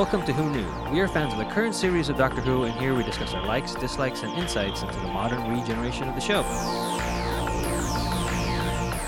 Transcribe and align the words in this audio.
Welcome 0.00 0.24
to 0.24 0.32
Who 0.32 0.48
Knew. 0.48 0.92
We 0.94 1.00
are 1.00 1.08
fans 1.08 1.34
of 1.34 1.38
the 1.38 1.44
current 1.44 1.74
series 1.74 2.08
of 2.08 2.16
Doctor 2.16 2.40
Who, 2.40 2.64
and 2.64 2.72
here 2.80 2.94
we 2.94 3.04
discuss 3.04 3.34
our 3.34 3.44
likes, 3.44 3.74
dislikes, 3.74 4.22
and 4.22 4.32
insights 4.38 4.80
into 4.80 4.98
the 4.98 5.08
modern 5.08 5.54
regeneration 5.54 6.08
of 6.08 6.14
the 6.14 6.22
show. 6.22 6.42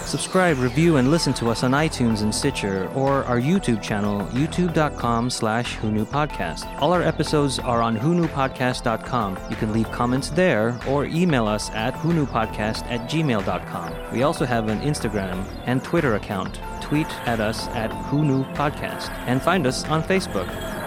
Subscribe, 0.05 0.59
review, 0.59 0.99
and 0.99 1.11
listen 1.11 1.33
to 1.33 1.49
us 1.49 1.63
on 1.65 1.71
iTunes 1.71 2.21
and 2.21 2.35
Stitcher, 2.35 2.91
or 2.95 3.25
our 3.25 3.41
YouTube 3.41 3.81
channel, 3.81 4.27
youtube.com 4.33 5.31
slash 5.31 5.79
Podcast. 5.79 6.71
All 6.83 6.93
our 6.93 7.01
episodes 7.01 7.59
are 7.59 7.81
on 7.81 7.97
whoknewpodcast.com. 7.97 9.39
You 9.49 9.57
can 9.57 9.73
leave 9.73 9.91
comments 9.93 10.29
there, 10.29 10.79
or 10.87 11.07
email 11.07 11.47
us 11.47 11.71
at 11.71 11.95
whoknewpodcast 11.95 12.85
at 12.91 13.09
gmail.com. 13.09 14.13
We 14.13 14.25
also 14.25 14.45
have 14.45 14.69
an 14.69 14.83
Instagram 14.83 15.47
and 15.65 15.83
Twitter 15.83 16.17
account. 16.17 16.61
Tweet 16.83 17.09
at 17.27 17.41
us 17.41 17.69
at 17.69 17.91
Podcast, 17.91 19.09
and 19.27 19.41
find 19.41 19.67
us 19.67 19.87
on 19.87 20.03
Facebook. 20.03 20.82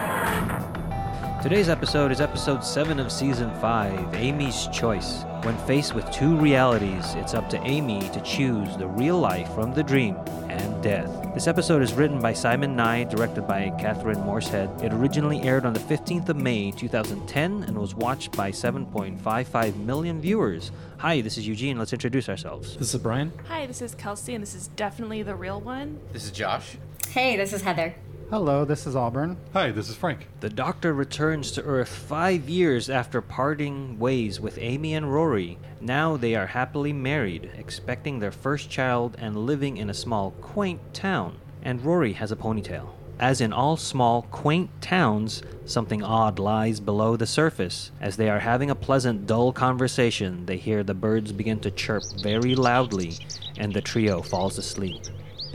Today's 1.46 1.70
episode 1.70 2.12
is 2.12 2.22
episode 2.22 2.64
7 2.64 3.00
of 3.00 3.12
season 3.12 3.54
5, 3.62 4.16
Amy's 4.16 4.66
Choice. 4.74 5.26
When 5.44 5.56
faced 5.68 5.94
with 5.94 6.10
two 6.10 6.36
realities, 6.38 7.14
it's 7.18 7.36
up 7.36 7.52
to 7.52 7.62
Amy 7.62 8.00
to 8.14 8.22
choose 8.22 8.76
the 8.78 8.88
real 8.88 9.20
life 9.20 9.54
from 9.54 9.72
the 9.72 9.84
dream 9.84 10.16
and 10.50 10.82
death. 10.82 11.08
This 11.36 11.46
episode 11.46 11.84
is 11.84 11.94
written 11.94 12.20
by 12.20 12.34
Simon 12.34 12.76
Nye, 12.76 13.04
directed 13.04 13.44
by 13.48 13.72
Catherine 13.80 14.18
Morshead. 14.22 14.82
It 14.82 14.92
originally 14.92 15.40
aired 15.44 15.68
on 15.68 15.74
the 15.74 15.80
15th 15.82 16.30
of 16.30 16.38
May 16.38 16.72
2010 16.72 17.62
and 17.62 17.78
was 17.78 17.94
watched 17.94 18.36
by 18.36 18.50
7.55 18.50 19.76
million 19.86 20.20
viewers. 20.20 20.72
Hi, 20.98 21.22
this 21.22 21.38
is 21.38 21.48
Eugene. 21.48 21.78
Let's 21.78 21.94
introduce 21.94 22.28
ourselves. 22.28 22.76
This 22.76 22.92
is 22.92 23.00
Brian. 23.00 23.32
Hi, 23.50 23.68
this 23.68 23.84
is 23.84 23.94
Kelsey, 23.94 24.34
and 24.34 24.42
this 24.42 24.56
is 24.56 24.70
definitely 24.70 25.22
the 25.22 25.36
real 25.36 25.62
one. 25.62 26.00
This 26.12 26.26
is 26.26 26.32
Josh. 26.32 26.78
Hey, 27.10 27.38
this 27.38 27.54
is 27.54 27.62
Heather. 27.62 27.94
Hello, 28.32 28.66
this 28.66 28.88
is 28.88 28.96
Auburn. 28.96 29.38
Hi, 29.54 29.70
this 29.70 29.88
is 29.88 29.96
Frank. 29.96 30.28
The 30.40 30.50
Doctor 30.50 30.96
returns 30.96 31.52
to 31.52 31.62
Earth 31.62 31.90
five 31.90 32.50
years 32.50 32.90
after 32.90 33.22
parting 33.22 34.00
ways 34.00 34.40
with 34.40 34.58
Amy 34.58 34.96
and 34.96 35.14
Rory. 35.14 35.60
Now 35.80 36.18
they 36.18 36.34
are 36.34 36.48
happily 36.48 36.92
married, 36.92 37.52
expecting 37.56 38.18
their 38.18 38.32
first 38.32 38.68
child 38.68 39.16
and 39.20 39.46
living 39.46 39.78
in 39.78 39.92
a 39.92 39.94
small, 39.94 40.32
quaint 40.42 40.82
town. 40.92 41.38
And 41.62 41.86
Rory 41.86 42.14
has 42.14 42.32
a 42.32 42.36
ponytail. 42.36 42.90
As 43.20 43.42
in 43.42 43.54
all 43.54 43.78
small, 43.78 44.24
quaint 44.24 44.72
towns, 44.82 45.44
something 45.66 46.02
odd 46.02 46.40
lies 46.40 46.80
below 46.80 47.16
the 47.16 47.28
surface. 47.28 47.92
As 48.02 48.18
they 48.18 48.28
are 48.28 48.40
having 48.40 48.72
a 48.72 48.76
pleasant, 48.76 49.28
dull 49.28 49.54
conversation, 49.54 50.48
they 50.48 50.58
hear 50.58 50.84
the 50.84 50.96
birds 50.96 51.32
begin 51.32 51.60
to 51.60 51.70
chirp 51.70 52.02
very 52.24 52.56
loudly, 52.56 53.14
and 53.56 53.72
the 53.72 53.82
trio 53.82 54.24
falls 54.24 54.58
asleep. 54.58 55.04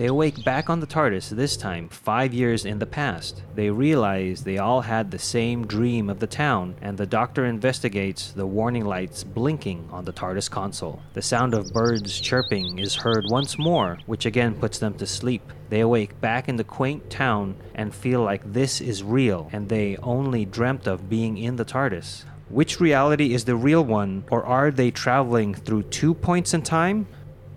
They 0.00 0.06
awake 0.06 0.42
back 0.44 0.70
on 0.70 0.80
the 0.80 0.86
TARDIS, 0.86 1.28
this 1.28 1.58
time 1.58 1.90
five 1.90 2.32
years 2.32 2.64
in 2.64 2.78
the 2.78 2.86
past. 2.86 3.42
They 3.54 3.68
realize 3.68 4.42
they 4.42 4.56
all 4.56 4.80
had 4.80 5.10
the 5.10 5.18
same 5.18 5.66
dream 5.66 6.08
of 6.08 6.20
the 6.20 6.26
town, 6.26 6.76
and 6.80 6.96
the 6.96 7.04
doctor 7.04 7.44
investigates 7.44 8.32
the 8.32 8.46
warning 8.46 8.86
lights 8.86 9.24
blinking 9.24 9.90
on 9.92 10.06
the 10.06 10.12
TARDIS 10.14 10.50
console. 10.50 11.02
The 11.12 11.20
sound 11.20 11.52
of 11.52 11.74
birds 11.74 12.18
chirping 12.18 12.78
is 12.78 12.94
heard 12.94 13.26
once 13.28 13.58
more, 13.58 13.98
which 14.06 14.24
again 14.24 14.54
puts 14.54 14.78
them 14.78 14.94
to 14.94 15.06
sleep. 15.06 15.42
They 15.68 15.80
awake 15.80 16.18
back 16.18 16.48
in 16.48 16.56
the 16.56 16.64
quaint 16.64 17.10
town 17.10 17.56
and 17.74 17.94
feel 17.94 18.22
like 18.22 18.54
this 18.54 18.80
is 18.80 19.02
real, 19.02 19.50
and 19.52 19.68
they 19.68 19.98
only 19.98 20.46
dreamt 20.46 20.86
of 20.86 21.10
being 21.10 21.36
in 21.36 21.56
the 21.56 21.66
TARDIS. 21.66 22.24
Which 22.48 22.80
reality 22.80 23.34
is 23.34 23.44
the 23.44 23.54
real 23.54 23.84
one, 23.84 24.24
or 24.30 24.46
are 24.46 24.70
they 24.70 24.90
traveling 24.90 25.52
through 25.52 25.82
two 25.82 26.14
points 26.14 26.54
in 26.54 26.62
time? 26.62 27.06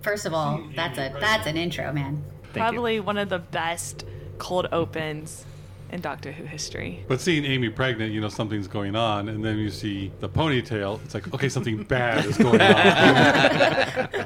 First 0.02 0.26
of 0.26 0.34
all, 0.34 0.62
that's 0.76 0.98
a 0.98 1.10
that's 1.18 1.46
an 1.46 1.56
intro, 1.56 1.90
man. 1.90 2.22
Thank 2.54 2.64
Probably 2.64 3.00
one 3.00 3.18
of 3.18 3.28
the 3.28 3.40
best 3.40 4.04
cold 4.38 4.68
opens 4.72 5.44
in 5.90 6.00
Doctor 6.00 6.32
Who 6.32 6.44
history. 6.44 7.04
But 7.08 7.20
seeing 7.20 7.44
Amy 7.44 7.68
pregnant, 7.68 8.12
you 8.12 8.20
know 8.20 8.28
something's 8.28 8.66
going 8.68 8.94
on, 8.96 9.28
and 9.28 9.44
then 9.44 9.58
you 9.58 9.70
see 9.70 10.10
the 10.20 10.28
ponytail. 10.28 11.00
It's 11.04 11.14
like, 11.14 11.32
okay, 11.34 11.48
something 11.48 11.82
bad 11.84 12.24
is 12.26 12.38
going 12.38 12.60
on. 12.60 12.68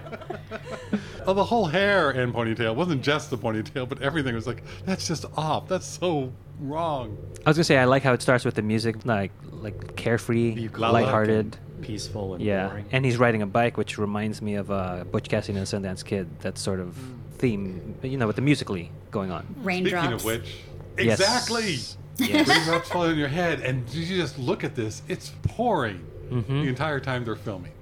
oh, 1.27 1.35
the 1.35 1.45
whole 1.45 1.67
hair 1.67 2.11
and 2.11 2.33
ponytail 2.33 2.71
it 2.71 2.77
wasn't 2.77 3.03
just 3.03 3.31
the 3.31 3.39
ponytail, 3.39 3.89
but 3.89 4.01
everything 4.03 4.35
was 4.35 4.47
like, 4.47 4.63
that's 4.85 5.07
just 5.07 5.25
off. 5.37 5.69
That's 5.69 5.87
so 5.87 6.33
wrong. 6.61 7.17
I 7.45 7.51
was 7.51 7.57
gonna 7.57 7.65
say 7.65 7.79
I 7.79 7.85
like 7.85 8.03
how 8.03 8.13
it 8.13 8.23
starts 8.23 8.45
with 8.45 8.55
the 8.55 8.63
music, 8.63 9.05
like 9.05 9.33
like 9.53 9.97
carefree, 9.97 10.55
Bucolic 10.55 10.93
lighthearted. 10.93 11.57
and 11.77 11.83
peaceful 11.83 12.35
and 12.35 12.45
Yeah, 12.45 12.69
boring. 12.69 12.85
and 12.93 13.05
he's 13.05 13.17
riding 13.19 13.43
a 13.43 13.47
bike, 13.47 13.77
which 13.77 13.99
reminds 13.99 14.41
me 14.43 14.55
of 14.55 14.71
uh, 14.71 15.05
Butch 15.11 15.29
Cassidy 15.29 15.59
and 15.59 15.67
the 15.67 15.77
Sundance 15.77 16.05
Kid. 16.05 16.41
That 16.41 16.59
sort 16.59 16.81
of 16.81 16.97
theme, 17.39 17.95
you 18.03 18.17
know, 18.17 18.27
with 18.27 18.37
the 18.37 18.43
musically 18.43 18.91
going 19.11 19.31
on. 19.31 19.47
Raindrops. 19.63 20.03
Speaking 20.05 20.15
of 20.15 20.25
which, 20.25 20.57
Yes. 20.99 21.21
exactly. 21.21 21.77
Yes. 22.19 22.49
Raindrops 22.49 22.89
falling 22.89 23.13
on 23.13 23.19
your 23.19 23.29
head, 23.29 23.61
and 23.61 23.89
you 23.91 24.05
just 24.17 24.39
look 24.39 24.65
at 24.65 24.75
this. 24.75 25.03
It's 25.09 25.33
pouring 25.43 26.05
Mm-hmm. 26.31 26.61
the 26.63 26.69
entire 26.69 27.01
time 27.01 27.25
they're 27.25 27.37
filming. 27.37 27.73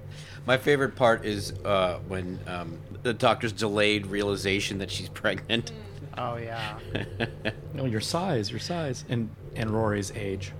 My 0.45 0.55
favorite 0.55 0.95
part 0.95 1.25
is 1.25 1.51
uh, 1.65 1.99
when 2.07 2.39
um, 2.47 2.77
the 3.03 3.13
doctor's 3.13 3.51
delayed 3.51 4.07
realization 4.07 4.77
that 4.77 4.89
she's 4.89 5.09
pregnant. 5.23 5.73
Oh 6.17 6.37
yeah. 6.37 6.77
No, 7.73 7.83
your 7.85 7.99
size, 8.01 8.49
your 8.49 8.59
size, 8.61 9.03
and 9.09 9.29
and 9.55 9.69
Rory's 9.69 10.11
age. 10.15 10.51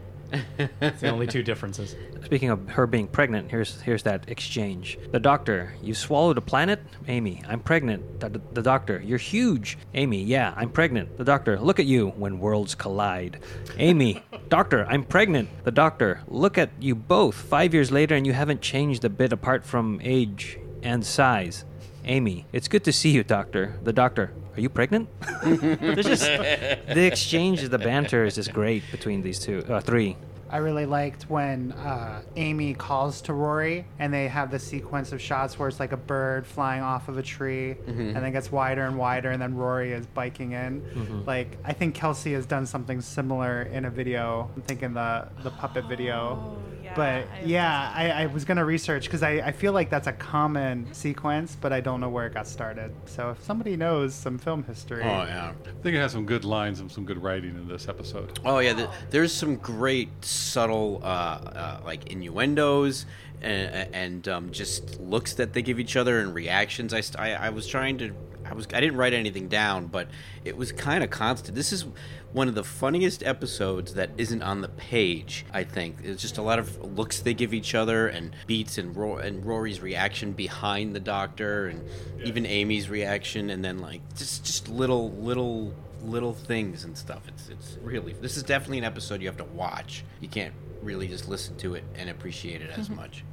It's 0.82 1.02
the 1.02 1.10
only 1.10 1.28
two 1.28 1.44
differences. 1.44 1.96
Speaking 2.26 2.50
of 2.50 2.70
her 2.70 2.88
being 2.88 3.08
pregnant, 3.08 3.50
here's 3.50 3.82
here's 3.82 4.04
that 4.04 4.30
exchange. 4.30 4.98
The 5.12 5.20
doctor, 5.20 5.74
you 5.82 5.94
swallowed 5.94 6.38
a 6.38 6.42
planet? 6.42 6.80
Amy, 7.08 7.42
I'm 7.48 7.60
pregnant. 7.60 8.20
The, 8.20 8.42
the 8.54 8.62
doctor, 8.62 9.02
you're 9.04 9.18
huge. 9.18 9.78
Amy, 9.94 10.24
yeah, 10.24 10.54
I'm 10.58 10.70
pregnant. 10.70 11.18
The 11.18 11.24
doctor, 11.24 11.60
look 11.60 11.80
at 11.80 11.86
you 11.86 12.10
when 12.10 12.40
worlds 12.40 12.76
collide. 12.76 13.40
Amy, 13.78 14.24
doctor, 14.50 14.86
I'm 14.86 15.04
pregnant. 15.04 15.50
The 15.64 15.72
doctor, 15.72 16.22
look 16.28 16.58
at 16.58 16.70
you 16.80 16.96
both. 16.96 17.36
Five 17.36 17.74
years 17.74 17.92
later, 17.92 18.16
and 18.16 18.26
you 18.26 18.34
haven't 18.34 18.62
changed 18.62 19.06
a 19.06 19.10
bit 19.10 19.32
apart 19.32 19.66
from 19.66 20.00
age 20.04 20.60
and 20.84 21.06
size. 21.06 21.66
Amy, 22.06 22.46
it's 22.54 22.68
good 22.68 22.84
to 22.86 22.94
see 22.94 23.12
you, 23.12 23.24
doctor. 23.24 23.78
The 23.84 23.94
doctor, 23.94 24.34
are 24.58 24.62
you 24.62 24.70
pregnant? 24.70 25.08
Just 25.44 26.24
the 26.24 27.06
exchange, 27.06 27.64
of 27.64 27.70
the 27.70 27.78
banter 27.78 28.26
is 28.26 28.36
just 28.36 28.52
great 28.54 28.84
between 28.92 29.22
these 29.22 29.40
two, 29.40 29.64
uh, 29.70 29.80
three. 29.80 30.18
I 30.50 30.58
really 30.58 30.86
liked 30.86 31.24
when 31.30 31.72
uh, 31.74 32.22
Amy 32.36 32.74
calls 32.74 33.22
to 33.24 33.34
Rory 33.34 33.86
and 34.00 34.14
they 34.14 34.28
have 34.28 34.50
the 34.52 34.60
sequence 34.60 35.12
of 35.12 35.20
shots 35.22 35.60
where 35.60 35.68
it's 35.68 35.80
like 35.80 35.92
a 35.92 35.98
bird 35.98 36.46
flying 36.48 36.82
off 36.82 37.10
of 37.10 37.18
a 37.18 37.24
tree 37.24 37.76
and 37.86 38.16
then 38.16 38.32
gets 38.32 38.52
wider 38.52 38.86
and 38.86 38.98
wider 38.98 39.30
and 39.32 39.42
then 39.42 39.56
Rory 39.56 39.92
is 39.92 40.06
biking 40.08 40.54
in. 40.54 41.24
Like 41.26 41.58
I 41.66 41.74
think 41.74 41.96
Kelsey 41.96 42.34
has 42.34 42.46
done 42.46 42.66
something 42.66 43.02
similar 43.02 43.64
in 43.64 43.86
a 43.86 43.90
video. 43.90 44.50
I'm 44.56 44.62
thinking 44.64 44.94
the 44.94 45.28
the 45.44 45.52
puppet 45.52 45.86
video. 45.86 46.40
Oh, 46.42 46.58
yeah, 46.84 46.94
but 46.96 47.24
I- 47.26 47.42
yeah, 47.46 47.92
I, 47.94 48.10
I 48.24 48.26
was 48.28 48.46
gonna 48.46 48.64
research 48.64 49.04
because 49.06 49.22
I, 49.24 49.32
I 49.50 49.52
feel 49.52 49.74
like 49.74 49.90
that's 49.90 50.08
a 50.08 50.14
common 50.14 50.88
sequence, 50.94 51.58
but 51.60 51.74
I 51.74 51.82
don't 51.82 52.00
know 52.00 52.10
where 52.10 52.26
it 52.28 52.34
got 52.34 52.48
started. 52.48 52.94
So 53.06 53.32
if 53.32 53.44
somebody 53.44 53.76
knows 53.76 54.16
some 54.16 54.38
film 54.38 54.64
history, 54.64 55.04
Oh 55.04 55.08
yeah. 55.26 55.52
I 55.66 55.82
think 55.84 55.96
it 55.96 56.00
has 56.00 56.14
some 56.14 56.26
good 56.26 56.46
lines 56.46 56.80
and 56.80 56.90
some 56.90 57.04
good 57.06 57.22
writing 57.22 57.52
in 57.56 57.68
this 57.68 57.90
episode. 57.90 58.40
Oh 58.46 58.60
yeah. 58.60 58.74
th 58.74 58.90
there's 59.10 59.34
some 59.34 59.56
great 59.58 60.10
subtle 60.38 61.02
uh, 61.04 61.08
uh, 61.08 61.82
like 61.86 62.12
innuendos 62.12 63.06
and, 63.42 63.96
and 63.96 64.28
um, 64.28 64.52
just 64.52 65.00
looks 65.00 65.34
that 65.34 65.54
they 65.54 65.62
give 65.62 65.80
each 65.80 65.96
other 65.96 66.20
and 66.20 66.34
reactions. 66.34 66.94
I, 66.94 67.02
I 67.18 67.48
I 67.48 67.50
was 67.50 67.68
trying 67.68 67.98
to. 68.00 68.14
I 68.46 68.54
was 68.54 68.66
I 68.74 68.80
didn't 68.80 68.98
write 68.98 69.14
anything 69.14 69.50
down, 69.50 69.88
but 69.88 70.08
it 70.46 70.56
was 70.56 70.72
kind 70.72 71.04
of 71.04 71.10
constant. 71.10 71.56
This 71.56 71.74
is 71.74 71.86
one 72.32 72.48
of 72.48 72.56
the 72.56 72.64
funniest 72.64 73.24
episodes 73.24 73.94
that 73.96 74.12
isn't 74.18 74.42
on 74.42 74.62
the 74.62 74.70
page. 74.70 75.46
I 75.54 75.64
think 75.64 75.98
it's 76.04 76.22
just 76.22 76.38
a 76.38 76.42
lot 76.42 76.60
of 76.60 76.98
looks 76.98 77.20
they 77.20 77.34
give 77.34 77.54
each 77.54 77.76
other 77.76 78.08
and 78.08 78.36
beats 78.46 78.78
and 78.78 78.96
Ro- 78.96 79.18
and 79.18 79.46
Rory's 79.46 79.82
reaction 79.82 80.32
behind 80.34 80.96
the 80.96 81.00
doctor 81.00 81.68
and 81.68 81.84
even 82.24 82.46
Amy's 82.46 82.90
reaction 82.90 83.50
and 83.50 83.64
then 83.64 83.80
like 83.80 84.02
just 84.16 84.46
just 84.46 84.70
little 84.70 85.12
little 85.12 85.74
little 86.04 86.34
things 86.34 86.84
and 86.84 86.98
stuff. 86.98 87.28
It's 87.28 87.50
it's 87.50 87.78
really 87.82 88.14
this 88.14 88.38
is 88.38 88.44
definitely 88.44 88.80
an 88.80 88.84
episode 88.84 89.22
you 89.22 89.28
have 89.28 89.38
to 89.38 89.44
watch. 89.46 90.04
You 90.22 90.28
can't 90.28 90.54
really 90.82 91.08
just 91.08 91.28
listen 91.28 91.56
to 91.58 91.76
it 91.76 91.84
and 91.96 92.10
appreciate 92.10 92.62
it 92.62 92.70
as 92.78 92.90
much. 92.90 93.24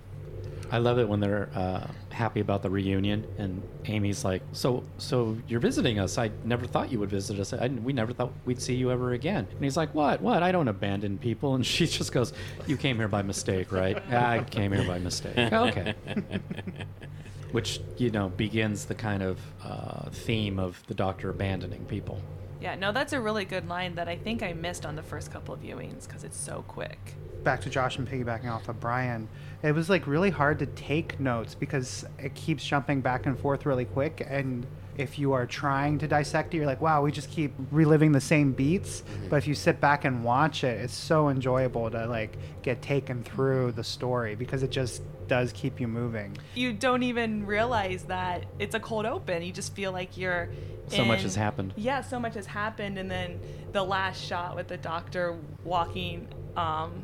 I 0.70 0.78
love 0.78 0.98
it 0.98 1.08
when 1.08 1.20
they're 1.20 1.50
uh, 1.54 1.86
happy 2.10 2.40
about 2.40 2.62
the 2.62 2.70
reunion, 2.70 3.26
and 3.38 3.62
Amy's 3.86 4.24
like, 4.24 4.42
"So, 4.52 4.82
so 4.98 5.36
you're 5.46 5.60
visiting 5.60 5.98
us? 5.98 6.18
I 6.18 6.30
never 6.44 6.66
thought 6.66 6.90
you 6.90 6.98
would 7.00 7.10
visit 7.10 7.38
us. 7.38 7.52
I, 7.52 7.68
we 7.68 7.92
never 7.92 8.12
thought 8.12 8.32
we'd 8.44 8.60
see 8.60 8.74
you 8.74 8.90
ever 8.90 9.12
again." 9.12 9.46
And 9.50 9.62
he's 9.62 9.76
like, 9.76 9.94
"What? 9.94 10.20
What? 10.20 10.42
I 10.42 10.52
don't 10.52 10.68
abandon 10.68 11.18
people." 11.18 11.54
And 11.54 11.64
she 11.74 11.86
just 11.86 12.12
goes, 12.12 12.32
"You 12.66 12.76
came 12.76 12.96
here 12.96 13.08
by 13.08 13.22
mistake, 13.22 13.72
right? 13.72 14.02
I 14.12 14.42
came 14.44 14.72
here 14.72 14.86
by 14.86 14.98
mistake. 14.98 15.36
Okay." 15.38 15.94
Which 17.52 17.80
you 17.98 18.10
know 18.10 18.30
begins 18.30 18.86
the 18.86 18.96
kind 18.96 19.22
of 19.22 19.38
uh, 19.62 20.10
theme 20.10 20.58
of 20.58 20.82
the 20.88 20.94
Doctor 20.94 21.30
abandoning 21.30 21.84
people. 21.84 22.20
Yeah, 22.64 22.76
no, 22.76 22.92
that's 22.92 23.12
a 23.12 23.20
really 23.20 23.44
good 23.44 23.68
line 23.68 23.94
that 23.96 24.08
I 24.08 24.16
think 24.16 24.42
I 24.42 24.54
missed 24.54 24.86
on 24.86 24.96
the 24.96 25.02
first 25.02 25.30
couple 25.30 25.52
of 25.52 25.60
viewings 25.60 26.06
because 26.08 26.24
it's 26.24 26.38
so 26.38 26.64
quick. 26.66 26.98
back 27.42 27.60
to 27.60 27.68
Josh 27.68 27.98
and 27.98 28.08
piggybacking 28.08 28.50
off 28.50 28.70
of 28.70 28.80
Brian, 28.80 29.28
it 29.62 29.72
was 29.72 29.90
like 29.90 30.06
really 30.06 30.30
hard 30.30 30.58
to 30.60 30.66
take 30.66 31.20
notes 31.20 31.54
because 31.54 32.06
it 32.18 32.34
keeps 32.34 32.64
jumping 32.64 33.02
back 33.02 33.26
and 33.26 33.38
forth 33.38 33.66
really 33.66 33.84
quick, 33.84 34.26
and 34.26 34.66
if 34.96 35.18
you 35.18 35.32
are 35.32 35.46
trying 35.46 35.98
to 35.98 36.08
dissect 36.08 36.54
it, 36.54 36.58
you're 36.58 36.66
like, 36.66 36.80
wow, 36.80 37.02
we 37.02 37.10
just 37.10 37.30
keep 37.30 37.52
reliving 37.70 38.12
the 38.12 38.20
same 38.20 38.52
beats. 38.52 39.02
But 39.28 39.36
if 39.36 39.46
you 39.46 39.54
sit 39.54 39.80
back 39.80 40.04
and 40.04 40.22
watch 40.24 40.64
it, 40.64 40.80
it's 40.80 40.94
so 40.94 41.28
enjoyable 41.28 41.90
to 41.90 42.06
like 42.06 42.36
get 42.62 42.80
taken 42.82 43.22
through 43.22 43.72
the 43.72 43.84
story 43.84 44.34
because 44.34 44.62
it 44.62 44.70
just 44.70 45.02
does 45.26 45.52
keep 45.52 45.80
you 45.80 45.88
moving. 45.88 46.36
You 46.54 46.72
don't 46.72 47.02
even 47.02 47.46
realize 47.46 48.04
that 48.04 48.44
it's 48.58 48.74
a 48.74 48.80
cold 48.80 49.06
open. 49.06 49.42
You 49.42 49.52
just 49.52 49.74
feel 49.74 49.92
like 49.92 50.16
you're. 50.16 50.50
So 50.88 51.04
much 51.04 51.22
has 51.22 51.34
happened. 51.34 51.72
Yeah, 51.76 52.02
so 52.02 52.20
much 52.20 52.34
has 52.34 52.44
happened, 52.44 52.98
and 52.98 53.10
then 53.10 53.40
the 53.72 53.82
last 53.82 54.22
shot 54.22 54.54
with 54.54 54.68
the 54.68 54.76
doctor 54.76 55.38
walking 55.64 56.28
um, 56.56 57.02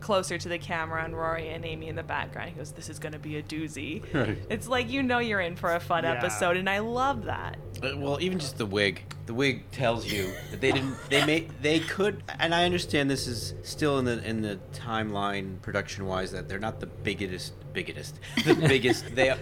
closer 0.00 0.38
to 0.38 0.48
the 0.48 0.58
camera 0.58 1.04
and 1.04 1.16
Rory 1.16 1.48
and 1.48 1.64
Amy 1.64 1.88
in 1.88 1.96
the 1.96 2.02
background. 2.02 2.50
He 2.50 2.56
goes, 2.56 2.72
"This 2.72 2.88
is 2.88 2.98
going 2.98 3.12
to 3.12 3.18
be 3.18 3.36
a 3.36 3.42
doozy." 3.42 4.02
Right. 4.16 4.38
It's 4.48 4.66
like 4.68 4.90
you 4.90 5.02
know 5.02 5.18
you're 5.18 5.40
in 5.40 5.56
for 5.56 5.74
a 5.74 5.80
fun 5.80 6.04
Yeah. 6.04 6.12
episode, 6.12 6.56
and 6.56 6.68
I 6.70 6.78
love 6.78 7.24
that. 7.24 7.58
Uh, 7.82 7.96
Well, 7.96 8.18
even 8.20 8.38
just 8.38 8.56
the 8.58 8.66
wig. 8.66 9.02
The 9.26 9.34
wig 9.34 9.70
tells 9.72 10.10
you 10.10 10.32
that 10.50 10.60
they 10.60 10.70
didn't. 10.72 10.96
They 11.10 11.24
made. 11.26 11.50
They 11.60 11.80
could. 11.80 12.22
And 12.38 12.54
I 12.54 12.64
understand 12.64 13.10
this 13.10 13.26
is 13.26 13.54
still 13.62 13.98
in 13.98 14.04
the 14.04 14.22
in 14.26 14.40
the 14.42 14.58
timeline 14.72 15.60
production 15.62 16.06
wise 16.06 16.30
that 16.32 16.48
they're 16.48 16.58
not 16.60 16.80
the 16.80 16.86
biggest 16.86 17.52
biggest 17.72 18.18
the 18.46 18.54
biggest 18.68 19.14
they 19.14 19.34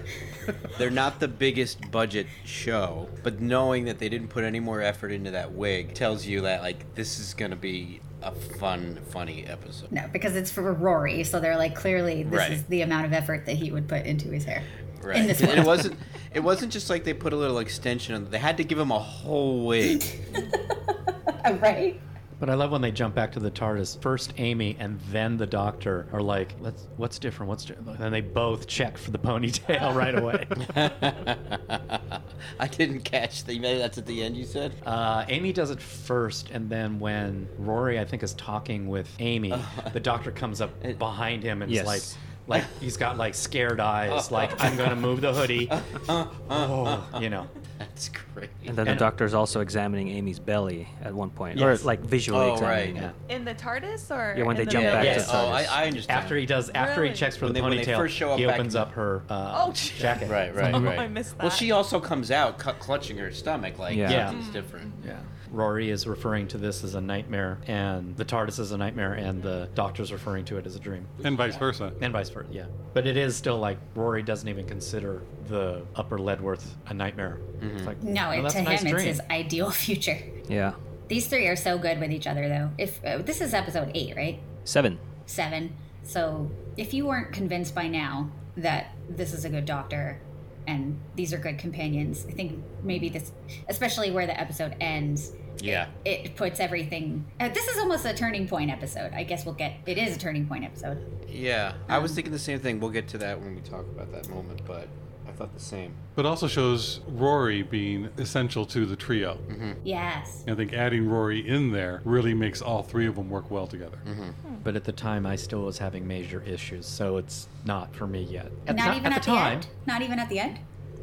they're 0.77 0.91
not 0.91 1.21
the 1.21 1.29
biggest 1.29 1.89
budget 1.93 2.27
show 2.45 3.09
but 3.23 3.41
knowing 3.41 3.85
that 3.85 4.01
they 4.01 4.09
didn't 4.09 4.27
put 4.27 4.43
any 4.43 4.59
more 4.59 4.81
effort 4.83 5.13
into 5.13 5.31
that 5.31 5.53
wig 5.53 5.95
tells 5.95 6.27
you 6.27 6.41
that 6.41 6.61
like 6.61 6.95
this 6.97 7.21
is 7.21 7.33
gonna 7.33 7.55
be 7.55 8.01
a 8.25 8.33
fun 8.33 8.99
funny 9.11 9.45
episode 9.47 9.93
No, 9.93 10.09
because 10.13 10.35
it's 10.37 10.51
for 10.51 10.73
Rory, 10.73 11.23
so 11.25 11.41
they're 11.41 11.57
like 11.59 11.75
clearly 11.75 12.23
this 12.23 12.33
Right. 12.39 12.53
is 12.53 12.63
the 12.65 12.81
amount 12.83 13.07
of 13.07 13.13
effort 13.13 13.47
that 13.47 13.55
he 13.57 13.71
would 13.71 13.87
put 13.89 14.05
into 14.07 14.29
his 14.29 14.45
hair. 14.45 14.63
right 15.03 15.17
In 15.19 15.27
this 15.27 15.41
and 15.43 15.51
it 15.59 15.67
wasn't 15.67 15.97
it 16.33 16.41
wasn't 16.41 16.73
just 16.73 16.89
like 16.91 17.05
they 17.05 17.13
put 17.15 17.33
a 17.33 17.37
little 17.37 17.59
extension 17.59 18.15
on 18.15 18.31
they 18.31 18.39
had 18.39 18.57
to 18.57 18.65
give 18.65 18.79
him 18.79 18.91
a 18.91 18.99
whole 18.99 19.67
wig 19.67 20.03
oh, 21.45 21.55
right? 21.55 22.01
But 22.45 22.53
I 22.53 22.57
love 22.57 22.73
when 22.73 22.83
they 22.83 22.93
jump 22.93 23.15
back 23.15 23.33
to 23.33 23.41
the 23.41 23.51
TARDIS. 23.51 24.03
First 24.03 24.35
Amy 24.37 24.77
and 24.79 25.01
then 25.11 25.39
the 25.39 25.47
Doctor 25.47 26.07
are 26.13 26.21
like, 26.21 26.55
"Let's 26.61 26.89
what's 26.99 27.19
different? 27.19 27.49
What's 27.49 27.65
different?" 27.65 27.99
And 27.99 28.13
they 28.15 28.21
both 28.21 28.67
check 28.67 28.99
for 28.99 29.13
the 29.13 29.19
ponytail 29.19 29.95
right 29.97 30.15
away. 30.15 30.47
I 32.61 32.67
didn't 32.67 33.01
catch 33.01 33.45
the 33.45 33.59
maybe 33.59 33.79
that's 33.79 33.97
at 33.97 34.05
the 34.05 34.23
end 34.23 34.37
you 34.37 34.45
said 34.45 34.75
Uh, 34.85 35.25
Amy 35.29 35.55
does 35.55 35.71
it 35.71 35.81
first, 35.81 36.51
and 36.51 36.69
then 36.69 36.99
when 36.99 37.49
Rory, 37.57 37.99
I 37.99 38.05
think, 38.05 38.23
is 38.23 38.35
talking 38.35 38.89
with 38.89 39.09
Amy, 39.21 39.55
the 39.95 40.01
Doctor 40.01 40.31
comes 40.31 40.61
up 40.61 40.71
behind 40.99 41.43
him 41.43 41.63
and 41.63 41.73
Yes. 41.73 41.81
is 41.81 41.87
like, 41.87 42.03
like 42.47 42.65
he's 42.81 42.97
got 42.97 43.17
like 43.17 43.35
scared 43.35 43.81
eyes, 43.81 44.31
like 44.31 44.63
I'm 44.63 44.77
gonna 44.77 44.97
move 44.97 45.21
the 45.21 45.33
hoodie. 45.33 45.69
Oh, 46.09 47.09
you 47.21 47.31
know. 47.31 47.49
that's 47.79 48.09
great 48.35 48.51
And 48.67 48.77
then 48.77 48.85
the 48.85 48.93
And- 48.93 49.01
doctor's 49.01 49.35
also 49.35 49.61
examining 49.61 50.09
Amy's 50.09 50.39
belly 50.39 50.89
at 51.03 51.13
one 51.13 51.31
point, 51.31 51.59
Yes. 51.59 51.83
or 51.83 51.87
like 51.87 52.01
visually 52.01 52.47
Oh, 52.51 52.53
examining 52.55 52.97
right. 53.03 53.13
it. 53.29 53.35
In 53.35 53.45
the 53.45 53.55
TARDIS, 53.55 54.11
or 54.11 54.35
Yeah, 54.37 54.45
when 54.45 54.57
in 54.57 54.61
they 54.61 54.65
the 54.65 54.71
jump 54.71 54.85
middle? 54.85 54.99
back 54.99 55.05
yeah, 55.07 55.13
to 55.15 55.19
Yes. 55.21 55.29
oh 55.31 55.35
TARDIS. 55.35 55.69
I, 55.71 55.83
I 55.83 55.87
understand 55.87 56.21
After 56.23 56.37
he 56.37 56.47
does, 56.47 56.71
after 56.75 57.01
Really? 57.01 57.13
he 57.15 57.19
checks 57.19 57.37
for 57.37 57.47
When 57.47 57.53
the 57.55 57.61
they- 57.61 57.63
when 57.69 57.77
they 57.77 57.85
ponytail, 57.85 57.97
first 57.97 58.15
show 58.15 58.33
up 58.33 58.39
he 58.39 58.47
back 58.47 58.55
opens 58.57 58.75
in- 58.75 58.81
up 58.81 58.93
her 58.93 59.23
uh, 59.29 59.65
Oh, 59.67 59.73
gee. 59.73 59.99
jacket. 59.99 60.31
Right, 60.31 60.55
right, 60.55 60.75
Oh, 60.75 60.81
right. 60.81 60.99
I 61.01 61.09
missed 61.09 61.37
Well, 61.39 61.49
that. 61.51 61.57
she 61.57 61.73
also 61.73 61.99
comes 62.01 62.31
out 62.31 62.59
cu- 62.59 62.73
clutching 62.75 63.19
her 63.19 63.33
stomach, 63.33 63.79
like 63.79 63.97
Yeah. 63.97 64.11
Yeah. 64.11 64.27
something's 64.29 64.53
different. 64.53 64.93
Yeah. 65.05 65.17
Rory 65.55 65.91
is 65.91 66.07
referring 66.07 66.49
to 66.49 66.59
this 66.59 66.83
as 66.85 66.95
a 66.95 67.01
nightmare, 67.01 67.59
and 67.67 68.17
the 68.17 68.25
TARDIS 68.25 68.59
is 68.59 68.73
a 68.73 68.77
nightmare, 68.77 69.13
and 69.15 69.43
the 69.43 69.69
Doctor's 69.75 70.13
referring 70.13 70.45
to 70.47 70.59
it 70.59 70.67
as 70.67 70.75
a 70.77 70.81
dream. 70.81 71.07
And 71.23 71.37
vice 71.37 71.57
versa. 71.57 71.93
And 72.01 72.13
vice 72.13 72.29
versa, 72.29 72.49
yeah. 72.51 72.67
But 72.93 73.07
it 73.07 73.17
is 73.17 73.37
still 73.37 73.59
like 73.59 73.79
Rory 73.95 74.23
doesn't 74.23 74.49
even 74.49 74.67
consider 74.67 75.23
the 75.47 75.83
Upper 75.95 76.19
Leadworth 76.19 76.77
a 76.87 76.95
nightmare. 76.95 77.39
It's 77.63 77.85
like, 77.85 78.03
No, 78.03 78.29
"Oh, 78.29 78.31
it, 78.33 78.43
that's 78.43 78.55
to 78.55 78.61
a 78.61 78.65
nice 78.65 78.81
him 78.83 78.89
it's 78.89 78.93
dream." 78.95 79.07
his 79.07 79.21
ideal 79.31 79.71
future. 79.87 80.19
Yeah. 80.49 80.75
These 81.09 81.29
three 81.29 81.47
are 81.47 81.57
so 81.57 81.79
good 81.79 82.01
with 82.01 82.11
each 82.11 82.27
other, 82.27 82.49
though. 82.49 82.71
If 82.79 83.05
uh, 83.05 83.19
this 83.19 83.41
is 83.41 83.55
episode 83.55 83.91
eight, 83.95 84.17
right? 84.17 84.41
Seven. 84.65 84.99
Seven. 85.27 85.75
So 86.03 86.51
if 86.77 86.93
you 86.93 87.07
weren't 87.07 87.33
convinced 87.33 87.75
by 87.75 87.89
now 87.89 88.31
that 88.57 88.93
this 89.09 89.33
is 89.33 89.45
a 89.45 89.51
good 89.51 89.65
doctor 89.67 90.21
and 90.67 90.99
these 91.15 91.33
are 91.33 91.39
good 91.39 91.59
companions, 91.59 92.27
I 92.29 92.33
think 92.33 92.63
maybe 92.83 93.09
this, 93.09 93.33
especially 93.69 94.11
where 94.11 94.27
the 94.27 94.39
episode 94.39 94.77
ends, 94.81 95.33
Yeah. 95.61 95.87
it 96.05 96.37
puts 96.37 96.61
everything. 96.61 97.25
Uh, 97.41 97.49
this 97.49 97.67
is 97.69 97.79
almost 97.79 98.05
a 98.07 98.15
turning 98.15 98.49
point 98.49 98.71
episode. 98.71 99.13
I 99.13 99.25
guess 99.25 99.45
we'll 99.45 99.55
get. 99.55 99.75
It 99.87 99.99
is 99.99 100.17
a 100.17 100.19
turning 100.19 100.47
point 100.47 100.65
episode. 100.65 100.99
Yeah. 101.29 101.75
I 101.89 101.97
Um, 101.97 102.03
was 102.03 102.13
thinking 102.15 102.33
the 102.33 102.39
same 102.39 102.59
thing. 102.61 102.81
We'll 102.81 102.91
get 102.91 103.09
to 103.09 103.19
that 103.19 103.41
when 103.41 103.55
we 103.55 103.61
talk 103.61 103.85
about 103.87 104.11
that 104.13 104.29
moment, 104.29 104.63
but 104.67 104.89
I 105.27 105.33
thought 105.33 105.55
the 105.55 105.61
same. 105.61 105.95
But 106.15 106.27
also 106.27 106.47
shows 106.47 107.01
Rory 107.09 107.63
being 107.63 108.09
essential 108.19 108.65
to 108.67 108.87
the 108.87 108.97
trio. 108.97 109.39
Mm-hmm. 109.49 109.73
Yes. 109.85 110.45
I 110.47 110.55
think 110.55 110.73
adding 110.73 111.09
Rory 111.09 111.47
in 111.47 111.73
there 111.73 112.01
really 112.05 112.35
makes 112.35 112.61
all 112.63 112.83
three 112.83 113.07
of 113.07 113.17
them 113.17 113.31
work 113.31 113.51
well 113.51 113.67
together. 113.67 113.99
Mm-hmm. 114.07 114.23
Hmm. 114.23 114.55
But 114.63 114.77
at 114.77 114.85
the 114.85 114.93
time, 114.93 115.27
I 115.27 115.37
still 115.37 115.63
was 115.63 115.79
having 115.79 116.07
major 116.07 116.43
issues, 116.47 116.87
so 116.87 117.17
it's 117.17 117.49
not 117.65 117.95
for 117.95 118.07
me 118.07 118.23
yet. 118.23 118.51
At 118.67 118.77
not 118.77 118.91
the, 118.91 118.97
even 118.97 119.13
at 119.13 119.19
at 119.19 119.23
the 119.25 119.31
the, 119.31 119.37
time, 119.37 119.53
end. 119.55 119.67
Not 119.87 120.03
even 120.03 120.19
at 120.19 120.29
the 120.29 120.39
end. 120.39 120.59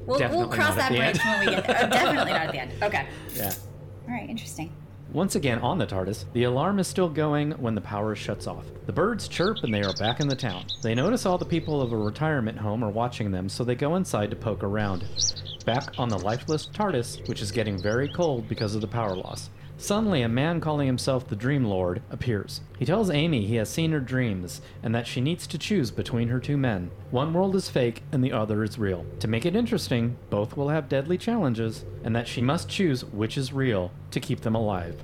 We'll, 0.06 0.20
we'll 0.30 0.48
cross 0.48 0.76
that 0.76 0.90
bridge 0.90 1.20
when 1.24 1.40
we 1.42 1.46
get 1.48 1.68
there. 1.68 1.80
Oh, 1.84 1.90
definitely 1.90 2.32
not 2.32 2.42
at 2.48 2.52
the 2.52 2.60
end. 2.60 2.72
Okay. 2.84 3.08
yeah. 3.36 3.54
All 4.08 4.14
right. 4.14 4.30
Interesting. 4.30 4.72
Once 5.14 5.36
again 5.36 5.60
on 5.60 5.78
the 5.78 5.86
TARDIS, 5.86 6.24
the 6.32 6.46
alarm 6.46 6.80
is 6.80 6.88
still 6.88 7.10
going 7.10 7.52
when 7.54 7.76
the 7.76 7.82
power 7.82 8.16
shuts 8.16 8.48
off. 8.48 8.64
The 8.86 8.94
birds 8.94 9.28
chirp 9.28 9.58
and 9.62 9.74
they 9.74 9.84
are 9.84 9.94
back 9.96 10.22
in 10.22 10.30
the 10.30 10.38
town. 10.38 10.64
They 10.82 10.96
notice 10.96 11.26
all 11.26 11.38
the 11.38 11.44
people 11.44 11.82
of 11.82 11.92
a 11.92 11.98
retirement 11.98 12.58
home 12.58 12.82
are 12.82 12.90
watching 12.90 13.30
them, 13.30 13.50
so 13.50 13.66
they 13.66 13.76
go 13.76 13.98
inside 13.98 14.30
to 14.30 14.38
poke 14.38 14.64
around. 14.64 15.04
Back 15.66 16.00
on 16.00 16.08
the 16.08 16.18
lifeless 16.18 16.68
TARDIS, 16.68 17.28
which 17.28 17.42
is 17.42 17.52
getting 17.52 17.78
very 17.78 18.08
cold 18.08 18.48
because 18.48 18.74
of 18.74 18.80
the 18.80 18.88
power 18.88 19.14
loss. 19.18 19.50
Suddenly, 19.82 20.22
a 20.22 20.30
man 20.30 20.62
calling 20.62 20.86
himself 20.86 21.28
the 21.28 21.36
Dream 21.36 21.66
Lord 21.66 22.04
appears. 22.12 22.62
He 22.78 22.86
tells 22.86 23.10
Amy 23.10 23.48
he 23.48 23.56
has 23.56 23.68
seen 23.68 23.92
her 23.94 24.00
dreams 24.00 24.62
and 24.84 24.94
that 24.94 25.08
she 25.08 25.22
needs 25.22 25.48
to 25.48 25.58
choose 25.58 25.90
between 25.90 26.28
her 26.28 26.40
two 26.40 26.56
men. 26.56 26.92
One 27.10 27.34
world 27.34 27.56
is 27.56 27.68
fake 27.68 28.04
and 28.12 28.24
the 28.24 28.32
other 28.32 28.64
is 28.64 28.78
real. 28.78 29.08
To 29.22 29.28
make 29.28 29.44
it 29.44 29.56
interesting, 29.56 30.18
both 30.30 30.56
will 30.56 30.70
have 30.70 30.88
deadly 30.88 31.18
challenges, 31.18 31.84
and 32.04 32.16
that 32.16 32.28
she 32.28 32.44
must 32.44 32.70
choose 32.70 33.04
which 33.04 33.40
is 33.40 33.54
real 33.54 33.92
to 34.12 34.20
keep 34.20 34.42
them 34.42 34.54
alive. 34.54 35.02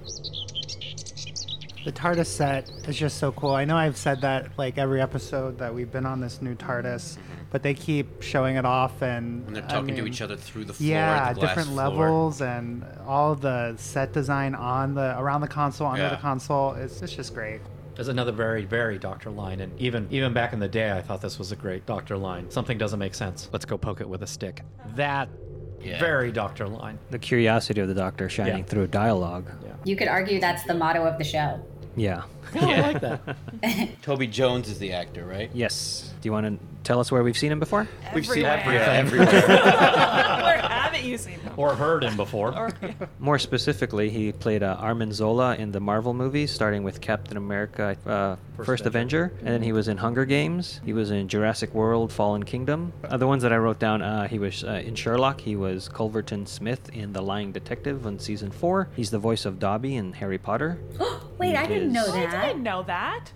The 1.83 1.91
TARDIS 1.91 2.27
set 2.27 2.69
is 2.87 2.97
just 2.97 3.17
so 3.17 3.31
cool. 3.31 3.53
I 3.53 3.65
know 3.65 3.77
I've 3.77 3.97
said 3.97 4.21
that 4.21 4.59
like 4.59 4.77
every 4.77 5.01
episode 5.01 5.57
that 5.57 5.73
we've 5.73 5.91
been 5.91 6.05
on 6.05 6.21
this 6.21 6.39
new 6.39 6.53
TARDIS, 6.53 7.17
but 7.51 7.63
they 7.63 7.73
keep 7.73 8.21
showing 8.21 8.55
it 8.57 8.65
off 8.65 9.01
and 9.01 9.45
When 9.45 9.53
they're 9.53 9.63
I 9.63 9.67
talking 9.67 9.95
to 9.95 10.05
each 10.05 10.21
other 10.21 10.35
through 10.35 10.65
the 10.65 10.73
floor. 10.73 10.89
Yeah, 10.89 11.33
the 11.33 11.39
glass 11.39 11.49
different 11.49 11.69
floor. 11.69 11.89
levels 11.89 12.41
and 12.41 12.85
all 13.05 13.35
the 13.35 13.75
set 13.77 14.13
design 14.13 14.55
on 14.55 14.93
the 14.95 15.17
around 15.19 15.41
the 15.41 15.47
console, 15.47 15.87
under 15.87 16.03
Yeah. 16.03 16.09
the 16.09 16.17
console. 16.17 16.73
It's, 16.73 17.01
it's 17.01 17.13
just 17.15 17.33
great. 17.33 17.61
There's 17.95 18.09
another 18.09 18.31
very, 18.31 18.63
very 18.65 18.99
Doctor 18.99 19.31
line, 19.31 19.59
and 19.59 19.71
even 19.79 20.07
even 20.11 20.31
back 20.33 20.53
in 20.53 20.59
the 20.59 20.67
day, 20.67 20.91
I 20.91 21.01
thought 21.01 21.19
this 21.21 21.39
was 21.39 21.51
a 21.51 21.55
great 21.55 21.85
Doctor 21.87 22.15
line. 22.17 22.49
Something 22.51 22.77
doesn't 22.77 22.99
make 22.99 23.15
sense. 23.15 23.49
Let's 23.51 23.65
go 23.65 23.77
poke 23.77 24.01
it 24.01 24.07
with 24.09 24.21
a 24.23 24.27
stick. 24.27 24.61
That 24.95 25.29
Yeah. 25.81 25.99
very 25.99 26.31
Doctor 26.31 26.67
line. 26.67 26.99
The 27.09 27.17
curiosity 27.19 27.81
of 27.81 27.87
the 27.87 27.93
doctor 27.95 28.29
shining 28.29 28.57
Yeah. 28.59 28.63
through 28.65 28.87
dialogue. 28.87 29.49
You 29.83 29.95
could 29.95 30.07
argue 30.09 30.39
that's 30.39 30.63
the 30.63 30.73
motto 30.73 31.03
of 31.05 31.17
the 31.17 31.23
show. 31.23 31.59
Yeah. 31.97 32.23
Oh, 32.55 32.59
I 32.59 32.79
like 32.79 33.01
that. 33.01 33.37
Toby 34.03 34.27
Jones 34.27 34.69
is 34.69 34.79
the 34.79 34.93
actor, 34.93 35.25
right? 35.25 35.49
Yes. 35.53 36.13
Do 36.21 36.27
you 36.27 36.31
want 36.31 36.45
to 36.47 36.65
tell 36.85 36.99
us 37.01 37.11
where 37.11 37.21
we've 37.23 37.37
seen 37.37 37.51
him 37.51 37.59
before? 37.59 37.87
We've 38.13 38.25
seen 38.25 38.45
Everywhere. 38.45 38.83
everywhere. 38.83 39.27
Where 39.41 40.57
haven't 40.59 41.03
you 41.03 41.17
seen 41.17 41.39
them? 41.43 41.53
or 41.57 41.75
heard 41.75 42.03
him 42.03 42.15
before. 42.15 42.57
Or- 42.57 42.71
More 43.19 43.37
specifically, 43.39 44.09
he 44.09 44.31
played 44.31 44.63
uh, 44.63 44.77
Arnim 44.79 45.11
Zola 45.11 45.55
in 45.55 45.71
the 45.71 45.79
Marvel 45.81 46.13
movies, 46.13 46.51
starting 46.51 46.83
with 46.83 47.01
Captain 47.01 47.35
America, 47.35 47.97
uh, 48.05 48.35
First 48.57 48.65
First, 48.67 48.85
Avenger. 48.87 49.25
Avenger, 49.25 49.37
and 49.45 49.47
then 49.53 49.61
he 49.61 49.71
was 49.71 49.87
in 49.87 49.97
Hunger 49.97 50.25
Games. 50.25 50.81
He 50.83 50.91
was 50.93 51.11
in 51.11 51.27
Jurassic 51.27 51.73
World: 51.73 52.11
Fallen 52.11 52.43
Kingdom. 52.43 52.91
Uh, 53.03 53.15
the 53.17 53.27
ones 53.27 53.43
that 53.43 53.53
I 53.53 53.57
wrote 53.57 53.77
down, 53.79 54.01
uh, 54.01 54.27
he 54.27 54.39
was 54.39 54.63
uh, 54.63 54.81
in 54.83 54.95
Sherlock. 54.95 55.39
He 55.41 55.55
was 55.55 55.87
Culverton 55.89 56.47
Smith 56.47 56.89
in 56.91 57.13
The 57.13 57.21
Lying 57.21 57.51
Detective 57.51 58.05
on 58.07 58.17
season 58.19 58.49
four. 58.51 58.89
He's 58.95 59.11
the 59.11 59.19
voice 59.19 59.45
of 59.45 59.59
Dobby 59.59 59.95
in 59.95 60.13
Harry 60.13 60.37
Potter. 60.39 60.79
Wait, 61.37 61.55
I 61.55 61.67
didn't 61.67 61.93
know 61.93 62.11
that. 62.11 62.33
I 62.33 62.47
didn't 62.47 62.63
know 62.63 62.81
that. 62.83 63.31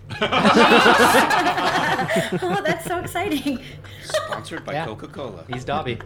oh, 2.42 2.60
that's 2.64 2.84
so 2.84 2.98
exciting. 2.98 3.60
Sponsored 4.02 4.64
by 4.64 4.72
Yeah. 4.72 4.86
Coca-Cola. 4.86 5.44
He's 5.48 5.64
Dobby. 5.64 5.98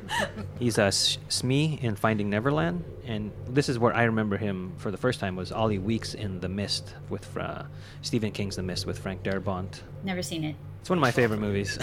He's 0.58 0.78
uh, 0.78 0.90
Smee 0.90 1.78
in 1.80 1.96
Finding 1.96 2.28
Neverland, 2.28 2.84
and 3.06 3.30
this 3.48 3.68
is 3.68 3.78
where 3.78 3.94
I 3.94 4.04
remember 4.04 4.36
him 4.36 4.72
for 4.78 4.90
the 4.90 4.96
first 4.96 5.20
time 5.20 5.36
was 5.36 5.52
Ollie 5.52 5.78
Weeks 5.78 6.14
in 6.14 6.40
The 6.40 6.48
Mist 6.48 6.94
with 7.08 7.36
uh, 7.36 7.62
Stephen 8.02 8.32
King's 8.32 8.56
The 8.56 8.62
Mist 8.62 8.84
with 8.84 8.98
Frank 8.98 9.22
Darabont. 9.22 9.80
Never 10.04 10.22
seen 10.22 10.44
it. 10.44 10.56
It's 10.80 10.90
one 10.90 10.98
of 10.98 11.02
my 11.02 11.12
favorite 11.12 11.40
movies. 11.40 11.78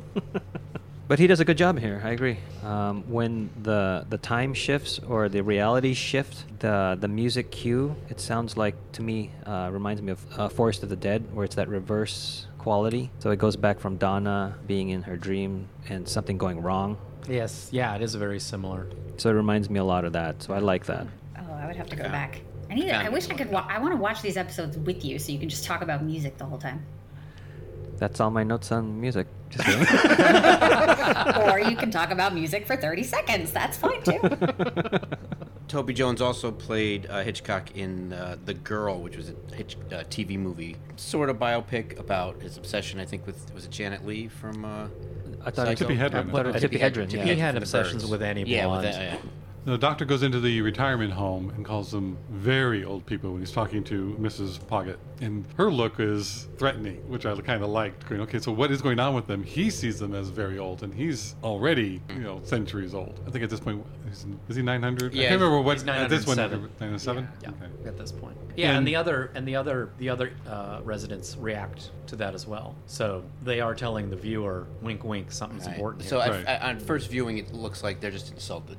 but 1.08 1.18
he 1.18 1.26
does 1.26 1.40
a 1.40 1.44
good 1.44 1.58
job 1.58 1.78
here. 1.78 2.00
I 2.04 2.10
agree. 2.10 2.38
Um, 2.62 3.04
when 3.10 3.50
the 3.62 4.06
the 4.08 4.18
time 4.18 4.54
shifts 4.54 4.98
or 4.98 5.28
the 5.28 5.42
reality 5.42 5.94
shift, 5.94 6.58
the 6.60 6.96
the 6.98 7.08
music 7.08 7.50
cue, 7.50 7.96
it 8.08 8.20
sounds 8.20 8.56
like 8.56 8.74
to 8.92 9.02
me 9.02 9.30
uh, 9.46 9.70
reminds 9.72 10.02
me 10.02 10.12
of 10.12 10.38
uh, 10.38 10.48
Forest 10.48 10.82
of 10.82 10.88
the 10.88 10.96
Dead, 10.96 11.34
where 11.34 11.44
it's 11.44 11.56
that 11.56 11.68
reverse 11.68 12.46
quality. 12.58 13.10
So 13.18 13.30
it 13.30 13.38
goes 13.38 13.56
back 13.56 13.78
from 13.78 13.96
Donna 13.96 14.56
being 14.66 14.88
in 14.88 15.02
her 15.02 15.16
dream 15.16 15.68
and 15.88 16.08
something 16.08 16.38
going 16.38 16.62
wrong. 16.62 16.96
Yes, 17.28 17.68
yeah, 17.72 17.94
it 17.96 18.02
is 18.02 18.14
very 18.14 18.38
similar. 18.40 18.86
So 19.16 19.30
it 19.30 19.34
reminds 19.34 19.70
me 19.70 19.78
a 19.78 19.84
lot 19.84 20.04
of 20.04 20.12
that. 20.12 20.42
So 20.42 20.52
I 20.54 20.58
like 20.58 20.84
that. 20.86 21.06
Oh, 21.38 21.52
I 21.52 21.66
would 21.66 21.76
have 21.76 21.88
to 21.88 21.96
go 21.96 22.04
Yeah. 22.04 22.10
back. 22.12 22.40
I 22.70 22.74
need. 22.74 22.90
I 22.90 23.08
wish. 23.08 23.28
I 23.30 23.34
could. 23.34 23.50
Wa- 23.50 23.66
I 23.68 23.78
want 23.78 23.92
to 23.94 24.00
watch 24.00 24.20
these 24.22 24.36
episodes 24.36 24.76
with 24.78 25.04
you, 25.04 25.18
so 25.18 25.32
you 25.32 25.38
can 25.38 25.48
just 25.48 25.64
talk 25.64 25.82
about 25.82 26.02
music 26.02 26.38
the 26.38 26.44
whole 26.44 26.58
time. 26.58 26.84
That's 27.98 28.18
all 28.20 28.30
my 28.30 28.42
notes 28.42 28.72
on 28.72 29.00
music. 29.00 29.26
Just 29.50 29.68
or 31.48 31.60
you 31.60 31.76
can 31.76 31.90
talk 31.92 32.10
about 32.10 32.34
music 32.34 32.66
for 32.66 32.74
30 32.76 33.02
seconds. 33.04 33.52
That's 33.52 33.76
fine 33.76 34.02
too. 34.02 34.18
Toby 35.68 35.94
Jones 35.94 36.20
also 36.20 36.50
played 36.50 37.06
uh, 37.08 37.22
Hitchcock 37.22 37.74
in 37.76 38.12
uh, 38.12 38.36
The 38.44 38.54
Girl, 38.54 39.00
which 39.00 39.16
was 39.16 39.30
a 39.30 39.54
Hitch, 39.54 39.76
uh, 39.90 40.04
TV 40.10 40.38
movie, 40.38 40.76
sort 40.96 41.30
of 41.30 41.38
biopic 41.38 41.98
about 41.98 42.40
his 42.42 42.56
obsession. 42.56 43.00
I 43.00 43.06
think 43.06 43.26
with 43.26 43.52
was 43.54 43.64
it 43.64 43.70
Janet 43.70 44.06
Leigh 44.06 44.28
from. 44.28 44.64
Uh, 44.64 44.88
I 45.44 45.50
thought 45.50 45.68
it 45.68 45.78
Psycho? 45.78 45.92
Tippi 45.92 45.98
Hedren. 45.98 46.30
But 46.30 46.46
I 46.46 46.52
thought. 46.52 46.62
Tippi 46.62 46.78
Hedren, 46.80 47.12
yeah. 47.12 47.24
He 47.24 47.34
had 47.36 47.56
obsessions 47.56 48.02
Birds. 48.02 48.10
with 48.10 48.22
Annie 48.22 48.44
Yeah, 48.44 48.66
with 48.66 48.82
Blonde. 48.82 48.84
that, 48.86 49.00
yeah. 49.14 49.16
The 49.64 49.78
doctor 49.78 50.04
goes 50.04 50.22
into 50.22 50.40
the 50.40 50.60
retirement 50.60 51.14
home 51.14 51.48
and 51.56 51.64
calls 51.64 51.90
them 51.90 52.18
very 52.30 52.84
old 52.84 53.06
people 53.06 53.30
when 53.32 53.40
he's 53.40 53.50
talking 53.50 53.82
to 53.84 54.14
Mrs. 54.20 54.58
Poggett. 54.58 54.98
And 55.22 55.46
her 55.56 55.70
look 55.70 55.98
is 56.00 56.48
threatening, 56.58 56.96
which 57.08 57.24
I 57.24 57.34
kind 57.40 57.62
of 57.62 57.70
liked. 57.70 58.06
Going, 58.06 58.20
okay, 58.22 58.38
so 58.40 58.52
what 58.52 58.70
is 58.70 58.82
going 58.82 59.00
on 59.00 59.14
with 59.14 59.26
them? 59.26 59.42
He 59.42 59.70
sees 59.70 59.98
them 59.98 60.14
as 60.14 60.28
very 60.28 60.58
old, 60.58 60.82
and 60.82 60.92
he's 60.92 61.34
already, 61.42 62.02
you 62.10 62.20
know, 62.20 62.42
centuries 62.44 62.94
old. 62.94 63.18
I 63.26 63.30
think 63.30 63.42
at 63.42 63.48
this 63.48 63.60
point, 63.60 63.82
he's, 64.06 64.26
is 64.50 64.56
he 64.56 64.62
900? 64.62 65.12
I 65.12 65.16
can't 65.16 65.32
remember 65.40 65.58
what. 65.62 65.78
He's 65.78 65.88
at 65.88 66.10
this 66.10 66.26
one, 66.26 66.36
907. 66.36 66.70
907? 66.80 67.28
Yeah, 67.42 67.48
Okay. 67.48 67.88
at 67.88 67.96
this 67.96 68.12
point. 68.12 68.36
Yeah, 68.56 68.68
and, 68.68 68.78
And- 68.78 68.86
the 68.86 68.96
other 68.96 69.30
and 69.34 69.48
the 69.48 69.56
other 69.56 69.90
the 69.98 70.10
other 70.10 70.32
uh, 70.46 70.80
residents 70.84 71.36
react 71.38 71.90
to 72.08 72.16
that 72.16 72.34
as 72.34 72.46
well. 72.46 72.74
So 72.86 73.24
they 73.42 73.60
are 73.60 73.74
telling 73.74 74.10
the 74.10 74.16
viewer, 74.16 74.66
wink, 74.82 75.04
wink, 75.04 75.32
something's 75.32 75.64
Right. 75.66 75.74
important. 75.74 76.04
So. 76.04 76.18
Right. 76.18 76.30
at, 76.32 76.46
at, 76.46 76.62
on 76.62 76.78
first 76.80 77.10
viewing, 77.10 77.38
it 77.38 77.54
looks 77.54 77.82
like 77.82 78.00
they're 78.00 78.10
just 78.10 78.30
insulted. 78.30 78.76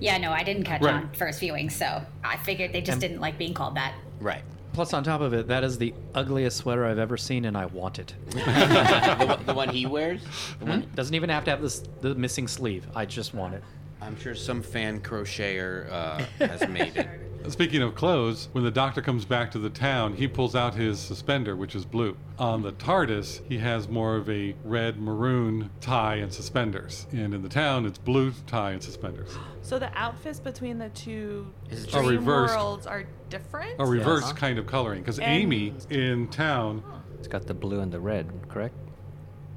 Yeah, 0.00 0.18
no, 0.18 0.30
I 0.32 0.42
didn't 0.42 0.64
catch 0.64 0.82
Right. 0.82 0.94
on 0.94 1.10
first 1.12 1.40
viewing, 1.40 1.70
so 1.70 2.02
I 2.24 2.36
figured 2.38 2.72
they 2.72 2.80
just 2.80 2.92
And- 2.92 3.00
didn't 3.00 3.20
like 3.20 3.38
being 3.38 3.54
called 3.54 3.76
that. 3.76 3.94
Right. 4.20 4.42
Plus, 4.72 4.92
on 4.92 5.02
top 5.04 5.22
of 5.22 5.32
it, 5.32 5.48
that 5.48 5.64
is 5.64 5.78
the 5.78 5.94
ugliest 6.14 6.58
sweater 6.58 6.84
I've 6.84 6.98
ever 6.98 7.16
seen, 7.16 7.46
and 7.46 7.56
I 7.56 7.64
want 7.66 7.98
it. 7.98 8.14
the, 8.30 9.24
one- 9.26 9.46
the 9.46 9.54
one 9.54 9.68
he 9.70 9.86
wears. 9.86 10.20
The 10.58 10.66
one, 10.66 10.86
Doesn't 10.94 11.14
even 11.14 11.30
have 11.30 11.44
to 11.44 11.50
have 11.50 11.62
this 11.62 11.82
the 12.02 12.14
missing 12.14 12.46
sleeve. 12.46 12.86
I 12.94 13.06
just 13.06 13.32
want 13.32 13.54
it. 13.54 13.62
I'm 14.02 14.18
sure 14.20 14.34
some 14.34 14.62
fan 14.62 15.00
crocheter 15.00 15.90
uh, 15.90 16.22
has 16.46 16.68
made 16.68 16.96
it. 16.96 17.08
Speaking 17.48 17.82
of 17.82 17.94
clothes, 17.94 18.48
when 18.52 18.64
the 18.64 18.70
doctor 18.70 19.00
comes 19.00 19.24
back 19.24 19.50
to 19.52 19.58
the 19.58 19.70
town, 19.70 20.14
he 20.14 20.26
pulls 20.26 20.54
out 20.56 20.74
his 20.74 20.98
suspender, 20.98 21.54
which 21.54 21.74
is 21.74 21.84
blue. 21.84 22.16
On 22.38 22.62
the 22.62 22.72
TARDIS, 22.72 23.40
he 23.48 23.58
has 23.58 23.88
more 23.88 24.16
of 24.16 24.28
a 24.28 24.54
red 24.64 24.98
maroon 25.00 25.70
tie 25.80 26.16
and 26.16 26.32
suspenders. 26.32 27.06
And 27.12 27.32
in 27.32 27.42
the 27.42 27.48
town, 27.48 27.86
it's 27.86 27.98
blue 27.98 28.32
tie 28.46 28.72
and 28.72 28.82
suspenders. 28.82 29.30
So 29.62 29.78
the 29.78 29.90
outfits 29.96 30.40
between 30.40 30.78
the 30.78 30.88
two 30.90 31.46
Is 31.70 31.84
it 31.84 31.90
dream 31.90 32.02
just- 32.02 32.10
reversed- 32.16 32.54
worlds 32.56 32.86
are 32.86 33.04
different. 33.30 33.76
A 33.78 33.86
reverse 33.86 34.24
Yes. 34.24 34.32
kind 34.32 34.58
of 34.58 34.66
coloring. 34.66 35.00
Because 35.02 35.18
And- 35.18 35.28
Amy 35.42 35.74
in 35.90 36.28
town, 36.28 36.82
It's 37.18 37.28
got 37.28 37.46
the 37.46 37.54
blue 37.54 37.80
and 37.80 37.90
the 37.90 37.98
red, 38.00 38.30
correct? 38.48 38.74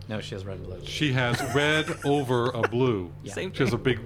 No, 0.08 0.22
she 0.22 0.34
has 0.34 0.46
red 0.46 0.58
and 0.58 0.66
blue. 0.66 0.80
she 0.86 1.12
has 1.14 1.40
red 1.54 1.86
over 2.06 2.50
a 2.52 2.62
blue. 2.68 3.12
Yeah. 3.24 3.34
Same 3.34 3.54
She 3.54 3.64
has 3.64 3.74
a 3.74 3.78
thing. 3.78 3.84
big. 3.84 4.00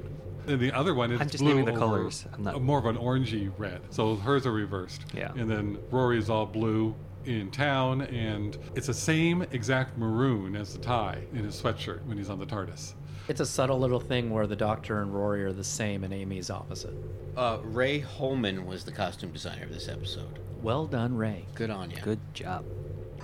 And 0.48 0.60
the 0.60 0.72
other 0.72 0.94
one 0.94 1.12
is 1.12 1.22
I'm 1.22 1.30
just 1.30 1.44
blue 1.44 1.52
naming 1.56 1.66
the 1.66 1.72
over 1.72 1.80
colors. 1.80 2.26
I'm 2.34 2.44
not- 2.44 2.62
more 2.62 2.80
of 2.80 2.86
an 2.86 2.98
orangey 2.98 3.52
red. 3.58 3.82
So 3.90 4.16
hers 4.16 4.46
are 4.46 4.52
reversed. 4.52 5.06
Yeah. 5.14 5.32
And 5.36 5.50
then 5.50 5.78
Rory 5.92 6.18
is 6.18 6.30
all 6.30 6.46
blue 6.46 6.96
in 7.26 7.50
town, 7.52 8.02
and 8.02 8.58
it's 8.76 8.88
the 8.88 8.94
same 8.94 9.44
exact 9.52 9.98
maroon 9.98 10.56
as 10.56 10.74
the 10.74 10.80
tie 10.80 11.20
in 11.34 11.46
his 11.46 11.62
sweatshirt 11.62 12.06
when 12.06 12.18
he's 12.18 12.30
on 12.30 12.40
the 12.40 12.46
TARDIS. 12.46 12.96
It's 13.30 13.40
a 13.40 13.46
subtle 13.46 13.80
little 13.80 14.02
thing 14.02 14.30
where 14.32 14.46
the 14.48 14.56
Doctor 14.58 15.00
and 15.02 15.14
Rory 15.14 15.46
are 15.46 15.54
the 15.54 15.64
same, 15.64 16.04
and 16.04 16.14
Amy's 16.14 16.50
opposite. 16.50 16.94
Uh, 17.38 17.60
Ray 17.64 18.00
Holman 18.00 18.66
was 18.66 18.84
the 18.84 18.92
costume 18.92 19.32
designer 19.32 19.64
of 19.64 19.70
this 19.72 19.88
episode. 19.88 20.40
Well 20.62 20.86
done, 20.86 21.16
Ray. 21.16 21.46
Good 21.56 21.70
on 21.70 21.90
you. 21.92 21.98
Good 22.02 22.20
job. 22.34 22.66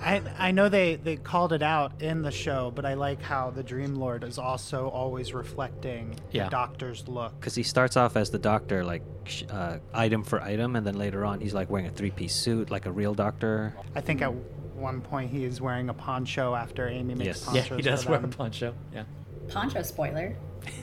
I, 0.02 0.22
I 0.38 0.50
know 0.52 0.68
they, 0.68 0.96
they 0.96 1.16
called 1.16 1.52
it 1.52 1.62
out 1.62 2.00
in 2.02 2.22
the 2.22 2.30
show, 2.30 2.70
but 2.74 2.84
I 2.86 2.94
like 2.94 3.20
how 3.20 3.50
the 3.50 3.62
Dream 3.62 3.94
Lord 3.96 4.24
is 4.24 4.38
also 4.38 4.88
always 4.88 5.34
reflecting 5.34 6.16
Yeah. 6.32 6.44
the 6.44 6.50
Doctor's 6.50 7.06
look. 7.06 7.38
Because 7.38 7.54
he 7.54 7.62
starts 7.62 7.96
off 7.96 8.16
as 8.16 8.30
the 8.30 8.38
doctor, 8.38 8.82
like 8.84 9.02
uh, 9.50 9.78
item 9.92 10.24
for 10.24 10.40
item, 10.40 10.76
and 10.76 10.86
then 10.86 10.96
later 10.96 11.24
on 11.24 11.40
he's 11.40 11.52
like 11.54 11.68
wearing 11.70 11.86
a 11.86 11.90
three-piece 11.90 12.34
suit, 12.34 12.70
like 12.70 12.86
a 12.86 12.90
real 12.92 13.14
doctor. 13.14 13.74
I 13.94 14.00
think 14.00 14.22
at 14.22 14.32
one 14.74 15.00
point 15.02 15.30
he 15.30 15.44
is 15.44 15.60
wearing 15.60 15.90
a 15.90 15.94
poncho 15.94 16.54
after 16.54 16.88
Amy 16.88 17.14
makes 17.14 17.26
Yes. 17.26 17.44
ponchos 17.44 17.68
Yeah, 17.70 17.76
he 17.76 17.82
does 17.82 18.04
for 18.04 18.12
wear 18.12 18.24
a 18.24 18.28
poncho. 18.28 18.74
Yeah. 18.94 19.04
Poncho 19.48 19.82
spoiler. 19.82 20.36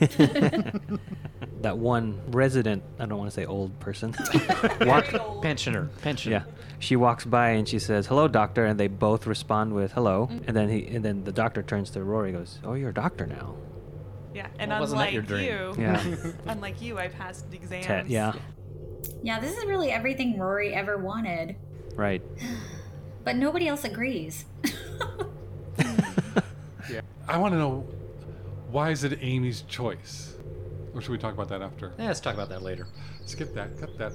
that 1.62 1.76
one 1.76 2.20
resident, 2.28 2.82
I 2.98 3.06
don't 3.06 3.18
want 3.18 3.30
to 3.30 3.34
say 3.34 3.44
old 3.46 3.78
person, 3.80 4.14
walk, 4.82 5.06
Pensioner. 5.42 5.88
Pensioner. 6.02 6.30
yeah, 6.30 6.42
she 6.78 6.96
walks 6.96 7.24
by 7.24 7.50
and 7.50 7.68
she 7.68 7.78
says, 7.78 8.06
"Hello, 8.06 8.28
doctor," 8.28 8.64
and 8.64 8.78
they 8.78 8.88
both 8.88 9.26
respond 9.26 9.74
with 9.74 9.92
"Hello," 9.92 10.28
mm-hmm. 10.30 10.44
and 10.46 10.56
then 10.56 10.68
he 10.68 10.86
and 10.86 11.04
then 11.04 11.24
the 11.24 11.32
doctor 11.32 11.62
turns 11.62 11.90
to 11.90 12.02
Rory, 12.02 12.30
and 12.30 12.38
goes, 12.38 12.58
"Oh, 12.64 12.74
you're 12.74 12.90
a 12.90 12.94
doctor 12.94 13.26
now." 13.26 13.56
Yeah, 14.34 14.46
and 14.58 14.70
Well, 14.70 14.80
wasn't 14.80 15.00
unlike 15.00 15.14
your 15.14 15.22
dream? 15.22 15.44
you, 15.44 15.74
Yeah, 15.78 16.16
unlike 16.46 16.80
you, 16.80 16.98
I 16.98 17.08
passed 17.08 17.46
exams. 17.52 17.86
Te- 17.86 18.12
yeah, 18.12 18.34
Yeah, 19.22 19.40
this 19.40 19.56
is 19.56 19.64
really 19.64 19.90
everything 19.90 20.38
Rory 20.38 20.74
ever 20.74 20.98
wanted, 20.98 21.56
right. 21.96 22.22
but 23.24 23.36
nobody 23.36 23.68
else 23.68 23.84
agrees. 23.84 24.44
Yeah. 26.90 27.02
I 27.26 27.36
want 27.36 27.52
to 27.52 27.58
know 27.58 27.86
why 28.70 28.90
is 28.90 29.04
it 29.04 29.18
Amy's 29.20 29.62
choice? 29.62 30.34
Or 30.94 31.00
should 31.00 31.10
we 31.10 31.18
talk 31.18 31.34
about 31.34 31.48
that 31.50 31.62
after? 31.62 31.92
Yeah, 31.98 32.06
let's 32.06 32.20
talk 32.20 32.34
about 32.34 32.48
that 32.48 32.62
later. 32.62 32.86
Skip 33.26 33.54
that. 33.54 33.78
Cut 33.78 33.98
that. 33.98 34.12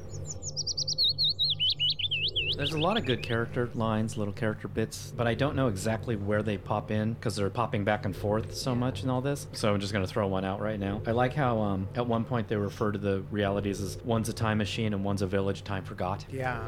There's 2.55 2.73
a 2.73 2.77
lot 2.77 2.97
of 2.97 3.05
good 3.05 3.23
character 3.23 3.69
lines, 3.73 4.17
little 4.17 4.33
character 4.33 4.67
bits, 4.67 5.11
but 5.15 5.25
I 5.25 5.33
don't 5.33 5.55
know 5.55 5.67
exactly 5.67 6.15
where 6.15 6.43
they 6.43 6.57
pop 6.57 6.91
in 6.91 7.13
because 7.13 7.35
they're 7.35 7.49
popping 7.49 7.83
back 7.83 8.05
and 8.05 8.15
forth 8.15 8.55
so 8.55 8.75
much 8.75 9.03
in 9.03 9.09
all 9.09 9.21
this. 9.21 9.47
So 9.53 9.73
I'm 9.73 9.79
just 9.79 9.91
going 9.91 10.05
to 10.05 10.11
throw 10.11 10.27
one 10.27 10.45
out 10.45 10.61
right 10.61 10.79
now. 10.79 11.01
I 11.07 11.11
like 11.11 11.33
how 11.33 11.59
um, 11.59 11.87
at 11.95 12.05
one 12.05 12.23
point 12.23 12.47
they 12.47 12.55
refer 12.55 12.91
to 12.91 12.99
the 12.99 13.23
realities 13.31 13.81
as 13.81 13.97
one's 14.03 14.29
a 14.29 14.33
time 14.33 14.59
machine 14.59 14.93
and 14.93 15.03
one's 15.03 15.21
a 15.21 15.27
village 15.27 15.63
time 15.63 15.83
forgot. 15.83 16.25
Yeah. 16.31 16.67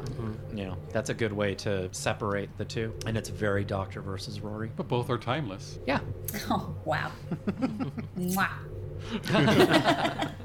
You 0.54 0.66
know, 0.66 0.78
that's 0.92 1.10
a 1.10 1.14
good 1.14 1.34
way 1.34 1.54
to 1.56 1.90
separate 1.94 2.50
the 2.58 2.66
two. 2.66 2.94
And 3.06 3.16
it's 3.18 3.30
very 3.30 3.64
Doctor 3.64 4.02
versus 4.02 4.42
Rory. 4.42 4.72
But 4.76 4.88
both 4.88 5.10
are 5.10 5.18
timeless. 5.18 5.80
Yeah. 5.86 6.00
oh, 6.50 6.76
wow. 6.84 7.12
Mwah. 8.18 8.50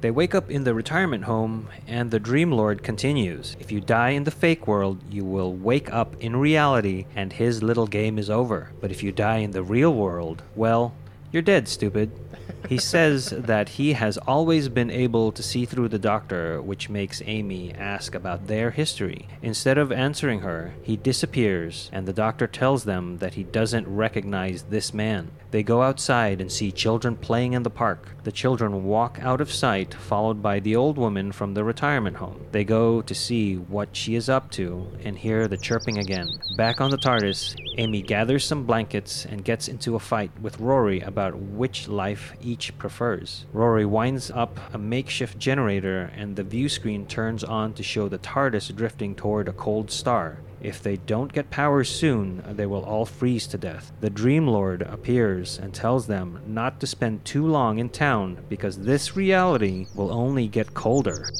They 0.00 0.12
wake 0.12 0.32
up 0.32 0.48
in 0.48 0.62
the 0.62 0.74
retirement 0.74 1.24
home, 1.24 1.68
and 1.88 2.12
the 2.12 2.20
Dream 2.20 2.52
Lord 2.52 2.84
continues. 2.84 3.56
If 3.58 3.72
you 3.72 3.80
die 3.80 4.10
in 4.10 4.22
the 4.22 4.30
fake 4.30 4.68
world, 4.68 5.00
you 5.10 5.24
will 5.24 5.52
wake 5.52 5.92
up 5.92 6.14
in 6.20 6.36
reality, 6.36 7.06
and 7.16 7.32
his 7.32 7.64
little 7.64 7.88
game 7.88 8.16
is 8.16 8.30
over. 8.30 8.70
But 8.80 8.92
if 8.92 9.02
you 9.02 9.10
die 9.10 9.38
in 9.38 9.50
the 9.50 9.64
real 9.64 9.92
world, 9.92 10.42
well, 10.54 10.94
you're 11.32 11.42
dead, 11.42 11.66
stupid. 11.66 12.12
He 12.68 12.76
says 12.76 13.30
that 13.30 13.70
he 13.70 13.94
has 13.94 14.18
always 14.18 14.68
been 14.68 14.90
able 14.90 15.32
to 15.32 15.42
see 15.42 15.64
through 15.64 15.88
the 15.88 15.98
doctor, 15.98 16.60
which 16.60 16.90
makes 16.90 17.22
Amy 17.24 17.72
ask 17.72 18.14
about 18.14 18.46
their 18.46 18.72
history. 18.72 19.26
Instead 19.40 19.78
of 19.78 19.90
answering 19.90 20.40
her, 20.40 20.74
he 20.82 20.94
disappears, 20.98 21.88
and 21.94 22.06
the 22.06 22.12
doctor 22.12 22.46
tells 22.46 22.84
them 22.84 23.18
that 23.18 23.34
he 23.34 23.42
doesn't 23.42 23.88
recognize 23.88 24.64
this 24.64 24.92
man. 24.92 25.30
They 25.50 25.62
go 25.62 25.80
outside 25.80 26.42
and 26.42 26.52
see 26.52 26.70
children 26.70 27.16
playing 27.16 27.54
in 27.54 27.62
the 27.62 27.70
park. 27.70 28.08
The 28.24 28.32
children 28.32 28.84
walk 28.84 29.18
out 29.22 29.40
of 29.40 29.50
sight, 29.50 29.94
followed 29.94 30.42
by 30.42 30.60
the 30.60 30.76
old 30.76 30.98
woman 30.98 31.32
from 31.32 31.54
the 31.54 31.64
retirement 31.64 32.16
home. 32.16 32.44
They 32.52 32.64
go 32.64 33.00
to 33.00 33.14
see 33.14 33.54
what 33.56 33.96
she 33.96 34.14
is 34.14 34.28
up 34.28 34.50
to 34.52 34.86
and 35.02 35.16
hear 35.16 35.48
the 35.48 35.56
chirping 35.56 35.96
again. 35.96 36.28
Back 36.58 36.82
on 36.82 36.90
the 36.90 36.98
TARDIS, 36.98 37.56
Amy 37.78 38.02
gathers 38.02 38.44
some 38.44 38.64
blankets 38.64 39.24
and 39.24 39.42
gets 39.42 39.68
into 39.68 39.94
a 39.94 40.00
fight 40.00 40.30
with 40.42 40.60
Rory 40.60 41.00
about 41.00 41.38
which 41.38 41.88
life 41.88 42.34
each 42.58 42.76
prefers. 42.76 43.46
Rory 43.52 43.84
winds 43.84 44.32
up 44.32 44.58
a 44.74 44.78
makeshift 44.78 45.38
generator 45.38 46.10
and 46.16 46.34
the 46.34 46.42
view 46.42 46.68
screen 46.68 47.06
turns 47.06 47.44
on 47.44 47.72
to 47.74 47.84
show 47.84 48.08
the 48.08 48.18
TARDIS 48.18 48.74
drifting 48.74 49.14
toward 49.14 49.46
a 49.46 49.52
cold 49.52 49.92
star. 49.92 50.40
If 50.60 50.82
they 50.82 50.96
don't 50.96 51.32
get 51.32 51.50
power 51.50 51.84
soon, 51.84 52.42
they 52.56 52.66
will 52.66 52.82
all 52.82 53.06
freeze 53.06 53.46
to 53.48 53.58
death. 53.58 53.92
The 54.00 54.10
Dream 54.10 54.48
Lord 54.48 54.82
appears 54.82 55.56
and 55.56 55.72
tells 55.72 56.08
them 56.08 56.40
not 56.48 56.80
to 56.80 56.86
spend 56.88 57.24
too 57.24 57.46
long 57.46 57.78
in 57.78 57.90
town 57.90 58.38
because 58.48 58.76
this 58.78 59.14
reality 59.14 59.86
will 59.94 60.10
only 60.10 60.48
get 60.48 60.74
colder. 60.74 61.30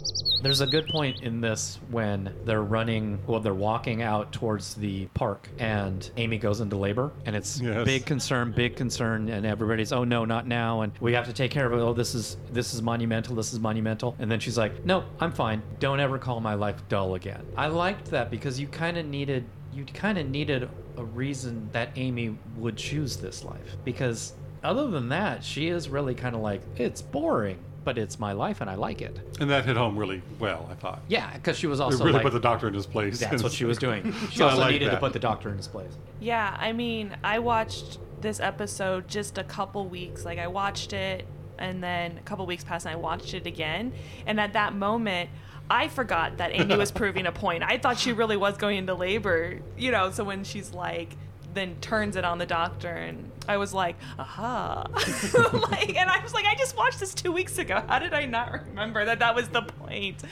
There's 0.43 0.61
a 0.61 0.67
good 0.67 0.87
point 0.89 1.23
in 1.23 1.41
this 1.41 1.79
when 1.91 2.33
they're 2.45 2.63
running, 2.63 3.19
well, 3.27 3.41
they're 3.41 3.55
walking 3.55 4.03
out 4.03 4.33
towards 4.33 4.75
the 4.75 5.07
park, 5.15 5.49
and 5.59 6.09
Amy 6.17 6.39
goes 6.39 6.61
into 6.61 6.77
labor, 6.77 7.11
and 7.27 7.35
it's 7.35 7.61
Yes. 7.61 7.85
big 7.85 8.07
concern, 8.07 8.53
big 8.53 8.77
concern, 8.77 9.29
and 9.29 9.45
everybody's, 9.45 9.93
oh 9.93 10.05
no, 10.05 10.25
not 10.25 10.47
now, 10.47 10.83
and 10.83 10.93
we 11.01 11.13
have 11.15 11.27
to 11.27 11.33
take 11.33 11.51
care 11.51 11.67
of 11.67 11.73
it. 11.73 11.83
Oh, 11.83 11.93
this 11.93 12.15
is 12.15 12.37
this 12.53 12.73
is 12.75 12.83
monumental. 12.83 13.35
This 13.35 13.53
is 13.53 13.59
monumental. 13.61 14.15
And 14.19 14.31
then 14.31 14.39
she's 14.41 14.57
like, 14.57 14.85
no, 14.85 15.05
I'm 15.21 15.33
fine. 15.33 15.63
Don't 15.81 16.01
ever 16.01 16.19
call 16.19 16.41
my 16.41 16.55
life 16.55 16.83
dull 16.89 17.15
again. 17.15 17.45
I 17.57 17.67
liked 17.67 18.07
that 18.13 18.31
because 18.31 18.61
you 18.61 18.69
kind 18.69 18.97
of 18.97 19.07
needed, 19.07 19.45
you 19.73 19.85
kind 19.87 20.19
of 20.19 20.29
needed 20.29 20.69
a 20.97 21.05
reason 21.05 21.69
that 21.73 21.91
Amy 21.97 22.37
would 22.57 22.77
choose 22.77 23.17
this 23.17 23.45
life 23.45 23.77
because 23.85 24.35
other 24.65 24.89
than 24.89 25.09
that, 25.11 25.45
she 25.45 25.69
is 25.69 25.89
really 25.89 26.15
kind 26.15 26.35
of 26.35 26.41
like 26.43 26.63
it's 26.77 27.01
boring, 27.03 27.59
but 27.89 27.97
it's 27.97 28.19
my 28.19 28.33
life 28.33 28.61
and 28.61 28.69
I 28.69 28.75
like 28.75 29.01
it. 29.01 29.19
And 29.41 29.49
that 29.49 29.65
hit 29.65 29.75
home 29.75 29.97
really 29.97 30.21
well, 30.39 30.69
I 30.71 30.75
thought. 30.75 31.01
Yeah, 31.09 31.33
because 31.33 31.57
she 31.57 31.67
was 31.67 31.81
It 31.81 31.85
also 31.85 32.05
really 32.05 32.13
like, 32.17 32.23
put 32.23 32.35
the 32.35 32.39
doctor 32.39 32.69
in 32.69 32.75
his 32.75 32.85
place. 32.85 33.19
that's 33.19 33.43
what 33.43 33.51
she 33.51 33.65
was 33.65 33.79
doing. 33.79 34.13
She 34.31 34.37
So 34.37 34.45
also 34.49 34.59
like 34.61 34.73
needed 34.73 34.91
to 34.91 34.99
put 34.99 35.15
the 35.15 35.19
doctor 35.19 35.49
in 35.49 35.57
his 35.57 35.69
place. 35.69 35.91
Yeah, 36.21 36.55
I 36.61 36.73
mean, 36.73 37.17
I 37.25 37.39
watched 37.39 37.97
this 38.21 38.41
episode 38.41 39.09
just 39.09 39.39
a 39.39 39.43
couple 39.45 39.87
weeks. 39.89 40.27
Like, 40.27 40.39
I 40.39 40.49
watched 40.49 40.93
it, 40.93 41.27
and 41.59 41.83
then 41.83 42.19
a 42.19 42.21
couple 42.29 42.45
weeks 42.45 42.63
passed, 42.63 42.85
and 42.85 42.93
I 42.93 42.99
watched 42.99 43.33
it 43.33 43.47
again. 43.47 43.95
And 44.27 44.39
at 44.39 44.53
that 44.53 44.75
moment, 44.75 45.31
I 45.71 45.89
forgot 45.89 46.37
that 46.37 46.51
Amy 46.53 46.77
was 46.77 46.93
proving 47.03 47.25
a 47.27 47.33
point. 47.33 47.63
I 47.63 47.79
thought 47.79 47.99
she 47.99 48.13
really 48.13 48.37
was 48.37 48.59
going 48.59 48.77
into 48.77 48.93
labor, 48.93 49.61
you 49.79 49.91
know. 49.93 50.11
So 50.11 50.25
when 50.25 50.45
she's 50.45 50.75
like, 50.75 51.17
then 51.55 51.77
turns 51.81 52.17
it 52.17 52.25
on 52.25 52.39
the 52.39 52.47
doctor, 52.47 52.89
and 52.89 53.31
I 53.49 53.57
was 53.57 53.73
like, 53.73 53.97
aha. 54.19 54.87
like, 55.71 55.97
and 55.97 56.11
I 56.11 56.23
was 56.23 56.35
like, 56.35 56.45
I 56.45 56.55
just 56.55 56.77
watched 56.77 57.01
this 57.01 57.15
two 57.15 57.33
weeks 57.33 57.59
ago. 57.59 57.83
How 57.87 57.99
did 57.99 58.13
I 58.13 58.27
not 58.27 58.67
remember 58.67 59.05
that 59.07 59.19
that 59.21 59.35
was 59.35 59.49
the 59.49 59.63
point? 59.63 60.23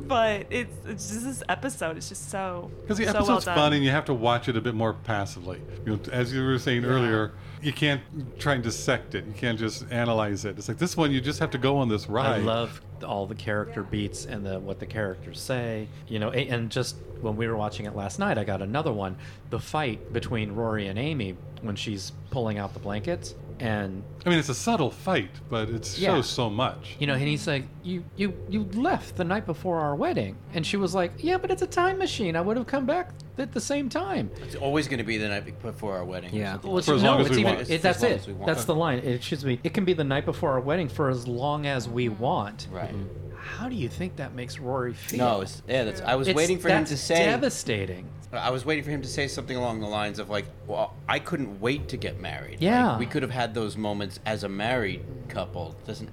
But 0.00 0.46
it's, 0.50 0.74
it's 0.84 1.08
just 1.08 1.24
this 1.24 1.42
episode. 1.48 1.96
It's 1.96 2.08
just 2.08 2.30
so 2.30 2.70
Because 2.82 2.98
the 2.98 3.04
so 3.04 3.10
episode's 3.10 3.28
well 3.28 3.40
done. 3.40 3.56
fun 3.56 3.72
and 3.74 3.84
you 3.84 3.90
have 3.90 4.04
to 4.06 4.14
watch 4.14 4.48
it 4.48 4.56
a 4.56 4.60
bit 4.60 4.74
more 4.74 4.92
passively. 4.94 5.60
You 5.84 5.96
know, 5.96 6.00
as 6.12 6.32
you 6.32 6.44
were 6.44 6.58
saying 6.58 6.84
earlier, 6.84 7.32
you 7.62 7.72
can't 7.72 8.02
try 8.38 8.54
and 8.54 8.62
dissect 8.62 9.14
it. 9.14 9.24
You 9.26 9.32
can't 9.32 9.58
just 9.58 9.84
analyze 9.90 10.44
it. 10.44 10.58
It's 10.58 10.68
like 10.68 10.78
this 10.78 10.96
one, 10.96 11.10
you 11.12 11.20
just 11.20 11.38
have 11.38 11.50
to 11.50 11.58
go 11.58 11.78
on 11.78 11.88
this 11.88 12.08
ride. 12.08 12.26
I 12.40 12.44
love 12.44 12.80
all 13.04 13.26
the 13.26 13.34
character 13.34 13.82
beats 13.82 14.26
and 14.26 14.44
the 14.44 14.58
what 14.58 14.78
the 14.80 14.86
characters 14.86 15.40
say. 15.40 15.88
You 16.08 16.18
know, 16.18 16.30
and 16.30 16.70
just 16.70 16.96
when 17.20 17.36
we 17.36 17.46
were 17.46 17.56
watching 17.56 17.86
it 17.86 17.94
last 17.96 18.18
night, 18.18 18.38
I 18.38 18.44
got 18.44 18.62
another 18.62 18.92
one. 18.92 19.16
The 19.50 19.60
fight 19.60 20.12
between 20.12 20.52
Rory 20.52 20.86
and 20.86 20.98
Amy 20.98 21.36
when 21.62 21.76
she's 21.76 22.12
pulling 22.30 22.58
out 22.58 22.74
the 22.74 22.80
blankets, 22.80 23.34
and 23.60 24.02
I 24.24 24.28
mean, 24.28 24.38
it's 24.38 24.48
a 24.48 24.54
subtle 24.54 24.90
fight, 24.90 25.30
but 25.48 25.70
it 25.70 25.84
shows 25.84 25.98
Yeah. 25.98 26.20
so 26.20 26.50
much. 26.50 26.96
you 26.98 27.06
know, 27.06 27.14
and 27.14 27.22
he's 27.22 27.46
like, 27.46 27.64
"You 27.82 28.04
you 28.16 28.34
you 28.48 28.64
left 28.74 29.16
the 29.16 29.24
night 29.24 29.46
before 29.46 29.80
our 29.80 29.94
wedding," 29.94 30.36
and 30.54 30.66
she 30.66 30.76
was 30.76 30.94
like, 30.94 31.12
"Yeah, 31.18 31.38
but 31.38 31.50
it's 31.50 31.62
a 31.62 31.66
time 31.66 31.98
machine. 31.98 32.36
I 32.36 32.40
would 32.40 32.56
have 32.56 32.66
come 32.66 32.86
back 32.86 33.10
at 33.38 33.52
the 33.52 33.60
same 33.60 33.88
time." 33.88 34.30
It's 34.42 34.56
always 34.56 34.88
going 34.88 34.98
to 34.98 35.04
be 35.04 35.16
the 35.16 35.28
night 35.28 35.60
before 35.62 35.96
our 35.96 36.04
wedding. 36.04 36.34
Yeah. 36.34 36.52
something 36.52 36.70
Well, 36.72 36.82
For 36.82 36.94
as 36.94 37.02
no, 37.02 37.10
long 37.12 37.20
as 37.20 37.26
it's 37.28 37.36
we 37.36 37.42
even, 37.42 37.54
want. 37.56 37.70
It, 37.70 37.82
that's 37.82 38.02
As 38.02 38.28
it. 38.28 38.34
want. 38.34 38.46
That's 38.46 38.64
the 38.64 38.74
line. 38.74 38.98
It 38.98 39.22
should 39.22 39.42
be. 39.42 39.60
It 39.64 39.72
can 39.74 39.84
be 39.84 39.92
the 39.94 40.04
night 40.04 40.24
before 40.26 40.50
our 40.52 40.60
wedding 40.60 40.88
for 40.88 41.08
as 41.08 41.26
long 41.26 41.66
as 41.66 41.88
we 41.88 42.08
want. 42.08 42.68
that. 42.70 42.76
Right. 42.76 42.94
Mm-hmm. 42.94 43.25
How 43.46 43.68
do 43.68 43.74
you 43.76 43.88
think 43.88 44.16
that 44.16 44.34
makes 44.34 44.58
Rory 44.58 44.92
feel? 44.94 45.18
No, 45.18 45.40
it's, 45.42 45.62
yeah, 45.68 45.84
that's. 45.84 46.00
I 46.02 46.14
was 46.16 46.28
It's- 46.28 46.36
waiting 46.36 46.58
for 46.58 46.68
him 46.68 46.78
that's 46.78 46.90
to 46.90 46.96
say. 46.96 47.14
It's 47.24 47.32
devastating. 47.32 48.08
I 48.32 48.50
was 48.50 48.64
waiting 48.66 48.84
for 48.84 48.90
him 48.90 49.02
to 49.02 49.08
say 49.08 49.28
something 49.28 49.56
along 49.56 49.80
the 49.80 49.86
lines 49.86 50.18
of 50.18 50.28
like, 50.28 50.44
"Well, 50.66 50.92
I 51.08 51.20
couldn't 51.20 51.60
wait 51.60 51.88
to 51.90 51.96
get 51.96 52.20
married. 52.20 52.58
Yeah. 52.60 52.90
Like, 52.90 52.98
we 52.98 53.06
could 53.06 53.22
have 53.22 53.30
had 53.30 53.54
those 53.54 53.76
moments 53.76 54.18
as 54.26 54.42
a 54.44 54.48
married 54.48 55.02
couple. 55.28 55.74
Doesn't 55.86 56.10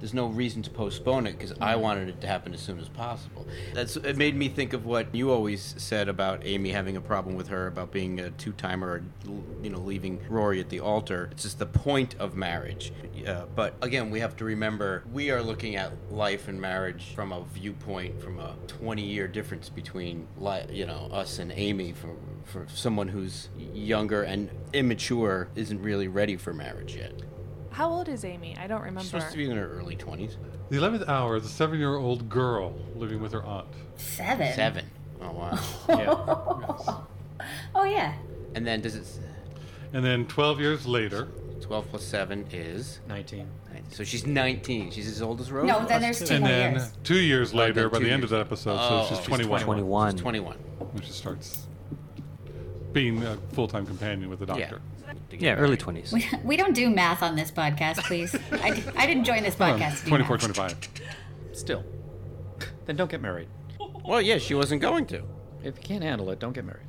there's 0.00 0.14
no 0.14 0.26
reason 0.26 0.62
to 0.62 0.70
postpone 0.70 1.26
it 1.26 1.32
because 1.38 1.52
I 1.60 1.76
wanted 1.76 2.08
it 2.08 2.20
to 2.22 2.26
happen 2.26 2.54
as 2.54 2.60
soon 2.60 2.78
as 2.80 2.88
possible. 2.88 3.46
That's 3.74 3.96
it 3.96 4.16
made 4.16 4.34
me 4.34 4.48
think 4.48 4.72
of 4.72 4.86
what 4.86 5.14
you 5.14 5.30
always 5.30 5.74
said 5.78 6.08
about 6.08 6.40
Amy 6.44 6.70
having 6.70 6.96
a 6.96 7.00
problem 7.00 7.36
with 7.36 7.48
her 7.48 7.66
about 7.66 7.92
being 7.92 8.18
a 8.18 8.30
two 8.30 8.52
timer 8.52 9.02
you 9.62 9.70
know 9.70 9.78
leaving 9.78 10.20
Rory 10.28 10.58
at 10.60 10.70
the 10.70 10.80
altar. 10.80 11.28
It's 11.32 11.42
just 11.42 11.58
the 11.58 11.66
point 11.66 12.14
of 12.18 12.34
marriage. 12.34 12.92
Uh, 13.26 13.44
but 13.54 13.74
again, 13.82 14.10
we 14.10 14.20
have 14.20 14.36
to 14.38 14.44
remember 14.44 15.04
we 15.12 15.30
are 15.30 15.42
looking 15.42 15.76
at 15.76 15.92
life 16.10 16.48
and 16.48 16.60
marriage 16.60 17.12
from 17.14 17.32
a 17.32 17.44
viewpoint 17.52 18.20
from 18.22 18.38
a 18.38 18.56
20 18.66 19.02
year 19.02 19.28
difference 19.28 19.68
between 19.68 20.26
li- 20.38 20.64
you 20.70 20.86
know 20.86 21.08
us 21.12 21.38
and 21.38 21.52
Amy 21.52 21.92
for 21.92 22.16
for 22.44 22.66
someone 22.74 23.08
who's 23.08 23.50
younger 23.74 24.22
and 24.22 24.50
immature 24.72 25.48
isn't 25.54 25.82
really 25.82 26.08
ready 26.08 26.36
for 26.36 26.54
marriage 26.54 26.96
yet. 26.96 27.12
How 27.70 27.88
old 27.88 28.08
is 28.08 28.24
Amy? 28.24 28.56
I 28.58 28.66
don't 28.66 28.80
remember. 28.80 29.00
She's 29.00 29.12
remember. 29.12 29.30
supposed 29.30 29.32
to 29.32 29.38
be 29.38 29.50
in 29.50 29.56
her 29.56 29.70
early 29.78 29.96
20s. 29.96 30.36
The 30.70 30.76
11th 30.76 31.08
hour 31.08 31.36
is 31.36 31.44
a 31.44 31.48
seven 31.48 31.78
year 31.78 31.96
old 31.96 32.28
girl 32.28 32.74
living 32.94 33.20
with 33.22 33.32
her 33.32 33.44
aunt. 33.44 33.68
Seven. 33.96 34.52
Seven. 34.54 34.84
Oh 35.22 35.32
wow. 35.32 35.58
Yeah. 35.88 36.96
Oh 37.74 37.84
yeah. 37.84 38.12
and 38.54 38.66
then 38.66 38.80
does 38.82 38.94
it? 38.96 39.06
And 39.94 40.04
then 40.04 40.26
12 40.26 40.60
years 40.60 40.86
later, 40.86 41.28
12 41.62 41.88
plus 41.88 42.04
seven 42.04 42.46
is. 42.52 43.00
19. 43.08 43.48
So 43.92 44.04
she's 44.04 44.26
19. 44.26 44.90
She's 44.90 45.08
as 45.08 45.22
old 45.22 45.40
as 45.40 45.50
Rose. 45.50 45.66
No, 45.66 45.84
then 45.86 46.02
there's 46.02 46.18
two 46.18 46.34
and 46.34 46.44
more 46.44 46.48
then 46.52 46.72
years. 46.74 46.92
two 47.02 47.18
years 47.18 47.54
later, 47.54 47.82
then 47.82 47.88
by 47.90 47.98
two 47.98 48.04
the 48.04 48.10
end 48.10 48.22
of 48.24 48.30
years. 48.30 48.38
that 48.38 48.40
episode, 48.40 48.76
Oh, 48.78 49.02
so 49.04 49.08
she's 49.08 49.18
oh, 49.18 49.20
she's 49.20 49.26
21, 49.26 49.62
21. 49.62 50.12
She's 50.12 50.20
21. 50.20 50.56
when 50.56 51.02
she 51.02 51.12
starts 51.12 51.66
being 52.92 53.22
a 53.22 53.36
full 53.52 53.68
time 53.68 53.86
companion 53.86 54.28
with 54.30 54.40
the 54.40 54.46
doctor. 54.46 54.80
To 55.30 55.36
get 55.36 55.42
Yeah, 55.42 55.54
early 55.54 55.76
20s. 55.76 56.12
We, 56.12 56.26
we 56.44 56.56
don't 56.56 56.74
do 56.74 56.88
math 56.88 57.22
on 57.22 57.36
this 57.36 57.50
podcast, 57.50 57.98
please. 58.04 58.34
I 58.52 59.06
didn't 59.06 59.24
join 59.24 59.42
this 59.42 59.56
podcast. 59.56 59.98
to 59.98 60.04
do 60.04 60.08
24, 60.10 60.36
math. 60.36 60.56
25. 60.56 60.88
Still. 61.52 61.84
Then 62.86 62.96
don't 62.96 63.10
get 63.10 63.20
married. 63.20 63.48
Well, 64.04 64.20
yeah, 64.22 64.38
she 64.38 64.54
wasn't 64.54 64.82
going 64.82 65.06
to. 65.06 65.22
If 65.62 65.76
you 65.76 65.82
can't 65.82 66.02
handle 66.02 66.30
it, 66.30 66.38
don't 66.38 66.52
get 66.52 66.64
married. 66.64 66.86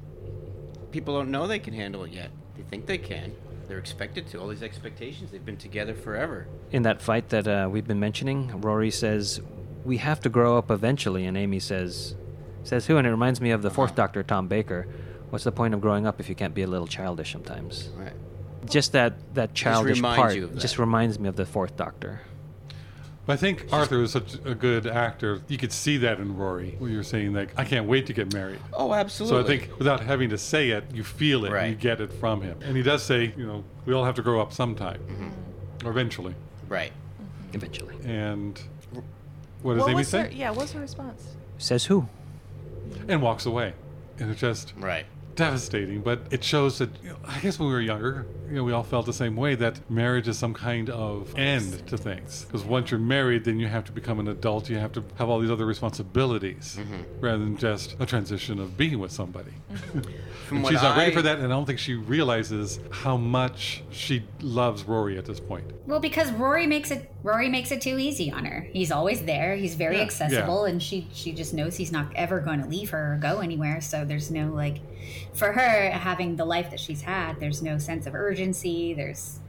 People 0.92 1.16
don't 1.18 1.32
know 1.32 1.48
they 1.48 1.60
can 1.60 1.74
handle 1.74 2.04
it 2.04 2.12
yet. 2.12 2.32
They 2.56 2.64
think 2.64 2.86
they 2.86 2.98
can. 2.98 3.34
They're 3.68 3.80
expected 3.80 4.28
to. 4.30 4.40
All 4.40 4.48
these 4.48 4.64
expectations. 4.64 5.32
They've 5.32 5.46
been 5.46 5.58
together 5.58 5.94
forever. 5.94 6.48
In 6.72 6.84
that 6.84 7.02
fight 7.02 7.30
that 7.30 7.48
uh, 7.48 7.70
we've 7.72 7.88
been 7.88 8.00
mentioning, 8.00 8.60
Rory 8.62 8.92
says, 8.92 9.40
"We 9.86 9.98
have 9.98 10.20
to 10.22 10.30
grow 10.30 10.58
up 10.58 10.70
eventually," 10.70 11.26
and 11.26 11.38
Amy 11.38 11.60
says, 11.60 12.16
"Says 12.64 12.88
who?" 12.88 12.98
And 12.98 13.08
it 13.08 13.12
reminds 13.12 13.40
me 13.40 13.52
of 13.52 13.62
the 13.62 13.70
Fourth 13.72 13.96
Doctor, 13.96 14.24
Tom 14.24 14.48
Baker. 14.48 14.88
What's 15.32 15.44
the 15.46 15.52
point 15.52 15.74
of 15.74 15.82
growing 15.82 16.06
up 16.06 16.20
if 16.20 16.30
you 16.30 16.36
can't 16.36 16.54
be 16.54 16.62
a 16.62 16.68
little 16.68 16.88
childish 16.88 17.32
sometimes? 17.32 17.90
Right. 17.98 18.14
Just 18.70 18.92
that 18.92 19.14
that 19.34 19.54
childish 19.56 19.98
reminds 19.98 20.18
part 20.22 20.36
you 20.36 20.44
of 20.44 20.58
just 20.60 20.78
reminds 20.78 21.18
me 21.20 21.28
of 21.30 21.36
the 21.36 21.46
Fourth 21.46 21.76
Doctor. 21.76 22.22
But 23.26 23.34
I 23.34 23.38
think 23.38 23.68
Arthur 23.72 24.02
is 24.04 24.12
such 24.12 24.34
a 24.46 24.54
good 24.56 24.86
actor. 24.88 25.42
You 25.48 25.58
could 25.58 25.72
see 25.72 25.98
that 25.98 26.20
in 26.20 26.36
Rory, 26.36 26.76
where 26.80 26.90
you're 26.90 27.04
saying, 27.04 27.34
like, 27.34 27.54
I 27.58 27.64
can't 27.64 27.86
wait 27.88 28.08
to 28.08 28.14
get 28.14 28.34
married. 28.34 28.60
Oh, 28.74 28.94
absolutely. 28.94 29.38
So 29.40 29.44
I 29.44 29.48
think 29.48 29.78
without 29.78 30.00
having 30.02 30.30
to 30.32 30.38
say 30.40 30.72
it, 30.72 30.86
you 30.94 31.04
feel 31.04 31.46
it, 31.46 31.54
and 31.54 31.70
you 31.70 31.76
get 31.76 32.02
it 32.02 32.12
from 32.14 32.42
him. 32.42 32.60
And 32.64 32.76
he 32.76 32.82
does 32.84 33.04
say, 33.04 33.32
you 33.38 33.46
know, 33.46 33.64
we 33.86 33.94
all 33.94 34.04
have 34.06 34.16
to 34.16 34.22
grow 34.24 34.42
up 34.42 34.52
sometime, 34.52 35.00
Mm-hmm. 35.08 35.88
or 35.88 35.92
eventually. 35.92 36.34
Right. 36.68 36.92
Eventually, 37.54 37.96
And 38.06 38.60
what 39.62 39.76
does 39.76 39.84
what 39.84 39.92
Amy 39.92 40.04
say? 40.04 40.22
her? 40.24 40.32
Yeah, 40.32 40.50
what's 40.52 40.72
her 40.74 40.80
response? 40.80 41.36
says 41.60 41.86
who? 41.86 42.08
And 43.08 43.22
walks 43.22 43.46
away. 43.46 43.74
And 44.20 44.32
it's 44.32 44.42
just 44.42 44.74
Right. 44.78 45.06
Devastating, 45.36 46.02
but 46.02 46.22
it 46.32 46.44
shows 46.44 46.78
that 46.80 46.90
you 47.04 47.10
know, 47.10 47.18
I 47.26 47.40
guess 47.40 47.60
when 47.60 47.68
we 47.68 47.74
were 47.74 47.82
younger, 47.82 48.26
you 48.48 48.56
know, 48.56 48.64
we 48.64 48.74
all 48.74 48.84
felt 48.84 49.06
the 49.06 49.14
same 49.14 49.36
way 49.36 49.56
that 49.56 49.90
marriage 49.90 50.28
is 50.28 50.38
some 50.38 50.54
kind 50.54 50.90
of 50.90 51.38
end 51.38 51.88
to 51.88 51.98
things. 51.98 52.46
Because 52.46 52.64
once 52.64 52.92
you're 52.92 53.00
married, 53.00 53.46
then 53.46 53.60
you 53.60 53.68
have 53.68 53.86
to 53.86 53.92
become 53.92 54.20
an 54.20 54.28
adult. 54.28 54.70
You 54.70 54.78
have 54.78 54.92
to 54.94 55.04
have 55.18 55.30
all 55.30 55.40
these 55.40 55.52
other 55.52 55.66
responsibilities, 55.66 56.78
mm-hmm. 56.80 57.20
rather 57.20 57.40
than 57.40 57.58
just 57.58 57.96
a 58.00 58.06
transition 58.06 58.60
of 58.60 58.78
being 58.78 59.00
with 59.00 59.12
somebody. 59.12 59.52
Mm-hmm. 59.72 60.02
From 60.48 60.58
and 60.58 60.68
she's 60.68 60.82
not 60.82 60.98
ready 60.98 61.14
for 61.14 61.22
that, 61.22 61.38
and 61.38 61.46
I 61.46 61.50
don't 61.50 61.66
think 61.66 61.80
she 61.80 61.94
realizes 61.94 62.82
how 62.92 63.16
much 63.16 63.84
she 63.90 64.24
loves 64.42 64.84
Rory 64.84 65.18
at 65.18 65.24
this 65.26 65.40
point. 65.40 65.64
Well, 65.88 66.02
because 66.02 66.30
Rory 66.32 66.68
makes 66.68 66.92
it 66.92 67.10
Rory 67.24 67.48
makes 67.48 67.72
it 67.72 67.82
too 67.82 67.98
easy 67.98 68.30
on 68.32 68.44
her. 68.44 68.68
He's 68.74 68.92
always 68.92 69.24
there. 69.24 69.56
He's 69.56 69.76
very 69.76 69.96
Yeah. 69.98 70.04
accessible, 70.04 70.66
and 70.66 70.84
she 70.84 71.08
she 71.14 71.32
just 71.32 71.54
knows 71.54 71.78
he's 71.78 71.92
not 71.92 72.12
ever 72.16 72.42
going 72.42 72.62
to 72.62 72.68
leave 72.68 72.90
her 72.90 73.14
or 73.14 73.18
go 73.18 73.40
anywhere. 73.40 73.80
So 73.80 74.04
there's 74.04 74.30
no 74.30 74.52
like, 74.52 74.80
for 75.34 75.54
her 75.54 75.90
having 75.92 76.36
the 76.36 76.46
life 76.46 76.70
that 76.72 76.80
she's 76.80 77.02
had, 77.02 77.40
there's 77.40 77.62
no 77.62 77.78
sense 77.78 78.06
of 78.06 78.16
urgency. 78.16 78.94
There's, 78.94 79.40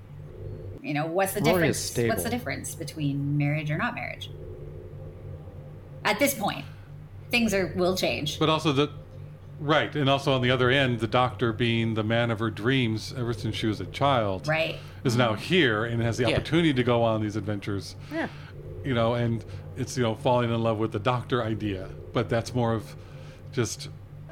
you 0.83 0.95
know, 0.95 1.07
what's 1.07 1.35
the 1.35 1.41
Rory 1.41 1.69
is 1.69 1.91
difference? 1.91 2.11
What's 2.11 2.25
the 2.25 2.31
difference 2.31 2.75
between 2.75 3.37
marriage 3.37 3.71
or 3.71 3.79
not 3.79 3.95
marriage? 3.95 4.31
At 6.05 6.19
this 6.19 6.35
point, 6.35 6.65
things 7.31 7.55
are 7.55 7.73
will 7.77 7.97
change. 7.97 8.39
But 8.39 8.49
also 8.49 8.73
the 8.73 8.91
right, 9.61 9.95
and 9.95 10.11
also 10.11 10.33
on 10.33 10.43
the 10.43 10.51
other 10.51 10.71
end, 10.71 11.01
the 11.01 11.07
doctor 11.07 11.53
being 11.53 11.95
the 11.95 12.03
man 12.03 12.31
of 12.31 12.39
her 12.41 12.51
dreams 12.51 13.15
ever 13.17 13.33
since 13.33 13.55
she 13.55 13.67
was 13.67 13.81
a 13.81 13.87
child, 13.87 14.49
Right. 14.49 14.77
is 15.05 15.17
now 15.17 15.33
mm-hmm. 15.33 15.43
here 15.43 15.85
and 15.85 16.03
has 16.03 16.17
the 16.17 16.25
Yeah. 16.25 16.37
opportunity 16.37 16.75
to 16.75 16.83
go 16.83 17.03
on 17.03 17.23
these 17.23 17.37
adventures. 17.37 17.95
Yeah. 18.13 18.29
You 18.85 18.95
know, 18.95 19.15
and 19.15 19.45
it's 19.77 19.97
you 19.97 20.03
know 20.03 20.15
falling 20.17 20.53
in 20.53 20.63
love 20.63 20.79
with 20.79 20.93
the 20.93 20.99
doctor 20.99 21.43
idea, 21.43 21.89
but 22.13 22.29
that's 22.29 22.55
more 22.55 22.75
of 22.75 22.97
just 23.53 23.89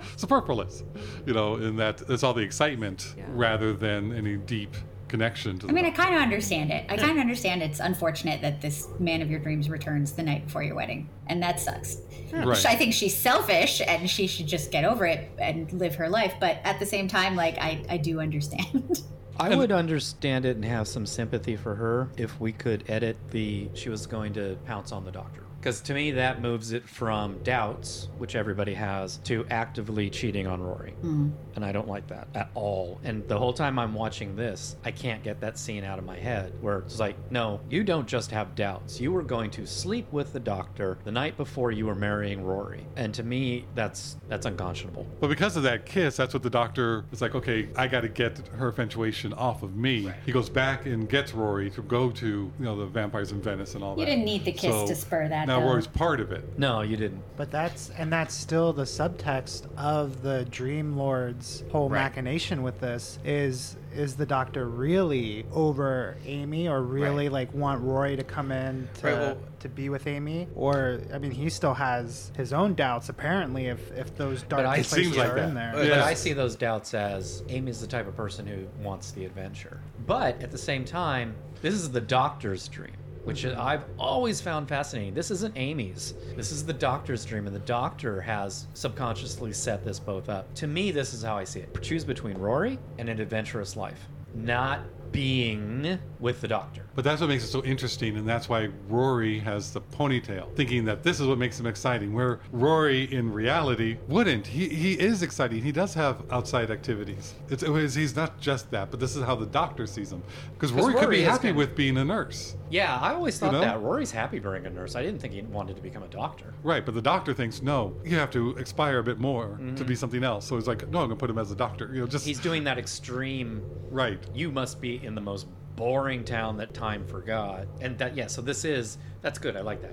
superfluous. 0.17 0.83
You 1.27 1.35
know, 1.35 1.57
in 1.57 1.77
that 1.77 2.03
it's 2.09 2.23
all 2.23 2.35
the 2.35 2.43
excitement 2.43 3.15
Yeah. 3.17 3.25
rather 3.31 3.73
than 3.73 4.13
any 4.13 4.37
deep 4.37 4.75
connection 5.09 5.59
to. 5.59 5.67
The 5.67 5.73
I 5.73 5.75
mean, 5.75 5.85
I 5.85 5.91
kind 5.91 6.15
of 6.15 6.23
understand 6.23 6.71
it. 6.71 6.87
I 6.89 6.97
kind 6.97 7.11
of 7.11 7.19
understand 7.19 7.63
it's 7.63 7.81
unfortunate 7.81 8.41
that 8.43 8.61
this 8.61 8.89
man 8.99 9.23
of 9.23 9.31
your 9.31 9.41
dreams 9.41 9.69
returns 9.69 10.13
the 10.13 10.23
night 10.23 10.47
before 10.47 10.63
your 10.63 10.77
wedding, 10.77 11.09
and 11.27 11.43
that 11.43 11.61
sucks. 11.61 11.99
Right. 12.33 12.65
I 12.67 12.77
think 12.77 12.95
she's 12.95 13.17
selfish, 13.17 13.83
and 13.87 14.09
she 14.09 14.27
should 14.27 14.47
just 14.47 14.71
get 14.71 14.85
over 14.85 15.05
it 15.05 15.31
and 15.39 15.71
live 15.73 15.97
her 15.97 16.09
life. 16.09 16.35
But 16.39 16.59
at 16.65 16.79
the 16.79 16.87
same 16.87 17.09
time, 17.09 17.35
like 17.37 17.59
I, 17.59 17.85
I 17.89 17.97
do 17.97 18.21
understand. 18.21 19.03
I 19.41 19.57
would 19.57 19.73
understand 19.73 20.45
it 20.45 20.57
and 20.57 20.65
have 20.67 20.87
some 20.87 21.07
sympathy 21.07 21.57
for 21.57 21.75
her 21.75 22.11
if 22.19 22.39
we 22.39 22.53
could 22.53 22.85
edit 22.89 23.17
the 23.31 23.71
she 23.73 23.89
was 23.89 24.07
going 24.07 24.35
to 24.35 24.59
pounce 24.67 24.93
on 24.93 25.05
the 25.05 25.11
doctor. 25.11 25.43
Because 25.61 25.83
to 25.83 25.94
me, 25.94 26.12
that 26.12 26.40
moves 26.40 26.73
it 26.73 26.88
from 26.88 27.38
doubts, 27.42 28.09
which 28.16 28.35
everybody 28.35 28.73
has, 28.73 29.18
to 29.25 29.46
actively 29.51 30.09
cheating 30.09 30.46
on 30.46 30.62
Rory. 30.62 30.92
Hmm. 30.92 31.31
And 31.55 31.64
I 31.64 31.73
don't 31.73 31.88
like 31.88 32.07
that 32.07 32.29
at 32.35 32.51
all. 32.55 32.99
And 33.05 33.27
the 33.29 33.38
whole 33.38 33.53
time 33.53 33.79
I'm 33.79 33.92
watching 33.92 34.37
this, 34.37 34.77
I 34.85 34.90
can't 34.90 35.23
get 35.23 35.40
that 35.40 35.59
scene 35.59 35.85
out 35.85 35.99
of 35.99 36.07
my 36.07 36.16
head 36.16 36.55
where 36.62 36.79
it's 36.79 36.99
like, 36.99 37.16
no, 37.31 37.61
you 37.68 37.85
don't 37.85 38.09
just 38.09 38.31
have 38.31 38.55
doubts. 38.55 39.01
You 39.01 39.12
were 39.12 39.23
going 39.23 39.51
to 39.53 39.66
sleep 39.66 40.11
with 40.12 40.33
the 40.33 40.40
doctor 40.40 40.96
the 41.05 41.12
night 41.12 41.37
before 41.37 41.73
you 41.73 41.87
were 41.87 41.94
marrying 41.94 42.42
Rory. 42.42 42.87
And 42.96 43.12
to 43.14 43.23
me, 43.23 43.66
that's 43.75 44.16
that's 44.29 44.46
unconscionable. 44.46 45.07
But 45.20 45.29
because 45.29 45.57
of 45.57 45.62
that 45.64 45.85
kiss, 45.85 46.16
that's 46.16 46.33
what 46.33 46.42
the 46.42 46.51
doctor 46.51 47.05
is 47.12 47.20
like. 47.20 47.35
Okay, 47.35 47.68
I 47.77 47.87
got 47.87 48.01
to 48.01 48.09
get 48.09 48.38
her 48.57 48.68
infatuation 48.68 49.35
off 49.35 49.62
of 49.62 49.77
me. 49.77 50.11
He 50.25 50.33
goes 50.33 50.49
back 50.49 50.87
and 50.87 51.09
gets 51.09 51.35
Rory 51.35 51.68
to 51.70 51.83
go 51.83 52.11
to 52.11 52.27
you 52.27 52.64
know 52.64 52.77
the 52.77 52.87
vampires 52.87 53.33
in 53.33 53.42
Venice 53.42 53.75
and 53.75 53.85
all 53.85 53.99
You 53.99 54.05
that. 54.05 54.11
You 54.11 54.16
didn't 54.16 54.25
need 54.25 54.44
the 54.44 54.53
kiss 54.53 54.88
to 54.88 54.94
spur 54.94 55.29
that, 55.29 55.50
Now 55.51 55.61
though. 55.61 55.67
Rory's 55.67 55.87
part 55.87 56.21
of 56.21 56.33
it. 56.33 56.59
No, 56.59 56.83
you 56.83 56.97
didn't. 56.97 57.23
But 57.37 57.51
that's 57.51 57.91
and 57.99 58.13
that's 58.13 58.35
still 58.35 58.73
the 58.73 58.85
subtext 58.85 59.67
of 59.77 60.23
the 60.23 60.45
Dream 60.51 60.97
Lord's 60.97 61.65
whole 61.73 61.89
Right. 61.89 62.03
machination 62.03 62.63
with 62.63 62.81
this 62.81 63.19
is 63.25 63.77
is 63.93 64.15
the 64.15 64.27
doctor 64.27 64.69
really 64.69 65.45
over 65.53 66.17
Amy 66.25 66.69
or 66.69 66.81
really 66.83 67.25
Right. 67.25 67.33
like 67.33 67.55
want 67.55 67.83
Rory 67.83 68.15
to 68.17 68.23
come 68.23 68.53
in 68.53 68.89
to 69.01 69.07
Right, 69.07 69.19
well- 69.19 69.37
to 69.59 69.69
be 69.69 69.89
with 69.91 70.07
Amy 70.07 70.49
or 70.55 71.01
I 71.13 71.19
mean 71.19 71.33
he 71.33 71.51
still 71.51 71.75
has 71.75 72.31
his 72.37 72.53
own 72.53 72.75
doubts 72.75 73.09
apparently 73.09 73.67
if 73.67 73.91
if 73.93 74.17
those 74.17 74.43
dark 74.45 74.65
I- 74.67 74.75
places 74.77 74.93
seems 74.93 75.17
like 75.17 75.31
are 75.31 75.35
that. 75.35 75.49
in 75.49 75.55
there. 75.55 75.73
But 75.75 75.89
But 75.89 75.99
I 75.99 76.15
see 76.15 76.33
those 76.33 76.55
doubts 76.57 76.95
as 76.95 77.43
Amy's 77.49 77.81
the 77.81 77.87
type 77.89 78.07
of 78.07 78.17
person 78.17 78.47
who 78.47 78.67
wants 78.83 79.11
the 79.11 79.25
adventure. 79.25 79.81
But 80.07 80.41
at 80.43 80.51
the 80.53 80.59
same 80.59 80.85
time, 80.85 81.35
this 81.61 81.75
is 81.75 81.91
the 81.91 82.01
doctor's 82.01 82.69
dream, 82.69 82.93
which 83.24 83.44
I've 83.44 83.85
always 83.98 84.40
found 84.40 84.68
fascinating. 84.68 85.14
This 85.14 85.30
isn't 85.30 85.56
Amy's. 85.56 86.14
This 86.37 86.52
is 86.52 86.64
the 86.64 86.72
doctor's 86.72 87.24
dream, 87.24 87.46
and 87.46 87.54
the 87.54 87.61
doctor 87.61 88.20
has 88.20 88.66
subconsciously 88.74 89.52
set 89.52 89.85
this 89.85 89.98
both 89.98 90.28
up. 90.28 90.52
To 90.54 90.66
me, 90.66 90.90
this 90.90 91.12
is 91.12 91.22
how 91.22 91.37
I 91.37 91.44
see 91.44 91.61
it. 91.61 91.83
Choose 91.83 92.04
between 92.04 92.38
Rory 92.38 92.78
and 92.98 93.09
an 93.09 93.20
adventurous 93.20 93.76
life, 93.76 94.00
not 94.35 94.80
being 95.12 95.99
with 96.18 96.40
the 96.40 96.49
doctor. 96.49 96.87
But 96.94 97.05
that's 97.05 97.20
what 97.20 97.29
makes 97.29 97.44
it 97.44 97.49
so 97.49 97.64
interesting, 97.64 98.16
and 98.16 98.29
that's 98.29 98.49
why 98.49 98.68
Rory 98.88 99.38
has 99.40 99.73
the 99.73 99.81
ponytail, 99.81 100.55
thinking 100.57 100.85
that 100.85 101.03
this 101.03 101.20
is 101.20 101.27
what 101.27 101.38
makes 101.38 101.59
him 101.59 101.66
exciting. 101.66 102.12
Where 102.12 102.40
Rory, 102.53 103.12
in 103.12 103.33
reality, 103.33 103.99
wouldn't. 104.09 104.46
He 104.46 104.68
he 104.68 104.92
is 104.94 105.23
exciting. 105.23 105.62
He 105.62 105.73
does 105.73 105.94
have 105.94 106.23
outside 106.31 106.70
activities. 106.70 107.35
It's, 107.49 107.62
it 107.62 107.70
was, 107.70 107.94
he's 107.94 108.16
not 108.16 108.40
just 108.40 108.70
that, 108.70 108.90
but 108.90 109.01
this 109.01 109.16
is 109.16 109.25
how 109.25 109.35
the 109.35 109.46
doctor 109.46 109.87
sees 109.87 110.12
him. 110.12 110.23
Because 110.53 110.73
Rory, 110.73 110.94
could 110.94 111.11
be 111.11 111.23
happy 111.23 111.53
with 111.53 111.75
being 111.75 111.96
a 111.96 112.05
nurse, 112.05 112.57
Yeah, 112.68 112.99
I 112.99 113.14
always 113.14 113.38
thought 113.38 113.53
know? 113.53 113.61
that. 113.61 113.81
Rory's 113.81 114.11
happy 114.11 114.38
being 114.38 114.66
a 114.66 114.70
nurse. 114.70 114.96
I 114.96 115.03
didn't 115.03 115.20
think 115.20 115.35
he 115.35 115.42
wanted 115.42 115.77
to 115.77 115.83
become 115.83 116.03
a 116.03 116.09
doctor. 116.09 116.55
right? 116.62 116.85
But 116.85 116.94
the 116.94 117.03
doctor 117.03 117.35
thinks 117.35 117.62
no, 117.62 117.94
you 118.05 118.16
have 118.16 118.31
to 118.33 118.57
expire 118.57 118.99
a 118.99 119.03
bit 119.05 119.18
more 119.18 119.49
mm-hmm. 119.49 119.75
to 119.77 119.85
be 119.85 119.94
something 119.94 120.25
else. 120.25 120.46
So 120.46 120.57
he's 120.57 120.66
like, 120.66 120.88
no, 120.88 121.01
I'm 121.01 121.09
gonna 121.09 121.16
put 121.16 121.31
him 121.31 121.38
as 121.38 121.51
a 121.51 121.57
doctor. 121.57 121.90
You 121.92 122.01
know, 122.01 122.07
just 122.07 122.27
He's 122.27 122.38
doing 122.40 122.64
that 122.64 122.79
extreme 122.79 123.62
right. 123.90 124.23
you 124.35 124.51
must 124.51 124.81
be 124.81 125.00
in 125.03 125.15
the 125.15 125.21
most 125.21 125.47
boring 125.77 126.25
town 126.25 126.57
that 126.59 126.75
time 126.75 127.07
forgot 127.07 127.67
and 127.81 127.97
that 127.99 128.15
yeah 128.17 128.27
so 128.27 128.43
this 128.43 128.65
is 128.65 128.99
that's 129.23 129.39
good 129.39 129.57
i 129.57 129.61
like 129.61 129.81
that 129.83 129.93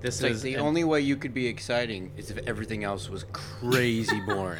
this 0.00 0.16
It's 0.16 0.22
like 0.22 0.32
is 0.32 0.42
the 0.42 0.54
and- 0.54 0.62
only 0.62 0.82
way 0.84 1.00
you 1.00 1.16
could 1.16 1.32
be 1.32 1.46
exciting 1.46 2.10
is 2.16 2.30
if 2.30 2.38
everything 2.46 2.82
else 2.84 3.08
was 3.08 3.24
crazy 3.32 4.18
boring. 4.26 4.58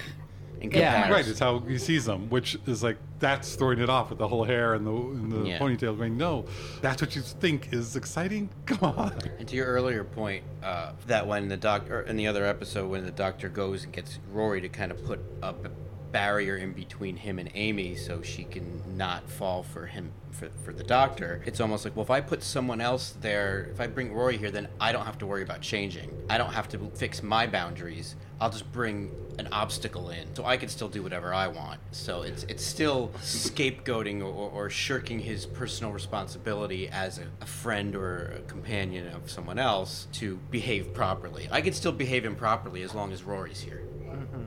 In 0.60 0.70
Yeah. 0.70 1.02
comparison. 1.02 1.12
Right, 1.12 1.26
it's 1.28 1.40
how 1.40 1.58
he 1.58 1.76
sees 1.78 2.04
them, 2.04 2.30
which 2.30 2.56
is 2.68 2.84
like 2.84 2.96
that's 3.18 3.56
throwing 3.56 3.80
it 3.80 3.90
off 3.90 4.10
with 4.10 4.20
the 4.20 4.28
whole 4.28 4.44
hair 4.44 4.74
and 4.74 4.86
the, 4.86 4.92
and 4.92 5.32
the 5.32 5.42
Yeah. 5.48 5.58
ponytail. 5.58 5.98
Going, 5.98 6.16
no, 6.16 6.44
that's 6.80 7.02
what 7.02 7.16
you 7.16 7.22
think 7.22 7.72
is 7.72 7.96
exciting. 7.96 8.50
Come 8.66 8.84
on. 8.96 9.12
And 9.40 9.48
to 9.48 9.56
your 9.56 9.66
earlier 9.66 10.04
point, 10.04 10.44
uh, 10.62 10.92
that 11.08 11.26
when 11.26 11.48
the 11.48 11.56
doctor, 11.56 12.02
in 12.02 12.14
the 12.16 12.28
other 12.28 12.46
episode, 12.46 12.88
when 12.88 13.04
the 13.04 13.10
doctor 13.10 13.48
goes 13.48 13.82
and 13.82 13.92
gets 13.92 14.20
Rory 14.32 14.60
to 14.60 14.68
kind 14.68 14.92
of 14.92 15.04
put 15.04 15.18
a 15.42 15.52
b- 15.52 15.70
barrier 16.12 16.56
in 16.56 16.72
between 16.72 17.16
him 17.16 17.38
and 17.38 17.50
Amy 17.54 17.96
so 17.96 18.22
she 18.22 18.44
can 18.44 18.82
not 18.96 19.28
fall 19.28 19.62
for 19.62 19.86
him, 19.86 20.12
for, 20.30 20.50
for 20.64 20.72
the 20.72 20.84
doctor, 20.84 21.42
it's 21.46 21.60
almost 21.60 21.84
like, 21.84 21.96
well, 21.96 22.04
if 22.04 22.10
I 22.10 22.20
put 22.20 22.42
someone 22.42 22.80
else 22.80 23.14
there, 23.20 23.68
if 23.72 23.80
I 23.80 23.86
bring 23.86 24.12
Rory 24.12 24.36
here, 24.36 24.50
then 24.50 24.68
I 24.80 24.92
don't 24.92 25.06
have 25.06 25.18
to 25.18 25.26
worry 25.26 25.42
about 25.42 25.62
changing. 25.62 26.10
I 26.28 26.38
don't 26.38 26.52
have 26.52 26.68
to 26.70 26.78
fix 26.94 27.22
my 27.22 27.46
boundaries. 27.46 28.14
I'll 28.40 28.50
just 28.50 28.70
bring 28.72 29.10
an 29.38 29.48
obstacle 29.52 30.10
in, 30.10 30.34
so 30.34 30.44
I 30.44 30.56
can 30.56 30.68
still 30.68 30.88
do 30.88 31.02
whatever 31.02 31.32
I 31.32 31.48
want. 31.48 31.80
So 31.92 32.22
it's 32.22 32.42
it's 32.44 32.64
still 32.64 33.12
scapegoating 33.22 34.20
or, 34.20 34.50
or, 34.50 34.68
shirking 34.68 35.20
his 35.20 35.46
personal 35.46 35.92
responsibility 35.92 36.88
as 36.88 37.18
a, 37.18 37.26
a 37.40 37.46
friend 37.46 37.94
or 37.94 38.34
a 38.36 38.40
companion 38.40 39.08
of 39.08 39.30
someone 39.30 39.58
else 39.58 40.08
to 40.14 40.36
behave 40.50 40.92
properly. 40.92 41.48
I 41.50 41.60
can 41.60 41.72
still 41.72 41.92
behave 41.92 42.24
improperly 42.24 42.82
as 42.82 42.94
long 42.94 43.12
as 43.12 43.22
Rory's 43.22 43.60
here. 43.60 43.82
Mm-hmm. 44.04 44.42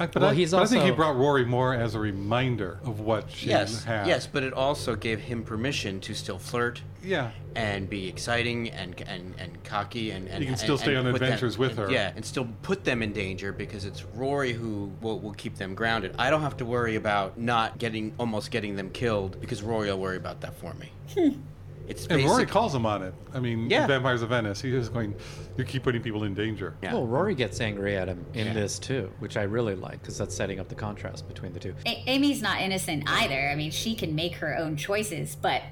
I, 0.00 0.06
but 0.06 0.22
Well, 0.22 0.30
I, 0.30 0.34
he's 0.34 0.50
but 0.52 0.62
I 0.62 0.66
think 0.66 0.84
he 0.84 0.90
brought 0.90 1.16
Rory 1.16 1.44
more 1.44 1.74
as 1.74 1.94
a 1.94 1.98
reminder 2.00 2.78
of 2.84 3.00
what 3.00 3.30
she 3.30 3.50
has. 3.50 3.72
Yes, 3.72 3.84
had. 3.84 4.06
yes, 4.06 4.26
but 4.26 4.42
it 4.42 4.52
also 4.52 4.94
gave 4.96 5.20
him 5.20 5.42
permission 5.42 6.00
to 6.00 6.14
still 6.14 6.38
flirt 6.38 6.82
Yeah. 7.02 7.30
and 7.56 7.88
be 7.90 8.08
exciting 8.08 8.70
and 8.70 9.00
and, 9.08 9.34
and 9.38 9.62
cocky 9.64 10.10
and, 10.12 10.28
and 10.28 10.40
He 10.42 10.46
can 10.48 10.56
still 10.56 10.74
and- 10.74 10.80
stay 10.80 10.94
and 10.94 11.06
on 11.06 11.12
put 11.12 11.20
them- 11.20 11.24
adventures 11.32 11.58
with 11.58 11.70
and- 11.70 11.78
her. 11.80 11.90
Yeah, 11.90 12.12
and 12.14 12.24
still 12.24 12.48
put 12.62 12.84
them 12.84 13.02
in 13.02 13.12
danger 13.12 13.52
because 13.52 13.84
it's 13.84 14.04
Rory 14.14 14.52
who 14.52 14.92
will, 15.00 15.18
will 15.20 15.34
keep 15.34 15.56
them 15.56 15.74
grounded. 15.74 16.14
I 16.18 16.30
don't 16.30 16.42
have 16.42 16.56
to 16.58 16.64
worry 16.64 16.96
about 16.96 17.38
not 17.38 17.78
getting 17.78 18.14
almost 18.18 18.50
getting 18.50 18.76
them 18.76 18.90
killed 18.90 19.40
because 19.40 19.62
Rory 19.62 19.88
will 19.90 19.98
worry 19.98 20.16
about 20.16 20.40
that 20.42 20.54
for 20.54 20.74
me. 20.74 20.92
Hmm. 21.14 21.40
It's 21.88 22.06
And 22.06 22.22
Rory 22.24 22.44
calls 22.46 22.74
him 22.74 22.84
on 22.86 23.02
it. 23.02 23.14
I 23.34 23.40
mean, 23.40 23.68
Yeah. 23.70 23.86
Vampires 23.86 24.22
of 24.22 24.28
Venice. 24.28 24.60
He's 24.60 24.74
was 24.74 24.88
going, 24.90 25.14
you 25.56 25.64
keep 25.64 25.82
putting 25.82 26.02
people 26.02 26.24
in 26.24 26.34
danger. 26.34 26.76
Yeah. 26.82 26.92
well 26.92 27.06
rory 27.06 27.34
gets 27.34 27.60
angry 27.60 27.96
at 27.96 28.06
him 28.08 28.24
in 28.34 28.48
Yeah. 28.48 28.52
this 28.52 28.78
too 28.78 29.10
which 29.18 29.36
i 29.36 29.42
really 29.42 29.74
like 29.74 30.00
because 30.00 30.16
that's 30.18 30.34
setting 30.34 30.60
up 30.60 30.68
the 30.68 30.74
contrast 30.74 31.26
between 31.26 31.52
the 31.52 31.58
two 31.60 31.74
A- 31.86 32.04
Amy's 32.06 32.40
not 32.42 32.60
innocent 32.60 33.04
either. 33.08 33.48
I 33.50 33.54
mean, 33.56 33.70
she 33.70 33.94
can 33.94 34.14
make 34.14 34.34
her 34.36 34.56
own 34.56 34.76
choices, 34.76 35.34
but 35.36 35.62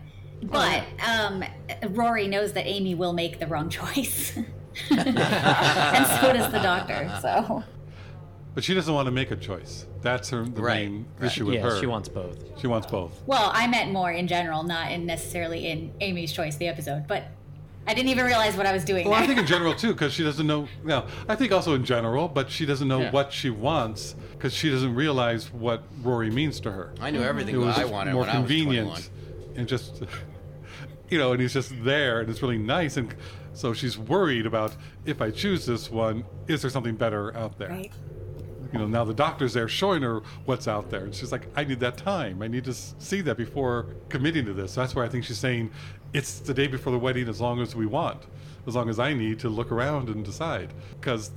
but 0.43 0.83
um, 1.07 1.45
Rory 1.91 2.29
knows 2.29 2.53
that 2.55 2.67
Amy 2.67 2.95
will 2.95 3.13
make 3.13 3.39
the 3.39 3.47
wrong 3.47 3.69
choice, 3.81 4.37
and 4.91 6.07
so 6.07 6.33
does 6.33 6.53
the 6.53 6.61
doctor. 6.63 7.11
So 7.23 7.63
But 8.55 8.65
she 8.65 8.75
doesn't 8.75 8.93
want 8.93 9.07
to 9.07 9.13
make 9.13 9.31
a 9.31 9.37
choice. 9.37 9.87
That's 10.07 10.31
her 10.31 10.45
the 10.45 10.62
Right, 10.62 10.88
main 10.88 11.07
right. 11.19 11.27
issue 11.27 11.47
with 11.47 11.57
yeah 11.57 11.62
her. 11.62 11.81
she 11.81 11.87
wants 11.87 12.09
both 12.09 12.38
She 12.61 12.66
wants 12.69 12.87
both. 12.87 13.21
well, 13.27 13.51
I 13.53 13.66
meant 13.66 13.90
more 13.92 14.11
in 14.12 14.27
general, 14.29 14.62
not 14.62 14.92
in 14.92 15.05
necessarily 15.07 15.66
in 15.69 15.92
Amy's 16.01 16.33
choice 16.33 16.57
the 16.57 16.69
episode, 16.69 17.07
but 17.09 17.25
I 17.88 17.95
didn't 17.95 18.09
even 18.11 18.25
realize 18.27 18.57
what 18.57 18.66
I 18.66 18.73
was 18.73 18.85
doing. 18.85 19.09
Well, 19.09 19.14
I 19.23 19.27
think 19.27 19.38
in 19.38 19.47
general 19.47 19.73
too, 19.83 19.92
because 19.92 20.12
she 20.12 20.23
doesn't 20.25 20.47
know. 20.47 20.66
No, 20.85 21.07
I 21.29 21.35
think 21.37 21.53
also 21.53 21.75
in 21.75 21.85
general, 21.85 22.29
but 22.29 22.51
she 22.51 22.66
doesn't 22.66 22.88
know 22.88 23.01
Yeah. 23.01 23.11
what 23.12 23.33
she 23.33 23.51
wants 23.51 24.14
because 24.33 24.53
she 24.55 24.71
doesn't 24.71 24.95
realize 24.95 25.53
what 25.53 25.83
Rory 26.03 26.31
means 26.31 26.59
to 26.61 26.71
her. 26.73 26.92
I 27.01 27.11
knew 27.11 27.23
everything 27.23 27.55
it 27.55 27.59
was 27.59 27.79
I 27.79 27.85
wanted 27.85 28.12
more 28.12 28.23
when 28.23 28.31
I 28.31 28.38
was 28.40 28.49
21. 28.49 28.77
convenient 28.87 29.11
and 29.57 29.66
just 29.69 30.03
you 31.11 31.19
know 31.19 31.33
and 31.33 31.40
he's 31.40 31.53
just 31.53 31.73
there 31.85 32.21
and 32.21 32.29
it's 32.31 32.42
really 32.42 32.59
nice 32.59 32.97
and 32.97 33.14
so 33.55 33.73
she's 33.73 33.97
worried 33.97 34.45
about 34.45 34.75
if 35.07 35.23
i 35.23 35.31
choose 35.31 35.64
this 35.64 35.88
one 35.90 36.25
is 36.49 36.61
there 36.62 36.71
something 36.71 36.95
better 36.97 37.35
out 37.37 37.57
there 37.59 37.71
Right. 37.71 37.92
You 38.73 38.79
know 38.79 38.87
now 38.87 39.05
the 39.05 39.15
doctor's 39.15 39.53
there 39.53 39.69
showing 39.69 40.03
her 40.03 40.23
what's 40.45 40.69
out 40.69 40.91
there. 40.91 41.05
And 41.05 41.15
she's 41.15 41.33
like 41.33 41.49
i 41.57 41.65
need 41.65 41.81
that 41.81 41.97
time. 41.97 42.43
I 42.43 42.49
need 42.49 42.65
to 42.65 42.75
see 42.75 43.21
that 43.23 43.37
before 43.37 43.87
committing 44.09 44.45
to 44.47 44.53
this. 44.53 44.73
So 44.73 44.81
that's 44.81 44.95
why 44.95 45.05
i 45.05 45.09
think 45.09 45.25
she's 45.25 45.39
saying 45.39 45.71
it's 46.13 46.39
the 46.41 46.55
day 46.55 46.67
before 46.67 46.93
the 46.93 46.99
wedding 46.99 47.29
as 47.29 47.41
long 47.41 47.61
as 47.61 47.75
we 47.75 47.87
want 47.87 48.23
as 48.67 48.75
long 48.75 48.89
as 48.89 48.99
i 48.99 49.13
need 49.13 49.39
to 49.41 49.49
look 49.49 49.71
around 49.71 50.09
and 50.09 50.25
decide. 50.25 50.73
Because 51.01 51.31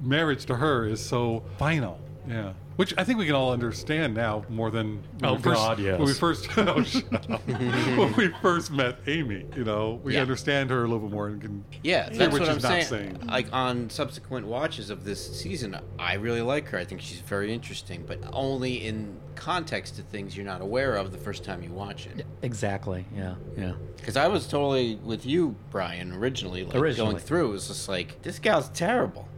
marriage 0.00 0.44
to 0.46 0.56
her 0.56 0.86
is 0.86 1.04
so 1.04 1.42
final 1.58 2.00
yeah 2.28 2.52
which 2.76 2.92
I 2.98 3.04
think 3.04 3.20
we 3.20 3.26
can 3.26 3.36
all 3.36 3.52
understand 3.52 4.14
now 4.14 4.44
more 4.48 4.68
than 4.68 5.00
when 5.20 5.30
Oh, 5.30 5.34
we 5.34 5.42
first, 5.42 5.60
God, 5.60 5.78
yes. 5.78 5.96
when 5.96 6.08
we 6.08 6.12
first 6.12 6.48
oh, 6.58 6.62
up. 6.62 7.46
when 7.46 8.16
we 8.16 8.28
first 8.42 8.72
met 8.72 8.98
Amy. 9.06 9.46
You 9.54 9.62
know, 9.62 10.00
we 10.02 10.14
Yeah. 10.14 10.22
understand 10.22 10.70
her 10.70 10.78
a 10.80 10.88
little 10.88 10.98
bit 10.98 11.12
more 11.12 11.28
and 11.28 11.40
can 11.40 11.64
Yeah, 11.84 12.08
hear 12.10 12.18
that's 12.18 12.32
what 12.32 12.40
what 12.40 12.48
I'm 12.50 12.54
not 12.56 12.62
saying. 12.62 12.84
saying. 12.86 13.26
Like 13.28 13.46
on 13.52 13.90
subsequent 13.90 14.48
watches 14.48 14.90
of 14.90 15.04
this 15.04 15.38
season, 15.40 15.78
I 16.00 16.14
really 16.14 16.40
like 16.42 16.68
her. 16.70 16.78
I 16.78 16.84
think 16.84 17.00
she's 17.00 17.20
very 17.20 17.52
interesting, 17.54 18.02
but 18.08 18.18
only 18.32 18.84
in 18.84 19.20
context 19.36 19.94
to 19.96 20.02
things 20.02 20.36
you're 20.36 20.44
not 20.44 20.60
aware 20.60 20.96
of 20.96 21.12
the 21.12 21.18
first 21.18 21.44
time 21.44 21.62
you 21.62 21.70
watch 21.70 22.06
it. 22.06 22.24
exactly 22.42 23.04
yeah 23.16 23.34
yeah 23.56 23.72
Because 23.96 24.16
I 24.16 24.26
was 24.26 24.48
totally 24.48 24.96
with 24.96 25.24
you, 25.26 25.54
Brian, 25.70 26.12
originally. 26.12 26.64
Like 26.64 26.74
Originally. 26.74 27.12
going 27.12 27.22
through, 27.22 27.50
it 27.50 27.52
was 27.52 27.68
just 27.68 27.88
like 27.88 28.20
this 28.22 28.40
gal's 28.40 28.68
terrible. 28.70 29.28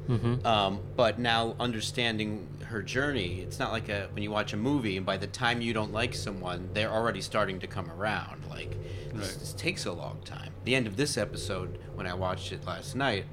Um, 0.44 0.80
but 0.96 1.18
now 1.18 1.56
understanding 1.60 2.46
her 2.66 2.82
journey, 2.82 3.40
it's 3.40 3.58
not 3.58 3.72
like 3.72 3.88
a 3.88 4.08
when 4.12 4.22
you 4.22 4.30
watch 4.30 4.52
a 4.52 4.56
movie 4.56 4.96
and 4.96 5.04
by 5.06 5.16
the 5.16 5.26
time 5.26 5.60
you 5.60 5.72
don't 5.72 5.92
like 5.92 6.14
someone, 6.14 6.68
they're 6.72 6.90
already 6.92 7.20
starting 7.20 7.58
to 7.60 7.66
come 7.66 7.90
around. 7.90 8.44
Like 8.50 8.70
this, 9.12 9.30
Right. 9.32 9.40
this 9.40 9.52
takes 9.54 9.86
a 9.86 9.92
long 9.92 10.18
time. 10.24 10.52
The 10.64 10.74
end 10.74 10.86
of 10.86 10.96
this 10.96 11.16
episode, 11.16 11.78
when 11.94 12.06
I 12.06 12.14
watched 12.14 12.52
it 12.52 12.64
last 12.66 12.94
night, 12.96 13.24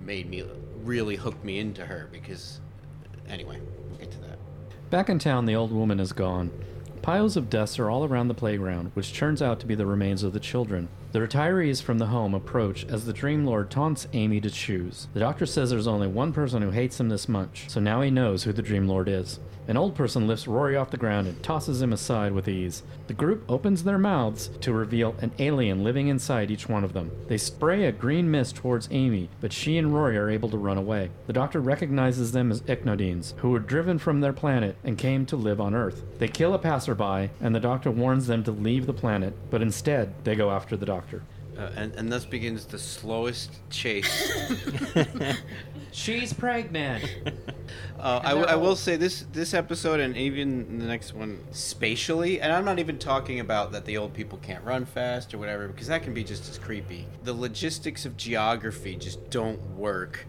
made 0.00 0.28
me 0.28 0.44
really 0.82 1.16
hook 1.16 1.42
me 1.44 1.58
into 1.58 1.86
her 1.86 2.08
because. 2.12 2.60
Anyway, 3.28 3.60
we'll 3.90 3.98
get 3.98 4.10
to 4.10 4.18
that. 4.20 4.38
Back 4.90 5.08
in 5.08 5.18
town, 5.18 5.46
the 5.46 5.54
old 5.54 5.70
woman 5.72 6.00
is 6.00 6.12
gone. 6.12 6.50
Piles 7.02 7.36
of 7.36 7.50
dust 7.50 7.80
are 7.80 7.90
all 7.90 8.04
around 8.04 8.28
the 8.28 8.34
playground, 8.34 8.92
which 8.94 9.12
turns 9.12 9.42
out 9.42 9.58
to 9.58 9.66
be 9.66 9.74
the 9.74 9.84
remains 9.84 10.22
of 10.22 10.32
the 10.32 10.38
children. 10.38 10.88
The 11.10 11.18
retirees 11.18 11.82
from 11.82 11.98
the 11.98 12.06
home 12.06 12.32
approach 12.32 12.84
as 12.84 13.04
the 13.04 13.12
Dream 13.12 13.44
Lord 13.44 13.72
taunts 13.72 14.06
Amy 14.12 14.40
to 14.40 14.48
choose. 14.48 15.08
The 15.12 15.18
doctor 15.18 15.44
says 15.44 15.70
there's 15.70 15.88
only 15.88 16.06
one 16.06 16.32
person 16.32 16.62
who 16.62 16.70
hates 16.70 17.00
him 17.00 17.08
this 17.08 17.28
much, 17.28 17.64
so 17.68 17.80
now 17.80 18.02
he 18.02 18.10
knows 18.12 18.44
who 18.44 18.52
the 18.52 18.62
Dream 18.62 18.86
Lord 18.86 19.08
is. 19.08 19.40
An 19.68 19.76
old 19.76 19.94
person 19.94 20.26
lifts 20.26 20.48
Rory 20.48 20.76
off 20.76 20.90
the 20.90 20.96
ground 20.96 21.28
and 21.28 21.40
tosses 21.42 21.80
him 21.80 21.92
aside 21.92 22.32
with 22.32 22.48
ease. 22.48 22.82
The 23.06 23.14
group 23.14 23.44
opens 23.48 23.84
their 23.84 23.98
mouths 23.98 24.50
to 24.60 24.72
reveal 24.72 25.14
an 25.20 25.30
alien 25.38 25.84
living 25.84 26.08
inside 26.08 26.50
each 26.50 26.68
one 26.68 26.82
of 26.82 26.92
them. 26.92 27.12
They 27.28 27.38
spray 27.38 27.84
a 27.84 27.92
green 27.92 28.28
mist 28.28 28.56
towards 28.56 28.88
Amy, 28.90 29.28
but 29.40 29.52
she 29.52 29.78
and 29.78 29.94
Rory 29.94 30.18
are 30.18 30.28
able 30.28 30.48
to 30.50 30.58
run 30.58 30.78
away. 30.78 31.10
The 31.28 31.32
doctor 31.32 31.60
recognizes 31.60 32.32
them 32.32 32.50
as 32.50 32.62
Eknodines, 32.62 33.38
who 33.38 33.50
were 33.50 33.60
driven 33.60 33.98
from 33.98 34.20
their 34.20 34.32
planet 34.32 34.76
and 34.82 34.98
came 34.98 35.24
to 35.26 35.36
live 35.36 35.60
on 35.60 35.74
Earth. 35.74 36.02
They 36.18 36.28
kill 36.28 36.54
a 36.54 36.58
passerby, 36.58 37.30
and 37.40 37.54
the 37.54 37.60
doctor 37.60 37.90
warns 37.90 38.26
them 38.26 38.42
to 38.44 38.50
leave 38.52 38.86
the 38.86 38.92
planet, 38.92 39.34
but 39.50 39.62
instead 39.62 40.12
they 40.24 40.34
go 40.34 40.50
after 40.50 40.76
the 40.76 40.86
doctor. 40.86 41.22
Uh, 41.56 41.70
and, 41.76 41.94
and 41.94 42.10
thus 42.10 42.24
begins 42.24 42.64
the 42.64 42.78
slowest 42.78 43.58
chase. 43.70 44.32
She's 45.92 46.32
pregnant. 46.32 47.04
Uh, 47.98 48.20
I, 48.24 48.28
w- 48.30 48.46
I 48.48 48.56
will 48.56 48.74
say 48.74 48.96
this 48.96 49.24
this 49.32 49.54
episode 49.54 50.00
and 50.00 50.16
even 50.16 50.80
the 50.80 50.86
next 50.86 51.14
one 51.14 51.38
spatially, 51.52 52.40
and 52.40 52.52
I'm 52.52 52.64
not 52.64 52.80
even 52.80 52.98
talking 52.98 53.38
about 53.38 53.70
that 53.72 53.84
the 53.84 53.96
old 53.96 54.12
people 54.12 54.38
can't 54.42 54.62
run 54.64 54.84
fast 54.84 55.32
or 55.32 55.38
whatever 55.38 55.68
because 55.68 55.86
that 55.86 56.02
can 56.02 56.12
be 56.12 56.24
just 56.24 56.50
as 56.50 56.58
creepy. 56.58 57.06
The 57.22 57.32
logistics 57.32 58.04
of 58.04 58.16
geography 58.16 58.96
just 58.96 59.30
don't 59.30 59.60
work 59.76 60.26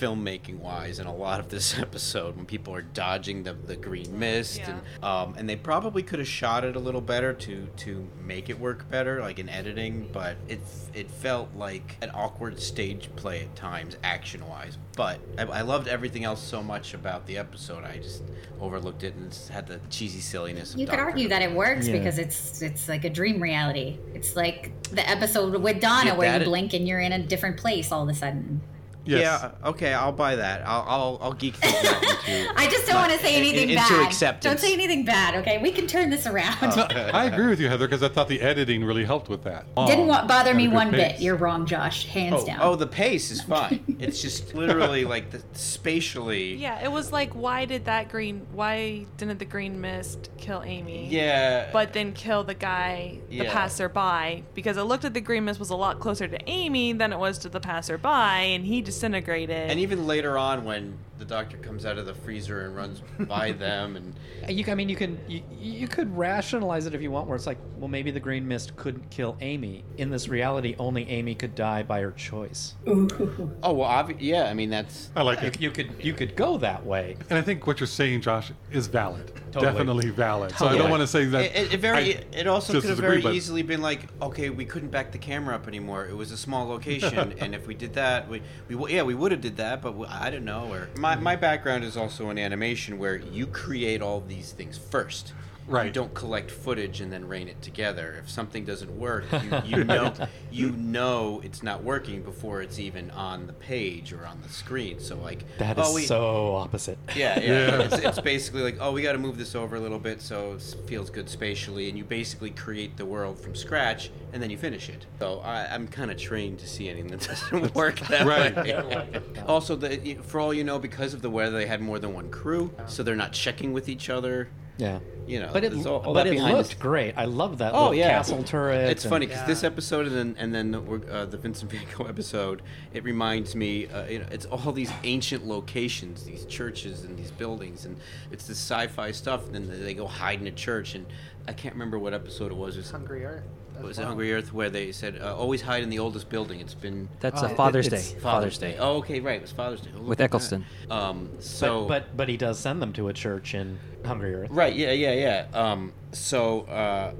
filmmaking 0.00 0.58
wise 0.58 0.98
in 0.98 1.06
a 1.06 1.14
lot 1.14 1.40
of 1.40 1.48
this 1.48 1.78
episode 1.86 2.36
when 2.36 2.46
people 2.46 2.74
are 2.74 2.82
dodging 2.82 3.42
the, 3.42 3.52
the 3.52 3.76
green 3.76 4.18
mist 4.18 4.58
Yeah. 4.58 4.70
and 4.96 5.04
um, 5.04 5.34
and 5.36 5.48
they 5.48 5.56
probably 5.56 6.02
could 6.02 6.18
have 6.18 6.28
shot 6.28 6.64
it 6.64 6.76
a 6.76 6.78
little 6.78 7.00
better 7.00 7.32
to 7.32 7.66
to 7.78 8.08
make 8.24 8.48
it 8.50 8.58
work 8.58 8.88
better 8.90 9.20
like 9.20 9.38
in 9.38 9.48
editing 9.48 10.08
but 10.12 10.36
it 10.48 10.60
it 10.94 11.10
felt 11.10 11.54
like 11.54 11.96
an 12.02 12.10
awkward 12.14 12.60
stage 12.60 13.08
play 13.16 13.40
at 13.42 13.54
times 13.56 13.96
action 14.02 14.46
wise 14.48 14.78
but 14.96 15.18
I, 15.38 15.42
I 15.44 15.60
loved 15.62 15.88
everything 15.88 16.24
else 16.24 16.42
so 16.42 16.62
much 16.62 16.94
about 16.94 17.26
the 17.26 17.38
episode 17.38 17.84
I 17.84 17.98
just 17.98 18.22
overlooked 18.60 19.02
it 19.04 19.14
and 19.14 19.36
had 19.50 19.66
the 19.66 19.80
cheesy 19.90 20.20
silliness 20.20 20.74
of 20.74 20.80
You 20.80 20.86
could 20.86 20.92
Doctor 20.96 21.04
argue 21.10 21.28
that 21.28 21.42
it 21.42 21.52
works 21.52 21.86
Yeah. 21.88 21.98
because 21.98 22.18
it's 22.18 22.62
it's 22.62 22.88
like 22.88 23.04
a 23.04 23.10
dream 23.10 23.42
reality. 23.42 23.98
It's 24.14 24.36
like 24.36 24.72
the 24.90 25.08
episode 25.08 25.54
with 25.56 25.80
Donna 25.80 26.10
Yeah, 26.10 26.16
where 26.16 26.34
you 26.36 26.42
is- 26.42 26.48
blink 26.48 26.72
and 26.74 26.86
you're 26.86 27.00
in 27.00 27.12
a 27.12 27.18
different 27.18 27.56
place 27.56 27.90
all 27.90 28.02
of 28.04 28.08
a 28.08 28.14
sudden. 28.14 28.60
Yes. 29.04 29.20
yeah 29.22 29.68
okay 29.68 29.92
I'll 29.92 30.12
buy 30.12 30.36
that 30.36 30.66
I'll 30.66 30.84
I'll, 30.88 31.18
I'll 31.22 31.32
geek 31.32 31.58
that 31.60 32.22
into 32.28 32.52
I 32.56 32.66
just 32.70 32.86
don't 32.86 32.96
want 32.96 33.12
to 33.12 33.18
say 33.18 33.34
in- 33.36 33.42
anything 33.42 33.70
into 33.70 33.82
bad. 33.82 34.06
acceptance. 34.06 34.44
Don't 34.44 34.60
say 34.60 34.72
anything 34.72 35.04
bad, 35.04 35.34
okay? 35.36 35.58
We 35.58 35.72
can 35.72 35.86
turn 35.88 36.08
this 36.10 36.26
around. 36.26 36.56
Uh, 36.62 36.86
I 37.12 37.24
agree 37.24 37.48
with 37.48 37.58
you, 37.60 37.68
Heather, 37.68 37.86
because 37.88 38.02
I 38.02 38.08
thought 38.08 38.28
the 38.28 38.40
editing 38.40 38.84
really 38.84 39.04
helped 39.04 39.28
with 39.28 39.42
that. 39.44 39.64
Didn't 39.86 40.06
wa- 40.06 40.26
bother 40.26 40.54
me 40.54 40.66
good 40.66 40.74
one 40.74 40.90
bit. 40.92 41.20
You're 41.20 41.34
wrong, 41.36 41.66
Josh. 41.66 42.06
Hands 42.06 42.34
Oh, 42.38 42.46
down. 42.46 42.58
oh, 42.62 42.76
the 42.76 42.86
pace 42.86 43.30
is 43.32 43.42
fine. 43.42 43.82
it's 43.98 44.22
just 44.22 44.54
literally 44.54 45.04
like 45.04 45.30
the 45.30 45.42
spatially. 45.82 46.54
Yeah, 46.54 46.82
it 46.82 46.90
was 46.90 47.10
like, 47.12 47.32
why 47.34 47.64
did 47.64 47.84
that 47.86 48.08
green? 48.08 48.46
Why 48.52 49.04
didn't 49.16 49.38
the 49.38 49.44
green 49.44 49.80
mist 49.80 50.30
kill 50.38 50.62
Amy? 50.64 51.08
Yeah. 51.08 51.68
But 51.72 51.92
then 51.92 52.12
kill 52.12 52.44
the 52.44 52.54
guy, 52.54 53.18
the 53.28 53.36
Yeah. 53.36 53.52
passerby, 53.52 54.44
because 54.54 54.76
it 54.76 54.82
looked 54.82 55.02
like 55.04 55.12
the 55.14 55.20
green 55.20 55.44
mist 55.44 55.58
was 55.58 55.70
a 55.70 55.76
lot 55.76 55.98
closer 55.98 56.28
to 56.28 56.38
Amy 56.48 56.92
than 56.92 57.12
it 57.12 57.18
was 57.18 57.38
to 57.38 57.48
the 57.48 57.60
passerby, 57.60 58.06
and 58.08 58.64
he 58.64 58.80
disintegrated. 58.92 59.70
and 59.70 59.80
even 59.80 60.06
later 60.06 60.38
on, 60.38 60.64
when 60.64 60.98
the 61.22 61.34
doctor 61.34 61.56
comes 61.56 61.86
out 61.86 61.98
of 61.98 62.06
the 62.06 62.14
freezer 62.14 62.62
and 62.66 62.74
runs 62.74 63.00
by 63.28 63.52
them, 63.66 63.94
and 63.94 64.12
You, 64.48 64.64
I 64.66 64.74
mean, 64.74 64.88
you 64.88 64.96
can 64.96 65.20
you, 65.28 65.42
you 65.56 65.86
could 65.86 66.14
rationalize 66.16 66.86
it 66.86 66.94
if 66.94 67.00
you 67.00 67.12
want, 67.12 67.28
where 67.28 67.36
it's 67.36 67.46
like, 67.46 67.58
well, 67.78 67.86
maybe 67.86 68.10
the 68.10 68.18
green 68.18 68.46
mist 68.48 68.74
couldn't 68.74 69.08
kill 69.10 69.36
Amy. 69.40 69.84
In 69.98 70.10
this 70.10 70.26
reality, 70.26 70.74
only 70.80 71.08
Amy 71.08 71.36
could 71.36 71.54
die 71.54 71.84
by 71.84 72.00
her 72.00 72.10
choice. 72.10 72.74
oh 72.88 73.72
well, 73.72 73.88
obvi- 73.88 74.16
yeah. 74.18 74.44
I 74.50 74.54
mean 74.54 74.68
that's 74.70 75.10
I 75.14 75.22
like 75.22 75.40
You, 75.42 75.46
it. 75.48 75.60
you 75.60 75.70
could 75.70 75.90
you 76.00 76.12
could 76.12 76.34
go 76.34 76.58
that 76.58 76.84
way. 76.84 77.16
And 77.30 77.38
I 77.38 77.42
think 77.42 77.66
what 77.68 77.78
you're 77.78 77.86
saying, 77.86 78.22
Josh, 78.22 78.50
is 78.72 78.88
valid. 78.88 79.32
Totally. 79.52 79.72
Definitely 79.72 80.10
valid. 80.10 80.52
So 80.56 80.66
I 80.66 80.76
don't 80.76 80.90
want 80.90 81.02
to 81.02 81.06
say 81.06 81.26
that. 81.26 81.44
It, 81.44 81.56
it, 81.56 81.74
it 81.74 81.80
very. 81.80 82.16
I 82.16 82.24
it 82.32 82.46
also 82.48 82.80
could 82.80 82.88
have 82.90 82.98
very 82.98 83.20
but- 83.20 83.34
easily 83.34 83.62
been 83.62 83.82
like, 83.82 84.08
okay, 84.20 84.50
we 84.50 84.64
couldn't 84.64 84.90
back 84.90 85.12
the 85.12 85.18
camera 85.18 85.54
up 85.54 85.68
anymore. 85.68 86.06
It 86.06 86.16
was 86.16 86.32
a 86.32 86.36
small 86.36 86.66
location, 86.66 87.32
and 87.38 87.54
if 87.54 87.66
we 87.68 87.74
did 87.74 87.94
that, 87.94 88.28
we, 88.28 88.42
we 88.68 88.94
yeah, 88.94 89.02
we 89.02 89.14
would 89.14 89.30
have 89.30 89.40
did 89.42 89.56
that, 89.58 89.82
but 89.82 89.94
we, 89.94 90.06
I 90.06 90.30
don't 90.30 90.44
know. 90.44 90.72
Or 90.72 90.88
my 90.98 91.11
my 91.20 91.36
background 91.36 91.84
is 91.84 91.96
also 91.96 92.30
in 92.30 92.38
animation, 92.38 92.98
where 92.98 93.16
you 93.16 93.46
create 93.46 94.00
all 94.00 94.20
these 94.20 94.52
things 94.52 94.78
first. 94.78 95.32
You 95.68 95.90
don't 95.90 96.12
collect 96.14 96.50
footage 96.50 97.00
and 97.00 97.12
then 97.12 97.26
rein 97.26 97.48
it 97.48 97.60
together. 97.62 98.16
If 98.22 98.30
something 98.30 98.64
doesn't 98.64 98.96
work, 98.98 99.24
you, 99.32 99.62
you 99.78 99.84
know 99.84 100.12
you 100.50 100.70
know 100.72 101.40
it's 101.44 101.62
not 101.62 101.82
working 101.82 102.22
before 102.22 102.62
it's 102.62 102.78
even 102.78 103.10
on 103.12 103.46
the 103.46 103.52
page 103.52 104.12
or 104.12 104.26
on 104.26 104.40
the 104.42 104.48
screen. 104.48 105.00
So 105.00 105.16
like, 105.16 105.44
That 105.58 105.78
oh, 105.78 105.82
is 105.82 105.88
oh, 105.88 105.94
we, 105.94 106.02
so 106.04 106.56
opposite. 106.56 106.98
yeah, 107.16 107.38
yeah. 107.40 107.46
Yeah. 107.46 107.82
It's, 107.82 107.94
it's 107.98 108.20
basically 108.20 108.62
like, 108.62 108.76
oh, 108.80 108.92
we 108.92 109.02
got 109.02 109.12
to 109.12 109.18
move 109.18 109.38
this 109.38 109.54
over 109.54 109.76
a 109.76 109.80
little 109.80 109.98
bit 109.98 110.20
so 110.20 110.54
it 110.54 110.62
feels 110.86 111.10
good 111.10 111.28
spatially, 111.28 111.88
and 111.88 111.96
you 111.96 112.04
basically 112.04 112.50
create 112.50 112.96
the 112.96 113.06
world 113.06 113.38
from 113.38 113.54
scratch, 113.54 114.10
and 114.32 114.42
then 114.42 114.50
you 114.50 114.58
finish 114.58 114.88
it. 114.88 115.06
So 115.18 115.40
I, 115.40 115.72
I'm 115.72 115.86
kind 115.88 116.10
of 116.10 116.16
trained 116.16 116.58
to 116.60 116.68
see 116.68 116.88
anything 116.88 117.10
that 117.10 117.20
doesn't 117.20 117.74
work 117.74 117.98
that 118.08 118.26
Right. 118.26 118.54
way. 118.56 119.20
also, 119.46 119.76
the, 119.76 120.14
for 120.22 120.40
all 120.40 120.52
you 120.52 120.64
know, 120.64 120.78
because 120.78 121.14
of 121.14 121.22
the 121.22 121.30
weather, 121.30 121.56
they 121.56 121.66
had 121.66 121.80
more 121.80 121.98
than 121.98 122.12
one 122.14 122.30
crew, 122.30 122.72
so 122.86 123.02
they're 123.02 123.16
not 123.16 123.32
checking 123.32 123.72
with 123.72 123.88
each 123.88 124.10
other. 124.10 124.48
Yeah. 124.78 125.00
You 125.26 125.38
know, 125.38 125.50
But 125.52 125.62
it, 125.64 125.86
all, 125.86 125.98
all 126.00 126.14
but 126.14 126.26
it 126.26 126.40
looked 126.40 126.70
the- 126.70 126.76
great. 126.76 127.14
I 127.16 127.26
love 127.26 127.58
that 127.58 127.74
Oh 127.74 127.78
little 127.90 127.94
yeah, 127.94 128.08
castle 128.10 128.42
turret. 128.42 128.90
It's 128.90 129.04
and- 129.04 129.10
funny 129.10 129.26
because 129.26 129.46
this 129.46 129.62
episode 129.62 130.06
and 130.08 130.16
then 130.16 130.36
and 130.38 130.54
then 130.54 130.70
the, 130.72 131.12
uh, 131.12 131.26
the 131.26 131.36
Vincent 131.36 131.70
Van 131.70 131.82
Gogh 131.96 132.04
episode, 132.08 132.62
it 132.92 133.04
reminds 133.04 133.54
me. 133.54 133.86
Uh, 133.86 134.06
you 134.06 134.18
know, 134.18 134.26
it's 134.32 134.46
all 134.46 134.72
these 134.72 134.90
ancient 135.04 135.46
locations, 135.46 136.24
these 136.24 136.44
churches 136.46 137.04
and 137.04 137.16
these 137.16 137.30
buildings, 137.30 137.84
and 137.84 137.96
it's 138.32 138.46
this 138.48 138.58
sci-fi 138.58 139.12
stuff. 139.12 139.46
And 139.46 139.54
then 139.54 139.84
they 139.84 139.94
go 139.94 140.06
hide 140.08 140.40
in 140.40 140.46
a 140.48 140.52
church, 140.52 140.94
and 140.96 141.06
I 141.46 141.52
can't 141.52 141.74
remember 141.74 141.98
what 141.98 142.14
episode 142.14 142.50
it 142.50 142.56
was. 142.56 142.76
It 142.76 142.80
was, 142.80 142.90
Hungry 142.90 143.24
Earth. 143.24 143.44
As 143.82 143.88
was 143.88 143.98
it. 143.98 144.04
Hungry 144.04 144.32
Earth 144.32 144.52
where 144.52 144.70
they 144.70 144.92
said 144.92 145.18
uh, 145.20 145.36
always 145.36 145.62
hide 145.62 145.82
in 145.82 145.90
the 145.90 145.98
oldest 145.98 146.28
building. 146.28 146.60
It's 146.60 146.74
been 146.74 147.08
That's 147.20 147.42
Oh, 147.42 147.46
a 147.46 147.50
it- 147.50 147.56
Father's 147.56 147.86
it's 147.88 148.12
Day. 148.12 148.18
Father's 148.20 148.58
Day. 148.58 148.76
Oh, 148.78 148.96
okay, 148.98 149.20
right. 149.20 149.36
It 149.36 149.42
was 149.42 149.52
Father's 149.52 149.80
Day. 149.80 149.90
Oh, 149.94 149.98
look 149.98 150.08
With 150.08 150.20
at 150.20 150.30
that. 150.30 150.36
Eccleston. 150.36 150.64
Um, 150.90 151.30
so 151.38 151.86
but, 151.86 152.06
but 152.08 152.16
but 152.16 152.28
he 152.28 152.36
does 152.36 152.58
send 152.58 152.80
them 152.82 152.92
to 152.94 153.08
a 153.08 153.12
church 153.12 153.54
in 153.54 153.78
Hungry 154.04 154.34
Earth. 154.34 154.50
Right. 154.50 154.74
Yeah. 154.74 154.92
Yeah. 154.92 155.12
Yeah. 155.12 155.46
Um, 155.58 155.92
so 156.12 156.62
uh, 156.62 157.14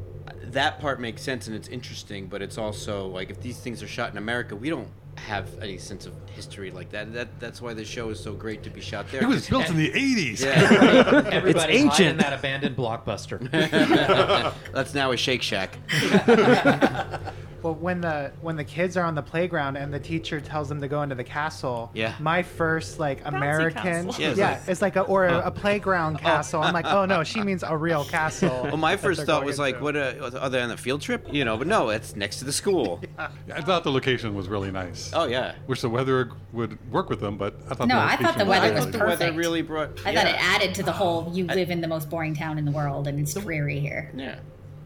that 0.45 0.81
part 0.81 1.01
makes 1.01 1.23
sense 1.23 1.47
and 1.47 1.57
it's 1.57 1.69
interesting, 1.69 2.27
but 2.27 2.43
it's 2.43 2.59
also 2.59 3.07
like 3.09 3.31
if 3.31 3.41
these 3.41 3.59
things 3.59 3.83
are 3.83 3.89
shot 3.89 4.11
in 4.11 4.19
America, 4.19 4.55
we 4.57 4.71
don't 4.71 4.89
have 5.27 5.49
any 5.63 5.79
sense 5.79 6.07
of 6.07 6.15
history 6.35 6.71
like 6.71 6.91
that. 6.91 7.13
That 7.13 7.41
that's 7.41 7.63
why 7.63 7.75
the 7.75 7.85
show 7.85 8.11
is 8.11 8.21
so 8.21 8.35
great 8.35 8.63
to 8.65 8.71
be 8.71 8.81
shot 8.81 9.11
there. 9.11 9.23
it 9.23 9.29
was 9.29 9.49
built 9.49 9.69
in 9.71 9.77
the 9.77 9.91
80s. 9.91 10.43
Yeah. 10.45 11.29
Everybody 11.31 11.59
hide 11.59 11.71
in 11.71 11.87
ancient. 11.87 12.19
that 12.19 12.33
abandoned 12.33 12.77
blockbuster. 12.77 13.39
That's 14.73 14.95
now 14.95 15.13
a 15.13 15.17
Shake 15.17 15.43
Shack. 15.43 15.79
Well, 17.63 17.75
when 17.75 18.01
the 18.01 18.33
when 18.41 18.57
the 18.57 18.65
kids 18.65 18.97
are 18.97 19.05
on 19.05 19.15
the 19.15 19.23
playground 19.23 19.77
and 19.77 19.93
the 19.95 20.01
teacher 20.01 20.41
tells 20.41 20.69
them 20.69 20.81
to 20.81 20.89
go 20.89 21.03
into 21.03 21.15
the 21.15 21.25
castle, 21.25 21.91
Yeah. 21.95 22.15
my 22.21 22.43
first 22.43 22.99
like 22.99 23.21
American, 23.25 24.07
castle. 24.07 24.15
Yeah, 24.23 24.29
it's 24.31 24.39
yeah, 24.39 24.51
like- 24.53 24.61
it's 24.69 24.83
like 24.83 24.97
a 24.97 25.03
or 25.03 25.27
a, 25.27 25.39
a 25.47 25.51
playground 25.51 26.19
castle. 26.19 26.63
I'm 26.63 26.75
like, 26.75 26.87
oh 26.87 27.05
no, 27.05 27.23
she 27.25 27.41
means 27.45 27.63
a 27.63 27.77
real 27.77 28.05
castle. 28.05 28.63
Well, 28.65 28.77
my 28.77 28.97
first 28.97 29.21
thought 29.21 29.27
going 29.27 29.47
was 29.47 29.59
like, 29.59 29.75
into. 29.77 29.85
what 29.85 29.97
uh, 29.97 30.39
are 30.41 30.51
they 30.51 30.61
on 30.61 30.69
the 30.71 30.77
field 30.77 31.01
trip? 31.03 31.27
You 31.33 31.45
know, 31.45 31.57
but 31.57 31.67
no, 31.67 31.91
it's 31.91 32.17
next 32.17 32.39
to 32.39 32.45
the 32.45 32.53
school. 32.53 33.01
I 33.19 33.61
thought 33.61 33.85
the 33.85 33.93
location 33.93 34.35
was 34.35 34.49
really 34.49 34.71
nice. 34.73 35.11
Oh 35.15 35.27
yeah. 35.27 35.55
Wish 35.67 35.83
the 35.83 35.89
weather 35.89 36.31
would 36.53 36.79
work 36.91 37.09
with 37.11 37.21
them, 37.21 37.37
but 37.39 37.55
I 37.71 37.75
thought 37.75 37.89
No, 37.89 37.95
the 37.97 38.03
I 38.03 38.17
thought 38.17 38.39
the 38.39 38.45
was 38.45 38.49
weather 38.49 38.67
I 38.67 38.71
nice. 38.71 38.77
was 38.77 38.85
thought 38.87 38.93
the 38.93 38.99
weather 39.07 39.17
perfect. 39.27 39.37
really 39.39 39.63
brought. 39.63 40.07
I 40.07 40.11
yeah. 40.11 40.23
thought 40.25 40.31
it 40.35 40.41
added 40.41 40.75
to 40.77 40.83
the 40.83 40.93
whole. 40.93 41.31
You 41.33 41.47
live 41.47 41.71
in 41.71 41.81
the 41.81 41.89
most 41.89 42.11
boring 42.11 42.35
town 42.35 42.59
in 42.59 42.65
the 42.65 42.73
world, 42.73 43.07
and 43.07 43.21
it's 43.21 43.35
dreary 43.35 43.79
here. 43.79 44.11
Yeah. 44.17 44.39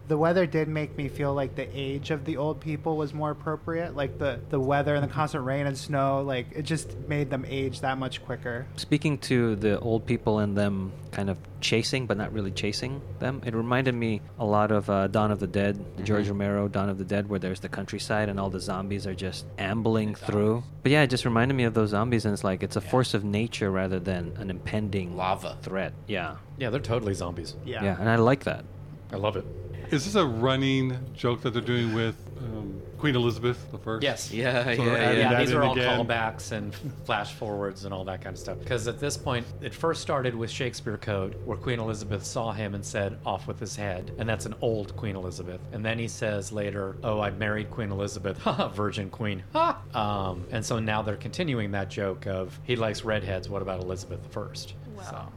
The 0.09 0.16
weather 0.16 0.47
did 0.47 0.69
make 0.69 0.97
me 0.97 1.09
feel 1.09 1.35
like 1.35 1.55
the 1.57 1.69
age 1.75 2.11
of 2.11 2.25
the 2.25 2.37
old 2.37 2.61
people 2.61 2.97
was 2.97 3.12
more 3.12 3.31
appropriate. 3.31 3.97
Like 3.97 4.19
the 4.19 4.40
the 4.51 4.61
weather 4.61 4.95
and 4.95 5.03
the 5.03 5.12
constant 5.12 5.45
rain 5.45 5.66
and 5.66 5.77
snow, 5.77 6.23
like 6.23 6.47
it 6.55 6.62
just 6.62 6.97
made 7.09 7.31
them 7.31 7.45
age 7.49 7.81
that 7.81 7.99
much 7.99 8.25
quicker. 8.25 8.66
Speaking 8.77 9.19
to 9.19 9.57
the 9.57 9.79
old 9.81 10.07
people 10.07 10.38
and 10.38 10.57
them 10.57 10.92
kind 11.11 11.31
of 11.31 11.38
chasing, 11.61 12.07
but 12.07 12.16
not 12.16 12.33
really 12.33 12.51
chasing 12.51 13.01
them, 13.19 13.42
it 13.45 13.55
reminded 13.55 13.95
me 13.95 14.21
a 14.38 14.45
lot 14.45 14.71
of 14.71 14.88
uh, 14.90 15.07
Dawn 15.09 15.31
of 15.31 15.40
the 15.40 15.47
Dead, 15.47 15.83
the 15.97 16.03
George 16.03 16.29
Romero 16.29 16.69
Dawn 16.69 16.88
of 16.88 16.99
the 16.99 17.05
Dead, 17.05 17.29
where 17.29 17.38
there's 17.38 17.61
the 17.61 17.69
countryside 17.69 18.29
and 18.29 18.38
all 18.38 18.51
the 18.51 18.61
zombies 18.61 19.07
are 19.07 19.14
just 19.14 19.47
ambling 19.59 20.14
through. 20.14 20.62
But 20.83 20.92
yeah, 20.92 21.03
it 21.03 21.11
just 21.11 21.25
reminded 21.25 21.55
me 21.55 21.64
of 21.64 21.75
those 21.75 21.90
zombies, 21.90 22.25
and 22.25 22.33
it's 22.33 22.45
like 22.45 22.62
it's 22.62 22.77
a 22.77 22.81
force 22.81 23.14
of 23.14 23.25
nature 23.25 23.71
rather 23.71 23.99
than 23.99 24.35
an 24.37 24.51
impending 24.51 25.16
Lava. 25.16 25.57
threat. 25.62 25.95
Yeah. 26.07 26.37
yeah, 26.59 26.71
they're 26.71 26.81
totally 26.81 27.14
zombies. 27.14 27.55
Yeah. 27.64 27.83
Yeah, 27.83 27.97
and 27.99 28.09
I 28.09 28.16
like 28.16 28.45
that. 28.45 28.64
I 29.12 29.16
love 29.16 29.37
it. 29.37 29.47
Is 29.90 30.05
this 30.05 30.14
a 30.14 30.25
running 30.27 30.96
joke 31.14 31.42
that 31.42 31.51
they're 31.51 31.62
doing 31.62 31.94
with 31.94 32.16
um, 32.38 32.81
Queen 32.99 33.14
Elizabeth 33.16 33.70
the 33.70 33.79
First. 33.79 34.03
Yes. 34.03 34.33
Yeah, 34.33 34.62
So 34.64 34.70
yeah, 34.85 34.92
adding 34.94 35.20
Yeah, 35.20 35.31
that 35.31 35.38
these 35.40 35.51
in 35.51 35.57
are 35.57 35.62
all 35.62 35.72
again. 35.72 36.07
callbacks 36.07 36.53
and 36.53 36.75
flash 37.05 37.33
forwards 37.35 37.85
and 37.85 37.92
all 37.92 38.05
that 38.05 38.22
kind 38.22 38.35
of 38.35 38.40
stuff. 38.40 38.59
Because 38.59 38.88
at 38.88 38.99
this 38.99 39.16
point, 39.16 39.46
it 39.61 39.75
first 39.75 40.01
started 40.03 40.35
with 40.35 40.51
Shakespeare 40.51 40.96
Code, 40.96 41.37
where 41.44 41.57
Queen 41.57 41.79
Elizabeth 41.79 42.25
saw 42.25 42.53
him 42.53 42.75
and 42.75 42.85
said, 42.85 43.18
"Off 43.27 43.46
with 43.46 43.59
his 43.61 43.77
head," 43.77 44.12
and 44.18 44.29
that's 44.29 44.46
an 44.46 44.55
old 44.61 44.96
Queen 44.96 45.16
Elizabeth. 45.16 45.61
And 45.72 45.85
then 45.85 45.99
he 45.99 46.09
says 46.09 46.53
later, 46.53 46.96
"Oh, 47.03 47.20
I 47.20 47.31
married 47.31 47.70
Queen 47.70 47.90
Elizabeth, 47.90 48.38
haha, 48.38 48.68
Virgin 48.75 49.11
Queen." 49.11 49.42
Ha! 49.53 49.81
Um, 49.96 50.44
and 50.51 50.64
so 50.64 50.79
now 50.79 51.01
they're 51.03 51.16
continuing 51.16 51.70
that 51.72 51.88
joke 51.88 52.27
of 52.27 52.59
he 52.64 52.77
likes 52.77 53.03
redheads. 53.05 53.49
What 53.49 53.62
about 53.62 53.81
Elizabeth 53.83 54.22
the 54.22 54.29
First? 54.29 54.75
Well, 54.94 55.33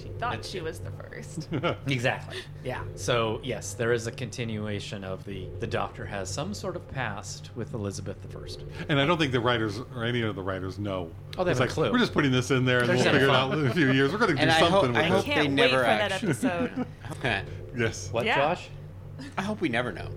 she 0.00 0.08
thought 0.18 0.44
she 0.44 0.60
was 0.60 0.78
the 0.80 0.90
first. 0.92 1.48
Exactly. 1.88 2.38
Yeah. 2.64 2.82
So 2.94 3.40
yes, 3.42 3.74
there 3.74 3.92
is 3.92 4.06
a 4.06 4.12
continuation 4.12 5.02
of 5.04 5.24
the 5.24 5.48
the 5.60 5.66
Doctor 5.66 6.04
has 6.06 6.28
some 6.30 6.54
sort 6.54 6.76
of 6.76 6.86
past 6.88 7.50
with 7.56 7.74
Elizabeth 7.74 8.20
the 8.22 8.28
First. 8.28 8.64
And 8.88 9.00
I 9.00 9.06
don't 9.06 9.18
think 9.18 9.32
the 9.32 9.40
writers 9.40 9.80
or 9.94 10.04
any 10.04 10.22
of 10.22 10.36
the 10.36 10.42
writers 10.42 10.78
know. 10.78 11.10
Oh, 11.36 11.44
they 11.44 11.50
it's 11.52 11.58
have 11.60 11.68
like, 11.68 11.70
a 11.70 11.74
clue. 11.74 11.92
We're 11.92 11.98
just 11.98 12.12
putting 12.12 12.30
this 12.32 12.50
in 12.50 12.64
there 12.64 12.78
and 12.80 12.88
They're 12.88 12.96
we'll 12.96 13.04
just 13.04 13.14
figure 13.14 13.28
it 13.28 13.34
out 13.34 13.52
in 13.52 13.66
a 13.66 13.74
few 13.74 13.90
years. 13.92 14.12
We're 14.12 14.18
going 14.18 14.30
to 14.30 14.36
do 14.36 14.40
And 14.42 14.50
I 14.50 14.54
hope- 14.54 14.70
something 14.82 14.96
I 14.96 15.02
with 15.02 15.10
hope 15.10 15.24
it. 15.24 15.26
they 15.28 15.34
Can't 15.34 15.48
wait 15.48 15.54
never 15.54 15.76
for 15.78 15.82
that 15.82 16.12
actually- 16.12 16.28
episode. 16.30 16.86
Okay. 17.12 17.42
Yes. 17.76 18.08
What, 18.12 18.24
Yeah. 18.26 18.36
Josh? 18.36 18.68
I 19.36 19.42
hope 19.42 19.60
we 19.60 19.68
never 19.68 19.92
know. 19.92 20.08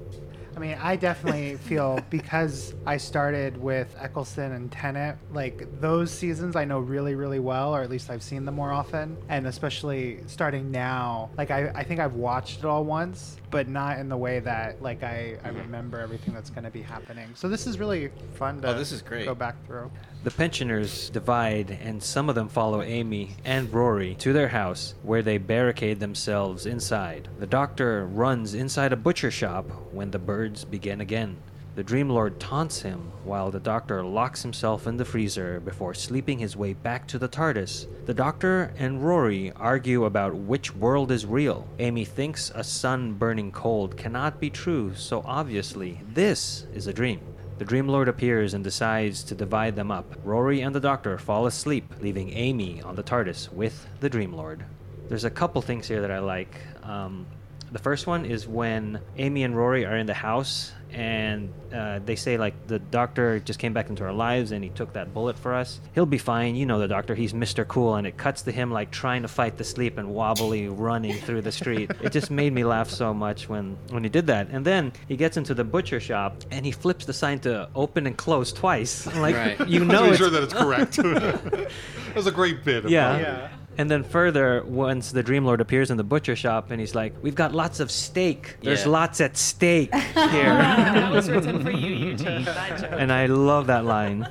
I 0.56 0.60
mean, 0.60 0.78
I 0.82 0.96
definitely 0.96 1.56
feel 1.68 2.00
because 2.10 2.74
I 2.86 2.98
started 2.98 3.58
with 3.58 3.96
Eccleston 4.00 4.52
and 4.54 4.72
Tennant, 4.72 5.18
like 5.34 5.68
those 5.80 6.12
seasons 6.12 6.56
I 6.56 6.66
know 6.66 6.80
really, 6.80 7.16
really 7.16 7.40
well, 7.40 7.76
or 7.76 7.82
at 7.82 7.90
least 7.90 8.10
I've 8.10 8.24
seen 8.24 8.46
them 8.46 8.56
more 8.56 8.72
often. 8.72 9.18
And 9.30 9.48
especially 9.48 10.20
starting 10.28 10.72
now, 10.72 11.30
like 11.38 11.52
I, 11.52 11.72
I 11.76 11.84
think 11.84 12.00
I've 12.00 12.16
watched 12.16 12.60
it 12.60 12.66
all 12.66 12.84
once, 12.84 13.38
but 13.50 13.68
not 13.68 14.00
in 14.00 14.10
the 14.10 14.18
way 14.18 14.40
that 14.40 14.82
like 14.82 15.04
I, 15.04 15.38
I 15.44 15.50
hmm. 15.50 15.58
remember 15.58 16.00
everything 16.00 16.34
that's 16.34 16.50
going 16.50 16.64
to 16.64 16.72
be 16.72 16.82
happening. 16.82 17.30
So 17.36 17.48
this 17.48 17.68
is 17.68 17.80
really 17.80 18.10
fun 18.36 18.58
oh, 18.60 18.62
to 18.62 18.68
Oh, 18.70 18.78
this 18.78 18.92
is 18.92 19.02
great. 19.02 19.26
go 19.26 19.36
back 19.36 19.56
through. 19.66 19.92
The 20.24 20.30
pensioners 20.30 21.10
divide, 21.10 21.80
and 21.84 22.04
some 22.04 22.30
of 22.30 22.36
them 22.36 22.48
follow 22.48 22.84
Amy 22.84 23.32
and 23.44 23.74
Rory 23.74 24.14
to 24.20 24.34
their 24.34 24.50
house, 24.50 24.94
where 25.02 25.24
they 25.24 25.40
barricade 25.40 26.00
themselves 26.00 26.68
inside. 26.68 27.28
The 27.40 27.48
doctor 27.48 28.06
runs 28.06 28.54
inside 28.54 28.94
a 28.94 28.98
butcher 28.98 29.32
shop 29.32 29.66
when 29.92 30.12
the 30.12 30.20
birds 30.20 30.64
begin 30.64 31.02
again. 31.02 31.38
The 31.74 31.84
Dream 31.84 32.08
Lord 32.08 32.40
taunts 32.40 32.84
him 32.84 33.12
while 33.24 33.50
the 33.50 33.60
doctor 33.60 34.04
locks 34.04 34.44
himself 34.44 34.86
in 34.86 34.98
the 34.98 35.06
freezer 35.06 35.60
before 35.60 35.96
sleeping 35.96 36.38
his 36.38 36.56
way 36.56 36.74
back 36.74 37.08
to 37.08 37.18
the 37.18 37.30
TARDIS. 37.30 37.88
The 38.06 38.14
doctor 38.14 38.74
and 38.78 39.04
Rory 39.04 39.52
argue 39.54 40.06
about 40.06 40.36
which 40.36 40.76
world 40.76 41.12
is 41.12 41.26
real. 41.26 41.68
Amy 41.80 42.06
thinks 42.06 42.52
a 42.54 42.64
sun 42.64 43.14
burning 43.14 43.52
cold 43.52 43.98
cannot 43.98 44.40
be 44.40 44.52
true, 44.52 44.94
so 44.94 45.24
obviously 45.26 46.00
this 46.14 46.68
is 46.76 46.86
a 46.86 46.94
dream. 46.94 47.22
The 47.62 47.68
Dream 47.68 47.88
Lord 47.88 48.08
appears 48.08 48.56
and 48.56 48.64
decides 48.64 49.22
to 49.26 49.36
divide 49.36 49.76
them 49.76 49.92
up. 49.92 50.16
Rory 50.24 50.62
and 50.62 50.74
the 50.74 50.80
Doctor 50.80 51.20
fall 51.20 51.46
asleep, 51.46 51.94
leaving 52.00 52.34
Amy 52.34 52.82
on 52.82 52.96
the 52.96 53.04
TARDIS 53.04 53.54
with 53.54 53.88
the 54.00 54.10
Dream 54.10 54.34
Lord. 54.34 54.66
There's 55.10 55.26
a 55.26 55.30
couple 55.30 55.62
things 55.62 55.88
here 55.88 56.02
that 56.02 56.10
I 56.10 56.18
like. 56.18 56.56
Um, 56.82 57.28
the 57.72 57.78
first 57.78 58.08
one 58.08 58.26
is 58.26 58.48
when 58.48 59.00
Amy 59.16 59.44
and 59.44 59.56
Rory 59.56 59.86
are 59.86 59.96
in 59.96 60.08
the 60.08 60.14
house 60.16 60.72
and 60.94 61.52
uh, 61.74 62.00
they 62.06 62.16
say 62.16 62.38
like 62.38 62.54
the 62.68 62.80
doctor 62.80 63.40
just 63.40 63.60
came 63.60 63.74
back 63.74 63.90
into 63.90 64.04
our 64.04 64.12
lives 64.14 64.52
and 64.52 64.64
he 64.64 64.70
took 64.72 64.94
that 64.94 65.14
bullet 65.14 65.38
for 65.38 65.54
us. 65.54 65.80
He'll 65.94 66.06
be 66.06 66.18
fine, 66.18 66.56
you 66.56 66.66
know 66.66 66.80
the 66.80 66.88
doctor. 66.88 67.16
He's 67.16 67.34
Mr. 67.34 67.68
Cool, 67.68 67.96
and 67.96 68.06
it 68.06 68.18
cuts 68.18 68.42
to 68.44 68.52
him 68.52 68.72
like 68.72 68.92
trying 68.92 69.22
to 69.22 69.28
fight 69.28 69.58
the 69.58 69.64
sleep 69.64 69.98
and 69.98 70.14
wobbly 70.14 70.68
running 70.68 71.16
through 71.18 71.42
the 71.42 71.52
street. 71.52 71.92
it 72.02 72.12
just 72.12 72.30
made 72.32 72.54
me 72.54 72.64
laugh 72.64 72.90
so 72.90 73.14
much 73.14 73.48
when 73.50 73.78
when 73.90 74.04
he 74.04 74.10
did 74.10 74.28
that. 74.28 74.50
And 74.52 74.66
then 74.66 74.92
he 75.08 75.16
gets 75.16 75.38
into 75.38 75.54
the 75.54 75.64
butcher 75.64 76.00
shop 76.00 76.36
and 76.52 76.66
he 76.66 76.72
flips 76.72 77.06
the 77.06 77.14
sign 77.14 77.40
to 77.40 77.70
open 77.76 78.08
and 78.08 78.18
close 78.18 78.52
twice. 78.52 79.08
Like 79.16 79.36
Right. 79.36 79.68
you 79.68 79.86
know, 79.86 80.00
to 80.06 80.12
it's, 80.12 80.20
ensure 80.20 80.30
that 80.32 80.44
it's 80.44 80.54
correct. 80.54 80.98
it 81.00 82.16
was 82.16 82.28
a 82.28 82.32
great 82.32 82.64
bit. 82.64 82.86
of 82.86 82.92
yeah. 82.92 83.18
Yeah. 83.20 83.50
And 83.78 83.90
then 83.90 84.04
further, 84.04 84.64
once 84.66 85.12
the 85.12 85.24
Dream 85.24 85.46
Lord 85.46 85.62
appears 85.62 85.90
in 85.92 85.98
the 85.98 86.04
butcher 86.04 86.36
shop, 86.36 86.72
and 86.72 86.80
he's 86.80 86.94
like, 86.94 87.14
"We've 87.22 87.36
got 87.36 87.54
lots 87.54 87.80
of 87.80 87.90
steak. 87.90 88.58
There's 88.62 88.84
Yeah. 88.86 88.92
lots 88.92 89.22
at 89.22 89.38
stake 89.38 89.94
here." 90.36 90.54
that 90.56 91.12
was 91.12 91.30
written 91.30 91.64
for 91.64 91.72
you, 91.72 91.96
Eugene. 92.10 92.44
That 92.44 92.80
joke. 92.82 92.92
and 92.94 93.12
I 93.12 93.26
love 93.28 93.68
that 93.68 93.86
line. 93.86 94.28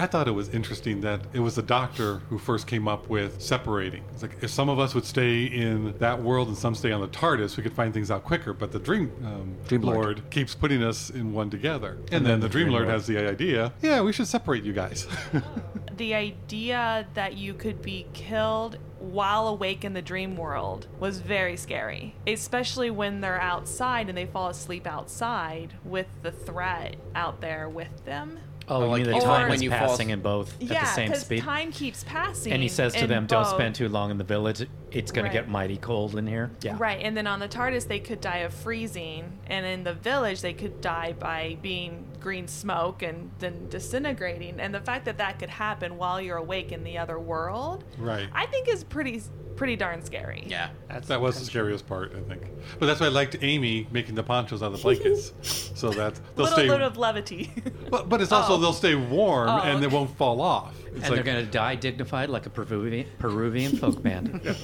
I 0.00 0.06
thought 0.06 0.28
it 0.28 0.32
was 0.32 0.48
interesting 0.50 1.00
that 1.00 1.20
it 1.32 1.40
was 1.40 1.56
the 1.56 1.62
doctor 1.62 2.18
who 2.30 2.38
first 2.38 2.68
came 2.68 2.86
up 2.86 3.08
with 3.08 3.42
separating. 3.42 4.04
It's 4.12 4.22
like 4.22 4.40
if 4.40 4.50
some 4.50 4.68
of 4.68 4.78
us 4.78 4.94
would 4.94 5.04
stay 5.04 5.44
in 5.44 5.92
that 5.98 6.22
world 6.22 6.46
and 6.46 6.56
some 6.56 6.76
stay 6.76 6.92
on 6.92 7.00
the 7.00 7.08
TARDIS, 7.08 7.56
we 7.56 7.64
could 7.64 7.72
find 7.72 7.92
things 7.92 8.08
out 8.08 8.22
quicker. 8.22 8.52
But 8.52 8.70
the 8.70 8.78
Dream, 8.78 9.10
um, 9.24 9.56
Dream 9.66 9.82
Lord. 9.82 9.96
Lord. 9.96 10.30
keeps 10.30 10.54
putting 10.54 10.84
us 10.84 11.10
in 11.10 11.32
one 11.32 11.50
together. 11.50 11.98
And, 12.12 12.24
then, 12.24 12.38
the 12.38 12.48
Dream 12.48 12.68
Lord, 12.68 12.86
has 12.86 13.08
the 13.08 13.18
idea, 13.18 13.72
yeah, 13.82 14.00
we 14.00 14.12
should 14.12 14.28
separate 14.28 14.62
you 14.62 14.72
guys. 14.72 15.08
the 15.96 16.14
idea 16.14 17.08
that 17.14 17.36
you 17.36 17.54
could 17.54 17.82
be 17.82 18.06
killed 18.12 18.78
while 19.00 19.48
awake 19.48 19.84
in 19.84 19.94
the 19.94 20.02
dream 20.02 20.36
world 20.36 20.86
was 20.98 21.20
very 21.20 21.56
scary, 21.56 22.14
especially 22.26 22.90
when 22.90 23.20
they're 23.20 23.40
outside 23.40 24.08
and 24.08 24.16
they 24.16 24.26
fall 24.26 24.48
asleep 24.48 24.86
outside 24.86 25.74
with 25.84 26.06
the 26.22 26.32
threat 26.32 26.96
out 27.14 27.40
there 27.40 27.68
with 27.68 28.04
them. 28.04 28.38
Oh, 28.68 28.80
you 28.82 28.86
like 28.86 29.02
mean 29.04 29.12
the 29.12 29.20
time 29.20 29.48
when 29.48 29.56
is 29.56 29.62
you 29.62 29.70
fall 29.70 29.78
passing 29.80 30.10
in 30.10 30.20
both 30.20 30.54
at 30.60 30.68
yeah, 30.68 30.80
the 30.84 30.86
same 30.90 31.08
because 31.08 31.22
speed? 31.22 31.42
time 31.42 31.72
keeps 31.72 32.04
passing. 32.04 32.52
and 32.52 32.62
he 32.62 32.68
says 32.68 32.92
to 32.94 33.00
in 33.04 33.08
them, 33.08 33.26
"Don't 33.26 33.44
both. 33.44 33.54
spend 33.54 33.74
too 33.74 33.88
long 33.88 34.10
in 34.10 34.18
the 34.18 34.24
village. 34.24 34.66
It's 34.90 35.10
going 35.12 35.24
Right. 35.24 35.32
to 35.32 35.38
get 35.38 35.48
mighty 35.48 35.76
cold 35.76 36.16
in 36.16 36.26
here." 36.26 36.50
Yeah. 36.62 36.76
Right, 36.78 37.00
and 37.02 37.16
then 37.16 37.26
on 37.26 37.40
the 37.40 37.48
TARDIS 37.48 37.86
they 37.88 38.00
could 38.00 38.20
die 38.20 38.38
of 38.38 38.52
freezing, 38.54 39.38
and 39.46 39.64
in 39.66 39.84
the 39.84 39.94
village 39.94 40.40
they 40.42 40.52
could 40.52 40.80
die 40.80 41.12
by 41.18 41.56
being 41.62 42.04
green 42.20 42.48
smoke 42.48 43.02
and 43.02 43.30
then 43.38 43.68
disintegrating. 43.68 44.58
And 44.60 44.74
the 44.74 44.80
fact 44.80 45.04
that 45.06 45.18
that 45.18 45.38
could 45.38 45.50
happen 45.50 45.96
while 45.96 46.20
you're 46.20 46.36
awake 46.36 46.72
in 46.72 46.84
the 46.84 46.98
other 46.98 47.18
world, 47.18 47.84
right. 47.96 48.28
I 48.34 48.46
think 48.46 48.68
is 48.68 48.84
pretty 48.84 49.22
pretty 49.58 49.76
darn 49.76 50.02
scary. 50.04 50.44
Yeah. 50.46 50.70
That's 50.88 51.08
That 51.08 51.20
was 51.20 51.38
the 51.38 51.44
scariest 51.44 51.86
part, 51.86 52.12
I 52.16 52.20
think. 52.28 52.42
But 52.78 52.86
that's 52.86 53.00
why 53.00 53.06
I 53.06 53.10
liked 53.10 53.36
Amy 53.42 53.86
making 53.90 54.14
the 54.14 54.22
ponchos 54.22 54.62
out 54.62 54.66
of 54.72 54.78
the 54.78 54.82
blankets, 54.82 55.32
so 55.74 55.90
that 55.90 56.14
they'll 56.36 56.44
Little 56.46 56.58
stay. 56.58 56.68
bit 56.68 56.80
of 56.80 56.96
levity. 56.96 57.50
but, 57.90 58.08
but 58.08 58.20
it's 58.22 58.32
also 58.32 58.54
Oh. 58.54 58.56
they'll 58.58 58.72
stay 58.72 58.94
warm 58.94 59.48
Oh, 59.50 59.58
and 59.60 59.82
they 59.82 59.86
okay. 59.86 59.94
won't 59.96 60.16
fall 60.16 60.40
off. 60.40 60.74
It's 60.86 60.94
And 60.94 61.02
like, 61.02 61.10
they're 61.14 61.22
going 61.34 61.44
to 61.44 61.50
die 61.50 61.74
dignified 61.74 62.28
like 62.30 62.46
a 62.46 62.50
Peruvian, 62.50 63.06
Peruvian 63.18 63.76
folk 63.76 64.02
band. 64.02 64.40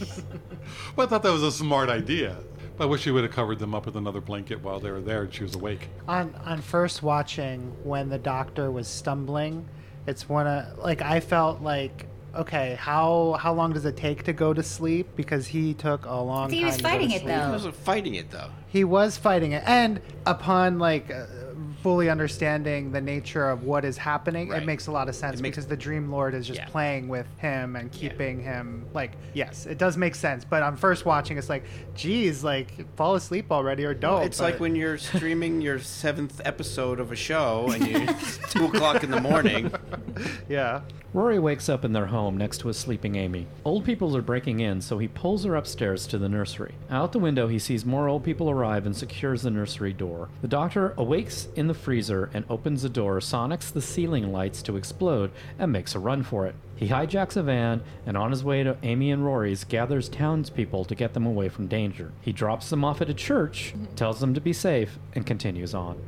Well, 0.97 1.07
I 1.07 1.11
thought 1.11 1.23
that 1.25 1.33
was 1.33 1.43
a 1.43 1.53
smart 1.53 1.89
idea. 1.91 2.37
But 2.77 2.85
I 2.85 2.87
wish 2.87 3.03
she 3.03 3.11
would 3.11 3.23
have 3.25 3.33
covered 3.33 3.59
them 3.59 3.75
up 3.75 3.87
with 3.87 3.97
another 3.97 4.21
blanket 4.21 4.63
while 4.63 4.81
they 4.81 4.91
were 4.91 5.01
there 5.01 5.23
and 5.25 5.33
she 5.33 5.43
was 5.45 5.55
awake. 5.55 5.89
on 6.09 6.35
on 6.45 6.61
first 6.61 7.03
watching 7.03 7.61
when 7.85 8.09
the 8.09 8.19
doctor 8.19 8.71
was 8.71 8.89
stumbling 8.89 9.69
it's 10.07 10.29
one 10.29 10.47
of 10.49 10.77
like 10.79 11.01
i 11.01 11.21
felt 11.21 11.61
like 11.63 12.07
okay 12.37 12.77
how 12.81 13.37
how 13.41 13.53
long 13.53 13.73
does 13.73 13.85
it 13.85 13.97
take 13.97 14.23
to 14.25 14.33
go 14.33 14.53
to 14.53 14.63
sleep 14.63 15.07
because 15.17 15.47
he 15.47 15.75
took 15.75 16.05
a 16.07 16.15
long 16.15 16.51
He 16.51 16.59
time 16.61 16.67
was 16.67 16.77
to 16.77 16.83
go 16.83 16.89
fighting 16.89 17.09
to 17.11 17.15
it, 17.17 17.21
sleep. 17.23 17.35
He 17.35 17.51
wasn't 17.51 17.75
fighting 17.77 18.15
it 18.15 18.31
though. 18.31 18.51
he 18.69 18.85
was 18.85 19.17
fighting 19.17 19.53
it 19.53 19.63
and 19.67 20.01
upon 20.27 20.79
like 20.79 21.11
uh, 21.11 21.27
fully 21.85 22.09
understanding 22.09 22.93
the 22.93 23.01
nature 23.01 23.51
of 23.51 23.65
what 23.65 23.85
is 23.85 23.99
happening 23.99 24.49
Right. 24.49 24.63
it 24.63 24.65
makes 24.65 24.87
a 24.87 24.91
lot 24.91 25.11
of 25.11 25.15
sense 25.15 25.39
makes- 25.43 25.55
because 25.57 25.67
the 25.67 25.77
dream 25.77 26.11
lord 26.11 26.33
is 26.33 26.47
just 26.47 26.59
Yeah. 26.61 26.69
playing 26.69 27.09
with 27.09 27.27
him 27.37 27.77
and 27.77 27.91
Yeah. 27.95 28.09
keeping 28.09 28.43
him 28.43 28.87
like 28.95 29.13
yes 29.35 29.67
it 29.67 29.77
does 29.77 29.99
make 29.99 30.15
sense 30.15 30.47
but 30.47 30.63
on 30.63 30.77
first 30.79 31.05
watching 31.05 31.37
it's 31.37 31.51
like 31.51 31.65
geez 31.95 32.43
like 32.43 32.69
fall 32.97 33.17
asleep 33.17 33.53
already 33.53 33.85
or 33.85 33.93
don't 33.93 34.25
it's 34.25 34.41
like 34.41 34.61
when 34.61 34.75
you're 34.75 34.97
streaming 34.97 35.61
your 35.61 35.79
seventh 35.79 36.41
episode 36.47 37.01
of 37.01 37.13
a 37.13 37.17
show 37.17 37.69
and 37.75 37.87
you 37.87 37.99
it's 37.99 38.39
two 38.51 38.65
o'clock 38.65 39.05
in 39.05 39.11
the 39.11 39.21
morning. 39.21 39.71
yeah 40.49 40.81
Rory 41.13 41.39
wakes 41.39 41.69
up 41.69 41.85
in 41.85 41.93
their 41.93 42.07
home 42.07 42.37
next 42.37 42.59
to 42.59 42.69
a 42.71 42.75
sleeping 42.75 43.15
Amy. 43.15 43.47
Old 43.65 43.85
people 43.85 44.17
are 44.17 44.21
breaking 44.21 44.59
in, 44.59 44.81
so 44.81 44.99
he 44.99 45.07
pulls 45.07 45.45
her 45.45 45.55
upstairs 45.55 46.09
to 46.09 46.19
the 46.19 46.29
nursery. 46.29 46.75
Out 46.91 47.13
the 47.13 47.21
window, 47.21 47.47
he 47.47 47.61
sees 47.61 47.87
more 47.87 48.09
old 48.09 48.25
people 48.25 48.51
arrive 48.51 48.85
and 48.85 48.97
secures 48.97 49.43
the 49.43 49.51
nursery 49.53 49.93
door. 49.93 50.29
The 50.43 50.49
doctor 50.49 50.93
awakes 50.97 51.47
in 51.55 51.69
the 51.69 51.74
freezer 51.75 52.31
and 52.33 52.45
opens 52.49 52.83
the 52.83 52.89
door, 52.89 53.19
sonics 53.19 53.73
the 53.73 53.83
ceiling 53.83 54.33
lights 54.33 54.63
to 54.63 54.77
explode, 54.77 55.31
and 55.59 55.71
makes 55.73 55.95
a 55.95 55.99
run 55.99 56.23
for 56.23 56.47
it. 56.47 56.55
He 56.77 56.89
hijacks 56.89 57.37
a 57.37 57.43
van 57.43 57.83
and, 58.07 58.17
on 58.17 58.31
his 58.31 58.43
way 58.43 58.63
to 58.63 58.77
Amy 58.83 59.11
and 59.11 59.25
Rory's, 59.25 59.65
gathers 59.65 60.09
townspeople 60.09 60.85
to 60.87 60.95
get 60.95 61.15
them 61.15 61.27
away 61.27 61.49
from 61.49 61.67
danger. 61.67 62.13
He 62.21 62.33
drops 62.33 62.71
them 62.71 62.85
off 62.85 63.01
at 63.01 63.11
a 63.11 63.15
church, 63.15 63.75
tells 63.97 64.21
them 64.21 64.35
to 64.35 64.41
be 64.41 64.53
safe, 64.53 64.99
and 65.15 65.27
continues 65.27 65.75
on. 65.75 66.01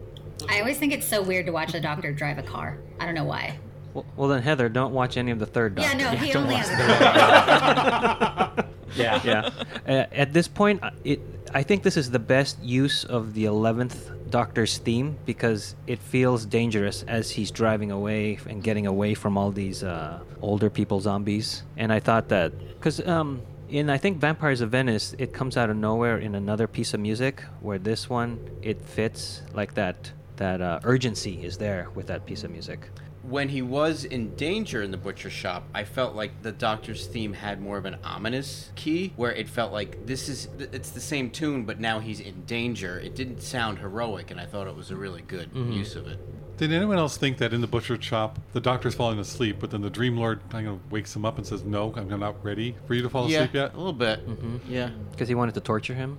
I 0.48 0.60
always 0.60 0.78
think 0.78 0.92
it's 0.92 1.06
so 1.06 1.22
weird 1.22 1.46
to 1.46 1.52
watch 1.52 1.74
a 1.74 1.80
doctor 1.80 2.12
drive 2.12 2.38
a 2.38 2.42
car. 2.42 2.78
I 3.00 3.06
don't 3.06 3.14
know 3.14 3.24
why. 3.24 3.58
Well, 3.94 4.04
well 4.16 4.28
then, 4.28 4.42
Heather, 4.42 4.68
don't 4.68 4.92
watch 4.92 5.16
any 5.16 5.30
of 5.30 5.38
the 5.38 5.46
third 5.46 5.78
Yeah, 5.78 5.92
Doctor. 5.96 6.04
no, 6.04 6.10
he 6.24 6.32
don't 6.32 6.42
only 6.44 6.54
has 6.56 6.70
a 6.70 8.54
car. 8.54 8.66
Yeah. 8.94 9.20
yeah. 9.24 9.50
Uh, 9.86 10.06
at 10.12 10.32
this 10.32 10.48
point, 10.48 10.82
it 11.04 11.20
I 11.54 11.62
think 11.62 11.82
this 11.82 11.96
is 11.96 12.10
the 12.10 12.18
best 12.18 12.62
use 12.62 13.04
of 13.04 13.34
the 13.34 13.44
eleventh 13.44 14.10
Doctor's 14.30 14.78
theme 14.78 15.18
because 15.24 15.76
it 15.86 15.98
feels 15.98 16.44
dangerous 16.44 17.04
as 17.06 17.30
he's 17.30 17.50
driving 17.50 17.90
away 17.90 18.38
and 18.48 18.62
getting 18.62 18.86
away 18.86 19.14
from 19.14 19.38
all 19.38 19.50
these 19.50 19.82
uh, 19.82 20.20
older 20.42 20.70
people 20.70 21.00
zombies. 21.00 21.62
And 21.76 21.92
I 21.92 22.00
thought 22.00 22.28
that 22.28 22.52
because 22.74 23.06
um, 23.06 23.42
in 23.68 23.90
I 23.90 23.98
think 23.98 24.18
Vampires 24.18 24.60
of 24.60 24.70
Venice, 24.70 25.14
it 25.18 25.32
comes 25.32 25.56
out 25.56 25.70
of 25.70 25.76
nowhere 25.76 26.18
in 26.18 26.34
another 26.34 26.66
piece 26.66 26.94
of 26.94 27.00
music. 27.00 27.42
Where 27.60 27.78
this 27.78 28.08
one, 28.08 28.38
it 28.62 28.80
fits 28.82 29.42
like 29.54 29.74
that 29.74 30.12
that 30.36 30.60
uh, 30.60 30.80
urgency 30.84 31.44
is 31.44 31.56
there 31.56 31.88
with 31.94 32.06
that 32.08 32.26
piece 32.26 32.44
of 32.44 32.50
music. 32.50 32.90
When 33.28 33.48
he 33.48 33.62
was 33.62 34.04
in 34.04 34.34
danger 34.36 34.82
in 34.82 34.90
the 34.90 34.96
butcher 34.96 35.30
shop, 35.30 35.64
I 35.74 35.84
felt 35.84 36.14
like 36.14 36.42
the 36.42 36.52
Doctor's 36.52 37.06
theme 37.06 37.32
had 37.32 37.60
more 37.60 37.76
of 37.76 37.84
an 37.84 37.96
ominous 38.04 38.70
key, 38.76 39.12
where 39.16 39.32
it 39.32 39.48
felt 39.48 39.72
like 39.72 40.06
this 40.06 40.28
is 40.28 40.48
it's 40.58 40.90
the 40.90 41.00
same 41.00 41.30
tune, 41.30 41.64
but 41.64 41.80
now 41.80 41.98
he's 41.98 42.20
in 42.20 42.44
danger. 42.44 42.98
It 42.98 43.14
didn't 43.14 43.42
sound 43.42 43.78
heroic, 43.78 44.30
and 44.30 44.40
I 44.40 44.46
thought 44.46 44.66
it 44.66 44.76
was 44.76 44.90
a 44.90 44.96
really 44.96 45.22
good 45.22 45.52
mm-hmm. 45.52 45.72
use 45.72 45.96
of 45.96 46.06
it. 46.06 46.18
Did 46.56 46.72
anyone 46.72 46.96
else 46.96 47.18
think 47.18 47.36
that 47.38 47.52
in 47.52 47.60
the 47.60 47.66
butcher 47.66 48.00
shop, 48.00 48.38
the 48.52 48.60
doctor's 48.60 48.94
falling 48.94 49.18
asleep, 49.18 49.56
but 49.60 49.70
then 49.70 49.82
the 49.82 49.90
Dream 49.90 50.16
Lord 50.16 50.40
kind 50.48 50.66
of 50.66 50.90
wakes 50.90 51.14
him 51.14 51.24
up 51.24 51.36
and 51.36 51.46
says, 51.46 51.64
"No, 51.64 51.92
I'm 51.96 52.08
not 52.20 52.42
ready 52.44 52.76
for 52.86 52.94
you 52.94 53.02
to 53.02 53.10
fall 53.10 53.28
yeah, 53.28 53.40
asleep 53.40 53.54
yet." 53.54 53.74
a 53.74 53.76
little 53.76 53.92
bit. 53.92 54.26
Mm-hmm. 54.26 54.72
Yeah. 54.72 54.90
Because 55.10 55.28
he 55.28 55.34
wanted 55.34 55.54
to 55.54 55.60
torture 55.60 55.94
him? 55.94 56.18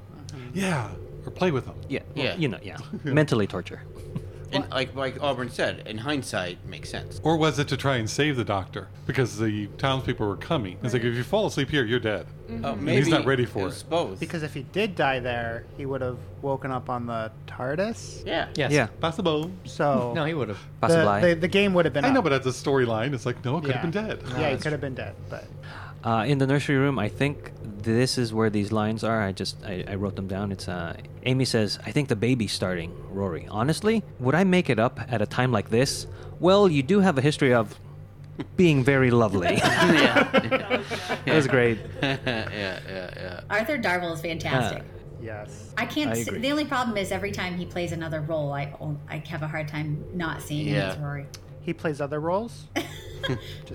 Yeah, 0.53 0.89
or 1.25 1.31
play 1.31 1.51
with 1.51 1.65
him. 1.65 1.75
Yeah. 1.87 2.01
well, 2.15 2.25
Yeah. 2.25 2.35
You 2.35 2.49
know, 2.49 2.59
yeah. 2.61 2.77
Mentally 3.03 3.47
torture. 3.47 3.81
And 4.51 4.69
like 4.71 4.95
like 4.95 5.21
Auburn 5.21 5.49
said, 5.49 5.83
in 5.87 5.97
hindsight, 5.97 6.65
makes 6.65 6.89
sense. 6.89 7.19
Or 7.23 7.37
was 7.37 7.59
it 7.59 7.67
to 7.69 7.77
try 7.77 7.97
and 7.97 8.09
save 8.09 8.37
the 8.37 8.45
doctor 8.45 8.87
because 9.05 9.37
the 9.37 9.67
townspeople 9.77 10.27
were 10.27 10.37
coming? 10.37 10.77
It's 10.83 10.93
like 10.93 11.03
if 11.03 11.15
you 11.15 11.23
fall 11.23 11.47
asleep 11.47 11.69
here, 11.69 11.83
you're 11.83 11.99
dead. 11.99 12.25
Mm-hmm. 12.49 12.65
Oh, 12.65 12.71
And 12.73 12.81
maybe 12.81 12.97
he's 12.97 13.07
not 13.09 13.25
ready 13.25 13.45
for 13.45 13.59
it. 13.59 13.61
it. 13.63 13.65
Was 13.65 13.83
both. 13.83 14.19
Because 14.19 14.43
if 14.43 14.53
he 14.53 14.63
did 14.63 14.95
die 14.95 15.19
there, 15.19 15.65
he 15.75 15.85
would 15.85 16.01
have 16.01 16.17
woken 16.41 16.71
up 16.71 16.89
on 16.89 17.05
the 17.05 17.31
TARDIS. 17.45 18.25
yeah. 18.25 18.47
Yes. 18.55 18.71
Yeah. 18.71 18.87
Possible. 19.01 19.51
So 19.65 20.13
No, 20.15 20.23
he 20.25 20.33
would 20.33 20.47
have. 20.49 20.59
the, 20.59 20.87
Possibly. 20.87 21.33
the, 21.33 21.39
the 21.41 21.47
game 21.47 21.73
would 21.73 21.85
have 21.85 21.93
been. 21.93 22.05
I 22.05 22.09
know, 22.09 22.19
up. 22.19 22.23
but 22.25 22.33
as 22.33 22.45
a 22.45 22.49
storyline, 22.49 23.13
it's 23.13 23.25
like 23.25 23.43
no, 23.43 23.57
it 23.57 23.61
could 23.61 23.69
yeah. 23.71 23.77
have 23.81 23.91
been 23.91 24.07
dead. 24.07 24.23
Yeah, 24.39 24.51
he 24.51 24.57
could 24.57 24.71
have 24.71 24.81
been 24.81 24.95
dead, 24.95 25.15
but 25.29 25.45
Uh, 26.07 26.23
in 26.23 26.37
the 26.37 26.47
nursery 26.47 26.77
room, 26.77 26.97
I 26.97 27.09
think 27.09 27.51
this 27.83 28.17
is 28.17 28.33
where 28.33 28.49
these 28.49 28.71
lines 28.71 29.03
are. 29.03 29.21
I 29.21 29.33
just 29.33 29.57
I, 29.65 29.83
I 29.85 29.95
wrote 29.95 30.15
them 30.15 30.29
down. 30.29 30.53
It's 30.53 30.69
uh, 30.69 30.95
Amy 31.23 31.43
says, 31.43 31.79
"I 31.85 31.91
think 31.91 32.07
the 32.07 32.15
baby's 32.15 32.53
starting." 32.53 32.95
Rory, 33.11 33.45
honestly, 33.51 34.05
would 34.21 34.33
I 34.33 34.45
make 34.45 34.69
it 34.69 34.79
up 34.79 35.01
at 35.11 35.21
a 35.21 35.25
time 35.25 35.51
like 35.51 35.69
this? 35.69 36.07
Well, 36.39 36.69
you 36.69 36.81
do 36.81 37.01
have 37.01 37.17
a 37.17 37.21
history 37.21 37.53
of 37.53 37.77
being 38.55 38.85
very 38.85 39.11
lovely. 39.11 39.55
yeah. 39.57 40.29
that 41.25 41.35
was 41.35 41.45
great. 41.45 41.77
yeah, 42.01 42.17
yeah, 42.23 42.79
yeah. 42.87 43.41
Arthur 43.49 43.77
Darvill 43.77 44.13
is 44.13 44.21
fantastic. 44.21 44.83
yes. 45.21 45.73
I 45.75 45.85
can't. 45.85 46.11
I 46.11 46.13
see, 46.13 46.29
agree. 46.29 46.39
the 46.39 46.51
only 46.51 46.65
problem 46.65 46.95
is 46.95 47.11
every 47.11 47.33
time 47.33 47.57
he 47.57 47.65
plays 47.65 47.91
another 47.91 48.21
role, 48.21 48.53
I 48.53 48.73
I 49.09 49.21
have 49.27 49.41
a 49.41 49.47
hard 49.49 49.67
time 49.67 50.05
not 50.13 50.41
seeing 50.41 50.67
him 50.67 50.77
as 50.77 50.97
Rory. 50.99 51.25
He 51.59 51.73
plays 51.73 51.99
other 51.99 52.21
roles. 52.21 52.67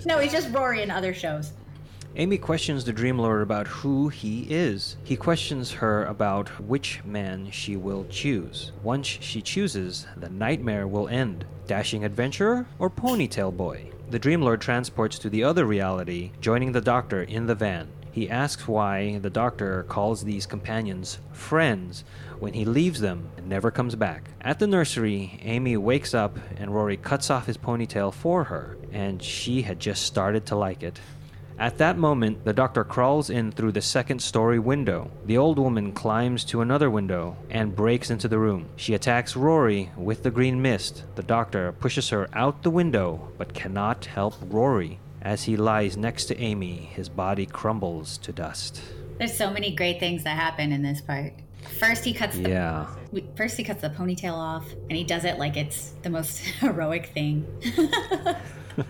No, 0.05 0.17
he's 0.19 0.31
just 0.31 0.51
Rory 0.51 0.81
in 0.81 0.89
other 0.89 1.13
shows. 1.13 1.51
Amy 2.15 2.37
questions 2.37 2.85
the 2.85 2.93
Dream 2.93 3.17
Lord 3.17 3.41
about 3.41 3.65
who 3.65 4.07
he 4.07 4.45
is. 4.47 4.97
He 5.03 5.15
questions 5.15 5.71
her 5.71 6.05
about 6.05 6.47
which 6.61 7.03
man 7.03 7.49
she 7.49 7.75
will 7.75 8.05
choose. 8.07 8.71
Once 8.83 9.07
she 9.07 9.41
chooses, 9.41 10.05
the 10.15 10.29
nightmare 10.29 10.87
will 10.87 11.07
end. 11.07 11.43
Dashing 11.65 12.05
adventurer 12.05 12.67
or 12.77 12.91
ponytail 12.91 13.57
boy? 13.57 13.89
The 14.11 14.19
Dream 14.19 14.43
Lord 14.43 14.61
transports 14.61 15.17
to 15.19 15.29
the 15.31 15.43
other 15.43 15.65
reality, 15.65 16.33
joining 16.39 16.71
the 16.71 16.81
Doctor 16.81 17.23
in 17.23 17.47
the 17.47 17.55
van. 17.55 17.87
He 18.11 18.29
asks 18.29 18.67
why 18.67 19.17
the 19.17 19.31
Doctor 19.31 19.81
calls 19.89 20.23
these 20.23 20.45
companions 20.45 21.17
friends 21.31 22.03
when 22.37 22.53
he 22.53 22.63
leaves 22.63 22.99
them 22.99 23.31
and 23.37 23.49
never 23.49 23.71
comes 23.71 23.95
back. 23.95 24.29
At 24.39 24.59
the 24.59 24.67
nursery, 24.67 25.39
Amy 25.41 25.77
wakes 25.77 26.13
up 26.13 26.37
and 26.57 26.75
Rory 26.75 26.97
cuts 26.97 27.31
off 27.31 27.47
his 27.47 27.57
ponytail 27.57 28.13
for 28.13 28.43
her, 28.43 28.77
and 28.91 29.23
she 29.23 29.63
had 29.63 29.79
just 29.79 30.03
started 30.03 30.45
to 30.45 30.55
like 30.55 30.83
it. 30.83 30.99
At 31.59 31.77
that 31.77 31.97
moment, 31.97 32.43
the 32.45 32.53
doctor 32.53 32.83
crawls 32.83 33.29
in 33.29 33.51
through 33.51 33.73
the 33.73 33.81
second 33.81 34.19
story 34.21 34.59
window. 34.59 35.11
The 35.25 35.37
old 35.37 35.59
woman 35.59 35.91
climbs 35.91 36.43
to 36.45 36.61
another 36.61 36.89
window 36.89 37.37
and 37.49 37.75
breaks 37.75 38.09
into 38.09 38.27
the 38.27 38.39
room. 38.39 38.67
She 38.75 38.93
attacks 38.95 39.35
Rory 39.35 39.91
with 39.95 40.23
the 40.23 40.31
green 40.31 40.61
mist. 40.61 41.03
The 41.15 41.23
doctor 41.23 41.71
pushes 41.71 42.09
her 42.09 42.27
out 42.33 42.63
the 42.63 42.71
window 42.71 43.29
but 43.37 43.53
cannot 43.53 44.05
help 44.05 44.35
Rory. 44.49 44.99
As 45.21 45.43
he 45.43 45.55
lies 45.55 45.95
next 45.95 46.25
to 46.25 46.37
Amy, 46.39 46.89
his 46.93 47.07
body 47.07 47.45
crumbles 47.45 48.17
to 48.19 48.33
dust. 48.33 48.81
There's 49.19 49.37
so 49.37 49.51
many 49.51 49.73
great 49.73 49.99
things 49.99 50.23
that 50.25 50.35
happen 50.35 50.71
in 50.73 50.81
this 50.81 50.99
part. 51.01 51.33
First, 51.79 52.03
he 52.03 52.13
cuts 52.13 52.37
the 52.37 52.49
Yeah. 52.49 52.87
first 53.37 53.55
he 53.55 53.63
cuts 53.63 53.81
the 53.81 53.89
ponytail 53.89 54.33
off, 54.33 54.65
and 54.89 54.97
he 54.97 55.03
does 55.05 55.23
it 55.23 55.37
like 55.37 55.55
it's 55.55 55.91
the 56.01 56.09
most 56.09 56.39
heroic 56.59 57.05
thing. 57.13 57.45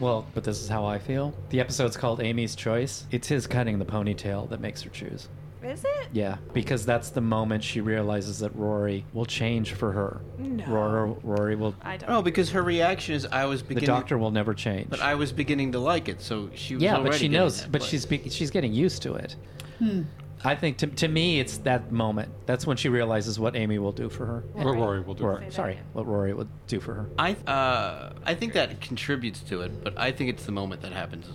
Well, 0.00 0.26
but 0.34 0.42
this 0.44 0.60
is 0.60 0.68
how 0.68 0.84
I 0.84 0.98
feel. 0.98 1.32
The 1.50 1.60
episode's 1.60 1.96
called 1.96 2.20
Amy's 2.20 2.56
Choice. 2.56 3.06
It's 3.10 3.28
his 3.28 3.46
cutting 3.46 3.78
the 3.78 3.84
ponytail 3.84 4.48
that 4.50 4.60
makes 4.60 4.82
her 4.82 4.90
choose. 4.90 5.28
Is 5.62 5.84
it? 5.84 6.08
Yeah, 6.12 6.36
because 6.52 6.84
that's 6.84 7.08
the 7.08 7.22
moment 7.22 7.64
she 7.64 7.80
realizes 7.80 8.38
that 8.40 8.54
Rory 8.54 9.06
will 9.14 9.24
change 9.24 9.72
for 9.72 9.92
her. 9.92 10.20
No. 10.36 10.64
Rory, 10.66 11.14
Rory 11.22 11.56
will. 11.56 11.74
I 11.80 11.96
don't. 11.96 12.10
No, 12.10 12.22
because 12.22 12.50
her 12.50 12.62
reaction 12.62 13.14
is 13.14 13.24
I 13.26 13.46
was 13.46 13.62
beginning." 13.62 13.80
The 13.80 13.86
doctor 13.86 14.18
will 14.18 14.30
never 14.30 14.52
change. 14.52 14.90
But 14.90 15.00
I 15.00 15.14
was 15.14 15.32
beginning 15.32 15.72
to 15.72 15.78
like 15.78 16.08
it, 16.08 16.20
so 16.20 16.50
she 16.54 16.74
was 16.74 16.82
yeah, 16.82 16.96
already 16.96 17.10
but 17.10 17.18
she 17.18 17.28
knows. 17.28 17.62
But 17.62 17.80
place. 17.80 17.90
she's 17.90 18.04
be- 18.04 18.28
she's 18.28 18.50
getting 18.50 18.74
used 18.74 19.00
to 19.02 19.14
it. 19.14 19.36
Hmm. 19.78 20.02
I 20.46 20.54
think 20.54 20.76
to, 20.78 20.86
to 20.86 21.08
me, 21.08 21.40
it's 21.40 21.58
that 21.58 21.90
moment. 21.90 22.30
That's 22.46 22.66
when 22.66 22.76
she 22.76 22.88
realizes 22.88 23.38
what 23.40 23.56
Amy 23.56 23.78
will 23.78 23.92
do 23.92 24.08
for 24.10 24.26
her. 24.26 24.44
What 24.52 24.74
Rory 24.76 25.00
will 25.00 25.14
do. 25.14 25.24
Or, 25.24 25.38
Say 25.38 25.44
that 25.46 25.52
sorry, 25.54 25.72
again. 25.72 25.84
what 25.94 26.06
Rory 26.06 26.34
would 26.34 26.48
do 26.66 26.80
for 26.80 26.94
her. 26.94 27.08
I 27.18 27.32
uh, 27.50 28.12
I 28.24 28.34
think 28.34 28.52
that 28.52 28.80
contributes 28.80 29.40
to 29.44 29.62
it, 29.62 29.82
but 29.82 29.98
I 29.98 30.12
think 30.12 30.30
it's 30.30 30.44
the 30.44 30.52
moment 30.52 30.82
that 30.82 30.92
happens 30.92 31.26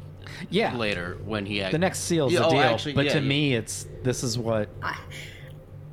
Yeah. 0.52 0.76
later 0.76 1.18
when 1.26 1.46
he 1.46 1.62
act- 1.64 1.72
The 1.72 1.80
next 1.80 2.02
seals 2.02 2.32
Yeah, 2.32 2.40
the 2.42 2.46
oh, 2.48 2.52
deal. 2.52 2.60
actually, 2.62 2.94
but 2.94 3.06
yeah, 3.06 3.14
to 3.14 3.20
yeah. 3.20 3.26
me, 3.28 3.54
it's 3.56 3.88
this 4.04 4.24
is 4.24 4.38
what 4.38 4.70
I- 4.84 4.98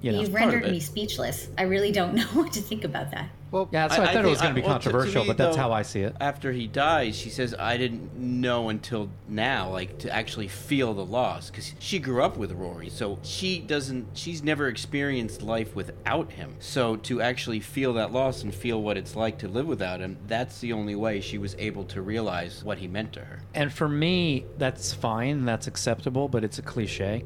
you 0.03 0.13
know. 0.13 0.19
he 0.21 0.25
part 0.29 0.43
of 0.43 0.51
rendered 0.53 0.65
it. 0.67 0.73
me 0.73 0.81
speechless. 0.81 1.49
I 1.57 1.63
really 1.63 1.93
don't 1.93 2.15
know 2.21 2.27
what 2.35 2.53
to 2.53 2.61
think 2.61 2.85
about 2.85 3.11
that. 3.13 3.31
Well, 3.51 3.69
Yeah, 3.73 3.87
that's 3.87 3.99
why 3.99 4.05
I, 4.07 4.13
thought 4.13 4.25
it 4.25 4.29
was 4.29 4.41
going 4.41 4.55
to 4.55 4.61
be 4.61 4.67
well, 4.67 4.79
to- 4.79 4.85
to 4.85 4.91
controversial, 4.91 5.23
me, 5.23 5.29
but 5.29 5.37
that's 5.37 5.57
though, 5.57 5.63
how 5.63 5.73
I 5.73 5.83
see 5.83 6.01
it. 6.01 6.17
After 6.21 6.53
he 6.53 6.67
dies, 6.67 7.17
she 7.17 7.31
says, 7.31 7.55
"I 7.59 7.77
didn't 7.77 8.17
know 8.17 8.69
until 8.69 9.09
now, 9.29 9.71
like 9.71 9.99
to 10.01 10.11
actually 10.13 10.49
feel 10.49 10.95
the 10.95 11.05
loss, 11.05 11.49
because 11.51 11.73
she 11.79 11.99
grew 11.99 12.23
up 12.23 12.37
with 12.37 12.51
Rory, 12.53 12.89
so 12.91 13.19
she 13.23 13.61
doesn't. 13.61 14.09
She's 14.15 14.43
never 14.43 14.69
experienced 14.69 15.43
life 15.43 15.75
without 15.77 16.33
him. 16.33 16.57
So 16.59 16.97
to 16.97 17.23
actually 17.23 17.61
feel 17.61 17.93
that 17.95 18.13
loss 18.13 18.43
and 18.43 18.55
feel 18.55 18.83
what 18.83 18.97
it's 18.97 19.15
like 19.15 19.39
to 19.39 19.49
live 19.49 19.67
without 19.67 20.01
him, 20.01 20.19
that's 20.27 20.59
the 20.61 20.73
only 20.73 20.97
way 20.97 21.21
she 21.21 21.39
was 21.39 21.55
able 21.59 21.85
to 21.85 22.03
realize 22.03 22.65
what 22.65 22.79
he 22.79 22.89
meant 22.89 23.13
to 23.15 23.21
her. 23.21 23.41
And 23.55 23.73
for 23.73 23.89
me, 23.89 24.45
that's 24.59 24.93
fine, 24.93 25.45
that's 25.45 25.67
acceptable, 25.67 26.29
but 26.29 26.43
it's 26.43 26.59
a 26.59 26.63
cliche. 26.63 27.25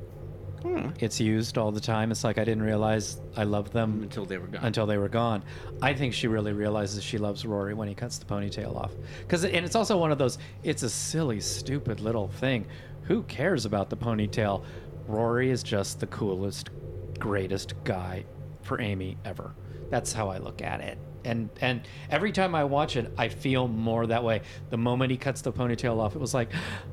Hmm. 0.62 0.90
It's 0.98 1.18
used 1.20 1.56
all 1.56 1.72
the 1.72 1.80
time. 1.80 2.11
It's 2.11 2.22
like 2.24 2.36
I 2.38 2.44
didn't 2.44 2.62
realize 2.62 3.20
I 3.36 3.44
loved 3.44 3.72
them 3.72 4.02
Until 4.02 4.24
they 4.26 4.36
were 4.38 4.46
gone. 4.46 4.64
until 4.64 4.86
they 4.86 4.98
were 4.98 5.08
gone. 5.08 5.42
I 5.80 5.94
think 5.94 6.12
she 6.12 6.26
really 6.28 6.52
realizes 6.52 7.02
she 7.02 7.16
loves 7.18 7.46
Rory 7.46 7.72
when 7.74 7.88
he 7.88 7.94
cuts 7.94 8.18
the 8.18 8.26
ponytail 8.26 8.76
off. 8.76 8.92
Cuz 9.28 9.44
and 9.44 9.64
it's 9.64 9.74
also 9.74 9.96
one 9.96 10.12
of 10.12 10.18
those 10.18 10.38
it's 10.62 10.82
a 10.82 10.90
silly 10.90 11.40
stupid 11.40 12.00
little 12.00 12.28
thing. 12.28 12.66
Who 13.04 13.22
cares 13.22 13.64
about 13.64 13.88
the 13.90 13.96
ponytail? 13.96 14.62
Rory 15.06 15.50
is 15.50 15.62
just 15.62 15.98
the 15.98 16.06
coolest, 16.08 16.70
greatest 17.18 17.74
guy 17.84 18.24
for 18.62 18.80
Amy 18.80 19.16
ever. 19.24 19.54
That's 19.88 20.12
how 20.12 20.28
I 20.28 20.38
look 20.38 20.62
at 20.62 20.80
it. 20.80 20.98
And 21.24 21.50
and 21.60 21.82
every 22.10 22.32
time 22.32 22.54
I 22.54 22.64
watch 22.64 22.96
it, 22.96 23.12
I 23.18 23.28
feel 23.28 23.68
more 23.68 24.06
that 24.06 24.24
way. 24.24 24.42
The 24.70 24.76
moment 24.78 25.10
he 25.10 25.16
cuts 25.16 25.42
the 25.42 25.52
ponytail 25.52 25.98
off, 25.98 26.14
it 26.14 26.18
was 26.20 26.32
like, 26.34 26.50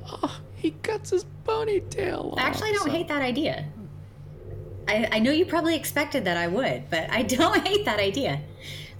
oh, 0.10 0.40
he 0.56 0.72
cuts 0.84 1.12
his 1.12 1.26
ponytail 1.46 2.34
off. 2.34 2.40
I 2.40 2.44
actually 2.44 2.72
don't 2.74 2.86
So- 2.86 2.92
hate 2.92 3.08
that 3.08 3.22
idea. 3.22 3.66
I, 4.90 5.08
I 5.14 5.20
know 5.20 5.32
you 5.32 5.46
probably 5.46 5.76
expected 5.76 6.24
that 6.26 6.38
I 6.38 6.48
would, 6.48 6.90
but 6.90 7.10
I 7.10 7.22
don't 7.38 7.66
hate 7.68 7.86
that 7.86 8.00
idea 8.00 8.42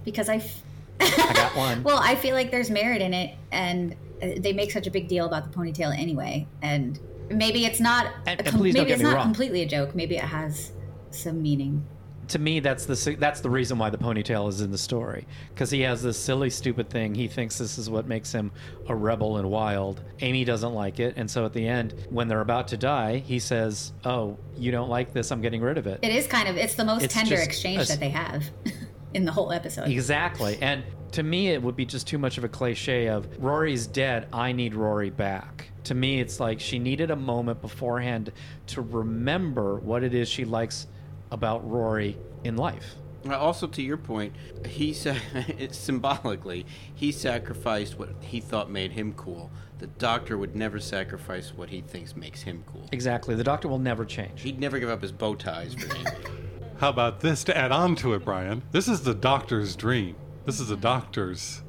because 0.04 0.28
I. 0.28 0.36
F- 0.36 0.62
I 1.00 1.32
got 1.32 1.56
one. 1.56 1.82
well, 1.84 1.98
I 2.02 2.14
feel 2.16 2.34
like 2.34 2.50
there's 2.50 2.70
merit 2.70 3.00
in 3.00 3.14
it, 3.14 3.36
and 3.52 3.94
uh, 4.20 4.30
they 4.38 4.52
make 4.52 4.72
such 4.72 4.86
a 4.86 4.90
big 4.90 5.06
deal 5.08 5.26
about 5.26 5.50
the 5.50 5.56
ponytail 5.56 5.96
anyway. 5.96 6.46
And 6.60 6.98
maybe 7.30 7.64
it's 7.66 7.80
not. 7.80 8.12
And- 8.26 8.40
a 8.40 8.48
and 8.48 8.60
maybe 8.60 8.80
it's 8.92 9.00
not 9.02 9.14
wrong. 9.14 9.24
completely 9.24 9.62
a 9.62 9.66
joke. 9.68 9.94
Maybe 9.94 10.16
it 10.16 10.24
has 10.24 10.72
some 11.10 11.40
meaning. 11.42 11.86
To 12.28 12.38
me 12.38 12.60
that's 12.60 12.84
the 12.84 13.16
that's 13.18 13.40
the 13.40 13.50
reason 13.50 13.78
why 13.78 13.90
the 13.90 13.98
ponytail 13.98 14.48
is 14.48 14.60
in 14.60 14.70
the 14.70 14.78
story. 14.78 15.26
Because 15.54 15.70
he 15.70 15.80
has 15.82 16.02
this 16.02 16.18
silly 16.18 16.50
stupid 16.50 16.90
thing. 16.90 17.14
He 17.14 17.26
thinks 17.26 17.58
this 17.58 17.78
is 17.78 17.88
what 17.90 18.06
makes 18.06 18.30
him 18.32 18.52
a 18.88 18.94
rebel 18.94 19.38
and 19.38 19.50
wild. 19.50 20.02
Amy 20.20 20.44
doesn't 20.44 20.74
like 20.74 21.00
it. 21.00 21.14
And 21.16 21.30
so 21.30 21.44
at 21.44 21.52
the 21.52 21.66
end 21.66 21.94
when 22.10 22.28
they're 22.28 22.40
about 22.42 22.68
to 22.68 22.76
die 22.76 23.18
he 23.18 23.38
says 23.38 23.92
oh 24.04 24.36
you 24.56 24.70
don't 24.70 24.88
like 24.90 25.12
this. 25.12 25.30
I'm 25.32 25.40
getting 25.40 25.62
rid 25.62 25.78
of 25.78 25.86
it. 25.86 26.00
It 26.02 26.14
is 26.14 26.26
kind 26.26 26.48
of. 26.48 26.56
It's 26.56 26.74
the 26.74 26.84
most 26.84 27.04
It's 27.04 27.14
tender 27.14 27.36
exchange 27.36 27.82
a 27.84 27.86
that 27.86 28.00
they 28.00 28.10
have 28.10 28.44
in 29.14 29.24
the 29.24 29.32
whole 29.32 29.50
episode. 29.52 29.88
exactly. 29.88 30.58
And 30.60 30.84
to 31.12 31.22
me 31.22 31.48
it 31.48 31.62
would 31.62 31.76
be 31.76 31.86
just 31.86 32.06
too 32.06 32.18
much 32.18 32.36
of 32.36 32.44
a 32.44 32.48
cliche 32.48 33.08
of 33.08 33.26
rory's 33.38 33.86
dead. 33.86 34.28
I 34.32 34.52
need 34.52 34.74
rory 34.74 35.08
back. 35.10 35.70
To 35.84 35.94
me 35.94 36.20
it's 36.20 36.38
like 36.40 36.60
she 36.60 36.78
needed 36.78 37.10
a 37.10 37.16
moment 37.16 37.62
beforehand 37.62 38.32
to 38.66 38.82
remember 38.82 39.76
what 39.76 40.02
it 40.04 40.14
is 40.14 40.28
she 40.28 40.44
likes 40.44 40.86
about 41.30 41.68
rory 41.68 42.16
in 42.44 42.56
life 42.56 42.94
Uh, 43.28 43.36
Also, 43.36 43.66
to 43.66 43.82
your 43.82 43.96
point, 43.96 44.32
he 44.66 44.92
sa- 44.92 45.14
symbolically 45.70 46.64
he 46.94 47.12
sacrificed 47.12 47.98
what 47.98 48.10
he 48.20 48.40
thought 48.40 48.70
made 48.70 48.92
him 48.92 49.12
cool. 49.14 49.50
The 49.78 49.86
doctor 49.88 50.38
would 50.38 50.54
never 50.56 50.78
sacrifice 50.80 51.52
what 51.54 51.68
he 51.70 51.80
thinks 51.80 52.16
makes 52.16 52.42
him 52.42 52.64
cool. 52.66 52.86
exactly 52.92 53.34
the 53.34 53.44
doctor 53.44 53.68
will 53.68 53.78
never 53.78 54.04
change 54.04 54.42
He'd 54.42 54.58
never 54.60 54.78
give 54.78 54.88
up 54.88 55.02
his 55.02 55.12
bow 55.12 55.34
ties 55.34 55.74
for 55.74 55.94
Amy. 55.94 56.10
How 56.78 56.90
about 56.90 57.20
this 57.20 57.42
to 57.44 57.56
add 57.56 57.72
on 57.72 57.96
to 57.96 58.14
it, 58.14 58.24
Brian? 58.24 58.62
This 58.70 58.86
is 58.88 59.02
the 59.02 59.14
doctor's 59.14 59.74
dream. 59.74 60.14
This 60.46 60.60
is 60.60 60.68
the 60.68 60.76
doctor's 60.76 61.62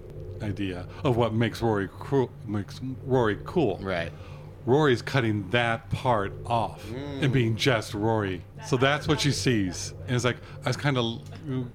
idea 0.44 0.88
of 1.04 1.18
what 1.18 1.34
makes 1.34 1.62
Rory 1.64 1.88
cru- 1.88 2.30
makes 2.46 2.80
Rory 3.06 3.40
cool. 3.44 3.80
Right. 3.82 4.12
Rory's 4.70 5.02
cutting 5.02 5.50
that 5.50 5.90
part 5.90 6.32
off 6.46 6.88
and 6.92 7.24
mm. 7.24 7.34
being 7.34 7.56
just 7.56 7.96
Rory. 7.96 8.44
So 8.68 8.78
that's 8.78 9.08
what 9.08 9.20
she 9.20 9.32
sees. 9.32 9.96
And 10.06 10.16
it's 10.16 10.24
like 10.24 10.38
I 10.64 10.70
was 10.70 10.78
kind 10.78 10.96
of 10.96 11.24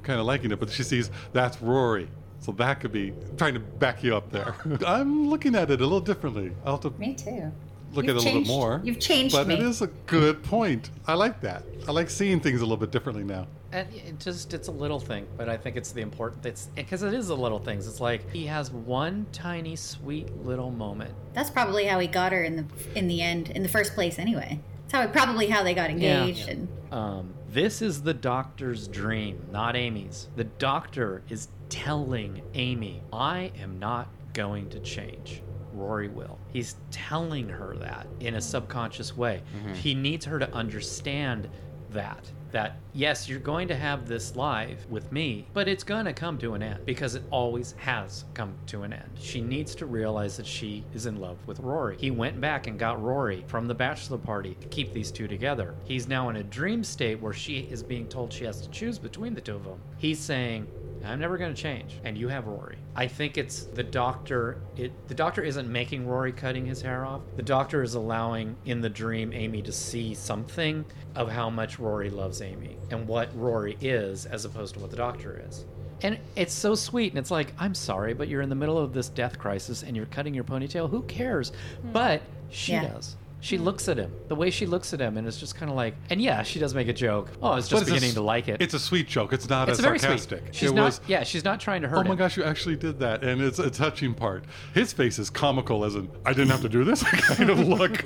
kind 0.05 0.21
of 0.21 0.27
liking 0.27 0.53
it, 0.53 0.61
but 0.61 0.71
she 0.71 0.85
sees 0.85 1.11
that's 1.33 1.61
Rory. 1.61 2.09
So 2.39 2.53
that 2.53 2.79
could 2.79 2.93
be 2.93 3.13
trying 3.37 3.55
to 3.55 3.61
back 3.61 4.05
you 4.05 4.15
up 4.15 4.31
there. 4.31 4.55
I'm 4.87 5.29
looking 5.29 5.57
at 5.57 5.73
it 5.73 5.81
a 5.81 5.83
little 5.83 5.99
differently. 5.99 6.53
I'll 6.65 6.79
have 6.81 6.83
to 6.83 7.01
Me 7.01 7.15
too. 7.15 7.51
Look 7.95 8.07
You've 8.07 8.17
at 8.17 8.23
it 8.23 8.25
a 8.25 8.27
little 8.27 8.41
bit 8.43 8.49
more. 8.49 8.81
you've 8.85 9.01
changed 9.01 9.35
but 9.35 9.47
me. 9.47 9.55
it 9.55 9.61
is 9.61 9.83
a 9.83 9.87
good 10.07 10.43
point. 10.43 10.91
I 11.07 11.15
like 11.15 11.41
that. 11.43 11.65
I 11.89 11.93
like 11.93 12.11
seeing 12.11 12.41
things 12.41 12.61
a 12.61 12.65
little 12.65 12.77
bit 12.77 12.91
differently 12.91 13.25
now. 13.25 13.47
And 13.73 13.93
it 13.93 14.21
just 14.21 14.55
it's 14.55 14.69
a 14.69 14.73
little 14.73 15.01
thing, 15.01 15.27
but 15.37 15.49
I 15.49 15.57
think 15.57 15.77
it's 15.77 15.91
the 15.91 16.01
important. 16.01 16.47
It's 16.47 16.69
because 16.77 17.03
it 17.03 17.13
is 17.13 17.27
the 17.29 17.37
little 17.37 17.59
things. 17.59 17.89
It's 17.89 18.01
like 18.01 18.31
he 18.31 18.47
has 18.47 18.71
one 18.71 19.27
tiny 19.33 19.75
sweet 19.75 20.31
little 20.45 20.71
moment. 20.71 21.13
That's 21.33 21.51
probably 21.51 21.85
how 21.87 21.99
he 21.99 22.07
got 22.07 22.31
her 22.33 22.45
in 22.45 22.57
the 22.57 22.65
in 22.99 23.09
the 23.09 23.21
end, 23.21 23.51
in 23.51 23.63
the 23.65 23.69
first 23.69 23.95
place. 23.95 24.19
Anyway, 24.21 24.61
it's 24.85 24.93
how 24.93 25.05
probably 25.09 25.49
how 25.49 25.65
they 25.65 25.75
got 25.75 25.91
engaged. 25.91 26.49
And 26.49 26.69
Um, 26.93 27.35
this 27.51 27.83
is 27.83 28.03
the 28.03 28.15
doctor's 28.15 28.87
dream, 28.87 29.45
not 29.51 29.75
Amy's. 29.75 30.29
The 30.37 30.45
doctor 30.45 31.23
is 31.29 31.49
telling 31.69 32.43
Amy, 32.55 33.03
I 33.13 33.51
am 33.61 33.81
not 33.81 34.09
going 34.35 34.69
to 34.71 34.79
change. 34.81 35.43
Rory 35.75 36.09
will. 36.09 36.39
He's 36.53 36.77
telling 36.91 37.49
her 37.49 37.77
that 37.77 38.07
in 38.21 38.35
a 38.35 38.41
subconscious 38.41 39.17
way. 39.17 39.43
Mm-hmm. 39.57 39.75
He 39.75 39.95
needs 39.95 40.25
her 40.25 40.39
to 40.39 40.53
understand 40.53 41.49
that. 41.91 42.31
That, 42.53 42.77
yes, 42.93 43.29
you're 43.29 43.41
going 43.41 43.67
to 43.67 43.75
have 43.75 44.07
this 44.07 44.37
life 44.37 44.87
with 44.89 45.11
me, 45.11 45.49
but 45.55 45.67
it's 45.67 45.83
going 45.83 46.05
to 46.05 46.13
come 46.13 46.39
to 46.39 46.55
an 46.55 46.63
end 46.63 46.87
because 46.87 47.17
it 47.17 47.25
always 47.33 47.75
has 47.79 48.27
come 48.33 48.55
to 48.67 48.85
an 48.85 48.93
end. 48.93 49.11
She 49.19 49.41
needs 49.41 49.75
to 49.75 49.87
realize 49.87 50.37
that 50.37 50.47
she 50.47 50.85
is 50.95 51.07
in 51.07 51.17
love 51.17 51.37
with 51.49 51.59
Rory. 51.59 51.97
He 51.99 52.13
went 52.13 52.41
back 52.41 52.69
and 52.69 52.79
got 52.79 53.03
Rory 53.03 53.43
from 53.49 53.67
the 53.67 53.75
bachelor 53.75 54.19
party 54.19 54.57
to 54.61 54.69
keep 54.69 54.93
these 54.93 55.11
two 55.11 55.27
together. 55.27 55.75
He's 55.83 56.07
now 56.07 56.29
in 56.29 56.37
a 56.37 56.45
dream 56.45 56.85
state 56.85 57.21
where 57.21 57.33
she 57.33 57.59
is 57.73 57.83
being 57.83 58.07
told 58.07 58.33
she 58.33 58.45
has 58.45 58.61
to 58.61 58.71
choose 58.71 59.01
between 59.01 59.35
the 59.35 59.41
two 59.41 59.57
of 59.57 59.65
them. 59.65 59.81
He's 59.97 60.21
saying, 60.21 60.69
I'm 61.07 61.21
never 61.21 61.37
going 61.39 61.55
to 61.55 61.61
change, 61.61 61.99
and 62.05 62.17
you 62.17 62.29
have 62.29 62.47
Rory. 62.47 62.77
I 62.97 63.07
think 63.07 63.37
it's 63.39 63.65
the 63.65 63.83
doctor. 63.83 64.59
It 64.77 64.93
the 65.09 65.15
doctor 65.15 65.43
isn't 65.43 65.71
making 65.71 66.07
Rory 66.07 66.33
cutting 66.33 66.67
his 66.67 66.81
hair 66.83 67.05
off. 67.05 67.23
The 67.37 67.43
doctor 67.43 67.83
is 67.83 67.95
allowing 67.95 68.57
in 68.65 68.81
the 68.81 68.89
dream 68.89 69.33
Amy 69.33 69.63
to 69.63 69.73
see 69.73 70.15
something 70.15 70.85
of 71.15 71.31
how 71.31 71.51
much 71.51 71.79
Rory 71.79 72.11
loves 72.11 72.41
Amy 72.43 72.77
and 72.91 73.07
what 73.07 73.29
Rory 73.37 73.77
is, 73.81 74.27
as 74.27 74.45
opposed 74.45 74.75
to 74.75 74.81
what 74.81 74.91
the 74.91 74.97
doctor 74.97 75.43
is. 75.49 75.65
And 76.03 76.19
it's 76.37 76.53
so 76.53 76.75
sweet, 76.75 77.13
and 77.13 77.19
it's 77.19 77.31
like, 77.31 77.53
I'm 77.59 77.75
sorry, 77.75 78.15
but 78.15 78.29
you're 78.29 78.43
in 78.43 78.49
the 78.49 78.55
middle 78.55 78.79
of 78.79 78.93
this 78.93 79.09
death 79.09 79.39
crisis 79.39 79.83
and 79.83 79.97
you're 79.97 80.07
cutting 80.07 80.35
your 80.35 80.45
ponytail. 80.45 80.91
Who 80.91 81.03
cares? 81.03 81.53
Hmm. 81.83 81.93
But 81.93 82.23
she 82.51 82.73
Yeah. 82.73 82.89
does. 82.93 83.17
She 83.45 83.59
looks 83.59 83.89
at 83.91 83.99
him 83.99 84.11
the 84.29 84.35
way 84.35 84.49
she 84.51 84.65
looks 84.65 84.95
at 84.95 85.01
him, 85.01 85.19
and 85.19 85.27
it's 85.29 85.39
just 85.39 85.55
kind 85.55 85.71
of 85.71 85.77
like, 85.77 85.95
and 86.09 86.19
yeah, 86.19 86.43
she 86.43 86.59
does 86.59 86.73
make 86.75 86.89
a 86.89 86.95
joke. 86.95 87.31
Oh, 87.43 87.49
I 87.49 87.57
was 87.57 87.69
just 87.69 87.73
But 87.73 87.83
it's 87.83 87.91
a 87.91 87.93
beginning 87.93 88.09
s- 88.09 88.15
to 88.15 88.23
like 88.23 88.49
it. 88.49 88.63
It's 88.63 88.73
a 88.73 88.79
sweet 88.79 89.07
joke. 89.07 89.35
It's 89.35 89.51
not 89.51 89.69
It's 89.69 89.79
a 89.79 89.83
very 89.83 89.99
sarcastic. 89.99 90.41
sweet. 90.45 90.55
She's 90.55 90.71
it 90.71 90.75
not. 90.75 90.85
was, 90.87 91.01
yeah, 91.07 91.25
she's 91.25 91.45
not 91.45 91.61
trying 91.61 91.83
to 91.83 91.89
hurt 91.89 91.99
Oh 91.99 92.05
my 92.05 92.13
him. 92.13 92.17
gosh, 92.17 92.39
you 92.39 92.43
actually 92.45 92.77
did 92.77 92.99
that. 93.01 93.23
And 93.23 93.43
it's 93.43 93.59
a 93.59 93.71
touching 93.71 94.15
part. 94.15 94.45
His 94.73 94.95
face 94.95 95.19
is 95.19 95.29
comical 95.29 95.85
as 95.85 95.95
in, 95.95 96.11
I 96.25 96.33
didn't 96.33 96.53
have 96.53 96.63
to 96.63 96.71
do 96.71 96.85
this 96.85 97.03
kind 97.37 97.51
of 97.51 97.59
look. 97.59 98.03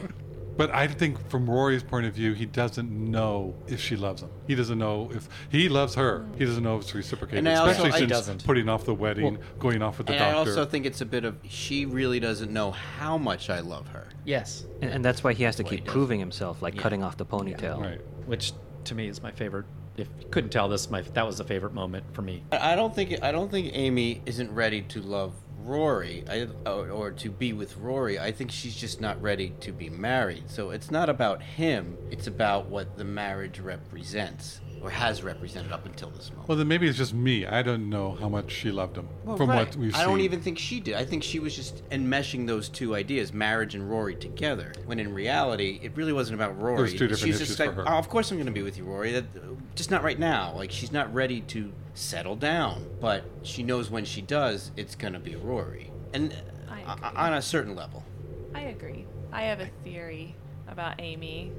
But 0.59 0.74
I 0.74 0.88
think 0.88 1.30
from 1.30 1.48
Rory's 1.48 1.84
point 1.84 2.04
of 2.06 2.12
view, 2.14 2.32
he 2.34 2.44
doesn't 2.44 2.90
know 2.90 3.54
if 3.68 3.80
she 3.80 3.94
loves 3.94 4.22
him. 4.22 4.28
He 4.48 4.56
doesn't 4.56 4.76
know 4.78 5.09
if 5.14 5.28
he 5.50 5.68
loves 5.68 5.94
her. 5.94 6.26
He 6.36 6.44
doesn't 6.44 6.64
know 6.64 6.76
if 6.76 6.82
it's 6.82 6.94
reciprocated. 6.94 7.38
And 7.38 7.48
I 7.48 7.54
also- 7.54 7.70
especially 7.70 7.92
I- 7.92 7.98
since 8.00 8.11
doesn't. 8.11 8.44
putting 8.44 8.68
off 8.68 8.84
the 8.84 8.92
wedding, 8.92 9.38
going 9.61 9.82
off 9.82 9.98
with 9.98 10.09
the 10.09 10.14
And 10.14 10.22
I 10.24 10.32
also 10.32 10.64
think 10.64 10.84
it's 10.84 11.00
a 11.00 11.06
bit 11.06 11.24
of 11.24 11.36
she 11.48 11.86
really 11.86 12.18
doesn't 12.18 12.52
know 12.52 12.72
how 12.72 13.16
much 13.16 13.48
I 13.50 13.61
love 13.61 13.86
her. 13.88 14.09
Yes, 14.24 14.64
And, 14.82 14.90
and 14.90 15.04
that's 15.04 15.22
why 15.22 15.32
he 15.32 15.44
has 15.44 15.54
to 15.56 15.62
Well, 15.62 15.70
keep 15.70 15.84
proving 15.86 16.18
himself, 16.18 16.61
like 16.61 16.74
Yeah. 16.74 16.82
cutting 16.82 17.02
off 17.04 17.16
the 17.16 17.24
ponytail. 17.26 17.80
right. 17.80 18.00
which 18.26 18.52
to 18.84 18.94
me 18.94 19.06
is 19.09 19.22
my 19.22 19.30
favorite. 19.30 19.64
If 19.96 20.09
you 20.20 20.26
couldn't 20.30 20.50
tell 20.50 20.68
this, 20.68 20.90
my 20.90 21.02
that 21.02 21.24
was 21.24 21.40
a 21.40 21.44
favorite 21.44 21.72
moment 21.72 22.04
for 22.12 22.20
me. 22.22 22.42
I 22.52 22.72
I 22.72 22.76
don't 22.76 22.94
think 22.94 23.22
I 23.22 23.30
don't 23.32 23.50
think 23.50 23.70
Amy 23.74 24.20
isn't 24.26 24.52
ready 24.52 24.82
to 24.82 25.00
love 25.00 25.32
Rory 25.68 26.24
I, 26.28 26.48
or, 26.66 26.90
or 26.90 27.10
to 27.10 27.30
be 27.30 27.52
with 27.52 27.76
Rory. 27.76 28.18
I 28.18 28.32
think 28.32 28.50
she's 28.50 28.74
just 28.74 29.00
not 29.00 29.20
ready 29.20 29.50
to 29.60 29.72
be 29.72 29.90
married. 29.90 30.50
So 30.50 30.70
it's 30.70 30.90
not 30.90 31.08
about 31.08 31.42
him. 31.42 31.96
It's 32.10 32.26
about 32.26 32.66
what 32.66 32.96
the 32.96 33.04
marriage 33.04 33.60
represents 33.60 34.60
or 34.82 34.90
has 34.90 35.22
represented 35.22 35.72
up 35.72 35.86
until 35.86 36.10
this 36.10 36.30
moment. 36.30 36.48
Well, 36.48 36.58
then 36.58 36.68
maybe 36.68 36.86
it's 36.88 36.98
just 36.98 37.14
me. 37.14 37.46
I 37.46 37.62
don't 37.62 37.88
know 37.88 38.12
how 38.12 38.28
much 38.28 38.50
she 38.50 38.70
loved 38.70 38.96
him 38.96 39.08
Well, 39.24 39.36
from 39.36 39.50
right. 39.50 39.66
what 39.66 39.76
we've 39.76 39.94
I 39.94 39.98
seen. 39.98 40.06
I 40.06 40.10
don't 40.10 40.20
even 40.20 40.40
think 40.40 40.58
she 40.58 40.80
did. 40.80 40.94
I 40.94 41.04
think 41.04 41.22
she 41.22 41.38
was 41.38 41.54
just 41.54 41.82
enmeshing 41.90 42.46
those 42.46 42.68
two 42.68 42.94
ideas, 42.94 43.32
marriage 43.32 43.74
and 43.74 43.90
Rory, 43.90 44.14
together. 44.14 44.72
When 44.86 44.98
in 45.00 45.12
reality, 45.12 45.80
it 45.82 45.96
really 45.96 46.12
wasn't 46.12 46.40
about 46.40 46.60
Rory. 46.60 46.82
was 46.82 46.92
two 46.92 47.08
different 47.08 47.18
She's 47.20 47.36
issues 47.40 47.56
just 47.56 47.62
for 47.62 47.72
her. 47.72 47.88
oh, 47.88 47.98
of 47.98 48.08
course 48.08 48.30
I'm 48.30 48.36
going 48.36 48.46
to 48.46 48.52
be 48.52 48.62
with 48.62 48.76
you, 48.78 48.84
Rory. 48.84 49.12
That, 49.12 49.24
just 49.74 49.90
not 49.90 50.02
right 50.02 50.18
now. 50.18 50.52
Like 50.54 50.70
she's 50.70 50.92
not 50.92 51.12
ready 51.12 51.40
to 51.42 51.72
settle 51.94 52.36
down, 52.36 52.86
but 53.00 53.24
she 53.42 53.62
knows 53.62 53.90
when 53.90 54.04
she 54.04 54.22
does, 54.22 54.70
it's 54.76 54.94
going 54.94 55.12
to 55.14 55.18
be 55.18 55.34
Rory, 55.36 55.90
and 56.14 56.34
uh, 56.70 57.10
on 57.16 57.34
a 57.34 57.42
certain 57.42 57.74
level. 57.74 58.04
I 58.54 58.60
agree. 58.62 59.04
I 59.32 59.42
have 59.42 59.60
a 59.60 59.68
theory 59.84 60.34
about 60.68 61.00
Amy. 61.00 61.52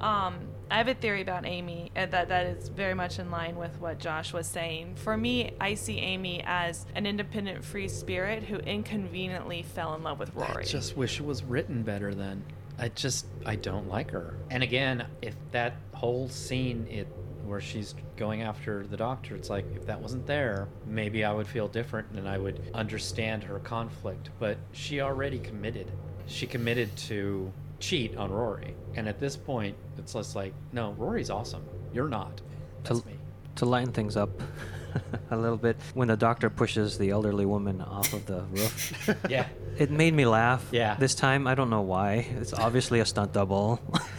Um, 0.00 0.38
I 0.72 0.76
have 0.76 0.88
a 0.88 0.94
theory 0.94 1.20
about 1.20 1.44
Amy 1.44 1.92
uh, 1.94 2.06
that 2.06 2.30
that 2.30 2.46
is 2.46 2.70
very 2.70 2.94
much 2.94 3.18
in 3.18 3.30
line 3.30 3.56
with 3.56 3.78
what 3.78 3.98
Josh 3.98 4.32
was 4.32 4.46
saying. 4.46 4.94
For 4.96 5.18
me, 5.18 5.52
I 5.60 5.74
see 5.74 5.98
Amy 5.98 6.42
as 6.46 6.86
an 6.94 7.04
independent, 7.04 7.62
free 7.62 7.88
spirit 7.88 8.42
who 8.42 8.56
inconveniently 8.56 9.64
fell 9.64 9.94
in 9.94 10.02
love 10.02 10.18
with 10.18 10.34
Rory. 10.34 10.62
I 10.62 10.66
just 10.66 10.96
wish 10.96 11.20
it 11.20 11.26
was 11.26 11.44
written 11.44 11.82
better 11.82 12.14
then. 12.14 12.42
I 12.78 12.88
just 12.88 13.26
I 13.44 13.56
don't 13.56 13.86
like 13.86 14.12
her. 14.12 14.38
And 14.50 14.62
again, 14.62 15.06
if 15.20 15.34
that 15.50 15.74
whole 15.92 16.30
scene 16.30 16.86
it 16.90 17.06
where 17.44 17.60
she's 17.60 17.94
going 18.16 18.40
after 18.40 18.86
the 18.86 18.96
doctor, 18.96 19.36
it's 19.36 19.50
like 19.50 19.66
if 19.76 19.84
that 19.84 20.00
wasn't 20.00 20.26
there, 20.26 20.68
maybe 20.86 21.22
I 21.22 21.34
would 21.34 21.46
feel 21.46 21.68
different 21.68 22.08
and 22.16 22.26
I 22.26 22.38
would 22.38 22.70
understand 22.72 23.44
her 23.44 23.58
conflict. 23.58 24.30
But 24.38 24.56
she 24.72 25.02
already 25.02 25.38
committed. 25.38 25.92
She 26.24 26.46
committed 26.46 26.96
to 26.96 27.52
cheat 27.82 28.16
on 28.16 28.30
Rory. 28.30 28.74
And 28.94 29.08
at 29.08 29.18
this 29.18 29.36
point, 29.36 29.76
it's 29.98 30.12
just 30.14 30.34
like, 30.36 30.54
no, 30.72 30.92
Rory's 30.92 31.28
awesome. 31.30 31.64
You're 31.92 32.08
not. 32.08 32.40
That's 32.84 33.00
To- 33.00 33.06
me. 33.06 33.14
To 33.56 33.66
lighten 33.66 33.92
things 33.92 34.16
up 34.16 34.30
a 35.30 35.36
little 35.36 35.58
bit, 35.58 35.76
when 35.92 36.08
the 36.08 36.16
doctor 36.16 36.48
pushes 36.48 36.96
the 36.96 37.10
elderly 37.10 37.44
woman 37.44 37.82
off 37.82 38.12
of 38.14 38.24
the 38.24 38.42
roof, 38.50 39.10
Yeah. 39.28 39.46
It 39.78 39.90
made 39.90 40.14
me 40.14 40.26
laugh. 40.26 40.66
Yeah. 40.70 40.96
This 40.96 41.14
time, 41.14 41.46
I 41.46 41.54
don't 41.54 41.70
know 41.70 41.82
why. 41.82 42.26
It's 42.40 42.52
obviously 42.52 43.00
a 43.00 43.06
stunt 43.06 43.32
double. 43.32 43.80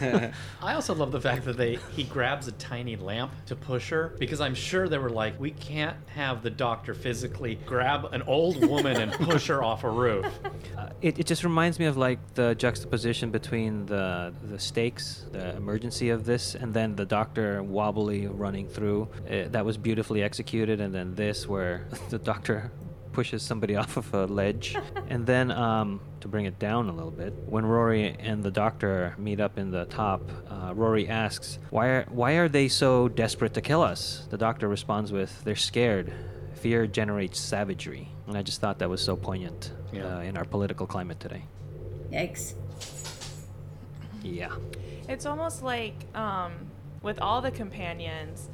I 0.62 0.74
also 0.74 0.94
love 0.94 1.12
the 1.12 1.20
fact 1.20 1.44
that 1.44 1.56
they 1.56 1.78
he 1.92 2.04
grabs 2.04 2.48
a 2.48 2.52
tiny 2.52 2.96
lamp 2.96 3.32
to 3.46 3.56
push 3.56 3.90
her 3.90 4.14
because 4.18 4.40
I'm 4.40 4.54
sure 4.54 4.88
they 4.88 4.98
were 4.98 5.10
like, 5.10 5.38
we 5.38 5.50
can't 5.50 5.96
have 6.14 6.42
the 6.42 6.50
doctor 6.50 6.94
physically 6.94 7.56
grab 7.66 8.06
an 8.12 8.22
old 8.22 8.66
woman 8.66 8.96
and 8.96 9.12
push 9.12 9.46
her 9.48 9.62
off 9.62 9.84
a 9.84 9.90
roof. 9.90 10.26
Uh, 10.76 10.88
it, 11.00 11.18
it 11.18 11.26
just 11.26 11.44
reminds 11.44 11.78
me 11.78 11.86
of 11.86 11.96
like 11.96 12.18
the 12.34 12.54
juxtaposition 12.54 13.30
between 13.30 13.86
the 13.86 14.32
the 14.50 14.58
stakes, 14.58 15.24
the 15.32 15.56
emergency 15.56 16.10
of 16.10 16.24
this, 16.24 16.54
and 16.54 16.74
then 16.74 16.96
the 16.96 17.04
doctor 17.04 17.62
wobbly 17.62 18.26
running 18.26 18.68
through. 18.68 19.08
Uh, 19.28 19.48
that 19.48 19.64
was 19.64 19.76
beautifully 19.76 20.22
executed, 20.22 20.80
and 20.80 20.94
then 20.94 21.14
this 21.14 21.48
where 21.48 21.86
the 22.10 22.18
doctor 22.18 22.70
pushes 23.14 23.42
somebody 23.42 23.76
off 23.82 23.96
of 23.96 24.12
a 24.12 24.26
ledge, 24.26 24.76
and 25.08 25.24
then 25.24 25.50
um, 25.50 26.00
to 26.20 26.28
bring 26.28 26.44
it 26.44 26.58
down 26.58 26.88
a 26.88 26.92
little 26.92 27.10
bit, 27.10 27.32
when 27.46 27.64
Rory 27.64 28.14
and 28.18 28.42
the 28.42 28.50
doctor 28.50 29.14
meet 29.16 29.40
up 29.40 29.56
in 29.56 29.70
the 29.70 29.86
top, 29.86 30.20
uh, 30.50 30.74
Rory 30.74 31.08
asks, 31.08 31.58
"Why 31.70 31.86
are 31.88 32.04
why 32.10 32.32
are 32.32 32.48
they 32.48 32.68
so 32.68 33.08
desperate 33.08 33.54
to 33.54 33.60
kill 33.62 33.80
us?" 33.82 34.26
The 34.30 34.36
doctor 34.38 34.68
responds 34.68 35.12
with, 35.12 35.42
"They're 35.44 35.56
scared." 35.56 36.12
Fear 36.54 36.86
generates 36.88 37.38
savagery, 37.40 38.08
and 38.26 38.36
I 38.38 38.42
just 38.42 38.60
thought 38.60 38.78
that 38.78 38.88
was 38.88 39.02
so 39.02 39.16
poignant 39.16 39.72
Yeah. 39.92 40.16
uh, 40.16 40.20
in 40.20 40.36
our 40.38 40.44
political 40.46 40.86
climate 40.86 41.20
today. 41.20 41.42
Yikes. 42.10 42.54
Yeah. 44.22 44.54
It's 45.08 45.26
almost 45.26 45.62
like 45.62 45.94
um, 46.14 46.52
with 47.02 47.18
all 47.20 47.42
the 47.42 47.50
companions, 47.50 48.48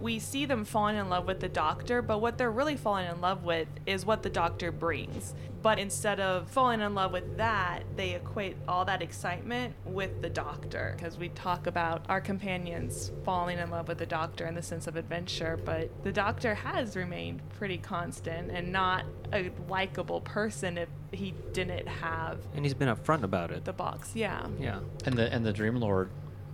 we 0.00 0.18
see 0.18 0.44
them 0.44 0.64
falling 0.64 0.96
in 0.96 1.08
love 1.08 1.26
with 1.26 1.40
the 1.40 1.48
doctor, 1.48 2.02
but 2.02 2.18
what 2.20 2.36
they're 2.38 2.50
really 2.50 2.76
falling 2.76 3.08
in 3.10 3.20
love 3.20 3.44
with 3.44 3.68
is 3.86 4.04
what 4.04 4.22
the 4.22 4.28
doctor 4.30 4.70
brings. 4.70 5.34
But 5.62 5.78
instead 5.78 6.20
of 6.20 6.48
falling 6.50 6.80
in 6.80 6.94
love 6.94 7.12
with 7.12 7.38
that, 7.38 7.82
they 7.96 8.14
equate 8.14 8.56
all 8.68 8.84
that 8.84 9.02
excitement 9.02 9.74
with 9.84 10.22
the 10.22 10.28
doctor. 10.30 10.94
Because 10.96 11.18
we 11.18 11.30
talk 11.30 11.66
about 11.66 12.04
our 12.08 12.20
companions 12.20 13.10
falling 13.24 13.58
in 13.58 13.70
love 13.70 13.88
with 13.88 13.98
the 13.98 14.06
doctor 14.06 14.46
in 14.46 14.54
the 14.54 14.62
sense 14.62 14.86
of 14.86 14.94
adventure, 14.96 15.58
but 15.64 15.90
the 16.04 16.12
doctor 16.12 16.54
has 16.54 16.94
remained 16.94 17.40
pretty 17.58 17.78
constant 17.78 18.50
and 18.50 18.70
not 18.70 19.04
a 19.32 19.50
likable 19.68 20.20
person 20.20 20.78
if 20.78 20.88
he 21.10 21.34
didn't 21.52 21.88
have 21.88 22.38
And 22.54 22.64
he's 22.64 22.74
been 22.74 22.94
upfront 22.94 23.22
about 23.24 23.50
it. 23.50 23.64
the 23.64 23.72
box. 23.72 24.12
Yeah. 24.14 24.46
Yeah. 24.60 24.80
And 25.04 25.16
the 25.16 25.32
and 25.32 25.44
the 25.44 25.52
Dream 25.52 25.76
Lord, 25.76 26.10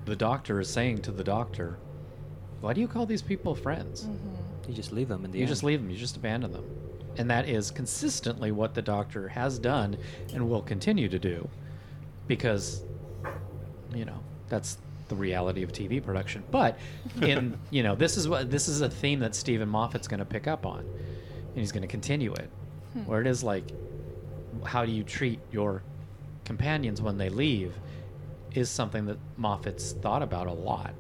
the 0.07 0.17
doctor 0.17 0.61
is 0.61 0.71
saying 0.71 1.03
to 1.03 1.11
the 1.13 1.25
doctor, 1.25 1.77
"Why 2.63 2.73
do 2.73 2.81
you 2.81 2.89
call 2.89 3.05
these 3.05 3.23
people 3.23 3.55
friends? 3.55 4.05
Mm-hmm. 4.05 4.71
You 4.71 4.75
just 4.75 4.93
leave 4.93 5.09
them 5.09 5.25
in 5.25 5.31
the 5.31 5.39
You 5.39 5.45
end. 5.45 5.49
just 5.51 5.63
leave 5.63 5.81
them. 5.83 5.91
You 5.91 5.97
just 5.97 6.17
abandon 6.17 6.53
them." 6.53 6.65
And 7.19 7.29
that 7.31 7.47
is 7.47 7.71
consistently 7.71 8.53
what 8.53 8.75
the 8.75 8.81
Doctor 8.81 9.29
has 9.29 9.59
done 9.59 9.99
and 10.33 10.49
will 10.49 10.63
continue 10.63 11.11
to 11.11 11.19
do. 11.19 11.47
Because, 12.27 12.83
you 13.95 14.07
know, 14.07 14.19
that's 14.49 14.79
the 15.09 15.15
reality 15.15 15.63
of 15.63 15.73
TV 15.73 16.03
production. 16.03 16.43
But 16.51 16.79
in 17.21 17.59
you 17.71 17.83
know, 17.83 17.95
this 17.95 18.17
is 18.17 18.29
what 18.29 18.51
this 18.51 18.69
is 18.69 18.81
a 18.81 18.89
theme 18.89 19.21
that 19.21 19.35
Steven 19.35 19.69
Moffat's 19.69 20.09
gonna 20.09 20.25
pick 20.25 20.47
up 20.47 20.65
on. 20.65 20.79
And 20.79 21.59
he's 21.59 21.73
gonna 21.73 21.87
continue 21.87 22.33
it. 22.33 22.49
Hmm. 22.95 23.01
Where 23.01 23.21
it 23.21 23.27
is 23.27 23.45
like 23.45 23.65
how 24.65 24.85
do 24.85 24.93
you 24.93 25.03
treat 25.03 25.41
your 25.51 25.83
companions 26.45 27.01
when 27.01 27.19
they 27.19 27.29
leave 27.29 27.75
is 28.55 28.69
something 28.69 29.07
that 29.07 29.19
Moffat's 29.37 29.93
thought 29.93 30.23
about 30.23 30.47
a 30.47 30.53
lot. 30.53 30.95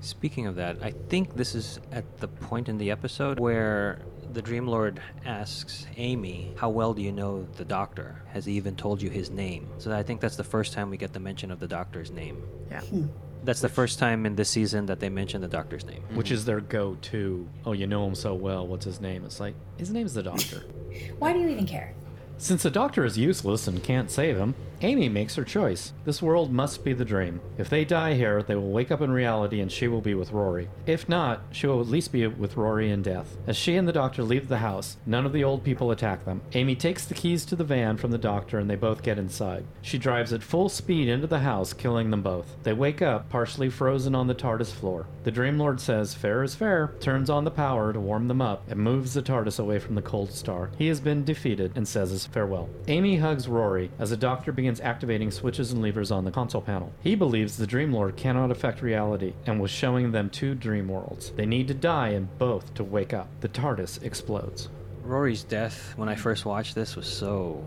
Speaking 0.00 0.46
of 0.46 0.56
that, 0.56 0.78
I 0.82 0.92
think 0.92 1.34
this 1.34 1.54
is 1.54 1.80
at 1.90 2.18
the 2.18 2.28
point 2.28 2.68
in 2.68 2.78
the 2.78 2.90
episode 2.90 3.40
where 3.40 4.00
the 4.32 4.42
Dream 4.42 4.66
Lord 4.66 5.00
asks 5.24 5.86
Amy, 5.96 6.52
How 6.56 6.68
well 6.68 6.94
do 6.94 7.02
you 7.02 7.12
know 7.12 7.46
the 7.56 7.64
doctor? 7.64 8.22
Has 8.28 8.44
he 8.44 8.52
even 8.54 8.76
told 8.76 9.02
you 9.02 9.10
his 9.10 9.30
name? 9.30 9.68
So 9.78 9.92
I 9.92 10.02
think 10.02 10.20
that's 10.20 10.36
the 10.36 10.44
first 10.44 10.72
time 10.72 10.90
we 10.90 10.96
get 10.96 11.12
the 11.12 11.20
mention 11.20 11.50
of 11.50 11.58
the 11.58 11.68
doctor's 11.68 12.10
name. 12.10 12.42
Yeah. 12.70 12.80
Hmm. 12.82 13.06
That's 13.44 13.60
the 13.60 13.68
first 13.68 13.98
time 13.98 14.26
in 14.26 14.34
this 14.36 14.50
season 14.50 14.86
that 14.86 15.00
they 15.00 15.08
mention 15.08 15.40
the 15.40 15.48
doctor's 15.48 15.84
name. 15.84 16.02
Which 16.14 16.30
is 16.30 16.44
their 16.44 16.60
go 16.60 16.96
to, 17.02 17.48
oh, 17.64 17.72
you 17.72 17.86
know 17.86 18.06
him 18.06 18.14
so 18.14 18.34
well, 18.34 18.66
what's 18.66 18.84
his 18.84 19.00
name? 19.00 19.24
It's 19.24 19.40
like, 19.40 19.54
his 19.76 19.90
name's 19.90 20.14
the 20.14 20.22
doctor. 20.22 20.64
Why 21.18 21.32
do 21.32 21.38
you 21.38 21.48
even 21.48 21.66
care? 21.66 21.94
Since 22.38 22.64
the 22.64 22.70
doctor 22.70 23.04
is 23.04 23.16
useless 23.16 23.66
and 23.66 23.82
can't 23.82 24.10
save 24.10 24.36
him, 24.36 24.54
Amy 24.80 25.08
makes 25.08 25.34
her 25.34 25.44
choice. 25.44 25.92
This 26.04 26.22
world 26.22 26.52
must 26.52 26.84
be 26.84 26.92
the 26.92 27.04
dream. 27.04 27.40
If 27.56 27.68
they 27.68 27.84
die 27.84 28.14
here, 28.14 28.42
they 28.42 28.54
will 28.54 28.70
wake 28.70 28.92
up 28.92 29.00
in 29.00 29.10
reality 29.10 29.60
and 29.60 29.72
she 29.72 29.88
will 29.88 30.00
be 30.00 30.14
with 30.14 30.30
Rory. 30.30 30.68
If 30.86 31.08
not, 31.08 31.42
she 31.50 31.66
will 31.66 31.80
at 31.80 31.88
least 31.88 32.12
be 32.12 32.26
with 32.28 32.56
Rory 32.56 32.90
in 32.90 33.02
death. 33.02 33.36
As 33.48 33.56
she 33.56 33.74
and 33.74 33.88
the 33.88 33.92
doctor 33.92 34.22
leave 34.22 34.48
the 34.48 34.58
house, 34.58 34.96
none 35.04 35.26
of 35.26 35.32
the 35.32 35.42
old 35.42 35.64
people 35.64 35.90
attack 35.90 36.24
them. 36.24 36.42
Amy 36.52 36.76
takes 36.76 37.04
the 37.04 37.14
keys 37.14 37.44
to 37.46 37.56
the 37.56 37.64
van 37.64 37.96
from 37.96 38.12
the 38.12 38.18
doctor 38.18 38.58
and 38.58 38.70
they 38.70 38.76
both 38.76 39.02
get 39.02 39.18
inside. 39.18 39.64
She 39.82 39.98
drives 39.98 40.32
at 40.32 40.42
full 40.44 40.68
speed 40.68 41.08
into 41.08 41.26
the 41.26 41.40
house, 41.40 41.72
killing 41.72 42.10
them 42.10 42.22
both. 42.22 42.56
They 42.62 42.72
wake 42.72 43.02
up, 43.02 43.28
partially 43.28 43.70
frozen 43.70 44.14
on 44.14 44.28
the 44.28 44.34
TARDIS 44.34 44.72
floor. 44.72 45.06
The 45.24 45.32
Dream 45.32 45.58
Lord 45.58 45.80
says, 45.80 46.14
Fair 46.14 46.44
is 46.44 46.54
fair, 46.54 46.94
turns 47.00 47.28
on 47.28 47.44
the 47.44 47.50
power 47.50 47.92
to 47.92 48.00
warm 48.00 48.28
them 48.28 48.40
up, 48.40 48.70
and 48.70 48.78
moves 48.78 49.14
the 49.14 49.22
TARDIS 49.22 49.58
away 49.58 49.78
from 49.80 49.96
the 49.96 50.02
cold 50.02 50.30
star. 50.30 50.70
He 50.78 50.86
has 50.86 51.00
been 51.00 51.24
defeated 51.24 51.72
and 51.74 51.86
says 51.86 52.10
his 52.10 52.26
farewell. 52.26 52.68
Amy 52.86 53.16
hugs 53.16 53.48
Rory 53.48 53.90
as 53.98 54.10
the 54.10 54.16
doctor 54.16 54.52
begins 54.52 54.67
activating 54.76 55.30
switches 55.30 55.72
and 55.72 55.80
levers 55.80 56.10
on 56.10 56.24
the 56.24 56.30
console 56.30 56.60
panel. 56.60 56.92
He 57.02 57.14
believes 57.14 57.56
the 57.56 57.66
Dream 57.66 57.92
Lord 57.92 58.16
cannot 58.16 58.50
affect 58.50 58.82
reality 58.82 59.32
and 59.46 59.60
was 59.60 59.70
showing 59.70 60.12
them 60.12 60.28
two 60.28 60.54
dream 60.54 60.88
worlds. 60.88 61.30
They 61.30 61.46
need 61.46 61.68
to 61.68 61.74
die 61.74 62.10
in 62.10 62.28
both 62.38 62.74
to 62.74 62.84
wake 62.84 63.14
up. 63.14 63.28
The 63.40 63.48
TARDIS 63.48 64.02
explodes. 64.02 64.68
Rory's 65.02 65.42
death, 65.42 65.94
when 65.96 66.08
I 66.08 66.16
first 66.16 66.44
watched 66.44 66.74
this, 66.74 66.94
was 66.94 67.06
so 67.06 67.64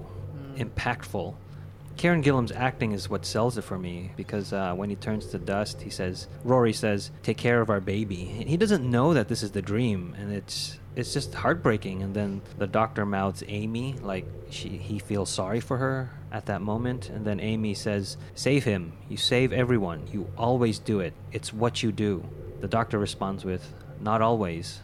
impactful. 0.57 1.33
Karen 1.97 2.21
Gillan's 2.21 2.51
acting 2.51 2.91
is 2.91 3.09
what 3.09 3.25
sells 3.25 3.57
it 3.57 3.63
for 3.63 3.77
me 3.77 4.11
because 4.15 4.53
uh, 4.53 4.73
when 4.73 4.89
he 4.89 4.95
turns 4.95 5.25
to 5.27 5.37
dust, 5.39 5.81
he 5.81 5.89
says, 5.89 6.27
Rory 6.43 6.73
says, 6.73 7.11
"Take 7.23 7.37
care 7.37 7.61
of 7.61 7.69
our 7.69 7.81
baby." 7.81 8.37
And 8.39 8.49
he 8.49 8.57
doesn't 8.57 8.89
know 8.89 9.13
that 9.13 9.27
this 9.27 9.43
is 9.43 9.51
the 9.51 9.61
dream, 9.61 10.15
and 10.17 10.31
it's 10.31 10.79
it's 10.95 11.13
just 11.13 11.33
heartbreaking. 11.33 12.01
And 12.01 12.13
then 12.15 12.41
the 12.57 12.67
doctor 12.67 13.05
mouths 13.05 13.43
Amy 13.47 13.95
like 14.01 14.25
she 14.49 14.69
he 14.69 14.99
feels 14.99 15.29
sorry 15.29 15.59
for 15.59 15.77
her 15.77 16.11
at 16.31 16.45
that 16.45 16.61
moment, 16.61 17.09
and 17.09 17.25
then 17.25 17.39
Amy 17.39 17.73
says, 17.73 18.17
"Save 18.35 18.63
him. 18.63 18.93
You 19.09 19.17
save 19.17 19.51
everyone. 19.51 20.07
You 20.11 20.27
always 20.37 20.79
do 20.79 20.99
it. 20.99 21.13
It's 21.31 21.53
what 21.53 21.83
you 21.83 21.91
do." 21.91 22.23
The 22.61 22.67
doctor 22.67 22.97
responds 22.97 23.43
with, 23.43 23.73
"Not 23.99 24.21
always." 24.21 24.81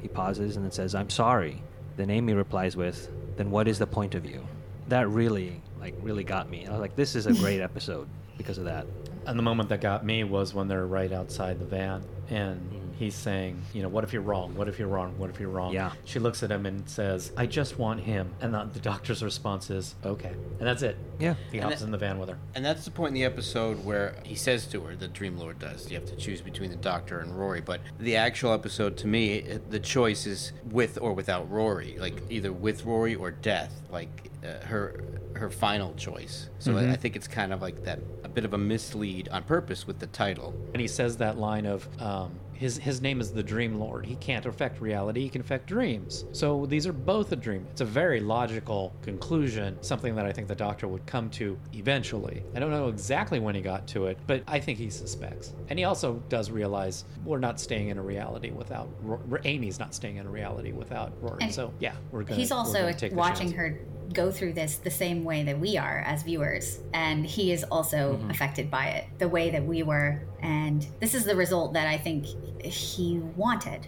He 0.00 0.08
pauses 0.08 0.56
and 0.56 0.64
then 0.64 0.72
says, 0.72 0.94
"I'm 0.94 1.10
sorry." 1.10 1.62
Then 1.96 2.10
Amy 2.10 2.32
replies 2.32 2.76
with, 2.76 3.10
"Then 3.36 3.50
what 3.50 3.68
is 3.68 3.78
the 3.78 3.86
point 3.86 4.14
of 4.14 4.26
you?" 4.26 4.42
That 4.88 5.08
really, 5.08 5.60
like, 5.80 5.94
really 6.02 6.24
got 6.24 6.50
me. 6.50 6.66
I 6.66 6.70
was 6.72 6.80
like, 6.80 6.96
"This 6.96 7.14
is 7.14 7.26
a 7.26 7.32
great 7.32 7.60
episode 7.68 8.08
because 8.36 8.58
of 8.58 8.64
that." 8.64 8.86
And 9.26 9.38
the 9.38 9.42
moment 9.42 9.68
that 9.68 9.80
got 9.80 10.04
me 10.04 10.24
was 10.24 10.54
when 10.54 10.68
they're 10.68 10.86
right 10.86 11.12
outside 11.12 11.58
the 11.58 11.66
van 11.66 12.02
and 12.30 12.60
mm-hmm. 12.60 12.87
He's 12.98 13.14
saying, 13.14 13.60
you 13.72 13.82
know, 13.82 13.88
what 13.88 14.04
if 14.04 14.12
you're 14.12 14.22
wrong? 14.22 14.54
What 14.56 14.68
if 14.68 14.78
you're 14.78 14.88
wrong? 14.88 15.16
What 15.18 15.30
if 15.30 15.38
you're 15.40 15.48
wrong? 15.50 15.72
Yeah. 15.72 15.92
She 16.04 16.18
looks 16.18 16.42
at 16.42 16.50
him 16.50 16.66
and 16.66 16.88
says, 16.88 17.32
I 17.36 17.46
just 17.46 17.78
want 17.78 18.00
him. 18.00 18.32
And 18.40 18.52
the, 18.52 18.64
the 18.72 18.80
doctor's 18.80 19.22
response 19.22 19.70
is, 19.70 19.94
okay. 20.04 20.32
And 20.58 20.66
that's 20.68 20.82
it. 20.82 20.96
Yeah. 21.18 21.34
He 21.52 21.58
And 21.58 21.64
hops 21.68 21.80
that- 21.80 21.84
in 21.86 21.90
the 21.92 21.98
van 21.98 22.18
with 22.18 22.28
her. 22.28 22.38
And 22.54 22.64
that's 22.64 22.84
the 22.84 22.90
point 22.90 23.08
in 23.10 23.14
the 23.14 23.24
episode 23.24 23.84
where 23.84 24.14
he 24.24 24.34
says 24.34 24.66
to 24.68 24.80
her, 24.82 24.96
the 24.96 25.08
Dream 25.08 25.38
Lord 25.38 25.58
does, 25.58 25.90
you 25.90 25.96
have 25.96 26.06
to 26.06 26.16
choose 26.16 26.40
between 26.40 26.70
the 26.70 26.76
Doctor 26.76 27.20
and 27.20 27.38
Rory. 27.38 27.60
But 27.60 27.80
the 27.98 28.16
actual 28.16 28.52
episode, 28.52 28.96
to 28.98 29.06
me, 29.06 29.40
the 29.70 29.80
choice 29.80 30.26
is 30.26 30.52
with 30.70 30.98
or 31.00 31.12
without 31.12 31.50
Rory. 31.50 31.96
Like 31.98 32.20
either 32.30 32.52
with 32.52 32.84
Rory 32.84 33.14
or 33.14 33.30
death. 33.30 33.72
Like 33.90 34.30
uh, 34.44 34.64
her 34.66 35.00
her 35.34 35.50
final 35.50 35.94
choice. 35.94 36.48
So 36.58 36.76
I, 36.76 36.90
I 36.92 36.96
think 36.96 37.14
it's 37.14 37.28
kind 37.28 37.52
of 37.52 37.62
like 37.62 37.84
that, 37.84 38.00
a 38.24 38.28
bit 38.28 38.44
of 38.44 38.54
a 38.54 38.58
mislead 38.58 39.28
on 39.28 39.44
purpose 39.44 39.86
with 39.86 40.00
the 40.00 40.08
title. 40.08 40.52
And 40.72 40.80
he 40.80 40.88
says 40.88 41.16
that 41.18 41.38
line 41.38 41.64
of, 41.64 41.88
um, 42.02 42.32
his, 42.58 42.76
his 42.76 43.00
name 43.00 43.20
is 43.20 43.30
the 43.30 43.42
Dream 43.42 43.78
Lord. 43.78 44.04
He 44.04 44.16
can't 44.16 44.44
affect 44.44 44.80
reality, 44.80 45.20
he 45.22 45.28
can 45.28 45.40
affect 45.40 45.68
dreams. 45.68 46.24
So 46.32 46.66
these 46.66 46.88
are 46.88 46.92
both 46.92 47.30
a 47.30 47.36
dream. 47.36 47.64
It's 47.70 47.82
a 47.82 47.84
very 47.84 48.18
logical 48.18 48.92
conclusion, 49.00 49.80
something 49.80 50.16
that 50.16 50.26
I 50.26 50.32
think 50.32 50.48
the 50.48 50.56
doctor 50.56 50.88
would 50.88 51.06
come 51.06 51.30
to 51.30 51.56
eventually. 51.72 52.42
I 52.56 52.58
don't 52.58 52.72
know 52.72 52.88
exactly 52.88 53.38
when 53.38 53.54
he 53.54 53.60
got 53.60 53.86
to 53.88 54.06
it, 54.06 54.18
but 54.26 54.42
I 54.48 54.58
think 54.58 54.76
he 54.76 54.90
suspects. 54.90 55.54
And 55.68 55.78
he 55.78 55.84
also 55.84 56.20
does 56.28 56.50
realize 56.50 57.04
we're 57.24 57.38
not 57.38 57.60
staying 57.60 57.88
in 57.88 57.98
a 57.98 58.02
reality 58.02 58.50
without, 58.50 58.88
Ro- 59.02 59.38
Amy's 59.44 59.78
not 59.78 59.94
staying 59.94 60.16
in 60.16 60.26
a 60.26 60.30
reality 60.30 60.72
without 60.72 61.12
Rory. 61.22 61.38
And 61.40 61.54
so 61.54 61.72
yeah, 61.78 61.94
we're 62.10 62.24
going 62.24 62.40
He's 62.40 62.50
also 62.50 62.92
watching 63.12 63.52
her 63.52 63.78
go 64.12 64.30
through 64.30 64.54
this 64.54 64.76
the 64.76 64.90
same 64.90 65.24
way 65.24 65.42
that 65.44 65.58
we 65.58 65.76
are 65.76 66.02
as 66.06 66.22
viewers, 66.22 66.78
and 66.94 67.26
he 67.26 67.52
is 67.52 67.64
also 67.64 68.14
Mm-hmm. 68.14 68.30
affected 68.30 68.70
by 68.70 68.86
it 68.88 69.04
the 69.18 69.28
way 69.28 69.50
that 69.50 69.64
we 69.64 69.82
were. 69.82 70.22
And 70.40 70.86
this 71.00 71.14
is 71.14 71.24
the 71.24 71.36
result 71.36 71.72
that 71.74 71.86
I 71.86 71.98
think 71.98 72.26
he 72.64 73.18
wanted 73.36 73.86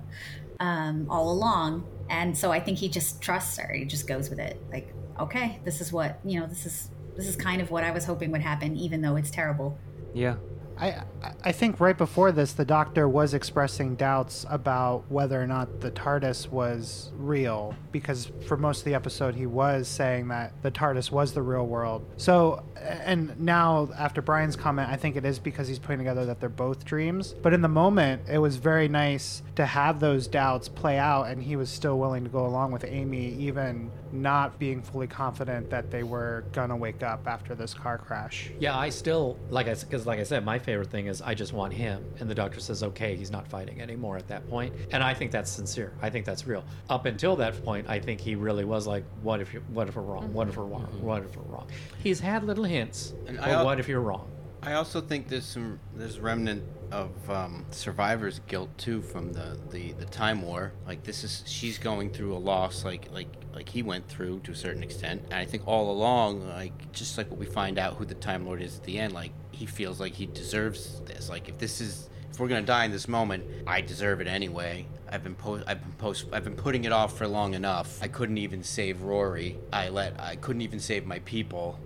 um, 0.60 1.06
all 1.08 1.30
along. 1.30 1.86
And 2.08 2.36
so 2.36 2.50
I 2.50 2.60
think 2.60 2.78
he 2.78 2.88
just 2.88 3.20
trusts 3.22 3.58
her. 3.58 3.72
He 3.72 3.84
just 3.84 4.06
goes 4.06 4.28
with 4.30 4.40
it. 4.40 4.60
Like, 4.72 4.92
okay, 5.18 5.60
this 5.64 5.80
is 5.80 5.92
what 5.92 6.18
you 6.24 6.40
know. 6.40 6.46
This 6.46 6.66
is 6.66 6.90
this 7.16 7.26
is 7.28 7.36
kind 7.36 7.60
of 7.62 7.70
what 7.70 7.84
I 7.84 7.90
was 7.90 8.04
hoping 8.04 8.30
would 8.32 8.40
happen, 8.40 8.76
even 8.76 9.02
though 9.02 9.16
it's 9.16 9.30
terrible. 9.30 9.78
Yeah. 10.14 10.36
I 10.80 11.02
I 11.42 11.52
think 11.52 11.80
right 11.80 11.96
before 11.96 12.32
this, 12.32 12.52
the 12.52 12.64
doctor 12.64 13.08
was 13.08 13.34
expressing 13.34 13.94
doubts 13.94 14.46
about 14.48 15.04
whether 15.08 15.40
or 15.40 15.46
not 15.46 15.80
the 15.80 15.90
TARDIS 15.90 16.50
was 16.50 17.10
real, 17.16 17.74
because 17.92 18.30
for 18.46 18.56
most 18.56 18.80
of 18.80 18.84
the 18.84 18.94
episode 18.94 19.34
he 19.34 19.46
was 19.46 19.88
saying 19.88 20.28
that 20.28 20.52
the 20.62 20.70
TARDIS 20.70 21.10
was 21.10 21.32
the 21.32 21.42
real 21.42 21.66
world. 21.66 22.04
So, 22.16 22.62
and 22.76 23.38
now 23.40 23.90
after 23.96 24.22
Brian's 24.22 24.56
comment, 24.56 24.88
I 24.88 24.96
think 24.96 25.16
it 25.16 25.24
is 25.24 25.38
because 25.38 25.68
he's 25.68 25.78
putting 25.78 25.98
together 25.98 26.24
that 26.26 26.40
they're 26.40 26.48
both 26.48 26.84
dreams. 26.84 27.34
But 27.42 27.52
in 27.52 27.60
the 27.60 27.68
moment, 27.68 28.22
it 28.28 28.38
was 28.38 28.56
very 28.56 28.88
nice 28.88 29.42
to 29.56 29.66
have 29.66 30.00
those 30.00 30.26
doubts 30.26 30.68
play 30.68 30.98
out, 30.98 31.24
and 31.24 31.42
he 31.42 31.56
was 31.56 31.70
still 31.70 31.98
willing 31.98 32.24
to 32.24 32.30
go 32.30 32.46
along 32.46 32.72
with 32.72 32.84
Amy, 32.84 33.34
even 33.34 33.90
not 34.12 34.58
being 34.58 34.82
fully 34.82 35.06
confident 35.06 35.70
that 35.70 35.90
they 35.90 36.02
were 36.02 36.44
gonna 36.52 36.76
wake 36.76 37.02
up 37.02 37.26
after 37.26 37.54
this 37.54 37.74
car 37.74 37.98
crash. 37.98 38.50
Yeah, 38.58 38.76
I 38.76 38.88
still 38.88 39.38
like 39.50 39.68
I 39.68 39.74
because 39.74 40.06
like 40.06 40.18
I 40.18 40.24
said, 40.24 40.44
my 40.44 40.58
favorite 40.58 40.90
thing 40.90 41.06
is 41.06 41.22
I 41.22 41.34
just 41.34 41.52
want 41.52 41.72
him, 41.72 42.04
and 42.18 42.28
the 42.28 42.34
doctor 42.34 42.60
says, 42.60 42.82
"Okay, 42.82 43.16
he's 43.16 43.30
not 43.30 43.46
fighting 43.48 43.80
anymore." 43.80 44.16
At 44.16 44.28
that 44.28 44.48
point, 44.48 44.74
and 44.92 45.02
I 45.02 45.14
think 45.14 45.30
that's 45.30 45.50
sincere. 45.50 45.92
I 46.02 46.10
think 46.10 46.24
that's 46.26 46.46
real. 46.46 46.64
Up 46.88 47.06
until 47.06 47.36
that 47.36 47.62
point, 47.64 47.88
I 47.88 47.98
think 47.98 48.20
he 48.20 48.34
really 48.34 48.64
was 48.64 48.86
like, 48.86 49.04
"What 49.22 49.40
if 49.40 49.54
you? 49.54 49.62
What 49.68 49.88
if 49.88 49.96
we're 49.96 50.02
wrong? 50.02 50.32
What 50.32 50.48
if 50.48 50.56
we're 50.56 50.64
wrong? 50.64 50.86
Mm-hmm. 50.86 51.06
What 51.06 51.22
if 51.22 51.36
we're 51.36 51.54
wrong?" 51.54 51.68
He's 52.02 52.20
had 52.20 52.44
little 52.44 52.64
hints. 52.64 53.14
And 53.26 53.38
but 53.38 53.48
I 53.48 53.62
what 53.62 53.80
if 53.80 53.88
you're 53.88 54.00
wrong? 54.00 54.30
I 54.62 54.74
also 54.74 55.00
think 55.00 55.28
there's 55.28 55.46
some 55.46 55.80
there's 55.94 56.20
remnant 56.20 56.64
of 56.92 57.30
um, 57.30 57.64
survivor's 57.70 58.40
guilt 58.46 58.68
too 58.76 59.00
from 59.00 59.32
the, 59.32 59.58
the 59.70 59.92
the 59.92 60.04
time 60.04 60.42
war. 60.42 60.72
Like 60.86 61.02
this 61.02 61.24
is 61.24 61.42
she's 61.46 61.78
going 61.78 62.10
through 62.10 62.34
a 62.34 62.38
loss 62.38 62.84
like 62.84 63.10
like 63.10 63.28
like 63.54 63.68
he 63.70 63.82
went 63.82 64.06
through 64.08 64.40
to 64.40 64.52
a 64.52 64.54
certain 64.54 64.82
extent. 64.82 65.22
And 65.30 65.34
I 65.34 65.46
think 65.46 65.66
all 65.66 65.90
along, 65.90 66.46
like 66.46 66.92
just 66.92 67.16
like 67.16 67.30
what 67.30 67.38
we 67.38 67.46
find 67.46 67.78
out 67.78 67.94
who 67.94 68.04
the 68.04 68.14
Time 68.14 68.44
Lord 68.44 68.60
is 68.60 68.76
at 68.76 68.84
the 68.84 68.98
end, 68.98 69.14
like 69.14 69.32
he 69.50 69.64
feels 69.64 69.98
like 69.98 70.12
he 70.12 70.26
deserves 70.26 71.00
this. 71.06 71.30
Like 71.30 71.48
if 71.48 71.56
this 71.58 71.80
is 71.80 72.10
if 72.30 72.38
we're 72.38 72.48
gonna 72.48 72.62
die 72.62 72.84
in 72.84 72.90
this 72.90 73.08
moment, 73.08 73.44
I 73.66 73.80
deserve 73.80 74.20
it 74.20 74.26
anyway. 74.26 74.86
I've 75.10 75.24
been 75.24 75.36
po- 75.36 75.62
I've 75.66 75.80
been 75.80 75.92
post 75.92 76.26
I've 76.34 76.44
been 76.44 76.56
putting 76.56 76.84
it 76.84 76.92
off 76.92 77.16
for 77.16 77.26
long 77.26 77.54
enough. 77.54 77.98
I 78.02 78.08
couldn't 78.08 78.38
even 78.38 78.62
save 78.62 79.00
Rory. 79.00 79.56
I 79.72 79.88
let 79.88 80.20
I 80.20 80.36
couldn't 80.36 80.62
even 80.62 80.80
save 80.80 81.06
my 81.06 81.20
people. 81.20 81.78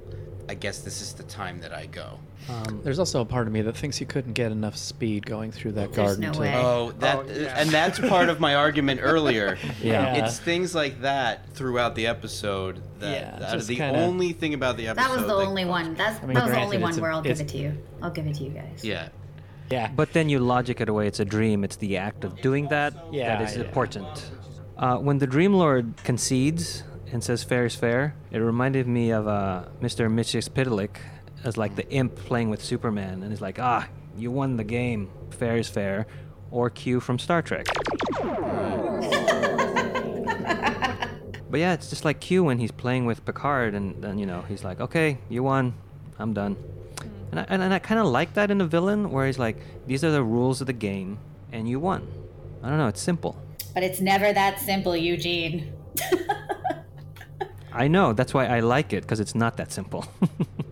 I 0.48 0.54
guess 0.54 0.80
this 0.80 1.00
is 1.00 1.14
the 1.14 1.22
time 1.22 1.60
that 1.60 1.72
I 1.72 1.86
go. 1.86 2.18
There's 2.82 2.98
also 2.98 3.20
a 3.20 3.24
part 3.24 3.46
of 3.46 3.52
me 3.52 3.62
that 3.62 3.76
thinks 3.76 3.96
he 3.96 4.04
couldn't 4.04 4.34
get 4.34 4.52
enough 4.52 4.76
speed 4.76 5.24
going 5.24 5.50
through 5.52 5.72
that 5.72 5.92
There's 5.92 6.16
garden. 6.18 6.20
no 6.24 6.32
to- 6.32 6.40
way. 6.40 6.54
Oh, 6.54 6.92
that 7.00 7.16
Oh, 7.18 7.24
yeah. 7.28 7.54
and 7.58 7.70
that's 7.70 7.98
part 7.98 8.28
of 8.28 8.40
my 8.40 8.54
argument 8.54 9.00
earlier. 9.04 9.56
Yeah. 9.82 10.14
it's 10.26 10.38
things 10.38 10.74
like 10.74 11.00
that 11.02 11.48
throughout 11.50 11.94
the 11.94 12.06
episode 12.06 12.82
that, 13.00 13.10
Yeah, 13.12 13.38
that 13.38 13.48
are 13.54 13.56
just 13.56 13.68
the 13.68 13.76
kinda- 13.76 13.98
only 14.00 14.32
thing 14.32 14.52
about 14.54 14.76
the 14.76 14.88
episode. 14.88 15.08
That 15.08 15.16
was 15.16 15.26
the 15.26 15.34
only 15.34 15.64
one. 15.64 15.94
That's 15.94 16.22
I 16.22 16.26
mean, 16.26 16.34
that 16.34 16.44
was 16.44 16.52
the 16.52 16.58
only 16.60 16.76
granted, 16.78 16.82
one 16.82 16.90
it's 16.90 16.98
a- 16.98 17.00
where 17.02 17.12
I'll 17.12 17.22
give 17.22 17.32
it's- 17.32 17.48
it 17.48 17.52
to 17.56 17.58
you. 17.62 17.78
I'll 18.02 18.10
give 18.10 18.26
it 18.26 18.34
to 18.36 18.44
you 18.44 18.50
guys. 18.50 18.80
Yeah, 18.84 19.08
yeah, 19.70 19.90
But 19.96 20.12
then 20.12 20.28
you 20.28 20.38
logic 20.38 20.80
it 20.82 20.88
away. 20.90 21.06
It's 21.06 21.20
a 21.20 21.24
dream. 21.24 21.64
It's 21.64 21.76
the 21.76 21.96
act 21.96 22.24
of 22.24 22.40
doing 22.42 22.68
that 22.68 22.92
Yeah, 23.10 23.38
that 23.38 23.48
is 23.48 23.56
yeah. 23.56 23.64
important. 23.64 24.30
Uh, 24.76 24.96
when 24.98 25.18
the 25.18 25.26
Dream 25.26 25.54
Lord 25.54 25.94
concedes 26.04 26.82
and 27.12 27.22
says 27.24 27.42
fair 27.44 27.64
is 27.64 27.74
fair, 27.76 28.14
it 28.32 28.38
reminded 28.38 28.86
me 28.86 29.10
of 29.12 29.26
uh, 29.26 29.64
Mr. 29.80 30.10
Mxyzptlk 30.10 30.90
as 31.44 31.56
like 31.56 31.76
the 31.76 31.88
imp 31.90 32.16
playing 32.16 32.50
with 32.50 32.62
Superman, 32.62 33.22
and 33.22 33.30
he's 33.30 33.40
like, 33.40 33.58
ah, 33.58 33.86
you 34.16 34.30
won 34.30 34.56
the 34.56 34.64
game, 34.64 35.10
fair 35.30 35.56
is 35.56 35.68
fair, 35.68 36.06
or 36.50 36.70
Q 36.70 37.00
from 37.00 37.18
Star 37.18 37.42
Trek. 37.42 37.66
but 41.50 41.60
yeah, 41.60 41.74
it's 41.74 41.90
just 41.90 42.04
like 42.04 42.20
Q 42.20 42.44
when 42.44 42.58
he's 42.58 42.72
playing 42.72 43.06
with 43.06 43.24
Picard, 43.24 43.74
and 43.74 44.02
then 44.02 44.18
you 44.18 44.26
know 44.26 44.42
he's 44.42 44.64
like, 44.64 44.80
okay, 44.80 45.18
you 45.28 45.42
won, 45.42 45.74
I'm 46.18 46.32
done. 46.32 46.56
And 47.30 47.40
I, 47.40 47.46
and, 47.48 47.62
and 47.62 47.74
I 47.74 47.78
kind 47.78 48.00
of 48.00 48.06
like 48.06 48.34
that 48.34 48.50
in 48.50 48.60
a 48.60 48.66
villain, 48.66 49.10
where 49.10 49.26
he's 49.26 49.38
like, 49.38 49.58
these 49.86 50.02
are 50.04 50.10
the 50.10 50.22
rules 50.22 50.60
of 50.60 50.66
the 50.66 50.72
game, 50.72 51.18
and 51.52 51.68
you 51.68 51.78
won. 51.78 52.06
I 52.62 52.68
don't 52.68 52.78
know, 52.78 52.88
it's 52.88 53.02
simple. 53.02 53.36
But 53.74 53.82
it's 53.82 54.00
never 54.00 54.32
that 54.32 54.60
simple, 54.60 54.96
Eugene. 54.96 55.72
I 57.72 57.88
know, 57.88 58.12
that's 58.12 58.32
why 58.32 58.46
I 58.46 58.60
like 58.60 58.92
it, 58.92 59.02
because 59.02 59.18
it's 59.18 59.34
not 59.34 59.56
that 59.56 59.72
simple. 59.72 60.06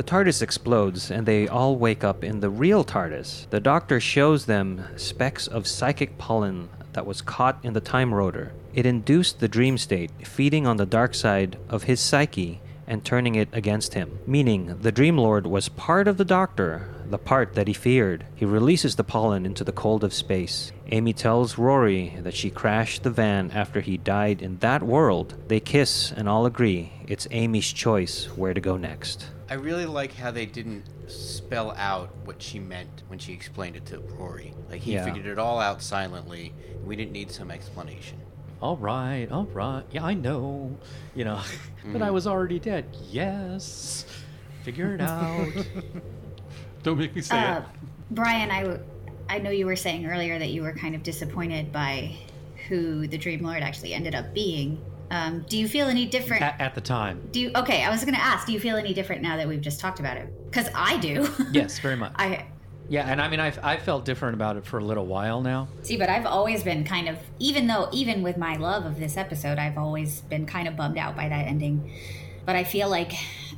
the 0.00 0.06
TARDIS 0.06 0.40
explodes, 0.40 1.10
and 1.10 1.26
they 1.26 1.46
all 1.46 1.76
wake 1.76 2.02
up 2.02 2.24
in 2.24 2.40
the 2.40 2.48
real 2.48 2.82
TARDIS. 2.82 3.50
The 3.50 3.60
doctor 3.60 4.00
shows 4.00 4.46
them 4.46 4.82
specks 4.96 5.46
of 5.46 5.66
psychic 5.66 6.16
pollen 6.16 6.70
that 6.94 7.04
was 7.04 7.20
caught 7.20 7.58
in 7.62 7.74
the 7.74 7.82
Time 7.82 8.14
Rotor. 8.14 8.54
It 8.72 8.86
induced 8.86 9.40
the 9.40 9.46
dream 9.46 9.76
state, 9.76 10.10
feeding 10.26 10.66
on 10.66 10.78
the 10.78 10.86
dark 10.86 11.14
side 11.14 11.58
of 11.68 11.82
his 11.82 12.00
psyche 12.00 12.62
and 12.86 13.04
turning 13.04 13.34
it 13.34 13.50
against 13.52 13.92
him. 13.92 14.20
Meaning, 14.26 14.78
the 14.80 14.90
Dream 14.90 15.18
Lord 15.18 15.46
was 15.46 15.68
part 15.68 16.08
of 16.08 16.16
the 16.16 16.24
Doctor, 16.24 16.88
the 17.10 17.18
part 17.18 17.52
that 17.52 17.68
he 17.68 17.74
feared. 17.74 18.24
He 18.34 18.46
releases 18.46 18.96
the 18.96 19.04
pollen 19.04 19.44
into 19.44 19.64
the 19.64 19.70
cold 19.70 20.02
of 20.02 20.14
space. 20.14 20.72
Amy 20.90 21.12
tells 21.12 21.58
Rory 21.58 22.16
that 22.22 22.34
she 22.34 22.48
crashed 22.48 23.02
the 23.02 23.10
van 23.10 23.50
after 23.50 23.82
he 23.82 23.98
died 23.98 24.40
in 24.40 24.56
that 24.60 24.82
world. 24.82 25.34
They 25.48 25.60
kiss 25.60 26.10
and 26.10 26.26
all 26.26 26.46
agree 26.46 26.92
it's 27.06 27.28
Amy's 27.32 27.70
choice 27.70 28.26
where 28.36 28.54
to 28.54 28.60
go 28.60 28.78
next. 28.78 29.26
I 29.50 29.54
really 29.54 29.84
like 29.86 30.14
how 30.14 30.30
they 30.30 30.46
didn't 30.46 30.84
spell 31.10 31.72
out 31.76 32.14
what 32.24 32.40
she 32.40 32.60
meant 32.60 33.02
when 33.08 33.18
she 33.18 33.32
explained 33.32 33.74
it 33.74 33.84
to 33.86 33.98
Rory. 33.98 34.54
Like 34.70 34.80
he 34.80 34.92
Yeah. 34.92 35.04
figured 35.04 35.26
it 35.26 35.40
all 35.40 35.58
out 35.58 35.82
silently. 35.82 36.52
We 36.84 36.94
didn't 36.94 37.10
need 37.12 37.32
some 37.32 37.50
explanation. 37.50 38.18
All 38.62 38.76
right, 38.76 39.26
all 39.30 39.46
right. 39.46 39.82
Yeah, 39.90 40.04
I 40.04 40.14
know. 40.14 40.76
You 41.16 41.24
know, 41.24 41.40
but 41.92 42.00
I 42.00 42.10
was 42.12 42.28
already 42.28 42.60
dead. 42.60 42.84
Yes. 43.08 44.04
Figure 44.62 44.94
it 44.94 45.00
out. 45.00 45.48
Don't 46.84 46.98
make 46.98 47.14
me 47.16 47.20
say 47.22 47.36
Uh, 47.38 47.58
it. 47.58 47.64
Brian, 48.12 48.50
I, 48.52 48.62
w- 48.62 48.80
I 49.28 49.38
know 49.38 49.50
you 49.50 49.66
were 49.66 49.76
saying 49.76 50.06
earlier 50.06 50.38
that 50.38 50.50
you 50.50 50.62
were 50.62 50.72
kind 50.72 50.94
of 50.94 51.02
disappointed 51.02 51.72
by 51.72 52.14
who 52.68 53.08
the 53.08 53.18
Dream 53.18 53.42
Lord 53.42 53.62
actually 53.62 53.94
ended 53.94 54.14
up 54.14 54.32
being. 54.32 54.80
Um, 55.10 55.44
do 55.48 55.58
you 55.58 55.66
feel 55.66 55.88
any 55.88 56.06
different? 56.06 56.42
at, 56.42 56.60
at 56.60 56.74
the 56.74 56.80
time. 56.80 57.28
do 57.32 57.40
you, 57.40 57.50
okay, 57.56 57.82
I 57.84 57.90
was 57.90 58.04
going 58.04 58.14
to 58.14 58.20
ask, 58.20 58.46
do 58.46 58.52
you 58.52 58.60
feel 58.60 58.76
any 58.76 58.94
different 58.94 59.22
now 59.22 59.36
that 59.36 59.48
we've 59.48 59.60
just 59.60 59.80
talked 59.80 59.98
about 59.98 60.16
it? 60.16 60.32
Because 60.50 60.68
I 60.74 60.98
do. 60.98 61.28
Yes, 61.52 61.80
very 61.80 61.96
much. 61.96 62.12
I 62.14 62.46
Yeah, 62.88 63.10
and 63.10 63.20
I 63.20 63.28
mean, 63.28 63.40
I've, 63.40 63.58
I 63.62 63.76
felt 63.76 64.04
different 64.04 64.34
about 64.34 64.56
it 64.56 64.64
for 64.64 64.78
a 64.78 64.84
little 64.84 65.06
while 65.06 65.40
now. 65.40 65.68
see, 65.82 65.96
but 65.96 66.08
I've 66.08 66.26
always 66.26 66.62
been 66.62 66.84
kind 66.84 67.08
of, 67.08 67.18
even 67.40 67.66
though, 67.66 67.88
even 67.92 68.22
with 68.22 68.36
my 68.36 68.56
love 68.56 68.86
of 68.86 69.00
this 69.00 69.16
episode, 69.16 69.58
I've 69.58 69.78
always 69.78 70.20
been 70.22 70.46
kind 70.46 70.68
of 70.68 70.76
bummed 70.76 70.96
out 70.96 71.16
by 71.16 71.28
that 71.28 71.46
ending. 71.46 71.92
But 72.46 72.54
I 72.54 72.62
feel 72.62 72.88
like 72.88 73.12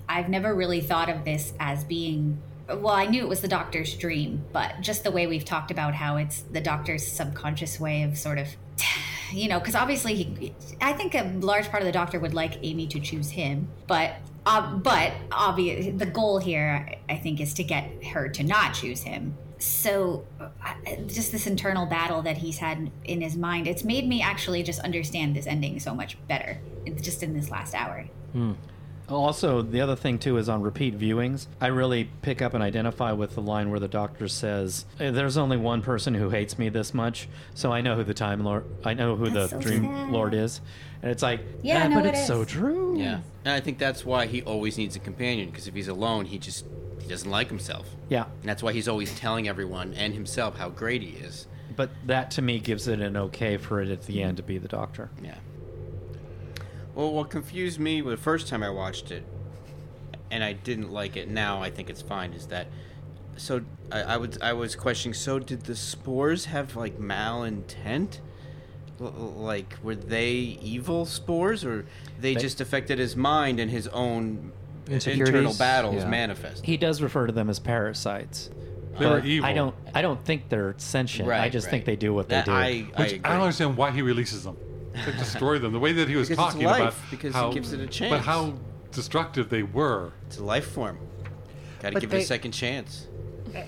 I've 0.09 0.29
never 0.31 0.55
really 0.55 0.81
thought 0.81 1.11
of 1.11 1.25
this 1.25 1.53
as 1.61 1.85
being. 1.85 2.41
Well, 2.69 2.95
I 2.95 3.07
knew 3.07 3.23
it 3.23 3.29
was 3.29 3.41
the 3.41 3.49
doctor's 3.49 3.95
dream, 3.95 4.45
but 4.53 4.81
just 4.81 5.05
the 5.05 5.11
way 5.11 5.27
we've 5.27 5.45
talked 5.45 5.71
about 5.71 5.95
how 5.95 6.17
it's 6.17 6.43
the 6.43 6.61
doctor's 6.61 7.07
subconscious 7.07 7.79
way 7.79 8.03
of 8.05 8.17
sort 8.17 8.39
of, 8.39 8.49
you 9.33 9.49
know, 9.49 9.59
because 9.59 9.75
obviously 9.75 10.15
he, 10.15 10.55
I 10.81 10.93
think 10.93 11.15
a 11.15 11.33
large 11.41 11.69
part 11.69 11.83
of 11.83 11.87
the 11.87 11.93
doctor 11.93 12.21
would 12.21 12.35
like 12.35 12.59
Amy 12.63 12.87
to 12.89 13.01
choose 13.01 13.31
him, 13.31 13.69
but. 13.87 14.15
Uh, 14.45 14.75
but 14.75 15.13
obvious, 15.31 15.97
the 15.97 16.05
goal 16.05 16.41
here, 16.41 16.97
I 17.09 17.17
think, 17.17 17.41
is 17.41 17.55
to 17.55 17.63
get 17.63 18.05
her 18.07 18.29
to 18.31 18.43
not 18.43 18.75
choose 18.75 19.01
him 19.05 19.39
so 19.63 20.25
uh, 20.41 20.47
just 21.07 21.31
this 21.31 21.47
internal 21.47 21.87
battle 21.87 22.23
that 22.23 22.37
he's 22.39 22.59
had 22.59 22.91
in 23.05 23.21
his 23.21 23.37
mind 23.37 23.69
it's 23.69 23.85
made 23.85 24.09
me 24.09 24.21
actually 24.21 24.63
just 24.63 24.81
understand 24.81 25.37
this 25.37 25.47
ending 25.47 25.79
so 25.79 25.95
much 25.95 26.17
better 26.27 26.59
in- 26.85 27.01
just 27.01 27.23
in 27.23 27.33
this 27.33 27.51
last 27.51 27.75
hour 27.75 28.07
Also, 29.13 29.63
the 29.63 29.81
other 29.81 29.97
thing 29.97 30.19
too 30.19 30.37
is 30.39 30.49
on 30.49 30.63
repeat 30.63 30.99
viewings, 30.99 31.47
I 31.61 31.69
really 31.69 32.09
pick 32.23 32.41
up 32.43 32.55
and 32.55 32.63
identify 32.63 33.13
with 33.13 33.35
the 33.35 33.43
line 33.43 33.71
where 33.71 33.81
the 33.81 33.89
doctor 33.89 34.29
says, 34.29 34.85
"Eh, 34.99 35.11
"There's 35.11 35.37
only 35.37 35.57
one 35.57 35.83
person 35.83 36.15
who 36.15 36.31
hates 36.31 36.59
me 36.59 36.69
this 36.69 36.95
much, 36.95 37.29
so 37.55 37.73
I 37.73 37.81
know 37.81 37.95
who 37.97 38.05
the 38.05 38.15
time 38.15 38.43
lord, 38.45 38.65
I 38.85 38.95
know 38.95 39.17
who 39.17 39.31
That's 39.31 39.53
the 39.53 39.61
so 39.61 39.69
Dream 39.69 39.85
sad. 39.85 40.11
Lord 40.11 40.35
is," 40.35 40.61
and 41.03 41.11
it's 41.11 41.23
like, 41.23 41.41
Yeah, 41.63 41.85
"Eh, 41.85 41.89
no, 41.89 41.97
but 41.97 42.07
it 42.07 42.15
it's 42.15 42.27
so 42.27 42.45
true." 42.45 42.97
Yeah. 42.99 43.21
And 43.45 43.55
I 43.55 43.61
think 43.61 43.79
that's 43.79 44.05
why 44.05 44.27
he 44.27 44.43
always 44.43 44.79
needs 44.79 44.97
a 44.97 45.01
companion 45.01 45.51
because 45.51 45.67
if 45.69 45.75
he's 45.75 45.89
alone, 45.89 46.27
he 46.27 46.39
just 46.39 46.65
he 47.01 47.09
doesn't 47.09 47.31
like 47.31 47.49
himself. 47.49 47.89
yeah. 48.09 48.25
And 48.41 48.49
that's 48.49 48.63
why 48.63 48.73
he's 48.73 48.87
always 48.87 49.13
telling 49.19 49.49
everyone 49.49 49.93
and 49.95 50.15
himself 50.15 50.57
how 50.57 50.69
great 50.69 51.03
he 51.03 51.11
is. 51.19 51.49
But 51.75 51.91
that 52.07 52.31
to 52.33 52.43
me 52.43 52.61
gives 52.61 52.87
it 52.87 53.01
an 53.01 53.17
okay 53.17 53.57
for 53.57 53.81
it 53.83 53.89
at 53.91 54.03
the 54.03 54.23
end 54.23 54.37
to 54.37 54.43
be 54.43 54.59
the 54.59 54.69
doctor. 54.69 55.11
Yeah. 55.23 55.35
Well, 56.95 57.13
what 57.13 57.31
confused 57.31 57.81
me 57.81 58.01
the 58.01 58.17
first 58.17 58.49
time 58.49 58.63
I 58.63 58.71
watched 58.71 59.11
it, 59.11 59.25
and 60.31 60.45
I 60.45 60.53
didn't 60.53 60.93
like 60.93 61.17
it. 61.17 61.29
Now 61.29 61.63
I 61.63 61.71
think 61.71 61.89
it's 61.91 62.03
fine. 62.03 62.33
Is 62.35 62.47
that 62.49 62.67
so? 63.37 63.63
I, 63.91 64.03
I 64.03 64.17
was 64.19 64.39
I 64.43 64.53
was 64.53 64.77
questioning. 64.77 65.15
So 65.15 65.39
did 65.39 65.63
the 65.65 65.77
spores 65.77 66.47
have 66.47 66.77
like 66.77 66.99
malintent? 66.99 68.19
L- 69.01 69.07
l- 69.07 69.13
Like 69.37 69.75
were 69.83 69.95
they 69.95 70.31
evil 70.31 71.07
spores, 71.07 71.65
or 71.65 71.87
they, 72.21 72.35
They- 72.35 72.41
just 72.41 72.61
affected 72.61 72.99
his 72.99 73.17
mind 73.17 73.59
and 73.59 73.71
his 73.71 73.89
own 73.89 74.53
internal 74.89 75.55
battles 75.55 75.97
Yeah. 75.97 76.09
manifest? 76.09 76.65
He 76.67 76.77
does 76.77 77.01
refer 77.01 77.27
to 77.27 77.33
them 77.33 77.49
as 77.49 77.59
parasites. 77.59 78.51
They 78.99 79.07
were 79.07 79.21
evil. 79.25 79.49
I 79.49 79.55
don't. 79.55 79.75
I 79.95 80.03
don't 80.03 80.23
think 80.23 80.51
they're 80.51 80.75
sentient. 80.77 81.27
I 81.31 81.49
just 81.49 81.67
right. 81.67 81.71
think 81.71 81.85
they 81.87 81.97
do 81.97 82.13
what 82.13 82.29
That- 82.29 82.45
they 82.45 82.53
do. 82.53 82.57
I, 82.57 82.65
I 82.99 83.03
Which 83.03 83.13
agree. 83.15 83.21
I, 83.25 83.33
don't 83.33 83.41
understand 83.43 83.77
why 83.79 83.91
he 83.93 84.03
releases 84.03 84.45
them 84.45 84.59
to 85.05 85.13
destroy 85.13 85.59
them. 85.59 85.73
The 85.73 85.79
way 85.79 85.93
that 85.93 86.09
he 86.09 86.17
was 86.17 86.29
Because 86.29 86.45
it's 86.47 86.55
talking 86.55 86.67
life, 86.67 86.81
about 86.81 87.11
because 87.11 87.35
he 87.35 87.39
how, 87.41 87.53
gives 87.53 87.73
it 87.73 87.81
a 87.81 87.87
chance. 87.87 88.11
but 88.11 88.21
how 88.21 88.55
destructive 88.93 89.49
they 89.49 89.63
were. 89.63 90.13
It's 90.27 90.39
a 90.39 90.45
life 90.45 90.71
form. 90.71 90.99
Got 91.81 91.89
to 91.89 91.95
But 91.95 92.01
give 92.03 92.11
it 92.11 92.17
they- 92.17 92.23
a 92.23 92.27
second 92.27 92.53
chance. 92.53 93.07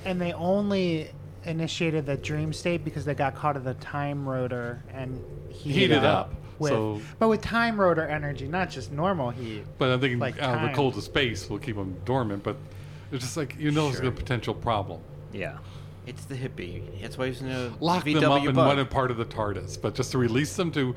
And 0.05 0.21
they 0.21 0.33
only 0.33 1.11
initiated 1.45 2.07
the 2.07 2.17
dream 2.17 2.53
state 2.53 2.85
because 2.85 3.05
they 3.05 3.15
got 3.15 3.35
caught 3.35 3.57
in 3.57 3.65
the 3.65 3.75
time 3.75 4.27
rotor 4.27 4.83
and 4.93 5.23
heated, 5.51 5.79
Heated 5.81 6.05
up, 6.05 6.33
With, 6.59 6.71
so- 6.73 7.01
but 7.19 7.29
with 7.29 7.43
time 7.43 7.79
rotor 7.79 8.07
energy, 8.07 8.47
not 8.49 8.71
just 8.71 8.93
normal 8.93 9.31
heat. 9.31 9.65
But 9.79 9.91
I'm 9.91 10.01
thinking 10.01 10.19
Like 10.19 10.41
out 10.41 10.55
of 10.55 10.61
the 10.63 10.67
time. 10.69 10.77
cold 10.77 10.97
of 10.97 11.03
space 11.03 11.51
will 11.51 11.59
keep 11.59 11.77
them 11.77 11.97
dormant. 12.07 12.43
But 12.43 12.57
it's 13.13 13.25
just 13.25 13.37
like 13.37 13.57
you 13.59 13.71
know 13.71 13.89
it's 13.89 13.99
Sure. 13.99 14.09
a 14.09 14.13
potential 14.13 14.55
problem. 14.55 15.01
Yeah. 15.33 15.59
It's 16.07 16.25
the 16.25 16.35
hippie. 16.35 17.01
That's 17.01 17.17
why 17.17 17.29
he's 17.29 17.41
in 17.41 17.51
a 17.51 17.73
Lock 17.81 18.05
VW 18.05 18.21
them 18.21 18.33
up 18.33 18.45
in 18.47 18.55
bug. 18.55 18.77
one 18.77 18.87
part 18.87 19.11
of 19.11 19.17
the 19.17 19.25
TARDIS, 19.25 19.81
but 19.81 19.95
just 19.95 20.13
to 20.13 20.19
release 20.19 20.55
them 20.57 20.71
to, 20.73 20.95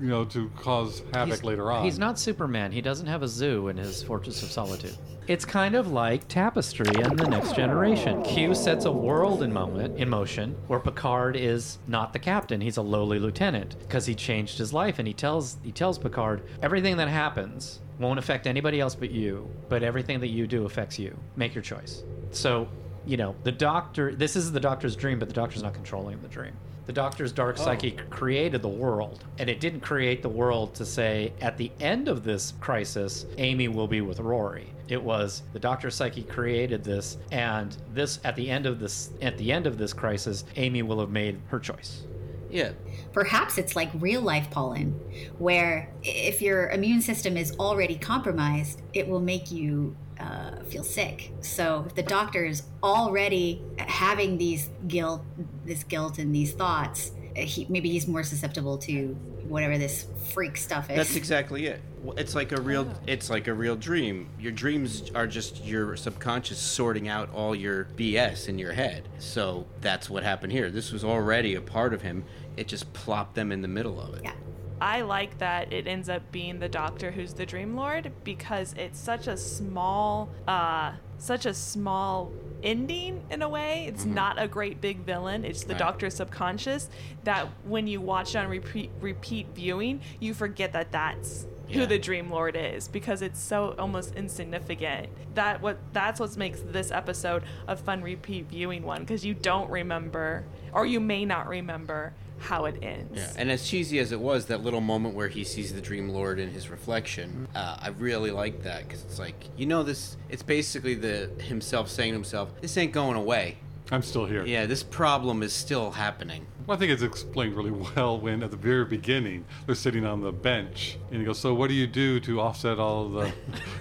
you 0.00 0.06
know, 0.08 0.24
to 0.26 0.48
cause 0.56 1.02
havoc 1.12 1.34
He's- 1.34 1.44
later 1.44 1.70
on. 1.70 1.84
He's 1.84 1.98
not 1.98 2.18
Superman. 2.18 2.72
He 2.72 2.80
doesn't 2.80 3.06
have 3.06 3.22
a 3.22 3.28
zoo 3.28 3.68
in 3.68 3.76
his 3.76 4.02
Fortress 4.02 4.42
of 4.42 4.50
Solitude. 4.50 4.96
It's 5.28 5.44
kind 5.44 5.74
of 5.74 5.88
like 5.92 6.26
Tapestry 6.26 6.86
in 7.02 7.14
the 7.16 7.28
Next 7.28 7.54
Generation. 7.54 8.22
Q 8.22 8.54
sets 8.54 8.86
a 8.86 8.90
world 8.92 9.42
in 9.42 9.52
moment 9.52 9.98
in 9.98 10.08
motion 10.08 10.56
where 10.68 10.80
Picard 10.80 11.36
is 11.36 11.78
not 11.86 12.14
the 12.14 12.18
captain. 12.18 12.62
He's 12.62 12.78
a 12.78 12.82
lowly 12.82 13.18
lieutenant 13.18 13.76
because 13.78 14.06
he 14.06 14.14
changed 14.14 14.56
his 14.56 14.72
life, 14.72 14.98
and 14.98 15.06
he 15.06 15.12
tells 15.12 15.58
he 15.62 15.70
tells 15.70 15.98
Picard 15.98 16.42
everything 16.62 16.96
that 16.96 17.08
happens 17.08 17.80
won't 17.98 18.18
affect 18.18 18.46
anybody 18.46 18.80
else 18.80 18.94
but 18.94 19.10
you, 19.10 19.50
but 19.68 19.82
everything 19.82 20.18
that 20.20 20.28
you 20.28 20.46
do 20.46 20.64
affects 20.64 20.98
you. 20.98 21.14
Make 21.36 21.54
your 21.54 21.62
choice. 21.62 22.02
So. 22.30 22.66
You 23.08 23.16
know, 23.16 23.34
the 23.42 23.52
doctor, 23.52 24.14
this 24.14 24.36
is 24.36 24.52
the 24.52 24.60
doctor's 24.60 24.94
dream, 24.94 25.18
but 25.18 25.28
the 25.28 25.34
doctor's 25.34 25.62
not 25.62 25.72
controlling 25.72 26.20
the 26.20 26.28
dream. 26.28 26.52
The 26.84 26.92
doctor's 26.92 27.32
dark 27.32 27.56
oh. 27.58 27.64
psyche 27.64 27.92
created 28.10 28.60
the 28.60 28.68
world, 28.68 29.24
and 29.38 29.48
it 29.48 29.60
didn't 29.60 29.80
create 29.80 30.20
the 30.20 30.28
world 30.28 30.74
to 30.74 30.84
say 30.84 31.32
at 31.40 31.56
the 31.56 31.72
end 31.80 32.08
of 32.08 32.22
this 32.22 32.52
crisis, 32.60 33.24
Amy 33.38 33.68
will 33.68 33.86
be 33.88 34.02
with 34.02 34.20
Rory. 34.20 34.74
It 34.88 35.02
was 35.02 35.42
the 35.54 35.58
doctor's 35.58 35.94
psyche 35.94 36.22
created 36.22 36.84
this, 36.84 37.16
and 37.32 37.74
this 37.94 38.20
at 38.24 38.36
the 38.36 38.50
end 38.50 38.66
of 38.66 38.78
this 38.78 39.08
at 39.22 39.38
the 39.38 39.52
end 39.52 39.66
of 39.66 39.78
this 39.78 39.94
crisis, 39.94 40.44
Amy 40.56 40.82
will 40.82 41.00
have 41.00 41.10
made 41.10 41.40
her 41.48 41.58
choice. 41.58 42.04
Yeah. 42.50 42.72
Perhaps 43.12 43.56
it's 43.56 43.74
like 43.74 43.90
real 43.94 44.20
life 44.20 44.50
pollen, 44.50 44.92
where 45.38 45.90
if 46.02 46.42
your 46.42 46.68
immune 46.70 47.00
system 47.00 47.38
is 47.38 47.56
already 47.58 47.96
compromised, 47.96 48.82
it 48.92 49.08
will 49.08 49.20
make 49.20 49.50
you 49.50 49.96
uh, 50.20 50.62
feel 50.64 50.84
sick. 50.84 51.32
So 51.40 51.84
if 51.86 51.94
the 51.94 52.02
doctor 52.02 52.44
is 52.44 52.62
already 52.82 53.62
having 53.78 54.38
these 54.38 54.70
guilt, 54.86 55.22
this 55.64 55.84
guilt 55.84 56.18
and 56.18 56.34
these 56.34 56.52
thoughts, 56.52 57.12
uh, 57.36 57.40
he, 57.40 57.66
maybe 57.68 57.90
he's 57.90 58.06
more 58.06 58.22
susceptible 58.22 58.78
to 58.78 59.16
whatever 59.48 59.78
this 59.78 60.06
freak 60.32 60.56
stuff 60.56 60.90
is. 60.90 60.96
That's 60.96 61.16
exactly 61.16 61.66
it. 61.66 61.80
It's 62.16 62.34
like 62.34 62.52
a 62.52 62.60
real 62.60 62.92
it's 63.06 63.30
like 63.30 63.48
a 63.48 63.54
real 63.54 63.76
dream. 63.76 64.28
Your 64.38 64.52
dreams 64.52 65.10
are 65.14 65.26
just 65.26 65.64
your 65.64 65.96
subconscious 65.96 66.58
sorting 66.58 67.08
out 67.08 67.32
all 67.32 67.54
your 67.54 67.86
BS 67.96 68.48
in 68.48 68.58
your 68.58 68.72
head. 68.72 69.08
So 69.18 69.66
that's 69.80 70.10
what 70.10 70.22
happened 70.22 70.52
here. 70.52 70.70
This 70.70 70.92
was 70.92 71.02
already 71.02 71.54
a 71.54 71.60
part 71.60 71.94
of 71.94 72.02
him 72.02 72.24
it 72.58 72.66
just 72.66 72.92
plopped 72.92 73.36
them 73.36 73.52
in 73.52 73.62
the 73.62 73.68
middle 73.68 74.00
of 74.00 74.14
it. 74.14 74.22
Yeah. 74.24 74.32
I 74.80 75.02
like 75.02 75.38
that 75.38 75.72
it 75.72 75.86
ends 75.86 76.08
up 76.08 76.30
being 76.32 76.58
the 76.58 76.68
Doctor 76.68 77.10
who's 77.10 77.34
the 77.34 77.46
Dream 77.46 77.74
Lord 77.76 78.12
because 78.24 78.74
it's 78.76 78.98
such 78.98 79.26
a 79.26 79.36
small, 79.36 80.30
uh, 80.46 80.92
such 81.18 81.46
a 81.46 81.54
small 81.54 82.32
ending 82.62 83.22
in 83.30 83.42
a 83.42 83.48
way. 83.48 83.86
It's 83.88 84.04
not 84.04 84.40
a 84.40 84.48
great 84.48 84.80
big 84.80 84.98
villain. 84.98 85.44
It's 85.44 85.64
the 85.64 85.74
Right. 85.74 85.78
Doctor's 85.78 86.14
subconscious 86.14 86.88
that 87.24 87.46
when 87.64 87.86
you 87.86 88.00
watch 88.00 88.34
it 88.34 88.38
on 88.38 88.48
repeat 88.48 88.90
repeat 89.00 89.48
viewing, 89.54 90.00
you 90.20 90.34
forget 90.34 90.72
that 90.72 90.92
that's 90.92 91.46
who 91.70 91.84
the 91.84 91.98
Dream 91.98 92.30
Lord 92.30 92.56
is 92.56 92.88
because 92.88 93.20
it's 93.20 93.38
so 93.38 93.74
almost 93.78 94.14
insignificant. 94.14 95.08
That 95.34 95.60
what 95.60 95.78
that's 95.92 96.18
what 96.18 96.36
makes 96.36 96.60
this 96.60 96.90
episode 96.90 97.42
a 97.66 97.76
fun 97.76 98.02
repeat 98.02 98.46
viewing 98.48 98.82
one 98.84 99.00
because 99.00 99.24
you 99.24 99.34
don't 99.34 99.70
remember 99.70 100.44
or 100.72 100.86
you 100.86 100.98
may 101.00 101.24
not 101.24 101.46
remember 101.48 102.14
how 102.38 102.64
it 102.66 102.76
ends. 102.82 103.12
Yeah, 103.18 103.32
and 103.36 103.50
as 103.50 103.68
cheesy 103.68 103.98
as 103.98 104.12
it 104.12 104.20
was, 104.20 104.46
that 104.46 104.62
little 104.62 104.80
moment 104.80 105.14
where 105.14 105.28
he 105.28 105.44
sees 105.44 105.72
the 105.72 105.80
Dream 105.80 106.08
Lord 106.08 106.38
in 106.38 106.50
his 106.50 106.68
reflection, 106.70 107.48
uh, 107.54 107.76
I 107.80 107.88
really 107.88 108.30
like 108.30 108.62
that 108.62 108.86
because 108.86 109.02
it's 109.04 109.18
like 109.18 109.34
you 109.56 109.66
know 109.66 109.82
this. 109.82 110.16
It's 110.28 110.42
basically 110.42 110.94
the 110.94 111.30
himself 111.40 111.88
saying 111.88 112.10
to 112.12 112.14
himself, 112.16 112.50
"This 112.60 112.76
ain't 112.76 112.92
going 112.92 113.16
away. 113.16 113.58
I'm 113.90 114.02
still 114.02 114.26
here. 114.26 114.44
Yeah, 114.44 114.66
this 114.66 114.82
problem 114.82 115.42
is 115.42 115.52
still 115.52 115.90
happening." 115.92 116.46
Well, 116.66 116.76
I 116.76 116.80
think 116.80 116.92
it's 116.92 117.02
explained 117.02 117.56
really 117.56 117.70
well 117.96 118.20
when 118.20 118.42
at 118.42 118.50
the 118.50 118.56
very 118.58 118.84
beginning 118.84 119.46
they're 119.64 119.74
sitting 119.74 120.04
on 120.04 120.20
the 120.20 120.30
bench 120.32 120.98
and 121.10 121.18
he 121.18 121.24
goes, 121.24 121.38
"So 121.38 121.54
what 121.54 121.68
do 121.68 121.74
you 121.74 121.86
do 121.86 122.20
to 122.20 122.40
offset 122.42 122.78
all 122.78 123.06
of 123.16 123.32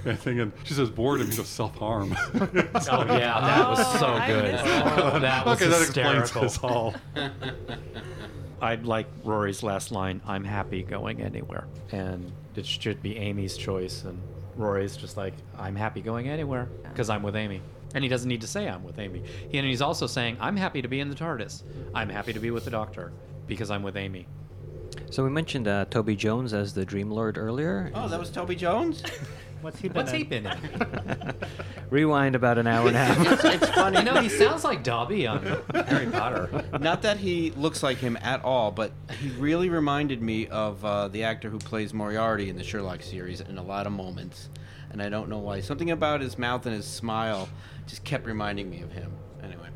the 0.06 0.16
thing?" 0.16 0.40
And 0.40 0.54
she 0.64 0.74
says, 0.74 0.90
"Boredom." 0.90 1.30
He 1.30 1.36
goes, 1.36 1.50
"Self 1.50 1.76
harm." 1.76 2.16
Oh 2.90 3.04
yeah, 3.18 3.42
that 3.42 3.70
was 3.70 3.80
Oh, 3.82 3.98
so 4.00 4.26
good. 4.26 4.52
missed 4.54 4.64
that. 4.64 5.22
that 5.22 5.46
was 5.46 5.62
okay, 5.62 5.70
that 5.70 5.80
hysterical. 5.80 6.22
explains 6.22 6.54
this 6.54 6.64
all. 6.64 6.96
I'd 8.62 8.86
like 8.86 9.08
Rory's 9.24 9.64
last 9.64 9.92
line. 9.92 10.22
I'm 10.26 10.44
happy 10.44 10.84
going 10.84 11.22
anywhere, 11.22 11.68
and 11.92 12.32
it 12.56 12.66
should 12.66 13.02
be 13.02 13.18
Amy's 13.18 13.56
choice. 13.56 14.04
And 14.04 14.20
Rory's 14.56 14.98
just 14.98 15.18
like, 15.18 15.34
I'm 15.58 15.76
happy 15.76 16.02
going 16.02 16.28
anywhere 16.30 16.68
because 16.84 17.10
I'm 17.10 17.24
with 17.24 17.36
Amy. 17.36 17.62
And 17.94 18.04
he 18.04 18.10
doesn't 18.10 18.28
need 18.28 18.42
to 18.42 18.48
say 18.48 18.68
I'm 18.68 18.84
with 18.84 19.00
Amy. 19.00 19.24
He, 19.50 19.58
and 19.58 19.68
he's 19.68 19.82
also 19.82 20.08
saying, 20.08 20.38
I'm 20.40 20.58
happy 20.58 20.82
to 20.82 20.88
be 20.88 21.00
in 21.00 21.10
the 21.10 21.16
TARDIS. 21.16 21.64
I'm 21.94 22.10
happy 22.10 22.34
to 22.34 22.40
be 22.40 22.52
with 22.52 22.66
the 22.66 22.72
Doctor 22.72 23.14
because 23.48 23.72
I'm 23.72 23.84
with 23.84 23.96
Amy. 23.96 24.28
So 25.10 25.24
we 25.24 25.30
mentioned 25.30 25.68
uh, 25.68 25.86
Toby 25.86 26.16
Jones 26.16 26.54
as 26.54 26.74
the 26.74 26.84
Dream 26.84 27.10
Lord 27.10 27.38
earlier. 27.38 27.92
Oh, 27.94 28.08
that 28.10 28.20
was 28.20 28.30
Toby 28.30 28.56
Jones. 28.56 29.04
What's 29.62 29.80
he 29.80 29.88
been 29.88 29.98
What's 29.98 30.12
in? 30.12 30.18
he 30.18 30.24
been 30.24 30.46
in? 30.46 31.34
Rewind 31.90 32.36
about 32.36 32.58
an 32.58 32.68
hour 32.68 32.88
and 32.88 32.96
a 32.96 33.00
half. 33.00 33.46
it's 33.46 33.70
funny. 33.70 33.98
you 34.00 34.04
know, 34.04 34.22
he 34.22 34.30
sounds 34.30 34.64
like 34.64 34.84
Dobby 34.84 35.26
on 35.26 35.44
Harry 35.74 36.08
Potter. 36.08 36.64
Not 36.80 37.02
that 37.04 37.18
he 37.18 37.52
looks 37.52 37.82
like 37.82 37.98
him 37.98 38.18
at 38.22 38.44
all, 38.44 38.72
but 38.72 38.92
he 39.20 39.30
really 39.32 39.70
reminded 39.70 40.22
me 40.22 40.48
of 40.48 40.84
uh, 40.86 41.08
the 41.08 41.24
actor 41.24 41.50
who 41.50 41.60
plays 41.60 41.94
Moriarty 41.94 42.50
in 42.50 42.58
the 42.58 42.64
Sherlock 42.64 43.02
series 43.02 43.42
in 43.42 43.58
a 43.58 43.64
lot 43.64 43.88
of 43.88 43.94
moments. 43.94 44.50
And 44.92 45.02
I 45.02 45.10
don't 45.10 45.30
know 45.30 45.40
why. 45.40 45.62
Something 45.62 45.92
about 45.92 46.22
his 46.22 46.38
mouth 46.38 46.66
and 46.66 46.76
his 46.76 46.86
smile 46.86 47.50
just 47.88 48.04
kept 48.04 48.26
reminding 48.26 48.70
me 48.70 48.82
of 48.82 48.92
him. 48.92 49.12
Anyway. 49.44 49.68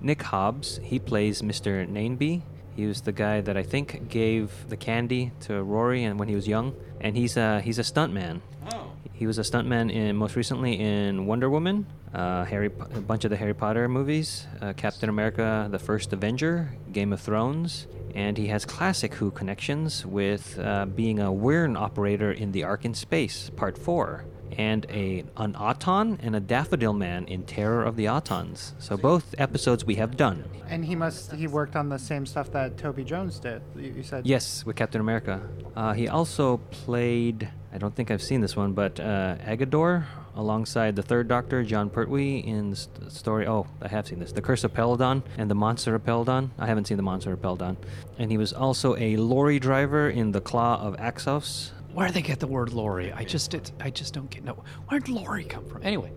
Nick 0.00 0.22
Hobbs, 0.22 0.80
he 0.82 0.98
plays 0.98 1.42
Mr. 1.42 1.86
Nainby. 1.88 2.42
He 2.76 2.86
was 2.86 3.02
the 3.02 3.12
guy 3.12 3.40
that 3.40 3.56
I 3.56 3.62
think 3.62 4.08
gave 4.08 4.68
the 4.68 4.76
candy 4.76 5.32
to 5.40 5.62
Rory 5.62 6.04
and 6.04 6.18
when 6.18 6.28
he 6.28 6.34
was 6.34 6.48
young, 6.48 6.74
and 7.00 7.16
he's 7.16 7.36
a 7.36 7.60
he's 7.60 7.78
a 7.78 7.82
stuntman. 7.82 8.40
Oh. 8.72 8.83
He 9.12 9.26
was 9.26 9.38
a 9.38 9.42
stuntman 9.42 9.92
in 9.92 10.16
most 10.16 10.34
recently 10.36 10.80
in 10.80 11.26
Wonder 11.26 11.48
Woman, 11.50 11.86
uh, 12.12 12.44
Harry, 12.44 12.66
a 12.66 13.00
bunch 13.00 13.24
of 13.24 13.30
the 13.30 13.36
Harry 13.36 13.54
Potter 13.54 13.88
movies, 13.88 14.46
uh, 14.60 14.72
Captain 14.72 15.08
America: 15.08 15.68
The 15.70 15.78
First 15.78 16.12
Avenger, 16.12 16.74
Game 16.92 17.12
of 17.12 17.20
Thrones, 17.20 17.86
and 18.14 18.36
he 18.36 18.48
has 18.48 18.64
classic 18.64 19.14
Who 19.14 19.30
connections 19.30 20.04
with 20.06 20.58
uh, 20.58 20.86
being 20.86 21.20
a 21.20 21.32
Wirrn 21.32 21.76
operator 21.76 22.32
in 22.32 22.52
The 22.52 22.64
Ark 22.64 22.84
in 22.84 22.94
Space, 22.94 23.50
Part 23.56 23.76
Four, 23.78 24.24
and 24.56 24.86
a 24.88 25.24
an 25.36 25.56
Auton 25.56 26.18
and 26.22 26.36
a 26.36 26.40
Daffodil 26.40 26.92
Man 26.92 27.24
in 27.26 27.44
Terror 27.44 27.82
of 27.84 27.96
the 27.96 28.06
Autons. 28.06 28.72
So 28.78 28.96
both 28.96 29.34
episodes 29.38 29.84
we 29.84 29.96
have 29.96 30.16
done. 30.16 30.44
And 30.68 30.84
he 30.84 30.94
must 30.94 31.32
he 31.32 31.46
worked 31.46 31.76
on 31.76 31.88
the 31.88 31.98
same 31.98 32.24
stuff 32.26 32.50
that 32.52 32.78
Toby 32.78 33.04
Jones 33.04 33.38
did. 33.38 33.62
You 33.76 34.02
said 34.02 34.26
Yes, 34.26 34.64
with 34.64 34.76
Captain 34.76 35.00
America. 35.00 35.40
Uh, 35.76 35.92
he 35.92 36.08
also 36.08 36.58
played. 36.70 37.48
I 37.74 37.78
don't 37.78 37.92
think 37.94 38.12
I've 38.12 38.22
seen 38.22 38.40
this 38.40 38.54
one, 38.54 38.72
but 38.72 39.00
uh, 39.00 39.34
Aggedor 39.44 40.04
alongside 40.36 40.94
the 40.94 41.02
Third 41.02 41.26
Doctor, 41.26 41.64
Jon 41.64 41.90
Pertwee, 41.90 42.38
in 42.38 42.70
the 42.70 42.76
st- 42.76 43.10
story. 43.10 43.48
Oh, 43.48 43.66
I 43.82 43.88
have 43.88 44.06
seen 44.06 44.20
this: 44.20 44.30
The 44.30 44.40
Curse 44.42 44.62
of 44.62 44.72
Peladon 44.72 45.22
and 45.38 45.50
the 45.50 45.56
Monster 45.56 45.94
of 45.96 46.04
Peladon. 46.04 46.50
I 46.56 46.66
haven't 46.66 46.86
seen 46.86 46.96
the 46.96 47.02
Monster 47.02 47.32
of 47.32 47.42
Peladon. 47.42 47.76
And 48.18 48.30
he 48.30 48.38
was 48.38 48.52
also 48.52 48.94
a 48.96 49.16
lorry 49.16 49.58
driver 49.58 50.08
in 50.08 50.30
The 50.30 50.40
Claw 50.40 50.80
of 50.80 50.96
Axos. 50.98 51.70
Where 51.92 52.06
do 52.06 52.12
they 52.14 52.22
get 52.22 52.38
the 52.38 52.46
word 52.46 52.72
lorry? 52.72 53.12
I 53.12 53.24
just, 53.24 53.54
it, 53.54 53.72
I 53.80 53.90
just 53.90 54.14
don't 54.14 54.30
get. 54.30 54.44
No, 54.44 54.62
where'd 54.88 55.08
lorry 55.08 55.44
come 55.44 55.64
from? 55.66 55.82
Anyway, 55.82 56.12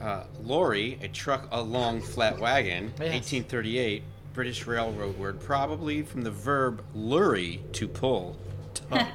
Uh, 0.00 0.24
lorry, 0.42 0.98
a 1.02 1.08
truck, 1.08 1.46
a 1.52 1.60
long 1.60 2.00
flat 2.00 2.38
wagon, 2.38 2.84
Yes. 2.98 3.12
1838, 3.14 4.02
British 4.32 4.66
railroad 4.66 5.18
word, 5.18 5.40
probably 5.40 6.02
from 6.02 6.22
the 6.22 6.30
verb 6.30 6.82
lurry, 6.94 7.62
to 7.72 7.86
pull. 7.86 8.36
Tug. 8.74 9.06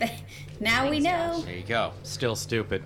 now 0.60 0.88
we 0.90 1.00
know. 1.00 1.42
there 1.44 1.56
you 1.56 1.62
go. 1.62 1.92
still 2.02 2.36
stupid. 2.36 2.82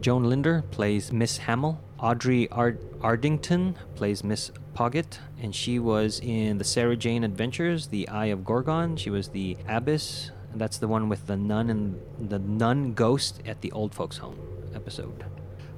Joan 0.00 0.24
Linder 0.24 0.64
plays 0.70 1.12
Miss 1.12 1.38
Hamill. 1.38 1.80
Audrey 1.98 2.48
Ard- 2.50 2.80
Ardington 3.00 3.74
plays 3.94 4.24
Miss 4.24 4.50
Poggett, 4.74 5.18
and 5.42 5.54
she 5.54 5.78
was 5.78 6.20
in 6.20 6.56
the 6.58 6.64
Sarah 6.64 6.96
Jane 6.96 7.22
Adventures, 7.24 7.88
The 7.88 8.08
Eye 8.08 8.26
of 8.26 8.44
Gorgon. 8.44 8.96
She 8.96 9.10
was 9.10 9.28
the 9.28 9.58
abbess. 9.68 10.30
and 10.52 10.60
That's 10.60 10.78
the 10.78 10.88
one 10.88 11.08
with 11.10 11.26
the 11.26 11.36
nun 11.36 11.68
and 11.68 12.00
the 12.18 12.38
nun 12.38 12.94
ghost 12.94 13.42
at 13.44 13.60
the 13.60 13.70
old 13.72 13.94
folks' 13.94 14.16
home 14.16 14.38
episode. 14.74 15.24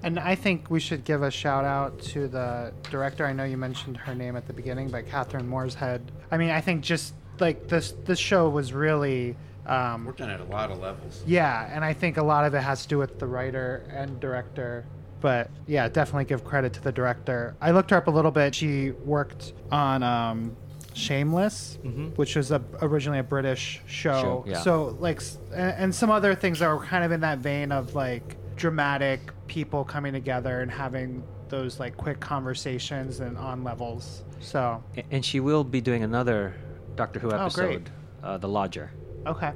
And 0.04 0.18
I 0.18 0.34
think 0.36 0.70
we 0.70 0.78
should 0.80 1.04
give 1.04 1.22
a 1.22 1.30
shout 1.30 1.64
out 1.64 2.00
to 2.02 2.26
the 2.28 2.72
director. 2.90 3.24
I 3.26 3.32
know 3.32 3.44
you 3.44 3.56
mentioned 3.56 3.96
her 3.96 4.14
name 4.14 4.36
at 4.36 4.46
the 4.46 4.52
beginning, 4.52 4.88
but 4.90 5.08
Catherine 5.08 5.48
Morshead. 5.48 6.00
I 6.30 6.36
mean, 6.36 6.50
I 6.50 6.60
think 6.60 6.82
just 6.82 7.14
like 7.40 7.66
this 7.68 7.92
this 8.04 8.18
show 8.18 8.48
was 8.48 8.72
really 8.72 9.36
um, 9.66 10.04
Worked 10.06 10.20
on 10.20 10.30
it 10.30 10.34
at 10.34 10.40
a 10.40 10.44
lot 10.44 10.70
of 10.70 10.78
levels. 10.80 11.22
yeah, 11.26 11.70
and 11.72 11.84
I 11.84 11.92
think 11.92 12.16
a 12.16 12.22
lot 12.22 12.44
of 12.44 12.54
it 12.54 12.62
has 12.62 12.82
to 12.82 12.88
do 12.88 12.98
with 12.98 13.18
the 13.18 13.26
writer 13.26 13.84
and 13.90 14.18
director. 14.20 14.84
But 15.20 15.50
yeah, 15.68 15.88
definitely 15.88 16.24
give 16.24 16.42
credit 16.44 16.72
to 16.72 16.80
the 16.82 16.90
director. 16.90 17.54
I 17.60 17.70
looked 17.70 17.90
her 17.90 17.96
up 17.96 18.08
a 18.08 18.10
little 18.10 18.32
bit. 18.32 18.54
She 18.56 18.90
worked 18.90 19.52
on 19.70 20.02
um, 20.02 20.56
Shameless, 20.94 21.78
Mhm. 21.84 22.16
which 22.18 22.36
was 22.36 22.50
a, 22.50 22.60
originally 22.82 23.18
a 23.20 23.22
British 23.22 23.80
show. 23.86 24.20
Show, 24.20 24.44
yeah. 24.46 24.58
So 24.60 24.96
like, 25.00 25.22
and, 25.54 25.70
and 25.78 25.94
some 25.94 26.10
other 26.10 26.34
things 26.34 26.58
that 26.58 26.68
were 26.68 26.84
kind 26.84 27.02
of 27.04 27.12
in 27.12 27.20
that 27.20 27.38
vein 27.38 27.72
of 27.72 27.94
like 27.94 28.36
dramatic 28.56 29.20
people 29.46 29.84
coming 29.84 30.12
together 30.12 30.60
and 30.60 30.70
having 30.70 31.22
those 31.48 31.78
like 31.80 31.96
quick 31.96 32.20
conversations 32.20 33.20
and 33.20 33.38
on 33.38 33.62
levels. 33.64 34.22
So 34.40 34.82
And 35.10 35.24
she 35.24 35.40
will 35.40 35.64
be 35.64 35.80
doing 35.80 36.02
another 36.02 36.54
Doctor 36.96 37.20
Who 37.20 37.30
Oh, 37.30 37.36
episode, 37.44 37.90
uh, 38.22 38.36
The 38.38 38.48
Lodger. 38.48 38.90
Okay. 39.26 39.52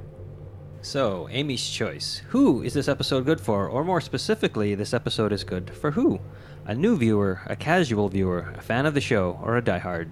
So, 0.81 1.27
Amy's 1.31 1.67
choice. 1.67 2.21
Who 2.29 2.61
is 2.61 2.73
this 2.73 2.87
episode 2.87 3.25
good 3.25 3.41
for? 3.41 3.67
Or 3.67 3.83
more 3.83 3.99
specifically, 3.99 4.75
this 4.75 4.93
episode 4.93 5.33
is 5.33 5.43
good 5.43 5.71
for 5.75 5.91
who? 5.91 6.19
A 6.65 6.75
new 6.75 6.97
viewer, 6.97 7.41
a 7.47 7.55
casual 7.55 8.09
viewer, 8.09 8.53
a 8.57 8.61
fan 8.61 8.85
of 8.85 8.93
the 8.93 9.01
show, 9.01 9.39
or 9.43 9.57
a 9.57 9.61
diehard? 9.61 10.09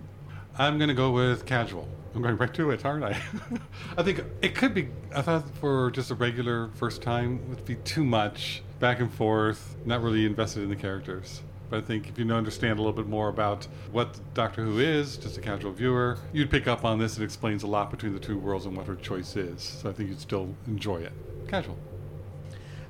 I'm 0.57 0.79
gonna 0.79 0.93
go 0.93 1.11
with 1.11 1.45
casual. 1.45 1.87
I'm 2.15 2.21
going 2.21 2.37
right 2.37 2.53
to 2.53 2.71
it, 2.71 2.85
aren't 2.85 3.03
I? 3.03 3.21
I 3.97 4.03
think 4.03 4.23
it 4.41 4.55
could 4.55 4.73
be. 4.73 4.87
I 5.13 5.21
thought 5.21 5.49
for 5.55 5.91
just 5.91 6.11
a 6.11 6.15
regular 6.15 6.69
first 6.75 7.01
time 7.01 7.47
would 7.49 7.65
be 7.65 7.75
too 7.75 8.05
much 8.05 8.63
back 8.79 9.01
and 9.01 9.13
forth, 9.13 9.75
not 9.85 10.01
really 10.01 10.25
invested 10.25 10.63
in 10.63 10.69
the 10.69 10.75
characters. 10.77 11.41
I 11.75 11.81
think 11.81 12.09
if 12.09 12.17
you 12.17 12.31
understand 12.31 12.79
a 12.79 12.81
little 12.81 12.93
bit 12.93 13.07
more 13.07 13.29
about 13.29 13.67
what 13.91 14.19
Doctor 14.33 14.63
Who 14.63 14.79
is, 14.79 15.17
just 15.17 15.37
a 15.37 15.41
casual 15.41 15.71
viewer, 15.71 16.17
you'd 16.33 16.49
pick 16.49 16.67
up 16.67 16.85
on 16.85 16.99
this. 16.99 17.15
And 17.15 17.23
it 17.23 17.25
explains 17.25 17.63
a 17.63 17.67
lot 17.67 17.91
between 17.91 18.13
the 18.13 18.19
two 18.19 18.37
worlds 18.37 18.65
and 18.65 18.75
what 18.75 18.87
her 18.87 18.95
choice 18.95 19.35
is. 19.35 19.61
So 19.61 19.89
I 19.89 19.93
think 19.93 20.09
you'd 20.09 20.19
still 20.19 20.55
enjoy 20.67 20.97
it. 20.97 21.13
Casual. 21.47 21.77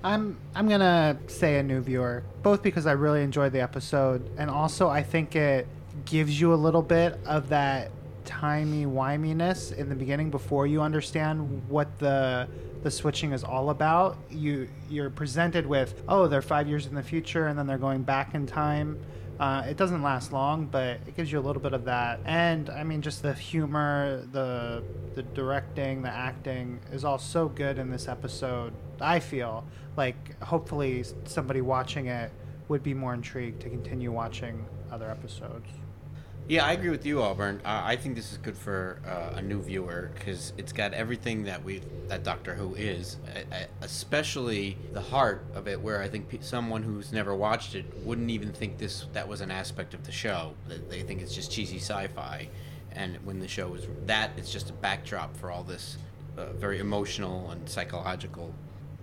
I'm 0.04 0.38
I'm 0.54 0.70
gonna 0.70 1.18
say 1.28 1.58
a 1.58 1.64
new 1.64 1.82
viewer, 1.82 2.24
both 2.44 2.62
because 2.62 2.86
I 2.86 2.92
really 2.92 3.24
enjoyed 3.24 3.52
the 3.52 3.62
episode, 3.62 4.30
and 4.38 4.52
also 4.52 4.88
I 4.88 5.02
think 5.02 5.36
it 5.36 5.68
gives 6.06 6.40
you 6.40 6.54
a 6.54 6.56
little 6.56 6.84
bit 6.84 7.20
of 7.26 7.50
that 7.50 7.90
timey 8.26 8.86
wiminess 8.86 9.76
in 9.76 9.90
the 9.90 9.96
beginning 9.96 10.30
before 10.30 10.68
you 10.68 10.82
understand 10.82 11.68
what 11.70 11.98
the 12.00 12.48
the 12.84 12.92
switching 12.92 13.32
is 13.32 13.44
all 13.44 13.70
about. 13.70 14.18
You 14.30 14.68
you're 14.90 15.10
presented 15.10 15.66
with 15.66 16.04
oh 16.08 16.28
they're 16.28 16.42
five 16.42 16.68
years 16.68 16.86
in 16.86 16.96
the 16.96 17.04
future 17.04 17.48
and 17.48 17.58
then 17.58 17.68
they're 17.68 17.78
going 17.78 18.04
back 18.04 18.36
in 18.36 18.46
time. 18.46 19.00
Uh, 19.40 19.66
it 19.68 19.76
doesn't 19.76 20.02
last 20.02 20.32
long, 20.32 20.66
but 20.66 21.00
it 21.08 21.18
gives 21.18 21.30
you 21.30 21.40
a 21.40 21.42
little 21.42 21.62
bit 21.62 21.74
of 21.74 21.84
that. 21.86 22.22
And 22.24 22.70
I 22.70 22.84
mean, 22.84 23.02
just 23.02 23.22
the 23.22 23.34
humor, 23.34 24.26
the 24.32 24.84
the 25.14 25.24
directing, 25.24 26.02
the 26.02 26.10
acting 26.10 26.80
is 26.92 27.04
all 27.04 27.18
so 27.18 27.50
good 27.50 27.78
in 27.78 27.90
this 27.90 28.08
episode. 28.08 28.74
I 29.02 29.20
feel 29.20 29.66
like 29.98 30.42
hopefully 30.42 31.04
somebody 31.26 31.62
watching 31.62 32.08
it 32.08 32.32
would 32.68 32.84
be 32.84 32.94
more 32.94 33.14
intrigued 33.14 33.62
to 33.62 33.70
continue 33.70 34.12
watching 34.12 34.66
other 34.92 35.10
episodes. 35.10 35.68
Yeah, 36.48 36.64
I 36.64 36.74
agree 36.74 36.92
with 36.92 37.08
you, 37.08 37.24
Auburn. 37.24 37.60
Uh, 37.66 37.82
I 37.84 37.96
think 37.96 38.16
this 38.16 38.32
is 38.32 38.38
good 38.38 38.56
for 38.56 39.00
uh, 39.08 39.38
a 39.38 39.42
new 39.42 39.64
viewer 39.64 40.12
because 40.14 40.54
it's 40.58 40.72
got 40.72 40.94
everything 40.94 41.46
that 41.46 41.64
we 41.64 41.82
that 42.08 42.24
Doctor 42.24 42.54
Who 42.54 42.76
is, 42.76 43.18
especially 43.82 44.78
the 44.94 45.02
heart 45.02 45.44
of 45.56 45.68
it, 45.68 45.82
where 45.82 46.04
I 46.04 46.08
think 46.08 46.38
someone 46.42 46.84
who's 46.84 47.12
never 47.12 47.34
watched 47.34 47.74
it 47.74 47.86
wouldn't 48.04 48.30
even 48.30 48.52
think 48.52 48.78
this 48.78 49.08
that 49.14 49.28
was 49.28 49.42
an 49.42 49.50
aspect 49.50 49.96
of 49.96 50.04
the 50.06 50.12
show. 50.12 50.54
They, 50.68 50.78
they 50.78 51.02
think 51.02 51.24
it's 51.24 51.34
just 51.34 51.52
cheesy 51.52 51.78
sci-fi, 51.80 52.48
and 52.92 53.18
when 53.24 53.40
the 53.40 53.48
show 53.48 53.74
is 53.74 53.88
that, 54.06 54.30
it's 54.38 54.52
just 54.52 54.70
a 54.70 54.74
backdrop 54.74 55.36
for 55.36 55.50
all 55.50 55.64
this 55.64 55.98
uh, 56.38 56.54
very 56.54 56.78
emotional 56.78 57.50
and 57.50 57.68
psychological 57.68 58.54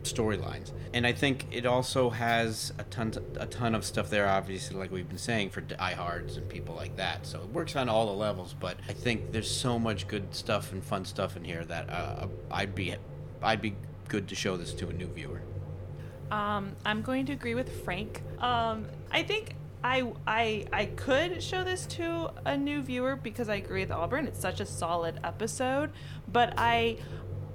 storylines. 0.05 0.72
And 0.94 1.07
I 1.07 1.12
think 1.12 1.46
it 1.50 1.66
also 1.66 2.11
has 2.11 2.72
a 2.78 2.84
ton 2.84 3.12
a 3.36 3.46
ton 3.46 3.74
of 3.74 3.84
stuff 3.84 4.11
there 4.11 4.28
obviously 4.28 4.76
like 4.76 4.90
we've 4.90 5.09
been 5.09 5.18
saying 5.18 5.50
for 5.50 5.61
diehards 5.61 6.36
and 6.36 6.48
people 6.48 6.74
like 6.74 6.96
that. 6.96 7.26
So 7.26 7.40
it 7.40 7.48
works 7.48 7.76
on 7.76 7.88
all 7.88 8.07
the 8.07 8.12
levels, 8.12 8.55
but 8.59 8.76
I 8.88 8.92
think 8.92 9.32
there's 9.32 9.50
so 9.50 9.78
much 9.78 10.09
good 10.09 10.34
stuff 10.34 10.72
and 10.72 10.82
fun 10.84 11.05
stuff 11.05 11.36
in 11.36 11.44
here 11.44 11.64
that 11.64 11.90
uh, 11.90 12.26
I'd 12.50 12.74
be 12.74 12.94
I'd 13.42 13.62
be 13.62 13.74
good 14.09 14.28
to 14.28 14.34
show 14.34 14.57
this 14.57 14.72
to 14.74 14.88
a 14.88 14.92
new 14.92 15.07
viewer. 15.07 15.42
Um, 16.30 16.76
I'm 16.86 17.03
going 17.03 17.26
to 17.26 17.32
agree 17.32 17.55
with 17.55 17.84
Frank. 17.84 18.22
Um, 18.38 18.86
I 19.11 19.22
think 19.22 19.55
I, 19.84 20.12
I 20.26 20.66
I 20.72 20.86
could 20.86 21.42
show 21.42 21.64
this 21.64 21.86
to 21.86 22.30
a 22.44 22.57
new 22.57 22.82
viewer 22.82 23.16
because 23.16 23.48
I 23.48 23.57
agree 23.57 23.80
with 23.80 23.90
Auburn. 23.90 24.26
It's 24.26 24.40
such 24.40 24.61
a 24.61 24.66
solid 24.66 25.20
episode, 25.24 25.90
but 26.30 26.55
I 26.57 26.98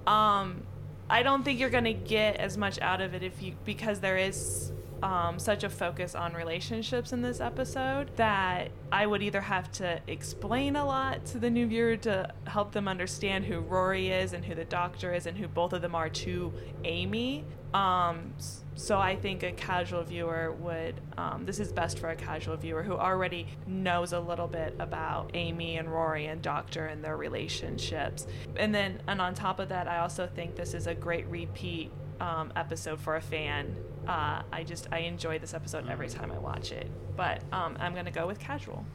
um 0.06 0.64
I 1.10 1.24
don't 1.24 1.44
think 1.44 1.60
you're 1.60 1.70
gonna 1.70 1.94
get 1.94 2.38
as 2.38 2.58
much 2.58 2.80
out 2.82 3.02
of 3.02 3.14
it 3.14 3.24
if 3.24 3.42
you 3.42 3.54
because 3.64 4.00
there 4.00 4.18
is 4.18 4.74
um, 5.04 5.38
such 5.40 5.64
a 5.64 5.70
focus 5.70 6.16
on 6.16 6.34
relationships 6.34 7.14
in 7.14 7.22
this 7.22 7.40
episode 7.40 8.16
that 8.16 8.70
I 8.92 9.06
would 9.06 9.22
either 9.22 9.42
have 9.42 9.72
to 9.74 10.00
explain 10.08 10.76
a 10.76 10.86
lot 10.86 11.26
to 11.28 11.40
the 11.40 11.50
new 11.50 11.68
viewer 11.68 11.98
to 11.98 12.34
help 12.46 12.72
them 12.72 12.88
understand 12.88 13.46
who 13.46 13.60
Rory 13.60 14.10
is 14.10 14.34
and 14.34 14.44
who 14.44 14.56
the 14.56 14.66
doctor 14.66 15.14
is 15.14 15.26
and 15.26 15.38
who 15.38 15.48
both 15.48 15.74
of 15.74 15.82
them 15.82 15.96
are 15.96 16.10
to 16.10 16.54
Amy. 16.84 17.46
Um, 17.74 18.34
so 18.76 18.98
I 18.98 19.16
think 19.16 19.44
a 19.44 19.52
casual 19.52 20.04
viewer 20.04 20.52
would. 20.54 21.02
Um, 21.18 21.46
this 21.46 21.60
is 21.60 21.72
best 21.72 22.00
for 22.00 22.10
a 22.10 22.16
casual 22.16 22.56
viewer 22.58 22.84
who 22.84 22.94
already 22.94 23.48
knows 23.66 24.14
a 24.14 24.20
little 24.20 24.48
bit 24.48 24.76
about 24.80 25.32
Amy 25.34 25.78
and 25.78 25.92
Rory 25.92 26.28
and 26.28 26.42
Doctor 26.42 26.86
and 26.86 27.04
their 27.04 27.18
relationships. 27.18 28.26
And 28.56 28.74
then, 28.74 29.02
and 29.08 29.20
on 29.20 29.34
top 29.34 29.60
of 29.60 29.70
that, 29.70 29.88
I 29.88 30.00
also 30.00 30.28
think 30.28 30.56
this 30.56 30.74
is 30.74 30.88
a 30.88 30.96
great 30.96 31.28
repeat 31.28 31.92
um, 32.20 32.52
episode 32.56 33.00
for 33.00 33.16
a 33.16 33.22
fan. 33.22 33.76
Uh, 34.08 34.42
I 34.52 34.64
just 34.64 34.88
I 34.92 35.00
enjoy 35.00 35.40
this 35.40 35.54
episode 35.54 35.90
every 35.90 36.10
time 36.10 36.32
I 36.32 36.38
watch 36.38 36.72
it. 36.72 36.90
But 37.16 37.42
um, 37.52 37.78
I'm 37.80 37.94
gonna 37.94 38.12
go 38.12 38.28
with 38.28 38.40
casual. 38.40 38.86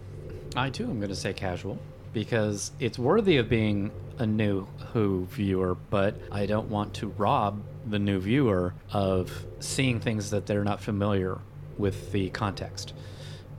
I 0.57 0.71
too 0.71 0.91
am 0.91 1.01
to 1.01 1.15
say 1.15 1.33
casual 1.33 1.79
because 2.13 2.73
it's 2.79 2.99
worthy 2.99 3.39
of 3.39 3.49
being 3.49 3.91
a 4.19 4.27
new 4.27 4.67
Who 4.93 5.27
viewer, 5.27 5.75
but 5.91 6.17
I 6.31 6.47
don't 6.47 6.69
want 6.69 6.95
to 6.95 7.09
rob 7.09 7.63
the 7.87 7.99
new 7.99 8.21
viewer 8.21 8.75
of 8.93 9.47
seeing 9.61 9.99
things 9.99 10.31
that 10.31 10.47
they're 10.47 10.65
not 10.65 10.81
familiar 10.81 11.39
with 11.79 12.13
the 12.13 12.31
context. 12.31 12.93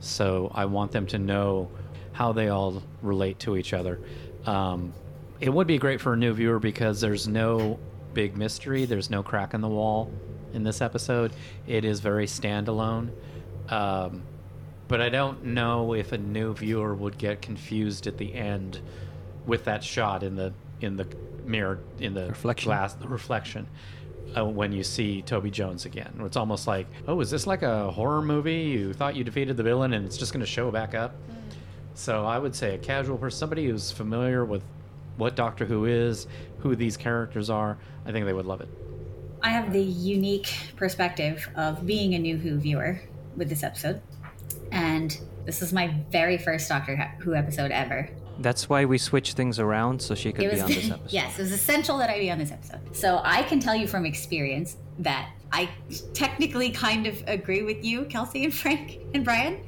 So 0.00 0.50
I 0.54 0.66
want 0.66 0.92
them 0.92 1.06
to 1.08 1.18
know 1.18 1.70
how 2.12 2.32
they 2.32 2.48
all 2.48 2.82
relate 3.02 3.38
to 3.40 3.56
each 3.56 3.72
other. 3.72 4.00
Um, 4.46 4.92
it 5.40 5.52
would 5.52 5.66
be 5.66 5.78
great 5.78 6.00
for 6.00 6.12
a 6.12 6.16
new 6.16 6.32
viewer 6.32 6.58
because 6.58 7.00
there's 7.00 7.26
no 7.26 7.78
big 8.14 8.36
mystery, 8.36 8.84
there's 8.84 9.10
no 9.10 9.22
crack 9.22 9.54
in 9.54 9.60
the 9.60 9.68
wall 9.68 10.10
in 10.52 10.62
this 10.62 10.80
episode. 10.80 11.32
It 11.66 11.84
is 11.84 12.00
very 12.00 12.26
standalone. 12.26 13.10
Um, 13.68 14.22
but 14.88 15.00
I 15.00 15.08
don't 15.08 15.44
know 15.46 15.94
if 15.94 16.12
a 16.12 16.18
new 16.18 16.54
viewer 16.54 16.94
would 16.94 17.18
get 17.18 17.42
confused 17.42 18.06
at 18.06 18.18
the 18.18 18.34
end 18.34 18.80
with 19.46 19.64
that 19.64 19.82
shot 19.82 20.22
in 20.22 20.36
the 20.36 20.52
in 20.80 20.96
the 20.96 21.06
mirror 21.44 21.80
in 21.98 22.14
the 22.14 22.28
Reflection. 22.28 22.68
glass 22.68 22.94
the 22.94 23.08
reflection 23.08 23.66
uh, 24.36 24.44
when 24.44 24.72
you 24.72 24.82
see 24.82 25.22
Toby 25.22 25.50
Jones 25.50 25.84
again. 25.86 26.20
It's 26.20 26.36
almost 26.36 26.66
like, 26.66 26.86
oh, 27.06 27.20
is 27.20 27.30
this 27.30 27.46
like 27.46 27.62
a 27.62 27.90
horror 27.90 28.22
movie? 28.22 28.62
You 28.62 28.92
thought 28.92 29.16
you 29.16 29.24
defeated 29.24 29.56
the 29.56 29.62
villain 29.62 29.92
and 29.92 30.04
it's 30.04 30.16
just 30.16 30.32
going 30.32 30.40
to 30.40 30.46
show 30.46 30.70
back 30.70 30.94
up. 30.94 31.14
So 31.94 32.24
I 32.26 32.38
would 32.38 32.54
say 32.54 32.74
a 32.74 32.78
casual 32.78 33.16
person, 33.16 33.38
somebody 33.38 33.66
who's 33.66 33.90
familiar 33.92 34.44
with 34.44 34.62
what 35.16 35.36
Doctor 35.36 35.64
Who 35.64 35.84
is, 35.84 36.26
who 36.58 36.74
these 36.76 36.96
characters 36.96 37.50
are. 37.50 37.78
I 38.06 38.12
think 38.12 38.26
they 38.26 38.32
would 38.32 38.46
love 38.46 38.60
it. 38.60 38.68
I 39.42 39.50
have 39.50 39.72
the 39.72 39.82
unique 39.82 40.52
perspective 40.76 41.48
of 41.54 41.86
being 41.86 42.14
a 42.14 42.18
new 42.18 42.36
Who 42.38 42.58
viewer 42.58 43.00
with 43.36 43.48
this 43.48 43.62
episode. 43.62 44.00
And 44.72 45.18
this 45.44 45.60
is 45.62 45.72
my 45.72 45.94
very 46.10 46.38
first 46.38 46.68
Doctor 46.68 46.96
Who 47.20 47.34
episode 47.34 47.70
ever. 47.70 48.08
That's 48.38 48.68
why 48.68 48.84
we 48.84 48.98
switched 48.98 49.36
things 49.36 49.58
around 49.60 50.02
so 50.02 50.14
she 50.16 50.32
could 50.32 50.44
It 50.46 50.54
be 50.54 50.60
on 50.60 50.68
this 50.68 50.78
episode. 50.90 51.12
yes, 51.12 51.38
it 51.38 51.42
was 51.42 51.52
essential 51.52 51.98
that 51.98 52.10
I 52.10 52.18
be 52.18 52.30
on 52.30 52.38
this 52.38 52.50
episode. 52.50 52.80
So 52.96 53.20
I 53.22 53.42
can 53.44 53.60
tell 53.60 53.76
you 53.76 53.86
from 53.86 54.04
experience 54.06 54.76
that 54.98 55.30
I 55.52 55.68
technically 56.14 56.70
kind 56.70 57.06
of 57.06 57.22
agree 57.28 57.62
with 57.62 57.84
you, 57.84 58.06
Kelsey 58.06 58.44
and 58.44 58.52
Frank 58.52 58.98
and 59.14 59.24
Brian, 59.24 59.60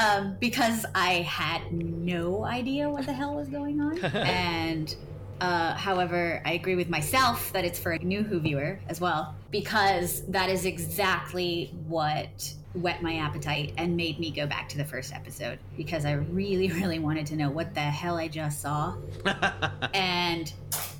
um, 0.00 0.36
because 0.40 0.86
I 0.94 1.14
had 1.22 1.72
no 1.72 2.44
idea 2.44 2.88
what 2.88 3.06
the 3.06 3.12
hell 3.12 3.34
was 3.34 3.48
going 3.48 3.80
on. 3.80 3.98
and 4.14 4.94
uh, 5.40 5.74
however, 5.74 6.42
I 6.44 6.52
agree 6.52 6.74
with 6.74 6.88
myself 6.88 7.52
that 7.52 7.64
it's 7.64 7.78
for 7.78 7.92
a 7.92 7.98
new 7.98 8.22
Who 8.22 8.40
viewer 8.40 8.78
as 8.88 9.00
well, 9.00 9.34
because 9.50 10.24
that 10.26 10.50
is 10.50 10.64
exactly 10.64 11.74
what 11.86 12.54
whet 12.74 13.02
my 13.02 13.16
appetite 13.16 13.72
and 13.78 13.96
made 13.96 14.20
me 14.20 14.30
go 14.30 14.46
back 14.46 14.68
to 14.68 14.76
the 14.76 14.84
first 14.84 15.12
episode 15.12 15.58
because 15.76 16.04
I 16.04 16.12
really, 16.12 16.70
really 16.72 16.98
wanted 16.98 17.26
to 17.26 17.36
know 17.36 17.50
what 17.50 17.74
the 17.74 17.80
hell 17.80 18.16
I 18.16 18.28
just 18.28 18.60
saw. 18.60 18.96
and 19.94 20.52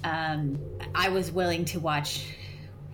um, 0.04 0.58
I 0.94 1.08
was 1.08 1.30
willing 1.30 1.64
to 1.66 1.80
watch 1.80 2.26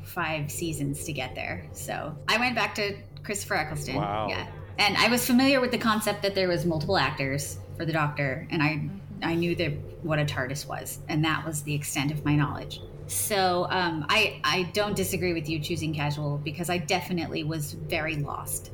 five 0.04 0.50
seasons 0.50 1.04
to 1.04 1.12
get 1.12 1.34
there. 1.34 1.64
So 1.72 2.16
I 2.28 2.38
went 2.38 2.54
back 2.54 2.74
to 2.76 2.96
Christopher 3.22 3.54
Eccleston. 3.54 3.96
Wow. 3.96 4.28
Yeah. 4.28 4.46
And 4.78 4.96
I 4.96 5.08
was 5.08 5.26
familiar 5.26 5.60
with 5.60 5.70
the 5.70 5.78
concept 5.78 6.22
that 6.22 6.34
there 6.34 6.48
was 6.48 6.66
multiple 6.66 6.98
actors 6.98 7.58
for 7.76 7.84
the 7.84 7.92
Doctor, 7.92 8.46
and 8.50 8.62
I 8.62 8.88
I 9.22 9.34
knew 9.34 9.54
that 9.56 9.72
what 10.02 10.18
a 10.18 10.24
TARDIS 10.24 10.66
was, 10.66 10.98
and 11.08 11.24
that 11.24 11.46
was 11.46 11.62
the 11.62 11.74
extent 11.74 12.10
of 12.10 12.24
my 12.24 12.34
knowledge. 12.34 12.80
So 13.06 13.66
um, 13.70 14.04
I 14.08 14.40
I 14.44 14.64
don't 14.74 14.94
disagree 14.94 15.32
with 15.32 15.48
you 15.48 15.58
choosing 15.60 15.94
casual 15.94 16.38
because 16.38 16.68
I 16.68 16.78
definitely 16.78 17.44
was 17.44 17.72
very 17.72 18.16
lost. 18.16 18.72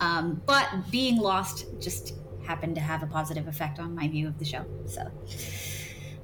Um, 0.00 0.40
but 0.46 0.68
being 0.90 1.16
lost 1.16 1.66
just 1.80 2.14
happened 2.44 2.74
to 2.74 2.80
have 2.80 3.02
a 3.02 3.06
positive 3.06 3.48
effect 3.48 3.78
on 3.78 3.94
my 3.94 4.08
view 4.08 4.26
of 4.26 4.38
the 4.38 4.44
show. 4.44 4.64
So 4.86 5.02
uh, 5.02 5.08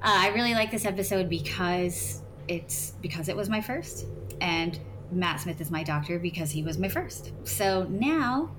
I 0.01 0.29
really 0.29 0.53
like 0.53 0.71
this 0.71 0.85
episode 0.85 1.29
because 1.29 2.21
it's 2.47 2.91
because 3.01 3.27
it 3.27 3.35
was 3.35 3.49
my 3.49 3.61
first, 3.61 4.05
and 4.39 4.79
Matt 5.11 5.41
Smith 5.41 5.59
is 5.59 5.69
my 5.69 5.83
doctor 5.83 6.19
because 6.19 6.51
he 6.51 6.63
was 6.63 6.77
my 6.77 6.89
first. 6.89 7.33
So 7.43 7.83
now 7.89 8.51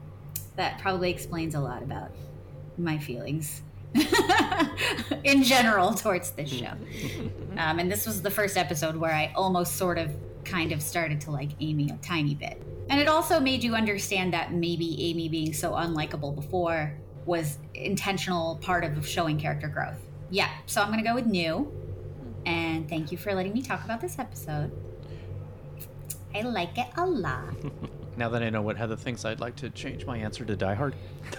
that 0.58 0.78
probably 0.78 1.10
explains 1.10 1.54
a 1.54 1.60
lot 1.60 1.82
about 1.82 2.10
my 2.76 2.98
feelings 2.98 3.62
in 5.24 5.42
general 5.44 5.94
towards 5.94 6.32
this 6.32 6.50
show. 6.50 6.72
Um, 7.58 7.80
and 7.80 7.90
this 7.90 8.06
was 8.06 8.22
the 8.22 8.30
first 8.30 8.56
episode 8.56 8.94
where 8.94 9.10
I 9.10 9.32
almost 9.34 9.78
sort 9.78 9.98
of 9.98 10.12
kind 10.44 10.70
of 10.70 10.80
started 10.80 11.20
to 11.22 11.32
like 11.32 11.50
Amy 11.58 11.90
a 11.90 11.96
tiny 12.06 12.36
bit. 12.36 12.62
And 12.88 13.00
it 13.00 13.08
also 13.08 13.40
made 13.40 13.64
you 13.64 13.74
understand 13.74 14.32
that 14.32 14.52
maybe 14.52 15.10
Amy 15.10 15.28
being 15.28 15.52
so 15.52 15.72
unlikable 15.72 16.36
before 16.36 16.94
was 17.26 17.58
intentional 17.74 18.60
part 18.62 18.84
of 18.84 19.04
showing 19.04 19.40
character 19.40 19.66
growth. 19.66 19.98
Yeah, 20.30 20.48
so 20.66 20.80
I'm 20.80 20.86
going 20.92 21.02
to 21.02 21.04
go 21.04 21.16
with 21.16 21.26
new. 21.26 21.68
And 22.46 22.88
thank 22.88 23.10
you 23.10 23.18
for 23.18 23.34
letting 23.34 23.54
me 23.54 23.60
talk 23.60 23.84
about 23.84 24.00
this 24.00 24.20
episode. 24.20 24.70
I 26.32 26.42
like 26.42 26.78
it 26.78 26.86
a 26.96 27.04
lot. 27.04 27.56
Now 28.18 28.28
that 28.30 28.42
I 28.42 28.50
know 28.50 28.62
what 28.62 28.76
Heather 28.76 28.96
thinks, 28.96 29.24
I'd 29.24 29.38
like 29.38 29.54
to 29.56 29.70
change 29.70 30.04
my 30.04 30.18
answer 30.18 30.44
to 30.44 30.56
Die 30.56 30.74
Hard. 30.74 30.96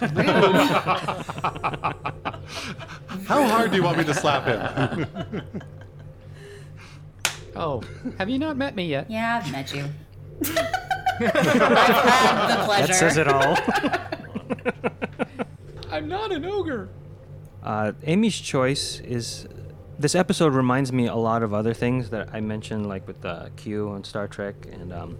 How 3.26 3.46
hard 3.46 3.70
do 3.70 3.76
you 3.76 3.82
want 3.82 3.98
me 3.98 4.04
to 4.04 4.14
slap 4.14 4.46
him? 4.46 5.42
Oh, 7.56 7.82
have 8.16 8.30
you 8.30 8.38
not 8.38 8.56
met 8.56 8.76
me 8.76 8.86
yet? 8.86 9.10
Yeah, 9.10 9.42
I've 9.42 9.50
met 9.50 9.74
you. 9.74 9.84
I've 10.40 10.56
had 11.18 12.46
the 12.46 12.64
pleasure. 12.64 12.86
That 12.86 12.94
says 12.94 13.16
it 13.16 13.26
all. 13.26 13.56
I'm 15.90 16.06
not 16.08 16.30
an 16.30 16.44
ogre. 16.44 16.88
Uh, 17.64 17.90
Amy's 18.04 18.38
choice 18.38 19.00
is. 19.00 19.48
This 19.98 20.14
episode 20.14 20.54
reminds 20.54 20.92
me 20.92 21.08
a 21.08 21.16
lot 21.16 21.42
of 21.42 21.52
other 21.52 21.74
things 21.74 22.10
that 22.10 22.28
I 22.32 22.40
mentioned, 22.40 22.86
like 22.88 23.04
with 23.08 23.22
uh, 23.24 23.48
Q 23.56 23.88
on 23.90 24.04
Star 24.04 24.28
Trek 24.28 24.54
and 24.70 24.92
um, 24.92 25.18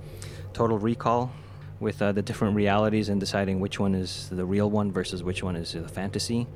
Total 0.53 0.79
Recall. 0.79 1.33
With 1.81 2.01
uh, 2.03 2.13
the 2.13 2.23
different 2.23 2.55
realities 2.55 3.09
and 3.09 3.19
deciding 3.19 3.59
which 3.59 3.81
one 3.81 3.95
is 3.95 4.29
the 4.31 4.45
real 4.45 4.71
one 4.71 4.93
versus 4.93 5.23
which 5.23 5.43
one 5.43 5.57
is 5.57 5.73
the 5.73 5.89
fantasy. 5.89 6.47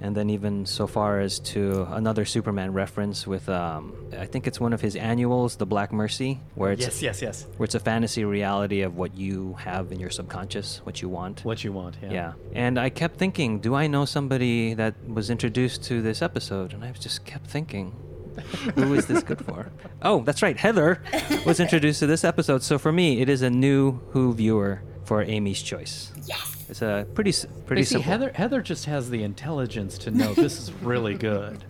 And 0.00 0.16
then 0.16 0.28
even 0.30 0.66
so 0.66 0.88
far 0.88 1.20
as 1.20 1.38
to 1.54 1.86
another 1.92 2.24
Superman 2.24 2.72
reference 2.72 3.28
with, 3.28 3.48
um, 3.48 3.94
I 4.18 4.26
think 4.26 4.48
it's 4.48 4.58
one 4.58 4.72
of 4.72 4.80
his 4.80 4.96
annuals, 4.96 5.54
The 5.56 5.66
Black 5.66 5.92
Mercy, 5.92 6.40
where 6.56 6.72
it's 6.72 6.82
Yes, 6.82 7.00
yes, 7.00 7.22
yes. 7.22 7.46
where 7.56 7.64
it's 7.64 7.76
a 7.76 7.80
fantasy 7.80 8.24
reality 8.24 8.80
of 8.82 8.96
what 8.96 9.16
you 9.16 9.54
have 9.60 9.92
in 9.92 10.00
your 10.00 10.10
subconscious, 10.10 10.80
what 10.84 11.00
you 11.00 11.08
want. 11.08 11.44
What 11.44 11.62
you 11.62 11.72
want, 11.72 11.96
yeah. 12.02 12.10
Yeah. 12.12 12.32
And 12.54 12.76
I 12.78 12.90
kept 12.90 13.16
thinking, 13.18 13.60
do 13.60 13.76
I 13.76 13.86
know 13.86 14.04
somebody 14.04 14.74
that 14.74 14.94
was 15.08 15.30
introduced 15.30 15.84
to 15.84 16.02
this 16.02 16.22
episode? 16.22 16.72
And 16.72 16.82
I 16.82 16.90
just 16.90 17.24
kept 17.24 17.46
thinking, 17.46 17.94
who 18.74 18.94
is 18.94 19.06
this 19.06 19.22
good 19.22 19.44
for? 19.44 19.70
Oh, 20.02 20.22
that's 20.22 20.42
right. 20.42 20.56
Heather 20.56 21.02
was 21.44 21.60
introduced 21.60 22.00
to 22.00 22.06
this 22.06 22.24
episode. 22.24 22.62
So 22.62 22.78
for 22.78 22.92
me, 22.92 23.20
it 23.20 23.28
is 23.28 23.42
a 23.42 23.50
new 23.50 23.92
Who 24.10 24.32
viewer 24.34 24.82
for 25.04 25.22
Amy's 25.22 25.62
Choice. 25.62 26.12
Yes. 26.26 26.56
It's 26.68 26.82
a 26.82 27.06
pretty 27.14 27.32
pretty 27.66 27.80
You 27.82 27.84
see, 27.84 27.92
simple. 27.94 28.10
Heather 28.10 28.32
Heather 28.34 28.62
just 28.62 28.86
has 28.86 29.10
the 29.10 29.22
intelligence 29.22 29.98
to 29.98 30.10
know 30.10 30.32
this 30.32 30.58
is 30.58 30.72
really 30.82 31.14
good, 31.14 31.62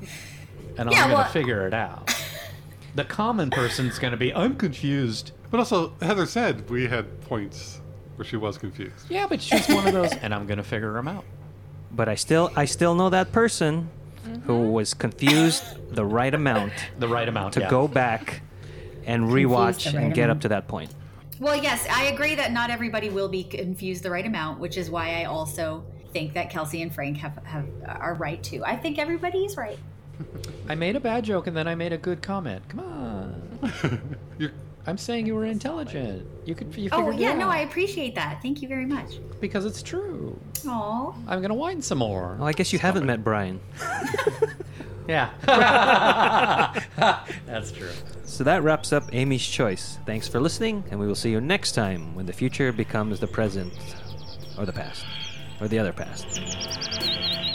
and 0.78 0.90
Yeah, 0.92 1.04
I'm 1.04 1.10
gonna 1.10 1.28
figure 1.30 1.66
it 1.66 1.74
out. 1.74 2.14
The 2.94 3.04
common 3.04 3.48
person's 3.48 3.98
gonna 3.98 4.18
be, 4.18 4.34
I'm 4.34 4.54
confused. 4.54 5.32
But 5.50 5.60
also, 5.60 5.94
Heather 6.02 6.26
said 6.26 6.68
we 6.68 6.86
had 6.86 7.22
points 7.22 7.80
where 8.16 8.26
she 8.26 8.36
was 8.36 8.58
confused. 8.58 9.06
Yeah, 9.08 9.26
but 9.26 9.40
she's 9.40 9.66
one 9.66 9.86
of 9.86 9.94
those, 9.94 10.12
and 10.12 10.34
I'm 10.34 10.46
gonna 10.46 10.62
figure 10.62 10.92
them 10.92 11.08
out. 11.08 11.24
But 11.90 12.10
I 12.10 12.16
still 12.16 12.50
I 12.54 12.66
still 12.66 12.94
know 12.94 13.08
that 13.08 13.32
person 13.32 13.88
who 14.44 14.52
mm-hmm. 14.52 14.72
was 14.72 14.94
confused 14.94 15.64
the 15.94 16.04
right 16.04 16.34
amount 16.34 16.72
The 16.98 17.08
right 17.08 17.28
amount 17.28 17.54
to 17.54 17.60
yeah. 17.60 17.70
go 17.70 17.88
back 17.88 18.42
and 19.06 19.24
rewatch 19.24 19.86
right 19.86 19.94
and 19.94 20.14
get 20.14 20.30
up 20.30 20.40
to 20.42 20.48
that 20.48 20.68
point. 20.68 20.94
Well, 21.40 21.56
yes, 21.56 21.86
I 21.90 22.04
agree 22.04 22.36
that 22.36 22.52
not 22.52 22.70
everybody 22.70 23.10
will 23.10 23.28
be 23.28 23.42
confused 23.42 24.04
the 24.04 24.10
right 24.10 24.24
amount, 24.24 24.60
which 24.60 24.76
is 24.76 24.90
why 24.90 25.20
I 25.20 25.24
also 25.24 25.84
think 26.12 26.34
that 26.34 26.50
Kelsey 26.50 26.82
and 26.82 26.94
Frank 26.94 27.16
have, 27.16 27.36
have 27.44 27.66
are 27.84 28.14
right 28.14 28.42
too. 28.42 28.64
I 28.64 28.76
think 28.76 28.98
everybody 28.98 29.44
is 29.44 29.56
right. 29.56 29.78
I 30.68 30.74
made 30.74 30.94
a 30.94 31.00
bad 31.00 31.24
joke 31.24 31.46
and 31.46 31.56
then 31.56 31.66
I 31.66 31.74
made 31.74 31.92
a 31.92 31.98
good 31.98 32.22
comment. 32.22 32.62
Come 32.68 32.80
on. 32.80 34.16
You're, 34.38 34.52
I'm 34.86 34.98
saying 34.98 35.26
you 35.26 35.34
were 35.34 35.44
intelligent. 35.44 36.26
You 36.44 36.54
could 36.54 36.74
you 36.76 36.88
oh, 36.92 36.96
figured 36.98 37.14
Oh 37.14 37.18
it 37.18 37.20
yeah, 37.20 37.34
no. 37.34 37.48
I 37.48 37.58
appreciate 37.58 38.14
that. 38.16 38.40
Thank 38.42 38.62
you 38.62 38.68
very 38.68 38.86
much. 38.86 39.20
because 39.40 39.64
it's 39.64 39.82
true. 39.82 40.38
Oh, 40.66 41.14
I'm 41.28 41.40
gonna 41.40 41.54
whine 41.54 41.82
some 41.82 41.98
more. 41.98 42.36
Well, 42.38 42.48
I 42.48 42.52
guess 42.52 42.72
you 42.72 42.78
haven't 42.78 43.06
met 43.06 43.22
Brian. 43.22 43.60
Yeah. 45.08 45.30
That's 47.46 47.72
true. 47.72 47.90
So 48.24 48.44
that 48.44 48.62
wraps 48.62 48.92
up 48.92 49.12
Amy's 49.12 49.44
Choice. 49.44 49.98
Thanks 50.06 50.28
for 50.28 50.40
listening, 50.40 50.84
and 50.90 51.00
we 51.00 51.06
will 51.06 51.14
see 51.14 51.30
you 51.30 51.40
next 51.40 51.72
time 51.72 52.14
when 52.14 52.26
the 52.26 52.32
future 52.32 52.72
becomes 52.72 53.18
the 53.20 53.26
present 53.26 53.72
or 54.56 54.64
the 54.64 54.72
past 54.72 55.04
or 55.60 55.68
the 55.68 55.78
other 55.78 55.92
past. 55.92 57.51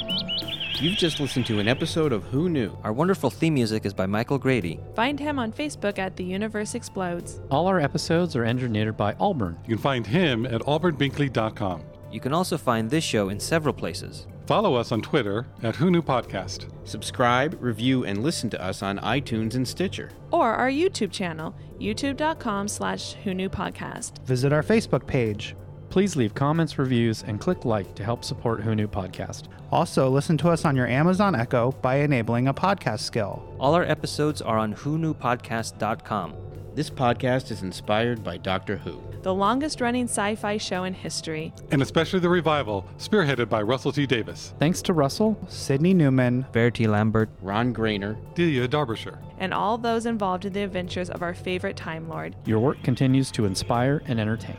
You've 0.79 0.97
just 0.97 1.19
listened 1.19 1.47
to 1.47 1.57
an 1.59 1.67
episode 1.67 2.13
of 2.13 2.23
Who 2.25 2.49
Knew. 2.49 2.77
Our 2.83 2.93
wonderful 2.93 3.31
theme 3.31 3.55
music 3.55 3.83
is 3.85 3.93
by 3.95 4.05
Michael 4.05 4.37
Grady. 4.37 4.79
Find 4.95 5.19
him 5.19 5.39
on 5.39 5.51
Facebook 5.51 5.97
at 5.97 6.15
The 6.15 6.23
Universe 6.23 6.75
Explodes. 6.75 7.41
All 7.49 7.65
our 7.65 7.79
episodes 7.79 8.35
are 8.35 8.45
engineered 8.45 8.95
by 8.95 9.15
Auburn. 9.19 9.57
you 9.65 9.75
can 9.75 9.81
find 9.81 10.05
him 10.05 10.45
at 10.45 10.61
auburnbinkley.com. 10.61 11.81
You 12.11 12.19
can 12.19 12.31
also 12.31 12.57
find 12.59 12.89
this 12.89 13.03
show 13.03 13.29
in 13.29 13.39
several 13.39 13.73
places. 13.73 14.27
Follow 14.45 14.75
us 14.75 14.91
on 14.91 15.01
Twitter 15.01 15.47
at 15.63 15.75
Who 15.75 15.89
Knew 15.89 16.01
Podcast. 16.03 16.69
Subscribe, 16.87 17.57
review, 17.59 18.05
and 18.05 18.21
listen 18.23 18.49
to 18.51 18.63
us 18.63 18.83
on 18.83 18.99
iTunes 18.99 19.55
and 19.55 19.67
Stitcher. 19.67 20.11
Or 20.31 20.53
our 20.53 20.69
YouTube 20.69 21.11
channel, 21.11 21.55
youtube.com 21.79 22.67
slash 22.67 23.13
Who 23.23 23.33
Knew 23.33 23.49
Podcast. 23.49 24.19
Visit 24.25 24.53
our 24.53 24.63
Facebook 24.63 25.07
page. 25.07 25.55
Please 25.89 26.15
leave 26.15 26.35
comments, 26.35 26.77
reviews, 26.77 27.23
and 27.23 27.39
click 27.39 27.65
like 27.65 27.95
to 27.95 28.03
help 28.03 28.23
support 28.23 28.61
Who 28.61 28.75
Knew 28.75 28.87
Podcast. 28.87 29.43
Also, 29.71 30.09
listen 30.09 30.37
to 30.39 30.49
us 30.49 30.65
on 30.65 30.75
your 30.75 30.87
Amazon 30.87 31.33
Echo 31.33 31.71
by 31.81 31.97
enabling 31.97 32.47
a 32.47 32.53
podcast 32.53 32.99
skill. 32.99 33.41
All 33.59 33.73
our 33.73 33.83
episodes 33.83 34.41
are 34.41 34.57
on 34.57 34.73
whoknewpodcast.com. 34.75 36.33
This 36.75 36.89
podcast 36.91 37.49
is 37.51 37.63
inspired 37.63 38.23
by 38.23 38.37
Doctor 38.37 38.77
Who. 38.77 39.01
The 39.23 39.33
longest 39.33 39.81
running 39.81 40.05
sci 40.05 40.35
fi 40.35 40.57
show 40.57 40.83
in 40.83 40.93
history. 40.93 41.51
And 41.71 41.81
especially 41.81 42.19
the 42.19 42.29
revival, 42.29 42.85
spearheaded 42.99 43.49
by 43.49 43.63
Russell 43.63 43.91
T. 43.91 44.05
Davies, 44.05 44.53
Thanks 44.59 44.81
to 44.83 44.93
Russell. 44.93 45.39
Sydney 45.47 45.93
Newman, 45.95 46.45
Verity 46.53 46.85
Lambert, 46.85 47.29
Ron 47.41 47.73
Grainer, 47.73 48.15
Delia 48.35 48.67
Derbyshire. 48.67 49.17
and 49.39 49.53
all 49.53 49.77
those 49.77 50.05
involved 50.05 50.45
in 50.45 50.53
the 50.53 50.61
adventures 50.61 51.09
of 51.09 51.23
our 51.23 51.33
favorite 51.33 51.75
Time 51.77 52.07
Lord. 52.07 52.35
Your 52.45 52.59
work 52.59 52.83
continues 52.83 53.31
to 53.31 53.45
inspire 53.45 54.03
and 54.05 54.19
entertain. 54.19 54.57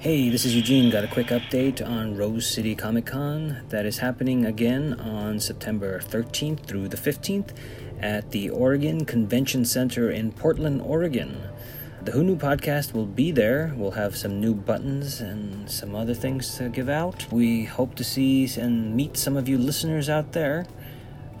Hey, 0.00 0.30
this 0.30 0.46
is 0.46 0.56
Eugene. 0.56 0.88
Got 0.88 1.04
a 1.04 1.08
quick 1.08 1.26
update 1.26 1.86
on 1.86 2.16
Rose 2.16 2.46
City 2.46 2.74
Comic 2.74 3.04
Con 3.04 3.60
that 3.68 3.84
is 3.84 3.98
happening 3.98 4.46
again 4.46 4.94
on 4.94 5.38
September 5.38 6.00
13th 6.00 6.60
through 6.60 6.88
the 6.88 6.96
15th 6.96 7.50
at 8.00 8.30
the 8.30 8.48
Oregon 8.48 9.04
Convention 9.04 9.66
Center 9.66 10.10
in 10.10 10.32
Portland, 10.32 10.80
Oregon. 10.80 11.42
The 12.02 12.12
Who 12.12 12.24
Knew 12.24 12.36
podcast 12.36 12.94
will 12.94 13.04
be 13.04 13.30
there. 13.30 13.74
We'll 13.76 13.90
have 13.90 14.16
some 14.16 14.40
new 14.40 14.54
buttons 14.54 15.20
and 15.20 15.70
some 15.70 15.94
other 15.94 16.14
things 16.14 16.56
to 16.56 16.70
give 16.70 16.88
out. 16.88 17.30
We 17.30 17.64
hope 17.64 17.94
to 17.96 18.04
see 18.04 18.48
and 18.58 18.96
meet 18.96 19.18
some 19.18 19.36
of 19.36 19.50
you 19.50 19.58
listeners 19.58 20.08
out 20.08 20.32
there. 20.32 20.64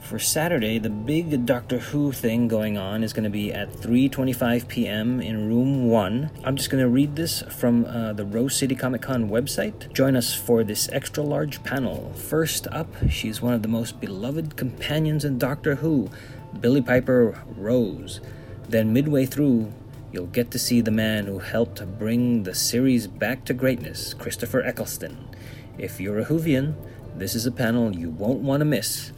For 0.00 0.18
Saturday, 0.18 0.78
the 0.78 0.90
big 0.90 1.46
Doctor 1.46 1.78
Who 1.78 2.10
thing 2.10 2.48
going 2.48 2.76
on 2.76 3.04
is 3.04 3.12
going 3.12 3.24
to 3.24 3.30
be 3.30 3.52
at 3.52 3.70
3:25 3.70 4.66
p.m. 4.66 5.20
in 5.20 5.46
room 5.48 5.88
1. 5.88 6.30
I'm 6.42 6.56
just 6.56 6.68
going 6.68 6.82
to 6.82 6.88
read 6.88 7.14
this 7.14 7.42
from 7.42 7.84
uh, 7.84 8.12
the 8.14 8.24
Rose 8.24 8.56
City 8.56 8.74
Comic 8.74 9.02
Con 9.02 9.28
website. 9.28 9.92
Join 9.92 10.16
us 10.16 10.34
for 10.34 10.64
this 10.64 10.88
extra 10.90 11.22
large 11.22 11.62
panel. 11.62 12.12
First 12.16 12.66
up, 12.72 12.88
she's 13.08 13.40
one 13.40 13.54
of 13.54 13.62
the 13.62 13.68
most 13.68 14.00
beloved 14.00 14.56
companions 14.56 15.24
in 15.24 15.38
Doctor 15.38 15.76
Who, 15.76 16.10
Billie 16.58 16.82
Piper 16.82 17.40
Rose. 17.56 18.20
Then 18.68 18.92
midway 18.92 19.26
through, 19.26 19.72
you'll 20.10 20.26
get 20.26 20.50
to 20.50 20.58
see 20.58 20.80
the 20.80 20.90
man 20.90 21.26
who 21.26 21.38
helped 21.38 21.98
bring 21.98 22.42
the 22.42 22.54
series 22.54 23.06
back 23.06 23.44
to 23.44 23.54
greatness, 23.54 24.14
Christopher 24.14 24.62
Eccleston. 24.62 25.28
If 25.78 26.00
you're 26.00 26.18
a 26.18 26.24
Whovian, 26.24 26.74
this 27.14 27.34
is 27.34 27.46
a 27.46 27.52
panel 27.52 27.94
you 27.94 28.10
won't 28.10 28.40
want 28.40 28.60
to 28.60 28.64
miss. 28.64 29.12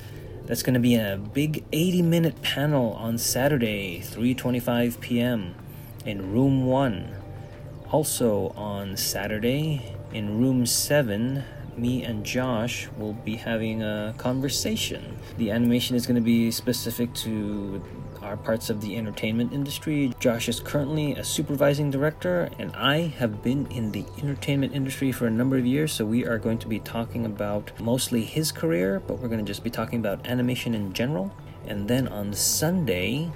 That's 0.53 0.63
going 0.63 0.75
to 0.75 0.81
be 0.81 0.97
a 0.97 1.19
big 1.33 1.65
80 1.73 2.03
minute 2.03 2.43
panel 2.43 2.93
on 2.93 3.17
Saturday, 3.17 4.03
3:25 4.05 5.01
p.m. 5.01 5.55
in 6.05 6.31
room 6.31 6.67
1. 6.67 7.17
Also 7.91 8.49
on 8.55 8.99
Saturday 8.99 9.97
in 10.13 10.39
room 10.39 10.67
7, 10.67 11.43
me 11.75 12.05
and 12.05 12.23
Josh 12.23 12.89
will 12.99 13.15
be 13.15 13.37
having 13.37 13.83
a 13.83 14.15
conversation. 14.19 15.17
The 15.39 15.51
animation 15.51 15.97
is 15.97 16.07
going 16.07 16.17
to 16.17 16.21
be 16.21 16.51
specific 16.51 17.15
to 17.25 17.83
our 18.23 18.37
parts 18.37 18.71
of 18.71 18.81
the 18.81 18.97
entertainment 18.97 19.53
industry. 19.53 20.15
Josh 20.21 20.49
is 20.49 20.61
currently 20.61 21.13
a 21.13 21.25
supervising 21.25 21.91
director, 21.91 22.49
and 22.59 22.75
I 22.77 23.01
have 23.19 23.43
been 23.43 23.67
in 23.67 23.93
the 23.93 24.05
entertainment 24.19 24.75
industry 24.75 25.13
for 25.13 25.27
a 25.27 25.31
number 25.31 25.57
of 25.59 25.67
years, 25.67 25.93
so 25.93 26.05
we 26.05 26.27
are 26.27 26.39
going 26.39 26.59
to 26.59 26.69
be 26.69 26.79
talking 26.79 27.27
about 27.27 27.73
mostly 27.81 28.25
his 28.25 28.53
career, 28.53 29.01
but 29.07 29.19
we're 29.19 29.29
going 29.29 29.45
to 29.45 29.51
just 29.51 29.65
be 29.65 29.71
talking 29.71 29.99
about 29.99 30.27
animation 30.27 30.75
in 30.75 30.93
general. 30.93 31.33
And 31.67 31.89
then 31.89 32.09
on 32.09 32.33
Sunday, 32.33 33.31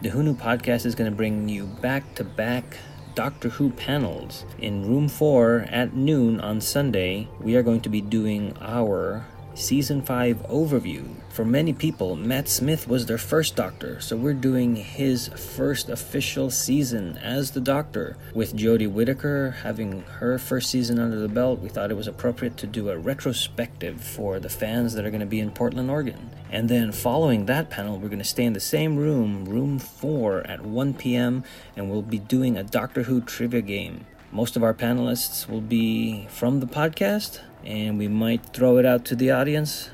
the 0.00 0.10
Knew 0.10 0.34
podcast 0.34 0.84
is 0.84 0.94
going 0.94 1.10
to 1.10 1.16
bring 1.16 1.48
you 1.48 1.66
back 1.66 2.14
to 2.16 2.24
back 2.24 2.76
Doctor 3.14 3.48
Who 3.48 3.70
panels. 3.70 4.44
In 4.58 4.88
room 4.88 5.08
4 5.08 5.66
at 5.70 5.94
noon 5.94 6.40
on 6.40 6.60
Sunday, 6.60 7.28
we 7.40 7.56
are 7.56 7.62
going 7.62 7.80
to 7.82 7.88
be 7.88 8.00
doing 8.00 8.56
our 8.60 9.24
season 9.54 10.02
5 10.02 10.38
overview. 10.48 11.08
For 11.34 11.44
many 11.44 11.72
people, 11.72 12.14
Matt 12.14 12.48
Smith 12.48 12.86
was 12.86 13.06
their 13.06 13.18
first 13.18 13.56
Doctor, 13.56 14.00
so 14.00 14.16
we're 14.16 14.34
doing 14.34 14.76
his 14.76 15.26
first 15.26 15.88
official 15.88 16.48
season 16.48 17.18
as 17.18 17.50
the 17.50 17.60
Doctor. 17.60 18.16
With 18.32 18.56
Jodie 18.56 18.88
Whittaker 18.88 19.50
having 19.64 20.02
her 20.20 20.38
first 20.38 20.70
season 20.70 21.00
under 21.00 21.18
the 21.18 21.26
belt, 21.26 21.58
we 21.58 21.68
thought 21.68 21.90
it 21.90 21.96
was 21.96 22.06
appropriate 22.06 22.56
to 22.58 22.68
do 22.68 22.88
a 22.88 22.96
retrospective 22.96 24.00
for 24.00 24.38
the 24.38 24.48
fans 24.48 24.94
that 24.94 25.04
are 25.04 25.10
going 25.10 25.18
to 25.18 25.26
be 25.26 25.40
in 25.40 25.50
Portland, 25.50 25.90
Oregon. 25.90 26.30
And 26.52 26.68
then 26.68 26.92
following 26.92 27.46
that 27.46 27.68
panel, 27.68 27.98
we're 27.98 28.06
going 28.06 28.18
to 28.20 28.24
stay 28.24 28.44
in 28.44 28.52
the 28.52 28.60
same 28.60 28.94
room, 28.94 29.44
room 29.44 29.80
4, 29.80 30.46
at 30.46 30.60
1 30.60 30.94
p.m., 30.94 31.42
and 31.74 31.90
we'll 31.90 32.02
be 32.02 32.20
doing 32.20 32.56
a 32.56 32.62
Doctor 32.62 33.02
Who 33.02 33.20
trivia 33.20 33.60
game. 33.60 34.06
Most 34.30 34.54
of 34.54 34.62
our 34.62 34.72
panelists 34.72 35.48
will 35.48 35.60
be 35.60 36.28
from 36.28 36.60
the 36.60 36.66
podcast, 36.66 37.40
and 37.64 37.98
we 37.98 38.06
might 38.06 38.46
throw 38.52 38.78
it 38.78 38.86
out 38.86 39.04
to 39.06 39.16
the 39.16 39.32
audience, 39.32 39.90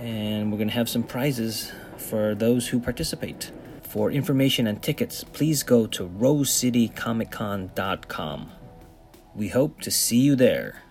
and 0.00 0.50
we're 0.50 0.56
going 0.56 0.68
to 0.68 0.74
have 0.74 0.88
some 0.88 1.02
prizes 1.02 1.70
for 1.98 2.34
those 2.34 2.68
who 2.68 2.80
participate. 2.80 3.52
For 3.82 4.10
information 4.10 4.66
and 4.66 4.82
tickets, 4.82 5.22
please 5.24 5.62
go 5.62 5.86
to 5.88 6.08
rosecitycomiccon.com. 6.08 8.52
We 9.34 9.48
hope 9.48 9.82
to 9.82 9.90
see 9.90 10.18
you 10.18 10.36
there. 10.36 10.82